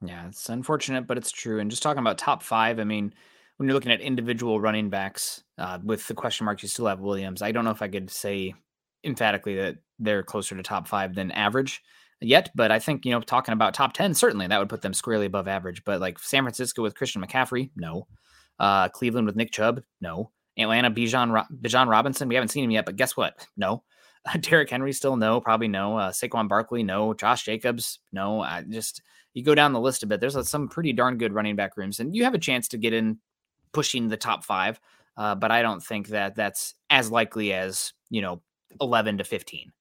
Yeah, 0.02 0.28
it's 0.28 0.48
unfortunate, 0.48 1.06
but 1.06 1.16
it's 1.16 1.32
true. 1.32 1.60
And 1.60 1.70
just 1.70 1.82
talking 1.82 2.00
about 2.00 2.18
top 2.18 2.42
five, 2.42 2.78
I 2.78 2.84
mean, 2.84 3.14
when 3.56 3.68
you're 3.68 3.74
looking 3.74 3.92
at 3.92 4.00
individual 4.00 4.60
running 4.60 4.90
backs 4.90 5.42
uh, 5.58 5.78
with 5.82 6.06
the 6.08 6.14
question 6.14 6.44
marks, 6.44 6.62
you 6.62 6.68
still 6.68 6.86
have 6.86 7.00
Williams. 7.00 7.42
I 7.42 7.52
don't 7.52 7.64
know 7.64 7.70
if 7.70 7.82
I 7.82 7.88
could 7.88 8.10
say 8.10 8.54
emphatically 9.04 9.56
that 9.56 9.76
they're 9.98 10.22
closer 10.22 10.56
to 10.56 10.62
top 10.62 10.88
five 10.88 11.14
than 11.14 11.30
average 11.30 11.82
yet, 12.20 12.50
but 12.54 12.70
I 12.70 12.78
think, 12.78 13.04
you 13.04 13.12
know, 13.12 13.20
talking 13.20 13.52
about 13.52 13.74
top 13.74 13.92
10, 13.92 14.14
certainly 14.14 14.46
that 14.46 14.58
would 14.58 14.68
put 14.68 14.82
them 14.82 14.94
squarely 14.94 15.26
above 15.26 15.48
average. 15.48 15.84
But 15.84 16.00
like 16.00 16.18
San 16.18 16.42
Francisco 16.42 16.82
with 16.82 16.96
Christian 16.96 17.22
McCaffrey, 17.22 17.70
no. 17.76 18.06
Uh, 18.58 18.88
Cleveland 18.88 19.26
with 19.26 19.36
Nick 19.36 19.52
Chubb, 19.52 19.82
no. 20.00 20.30
Atlanta, 20.58 20.90
Bijan, 20.90 21.46
Bijan 21.60 21.88
Robinson, 21.88 22.28
we 22.28 22.34
haven't 22.34 22.48
seen 22.48 22.64
him 22.64 22.70
yet, 22.70 22.86
but 22.86 22.96
guess 22.96 23.16
what? 23.16 23.46
No. 23.56 23.82
Derrick 24.40 24.70
Henry, 24.70 24.92
still 24.92 25.16
no, 25.16 25.40
probably 25.40 25.68
no. 25.68 25.98
Uh, 25.98 26.10
Saquon 26.10 26.48
Barkley, 26.48 26.82
no. 26.82 27.14
Josh 27.14 27.44
Jacobs, 27.44 27.98
no. 28.12 28.40
I 28.40 28.62
just, 28.62 29.02
you 29.34 29.42
go 29.42 29.54
down 29.54 29.72
the 29.72 29.80
list 29.80 30.02
a 30.02 30.06
bit, 30.06 30.20
there's 30.20 30.36
uh, 30.36 30.42
some 30.42 30.68
pretty 30.68 30.92
darn 30.92 31.18
good 31.18 31.32
running 31.32 31.56
back 31.56 31.76
rooms, 31.76 32.00
and 32.00 32.14
you 32.14 32.24
have 32.24 32.34
a 32.34 32.38
chance 32.38 32.68
to 32.68 32.78
get 32.78 32.92
in 32.92 33.18
pushing 33.72 34.08
the 34.08 34.16
top 34.16 34.44
five. 34.44 34.80
Uh, 35.16 35.34
but 35.34 35.50
I 35.50 35.62
don't 35.62 35.82
think 35.82 36.08
that 36.08 36.34
that's 36.34 36.74
as 36.90 37.10
likely 37.10 37.52
as, 37.52 37.92
you 38.10 38.20
know, 38.20 38.42
11 38.80 39.18
to 39.18 39.24
15 39.24 39.72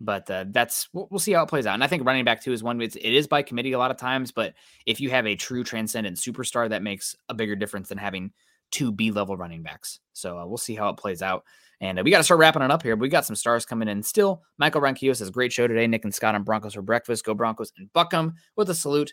but 0.00 0.30
uh, 0.30 0.44
that's 0.48 0.88
we'll, 0.92 1.06
we'll, 1.10 1.18
see 1.18 1.32
how 1.32 1.42
it 1.42 1.48
plays 1.48 1.66
out. 1.66 1.74
And 1.74 1.84
I 1.84 1.86
think 1.86 2.06
running 2.06 2.24
back 2.24 2.40
two 2.40 2.52
is 2.52 2.62
one. 2.62 2.80
It's, 2.80 2.96
it 2.96 3.12
is 3.12 3.26
by 3.26 3.42
committee 3.42 3.72
a 3.72 3.78
lot 3.78 3.90
of 3.90 3.98
times, 3.98 4.32
but 4.32 4.54
if 4.86 5.00
you 5.00 5.10
have 5.10 5.26
a 5.26 5.36
true 5.36 5.62
transcendent 5.62 6.16
superstar, 6.16 6.68
that 6.70 6.82
makes 6.82 7.14
a 7.28 7.34
bigger 7.34 7.54
difference 7.54 7.90
than 7.90 7.98
having 7.98 8.32
two 8.70 8.92
B 8.92 9.10
level 9.10 9.36
running 9.36 9.62
backs. 9.62 10.00
So 10.12 10.38
uh, 10.38 10.46
we'll 10.46 10.58
see 10.58 10.74
how 10.74 10.88
it 10.90 10.96
plays 10.96 11.22
out. 11.22 11.44
And 11.80 11.98
uh, 11.98 12.02
we 12.02 12.10
got 12.10 12.18
to 12.18 12.24
start 12.24 12.40
wrapping 12.40 12.62
it 12.62 12.70
up 12.70 12.82
here. 12.82 12.94
But 12.96 13.02
we 13.02 13.08
got 13.08 13.24
some 13.24 13.36
stars 13.36 13.64
coming 13.64 13.88
in 13.88 14.02
still. 14.02 14.42
Michael 14.58 14.80
Ronquillo 14.80 15.16
says, 15.16 15.30
"Great 15.30 15.52
show 15.52 15.66
today, 15.66 15.86
Nick 15.86 16.04
and 16.04 16.14
Scott 16.14 16.34
on 16.34 16.42
Broncos 16.42 16.74
for 16.74 16.82
breakfast. 16.82 17.24
Go 17.24 17.34
Broncos 17.34 17.72
and 17.78 17.92
Buckham 17.92 18.34
with 18.56 18.70
a 18.70 18.74
salute." 18.74 19.12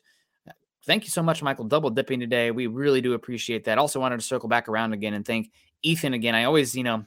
thank 0.87 1.03
you 1.03 1.09
so 1.09 1.21
much, 1.21 1.43
Michael. 1.43 1.65
Double 1.65 1.89
dipping 1.89 2.19
today. 2.19 2.49
We 2.49 2.65
really 2.65 3.01
do 3.01 3.13
appreciate 3.13 3.65
that. 3.65 3.77
Also 3.77 3.99
wanted 3.99 4.19
to 4.19 4.25
circle 4.25 4.49
back 4.49 4.69
around 4.69 4.93
again 4.93 5.13
and 5.13 5.25
thank 5.25 5.51
Ethan 5.83 6.13
again. 6.13 6.33
I 6.33 6.45
always, 6.45 6.73
you 6.75 6.83
know, 6.83 7.05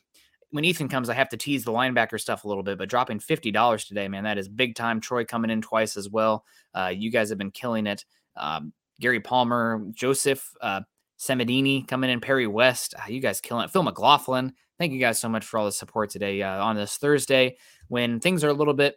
when 0.50 0.64
Ethan 0.64 0.88
comes, 0.88 1.08
I 1.08 1.14
have 1.14 1.30
to 1.30 1.36
tease 1.36 1.64
the 1.64 1.72
linebacker 1.72 2.20
stuff 2.20 2.44
a 2.44 2.48
little 2.48 2.62
bit, 2.62 2.76
but 2.76 2.88
dropping 2.88 3.20
$50 3.20 3.88
today, 3.88 4.06
man, 4.08 4.24
that 4.24 4.38
is 4.38 4.48
big 4.48 4.74
time. 4.74 5.00
Troy 5.00 5.24
coming 5.24 5.50
in 5.50 5.62
twice 5.62 5.96
as 5.96 6.08
well. 6.08 6.44
Uh, 6.74 6.92
you 6.94 7.10
guys 7.10 7.30
have 7.30 7.38
been 7.38 7.50
killing 7.50 7.86
it. 7.86 8.04
Um, 8.36 8.72
Gary 9.00 9.20
Palmer, 9.20 9.82
Joseph 9.92 10.52
uh, 10.60 10.82
Semedini 11.20 11.86
coming 11.86 12.08
in, 12.10 12.20
Perry 12.20 12.46
West. 12.46 12.94
Uh, 12.96 13.02
you 13.08 13.20
guys 13.20 13.40
killing 13.40 13.64
it. 13.64 13.70
Phil 13.70 13.82
McLaughlin. 13.82 14.54
Thank 14.78 14.92
you 14.92 14.98
guys 14.98 15.20
so 15.20 15.28
much 15.28 15.44
for 15.44 15.58
all 15.58 15.66
the 15.66 15.72
support 15.72 16.08
today 16.08 16.42
uh, 16.42 16.64
on 16.64 16.76
this 16.76 16.96
Thursday 16.96 17.58
when 17.88 18.20
things 18.20 18.42
are 18.42 18.48
a 18.48 18.54
little 18.54 18.72
bit 18.72 18.96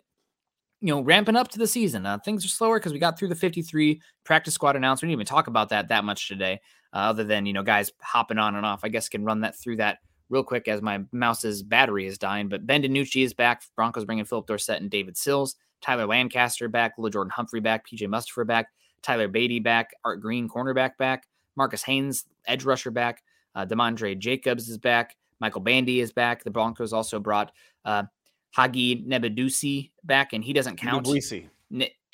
you 0.84 0.90
know, 0.90 1.00
ramping 1.00 1.38
up 1.38 1.48
to 1.48 1.58
the 1.58 1.66
season. 1.66 2.06
Uh, 2.06 2.18
things 2.18 2.44
are 2.44 2.50
slower 2.50 2.78
because 2.78 2.92
we 2.92 3.00
got 3.00 3.18
through 3.18 3.30
the 3.30 3.36
53 3.36 4.02
practice 4.26 4.54
squad 4.54 4.76
announcement. 4.76 5.08
We 5.08 5.14
didn't 5.14 5.22
even 5.22 5.34
talk 5.34 5.48
about 5.48 5.70
that 5.70 5.88
that 5.88 6.04
much 6.04 6.28
today, 6.28 6.60
uh, 6.92 6.98
other 6.98 7.24
than, 7.24 7.46
you 7.46 7.54
know, 7.54 7.64
guys 7.64 7.94
hopping 8.02 8.38
on 8.38 8.56
and 8.56 8.66
off. 8.66 8.82
I 8.84 8.90
guess 8.90 9.08
can 9.08 9.24
run 9.24 9.40
that 9.42 9.58
through 9.58 9.78
that 9.78 10.00
real 10.30 10.44
quick 10.44 10.68
as 10.68 10.82
my 10.82 11.00
mouse's 11.14 11.64
battery 11.64 12.06
is 12.06 12.18
dying. 12.18 12.50
But 12.50 12.68
Ben 12.68 12.84
DiNucci 12.84 13.24
is 13.24 13.34
back. 13.34 13.64
Broncos 13.78 14.04
bringing 14.04 14.26
Phillip 14.26 14.46
Dorsett 14.46 14.82
and 14.82 14.92
David 14.92 15.16
Sills. 15.16 15.56
Tyler 15.80 16.06
Lancaster 16.06 16.68
back. 16.68 16.96
Little 16.98 17.24
Lil'Jordan 17.24 17.32
Humphrey 17.32 17.62
back. 17.62 17.88
PJ 17.88 18.06
Mustipher 18.10 18.46
back. 18.46 18.68
Tyler 19.02 19.30
Badie 19.30 19.64
back. 19.64 19.92
Art 20.04 20.20
Green 20.20 20.50
cornerback 20.50 20.98
back. 20.98 21.28
Marcus 21.56 21.84
Haynes 21.84 22.26
edge 22.48 22.64
rusher 22.64 22.92
back. 22.92 23.24
Uh, 23.56 23.66
Demontrey 23.66 24.18
Jacobs 24.18 24.70
is 24.70 24.78
back. 24.78 25.16
Michael 25.40 25.62
Bandy 25.62 26.00
is 26.00 26.12
back. 26.12 26.44
The 26.44 26.52
Broncos 26.52 26.94
also 26.94 27.20
brought 27.20 27.52
uh, 27.86 28.04
Haggai 28.52 29.04
Ndubuisi 29.08 29.92
back, 30.04 30.34
and 30.34 30.44
he 30.44 30.54
doesn't 30.54 30.78
count. 30.78 31.06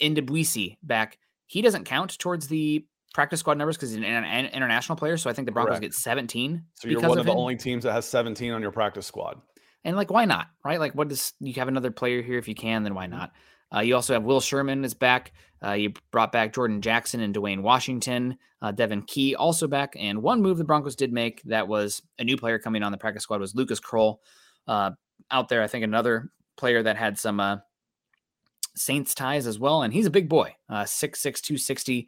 Ndubuisi 0.02 0.78
back. 0.84 1.18
He 1.48 1.61
doesn't 1.61 1.86
count 1.86 2.18
towards 2.18 2.48
the 2.48 2.86
practice 3.14 3.40
squad 3.40 3.57
numbers 3.57 3.76
because 3.76 3.91
he's 3.91 3.98
an 3.98 4.06
international 4.06 4.95
player. 4.95 5.18
So 5.18 5.30
I 5.30 5.34
think 5.34 5.48
the 5.48 5.52
Broncos 5.52 5.80
Correct. 5.80 5.82
get 5.82 5.94
17. 5.94 6.64
So 6.76 6.88
you're 6.88 7.02
one 7.02 7.11
of, 7.11 7.18
of 7.20 7.26
the 7.26 7.34
only 7.34 7.56
teams 7.56 7.84
that 7.84 7.94
has 7.94 8.06
17 8.06 8.52
on 8.52 8.61
your 8.61 8.72
practice 8.72 9.06
squad. 9.06 9.41
And 9.84 9.95
like, 9.95 10.11
why 10.11 10.26
not? 10.26 10.48
Right? 10.64 10.80
Like, 10.80 10.94
what 10.94 11.07
does 11.07 11.34
you 11.40 11.53
have 11.53 11.68
another 11.68 11.91
player 11.91 12.22
here 12.22 12.38
if 12.38 12.48
you 12.48 12.56
can? 12.56 12.84
Then 12.84 12.95
why 12.95 13.07
not? 13.07 13.32
Uh, 13.76 13.82
you 13.82 13.96
also 13.96 14.14
have 14.14 14.24
Will 14.24 14.41
Sherman 14.41 14.84
is 14.84 14.94
back. 14.94 15.34
Uh, 15.64 15.74
you 15.74 15.94
brought 16.12 16.32
back 16.32 16.54
Jordan 16.54 16.82
Jackson 16.82 17.20
and 17.20 17.36
Dwayne 17.36 17.62
Washington. 17.62 18.38
Uh, 18.62 18.72
Devon 18.72 19.04
Key 19.04 19.36
also 19.36 19.68
back. 19.68 19.96
And 19.98 20.22
one 20.22 20.41
move 20.41 20.58
the 20.58 20.64
Broncos 20.64 20.96
did 20.96 21.14
make 21.14 21.41
that 21.44 21.68
was 21.68 22.02
a 22.18 22.24
new 22.24 22.38
player 22.38 22.60
coming 22.60 22.84
on 22.84 22.91
the 22.91 22.98
practice 22.98 23.24
squad 23.24 23.41
was 23.41 23.56
Lucas 23.56 23.80
Krull 23.80 24.18
Uh, 24.68 24.91
out 25.32 25.50
there, 25.50 25.62
I 25.62 25.68
think 25.68 25.84
another 25.84 26.32
player 26.58 26.82
that 26.84 26.98
had 26.98 27.18
some 27.20 27.40
uh, 27.40 27.58
Saints 28.76 29.14
ties 29.14 29.48
as 29.48 29.60
well. 29.60 29.84
And 29.84 29.94
he's 29.94 30.06
a 30.06 30.12
big 30.12 30.30
boy, 30.30 30.56
uh, 30.70 30.84
6'6, 30.84 31.22
260. 31.22 32.08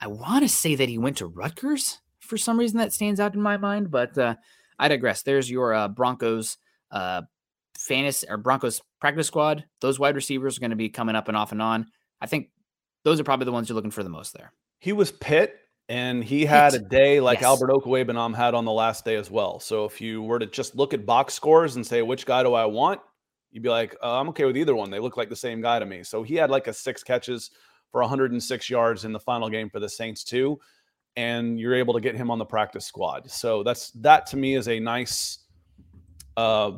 I 0.00 0.06
want 0.06 0.42
to 0.42 0.48
say 0.48 0.74
that 0.74 0.88
he 0.88 0.98
went 0.98 1.16
to 1.18 1.26
Rutgers 1.26 1.98
for 2.20 2.36
some 2.36 2.58
reason 2.58 2.78
that 2.78 2.92
stands 2.92 3.18
out 3.18 3.34
in 3.34 3.42
my 3.42 3.56
mind, 3.56 3.90
but 3.90 4.16
uh, 4.16 4.36
I 4.78 4.88
digress. 4.88 5.22
There's 5.22 5.50
your 5.50 5.88
Broncos 5.88 6.58
fantasy 7.76 8.26
or 8.28 8.36
Broncos 8.36 8.80
practice 9.00 9.26
squad. 9.26 9.64
Those 9.80 9.98
wide 9.98 10.14
receivers 10.14 10.56
are 10.56 10.60
going 10.60 10.70
to 10.70 10.76
be 10.76 10.88
coming 10.88 11.16
up 11.16 11.28
and 11.28 11.36
off 11.36 11.52
and 11.52 11.62
on. 11.62 11.86
I 12.20 12.26
think 12.26 12.50
those 13.04 13.18
are 13.18 13.24
probably 13.24 13.46
the 13.46 13.52
ones 13.52 13.68
you're 13.68 13.76
looking 13.76 13.90
for 13.90 14.02
the 14.02 14.10
most 14.10 14.34
there. 14.34 14.52
He 14.78 14.92
was 14.92 15.10
Pitt, 15.12 15.56
and 15.88 16.22
he 16.22 16.44
had 16.44 16.72
Pitt. 16.72 16.82
a 16.82 16.84
day 16.84 17.20
like 17.20 17.40
yes. 17.40 17.46
Albert 17.46 17.70
Okwuegbunam 17.70 18.34
had 18.34 18.54
on 18.54 18.64
the 18.64 18.72
last 18.72 19.04
day 19.04 19.16
as 19.16 19.30
well. 19.30 19.58
So 19.60 19.84
if 19.84 20.00
you 20.00 20.22
were 20.22 20.38
to 20.38 20.46
just 20.46 20.76
look 20.76 20.94
at 20.94 21.06
box 21.06 21.34
scores 21.34 21.76
and 21.76 21.86
say 21.86 22.02
which 22.02 22.26
guy 22.26 22.42
do 22.42 22.54
I 22.54 22.66
want, 22.66 23.00
you'd 23.50 23.62
be 23.62 23.68
like, 23.68 23.96
oh, 24.02 24.20
I'm 24.20 24.28
okay 24.28 24.44
with 24.44 24.56
either 24.56 24.76
one. 24.76 24.90
They 24.90 25.00
look 25.00 25.16
like 25.16 25.28
the 25.28 25.36
same 25.36 25.60
guy 25.60 25.78
to 25.78 25.86
me. 25.86 26.02
So 26.02 26.22
he 26.22 26.34
had 26.34 26.50
like 26.50 26.66
a 26.66 26.72
six 26.72 27.02
catches 27.02 27.50
for 27.90 28.00
106 28.00 28.70
yards 28.70 29.04
in 29.04 29.12
the 29.12 29.18
final 29.18 29.48
game 29.48 29.68
for 29.68 29.80
the 29.80 29.88
Saints 29.88 30.22
too, 30.22 30.60
and 31.16 31.58
you're 31.58 31.74
able 31.74 31.94
to 31.94 32.00
get 32.00 32.14
him 32.14 32.30
on 32.30 32.38
the 32.38 32.44
practice 32.44 32.86
squad. 32.86 33.30
So 33.30 33.62
that's 33.62 33.90
that 33.92 34.26
to 34.26 34.36
me 34.36 34.54
is 34.54 34.68
a 34.68 34.78
nice, 34.78 35.38
uh, 36.36 36.68
uh 36.68 36.72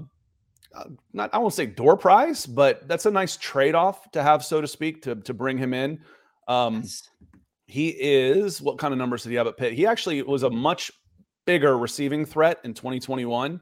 not 1.12 1.30
I 1.32 1.38
won't 1.38 1.54
say 1.54 1.66
door 1.66 1.96
prize, 1.96 2.46
but 2.46 2.86
that's 2.88 3.06
a 3.06 3.10
nice 3.10 3.36
trade 3.36 3.74
off 3.74 4.10
to 4.12 4.22
have, 4.22 4.44
so 4.44 4.60
to 4.60 4.68
speak, 4.68 5.02
to 5.02 5.16
to 5.16 5.34
bring 5.34 5.58
him 5.58 5.74
in. 5.74 6.00
Um, 6.48 6.76
yes. 6.76 7.08
He 7.66 7.88
is 7.88 8.60
what 8.60 8.78
kind 8.78 8.92
of 8.92 8.98
numbers 8.98 9.22
did 9.22 9.30
he 9.30 9.36
have 9.36 9.46
at 9.46 9.56
Pitt? 9.56 9.72
He 9.72 9.86
actually 9.86 10.20
was 10.22 10.42
a 10.42 10.50
much 10.50 10.90
bigger 11.46 11.78
receiving 11.78 12.24
threat 12.24 12.58
in 12.64 12.74
2021 12.74 13.60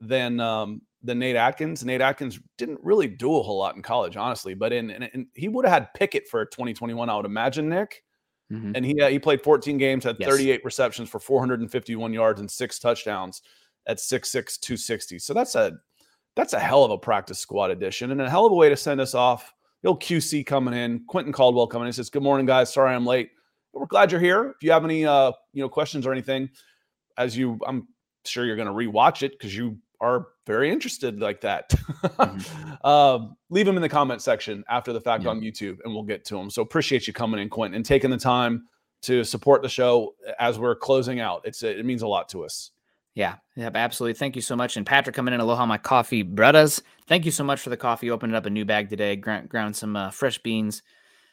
than 0.00 0.40
um, 0.40 0.82
than 1.02 1.18
Nate 1.18 1.36
Adkins. 1.36 1.84
Nate 1.84 2.00
Adkins 2.00 2.38
didn't 2.58 2.80
really 2.82 3.06
do 3.06 3.36
a 3.36 3.42
whole 3.42 3.58
lot 3.58 3.76
in 3.76 3.82
college, 3.82 4.16
honestly, 4.16 4.54
but 4.54 4.72
in, 4.72 4.90
in, 4.90 5.02
in 5.04 5.26
he 5.34 5.48
would 5.48 5.64
have 5.64 5.72
had 5.72 5.94
Pickett 5.94 6.28
for 6.28 6.44
2021, 6.44 7.08
I 7.08 7.16
would 7.16 7.26
imagine, 7.26 7.68
Nick. 7.68 8.02
Mm-hmm. 8.52 8.72
And 8.74 8.84
he 8.84 9.00
uh, 9.00 9.08
he 9.08 9.18
played 9.18 9.42
14 9.42 9.78
games, 9.78 10.04
had 10.04 10.16
yes. 10.20 10.28
38 10.28 10.64
receptions 10.64 11.08
for 11.08 11.18
451 11.18 12.12
yards 12.12 12.40
and 12.40 12.50
six 12.50 12.78
touchdowns 12.78 13.42
at 13.86 13.98
6'6", 13.98 14.32
260. 14.60 15.18
So 15.18 15.32
that's 15.32 15.54
a 15.54 15.72
that's 16.36 16.52
a 16.52 16.60
hell 16.60 16.84
of 16.84 16.90
a 16.90 16.98
practice 16.98 17.38
squad 17.38 17.70
addition 17.70 18.12
and 18.12 18.20
a 18.20 18.30
hell 18.30 18.46
of 18.46 18.52
a 18.52 18.54
way 18.54 18.68
to 18.68 18.76
send 18.76 19.00
us 19.00 19.14
off. 19.14 19.52
The 19.82 19.88
old 19.88 20.02
QC 20.02 20.46
coming 20.46 20.74
in, 20.74 21.04
Quentin 21.06 21.32
Caldwell 21.32 21.66
coming 21.66 21.86
in. 21.86 21.88
He 21.88 21.96
says, 21.96 22.10
"Good 22.10 22.22
morning, 22.22 22.46
guys. 22.46 22.72
Sorry 22.72 22.94
I'm 22.94 23.06
late. 23.06 23.30
But 23.72 23.80
we're 23.80 23.86
glad 23.86 24.10
you're 24.10 24.20
here. 24.20 24.54
If 24.56 24.62
you 24.62 24.70
have 24.70 24.84
any 24.84 25.04
uh 25.04 25.32
you 25.52 25.62
know 25.62 25.68
questions 25.68 26.06
or 26.06 26.12
anything, 26.12 26.48
as 27.18 27.36
you 27.36 27.58
I'm 27.66 27.88
sure 28.24 28.44
you're 28.44 28.56
going 28.56 28.68
to 28.68 28.74
rewatch 28.74 29.22
it 29.22 29.32
because 29.32 29.56
you 29.56 29.78
are 30.00 30.28
very 30.46 30.70
interested 30.70 31.20
like 31.20 31.40
that, 31.40 31.70
mm-hmm. 31.70 32.86
um, 32.86 33.36
leave 33.50 33.66
them 33.66 33.76
in 33.76 33.82
the 33.82 33.88
comment 33.88 34.20
section 34.20 34.64
after 34.68 34.92
the 34.92 35.00
fact 35.00 35.24
yeah. 35.24 35.30
on 35.30 35.40
YouTube 35.40 35.78
and 35.84 35.94
we'll 35.94 36.02
get 36.02 36.24
to 36.26 36.36
them. 36.36 36.50
So 36.50 36.62
appreciate 36.62 37.06
you 37.06 37.12
coming 37.12 37.40
in, 37.40 37.48
Quentin, 37.48 37.76
and 37.76 37.84
taking 37.84 38.10
the 38.10 38.18
time 38.18 38.66
to 39.02 39.24
support 39.24 39.62
the 39.62 39.68
show 39.68 40.14
as 40.38 40.58
we're 40.58 40.74
closing 40.74 41.20
out. 41.20 41.42
It's 41.44 41.62
it 41.62 41.84
means 41.84 42.02
a 42.02 42.08
lot 42.08 42.28
to 42.30 42.44
us. 42.44 42.72
Yeah, 43.16 43.36
yeah, 43.56 43.70
absolutely. 43.74 44.14
Thank 44.14 44.36
you 44.36 44.42
so 44.42 44.54
much. 44.54 44.76
And 44.76 44.86
Patrick 44.86 45.16
coming 45.16 45.34
in, 45.34 45.40
aloha 45.40 45.66
my 45.66 45.78
coffee 45.78 46.22
brothers. 46.22 46.80
Thank 47.08 47.24
you 47.24 47.32
so 47.32 47.42
much 47.42 47.60
for 47.60 47.70
the 47.70 47.76
coffee. 47.76 48.10
Opened 48.10 48.36
up 48.36 48.46
a 48.46 48.50
new 48.50 48.64
bag 48.64 48.90
today, 48.90 49.16
ground, 49.16 49.48
ground 49.48 49.74
some 49.74 49.96
uh, 49.96 50.10
fresh 50.10 50.38
beans 50.38 50.82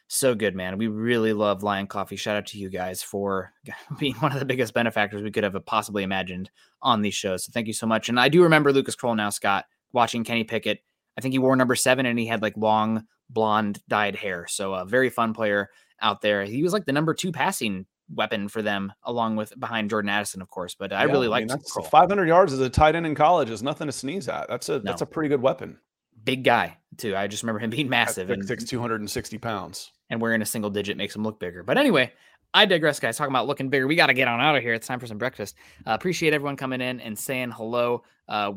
so 0.08 0.34
good, 0.34 0.54
man. 0.54 0.78
We 0.78 0.86
really 0.86 1.32
love 1.32 1.62
Lion 1.62 1.86
Coffee. 1.86 2.16
Shout 2.16 2.36
out 2.36 2.46
to 2.46 2.58
you 2.58 2.68
guys 2.68 3.02
for 3.02 3.52
being 3.98 4.14
one 4.16 4.32
of 4.32 4.38
the 4.38 4.44
biggest 4.44 4.74
benefactors 4.74 5.22
we 5.22 5.30
could 5.30 5.44
have 5.44 5.56
possibly 5.66 6.02
imagined 6.02 6.50
on 6.82 7.02
these 7.02 7.14
shows. 7.14 7.44
So 7.44 7.50
thank 7.52 7.66
you 7.66 7.72
so 7.72 7.86
much. 7.86 8.08
And 8.08 8.20
I 8.20 8.28
do 8.28 8.42
remember 8.42 8.72
Lucas 8.72 8.96
Krull 8.96 9.16
now, 9.16 9.30
Scott, 9.30 9.64
watching 9.92 10.24
Kenny 10.24 10.44
Pickett. 10.44 10.80
I 11.16 11.20
think 11.20 11.32
he 11.32 11.38
wore 11.38 11.56
number 11.56 11.74
seven 11.74 12.06
and 12.06 12.18
he 12.18 12.26
had 12.26 12.42
like 12.42 12.56
long 12.56 13.04
blonde 13.30 13.80
dyed 13.88 14.16
hair. 14.16 14.46
So 14.48 14.74
a 14.74 14.84
very 14.84 15.10
fun 15.10 15.32
player 15.32 15.70
out 16.00 16.20
there. 16.20 16.44
He 16.44 16.62
was 16.62 16.72
like 16.72 16.86
the 16.86 16.92
number 16.92 17.14
two 17.14 17.32
passing 17.32 17.86
weapon 18.12 18.48
for 18.48 18.62
them, 18.62 18.92
along 19.04 19.36
with 19.36 19.58
behind 19.58 19.90
Jordan 19.90 20.08
Addison, 20.08 20.42
of 20.42 20.50
course. 20.50 20.74
But 20.74 20.92
I 20.92 21.04
really 21.04 21.28
like 21.28 21.48
500 21.90 22.26
yards 22.26 22.52
as 22.52 22.60
a 22.60 22.70
tight 22.70 22.94
end 22.94 23.06
in 23.06 23.14
college 23.14 23.50
is 23.50 23.62
nothing 23.62 23.86
to 23.86 23.92
sneeze 23.92 24.28
at. 24.28 24.48
That's 24.48 24.68
a 24.68 24.74
no. 24.74 24.82
that's 24.84 25.02
a 25.02 25.06
pretty 25.06 25.28
good 25.28 25.42
weapon. 25.42 25.78
Big 26.24 26.44
guy 26.44 26.78
too. 26.96 27.16
I 27.16 27.26
just 27.26 27.42
remember 27.42 27.60
him 27.60 27.70
being 27.70 27.88
massive 27.88 28.30
and 28.30 28.44
six, 28.44 28.64
260 28.64 29.38
pounds 29.38 29.92
and 30.10 30.20
wearing 30.20 30.42
a 30.42 30.46
single 30.46 30.70
digit 30.70 30.96
makes 30.96 31.14
him 31.14 31.22
look 31.22 31.38
bigger. 31.38 31.62
But 31.62 31.78
anyway, 31.78 32.12
I 32.52 32.66
digress, 32.66 33.00
guys. 33.00 33.16
Talking 33.16 33.32
about 33.32 33.46
looking 33.46 33.68
bigger, 33.68 33.86
we 33.86 33.96
got 33.96 34.06
to 34.06 34.14
get 34.14 34.28
on 34.28 34.40
out 34.40 34.56
of 34.56 34.62
here. 34.62 34.74
It's 34.74 34.86
time 34.86 35.00
for 35.00 35.06
some 35.06 35.18
breakfast. 35.18 35.56
Uh, 35.86 35.90
appreciate 35.92 36.32
everyone 36.32 36.56
coming 36.56 36.80
in 36.80 37.00
and 37.00 37.18
saying 37.18 37.50
hello. 37.50 38.04
Uh, 38.28 38.52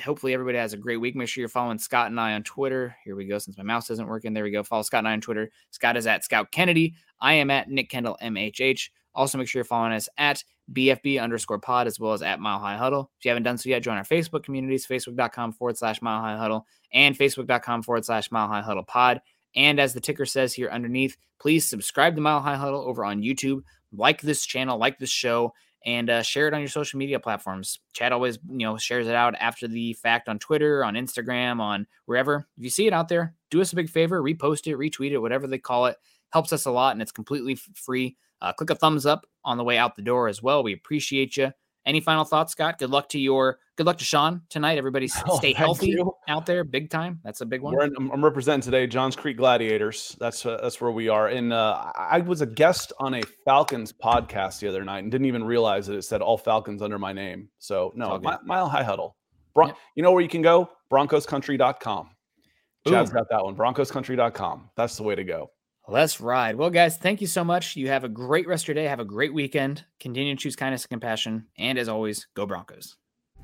hopefully, 0.00 0.34
everybody 0.34 0.58
has 0.58 0.72
a 0.72 0.78
great 0.78 0.98
week. 0.98 1.16
Make 1.16 1.28
sure 1.28 1.42
you're 1.42 1.48
following 1.48 1.78
Scott 1.78 2.08
and 2.08 2.20
I 2.20 2.32
on 2.34 2.42
Twitter. 2.42 2.96
Here 3.04 3.16
we 3.16 3.26
go. 3.26 3.38
Since 3.38 3.56
my 3.58 3.64
mouse 3.64 3.90
isn't 3.90 4.08
working, 4.08 4.32
there 4.32 4.44
we 4.44 4.50
go. 4.50 4.62
Follow 4.62 4.82
Scott 4.82 4.98
and 4.98 5.08
I 5.08 5.12
on 5.12 5.20
Twitter. 5.20 5.50
Scott 5.70 5.96
is 5.96 6.06
at 6.06 6.24
Scout 6.24 6.50
Kennedy. 6.52 6.94
I 7.20 7.34
am 7.34 7.50
at 7.50 7.68
Nick 7.68 7.90
Kendell 7.90 8.16
MHH. 8.22 8.90
Also, 9.14 9.38
make 9.38 9.48
sure 9.48 9.60
you're 9.60 9.64
following 9.64 9.92
us 9.92 10.08
at 10.18 10.42
BFB 10.72 11.20
underscore 11.20 11.58
pod 11.58 11.86
as 11.86 11.98
well 11.98 12.12
as 12.12 12.22
at 12.22 12.40
Mile 12.40 12.58
High 12.58 12.76
Huddle. 12.76 13.10
If 13.18 13.24
you 13.24 13.30
haven't 13.30 13.42
done 13.42 13.58
so 13.58 13.68
yet, 13.68 13.82
join 13.82 13.96
our 13.96 14.04
Facebook 14.04 14.44
communities, 14.44 14.86
facebook.com 14.86 15.52
forward 15.52 15.76
slash 15.76 16.00
Mile 16.00 16.20
High 16.20 16.36
Huddle 16.36 16.66
and 16.92 17.16
facebook.com 17.16 17.82
forward 17.82 18.04
slash 18.04 18.30
Mile 18.30 18.48
High 18.48 18.62
Huddle 18.62 18.84
pod. 18.84 19.20
And 19.56 19.80
as 19.80 19.94
the 19.94 20.00
ticker 20.00 20.26
says 20.26 20.54
here 20.54 20.68
underneath, 20.68 21.16
please 21.40 21.68
subscribe 21.68 22.14
to 22.14 22.20
Mile 22.20 22.40
High 22.40 22.56
Huddle 22.56 22.82
over 22.82 23.04
on 23.04 23.22
YouTube. 23.22 23.62
Like 23.92 24.20
this 24.20 24.46
channel, 24.46 24.78
like 24.78 24.98
this 24.98 25.10
show, 25.10 25.52
and 25.84 26.10
uh, 26.10 26.22
share 26.22 26.46
it 26.48 26.54
on 26.54 26.60
your 26.60 26.68
social 26.68 26.98
media 26.98 27.18
platforms. 27.18 27.80
Chad 27.92 28.12
always, 28.12 28.38
you 28.48 28.66
know, 28.66 28.76
shares 28.76 29.08
it 29.08 29.14
out 29.14 29.34
after 29.40 29.66
the 29.66 29.94
fact 29.94 30.28
on 30.28 30.38
Twitter, 30.38 30.84
on 30.84 30.94
Instagram, 30.94 31.60
on 31.60 31.86
wherever. 32.06 32.46
If 32.56 32.64
you 32.64 32.70
see 32.70 32.86
it 32.86 32.92
out 32.92 33.08
there, 33.08 33.34
do 33.50 33.60
us 33.60 33.72
a 33.72 33.76
big 33.76 33.88
favor, 33.88 34.22
repost 34.22 34.66
it, 34.66 34.76
retweet 34.76 35.12
it, 35.12 35.18
whatever 35.18 35.46
they 35.46 35.58
call 35.58 35.86
it. 35.86 35.96
Helps 36.32 36.52
us 36.52 36.66
a 36.66 36.70
lot, 36.70 36.92
and 36.92 37.02
it's 37.02 37.12
completely 37.12 37.54
free. 37.54 38.16
Uh, 38.40 38.52
click 38.52 38.70
a 38.70 38.74
thumbs 38.74 39.06
up 39.06 39.26
on 39.44 39.56
the 39.56 39.64
way 39.64 39.78
out 39.78 39.96
the 39.96 40.02
door 40.02 40.28
as 40.28 40.42
well. 40.42 40.62
We 40.62 40.72
appreciate 40.72 41.36
you. 41.36 41.50
Any 41.86 42.00
final 42.00 42.24
thoughts, 42.24 42.52
Scott? 42.52 42.78
Good 42.78 42.90
luck 42.90 43.08
to 43.10 43.18
your 43.18 43.58
good 43.80 43.86
luck 43.86 43.96
to 43.96 44.04
Sean 44.04 44.42
tonight. 44.50 44.76
Everybody 44.76 45.08
oh, 45.26 45.38
stay 45.38 45.54
healthy 45.54 45.98
out 46.28 46.44
there, 46.44 46.64
big 46.64 46.90
time. 46.90 47.18
That's 47.24 47.40
a 47.40 47.46
big 47.46 47.62
one. 47.62 47.82
In, 47.82 48.10
I'm 48.12 48.22
representing 48.22 48.60
today 48.60 48.86
Johns 48.86 49.16
Creek 49.16 49.38
Gladiators. 49.38 50.18
That's 50.20 50.44
uh, 50.44 50.58
that's 50.62 50.82
where 50.82 50.90
we 50.90 51.08
are. 51.08 51.28
And 51.28 51.50
uh, 51.50 51.90
I 51.96 52.20
was 52.20 52.42
a 52.42 52.46
guest 52.46 52.92
on 52.98 53.14
a 53.14 53.22
Falcons 53.46 53.90
podcast 53.90 54.60
the 54.60 54.68
other 54.68 54.84
night 54.84 54.98
and 54.98 55.10
didn't 55.10 55.28
even 55.28 55.42
realize 55.42 55.86
that 55.86 55.96
it 55.96 56.02
said 56.02 56.20
all 56.20 56.36
Falcons 56.36 56.82
under 56.82 56.98
my 56.98 57.14
name. 57.14 57.48
So 57.58 57.90
no, 57.96 58.20
Mile 58.44 58.68
High 58.68 58.82
Huddle. 58.82 59.16
Bron- 59.54 59.68
yep. 59.68 59.78
You 59.94 60.02
know 60.02 60.12
where 60.12 60.22
you 60.22 60.28
can 60.28 60.42
go? 60.42 60.68
BroncosCountry.com. 60.92 62.10
Chad's 62.86 63.10
got 63.10 63.30
that 63.30 63.42
one. 63.42 63.56
BroncosCountry.com. 63.56 64.68
That's 64.76 64.98
the 64.98 65.04
way 65.04 65.14
to 65.14 65.24
go. 65.24 65.52
Let's 65.88 66.20
ride. 66.20 66.56
Well, 66.56 66.68
guys, 66.68 66.98
thank 66.98 67.22
you 67.22 67.26
so 67.26 67.44
much. 67.44 67.76
You 67.76 67.88
have 67.88 68.04
a 68.04 68.10
great 68.10 68.46
rest 68.46 68.64
of 68.64 68.68
your 68.68 68.74
day. 68.74 68.84
Have 68.84 69.00
a 69.00 69.06
great 69.06 69.32
weekend. 69.32 69.86
Continue 70.00 70.36
to 70.36 70.40
choose 70.40 70.54
kindness 70.54 70.84
and 70.84 70.90
compassion. 70.90 71.46
And 71.56 71.78
as 71.78 71.88
always, 71.88 72.26
go 72.34 72.44
Broncos. 72.44 72.98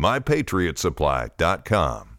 mypatriotsupply.com. 0.00 2.09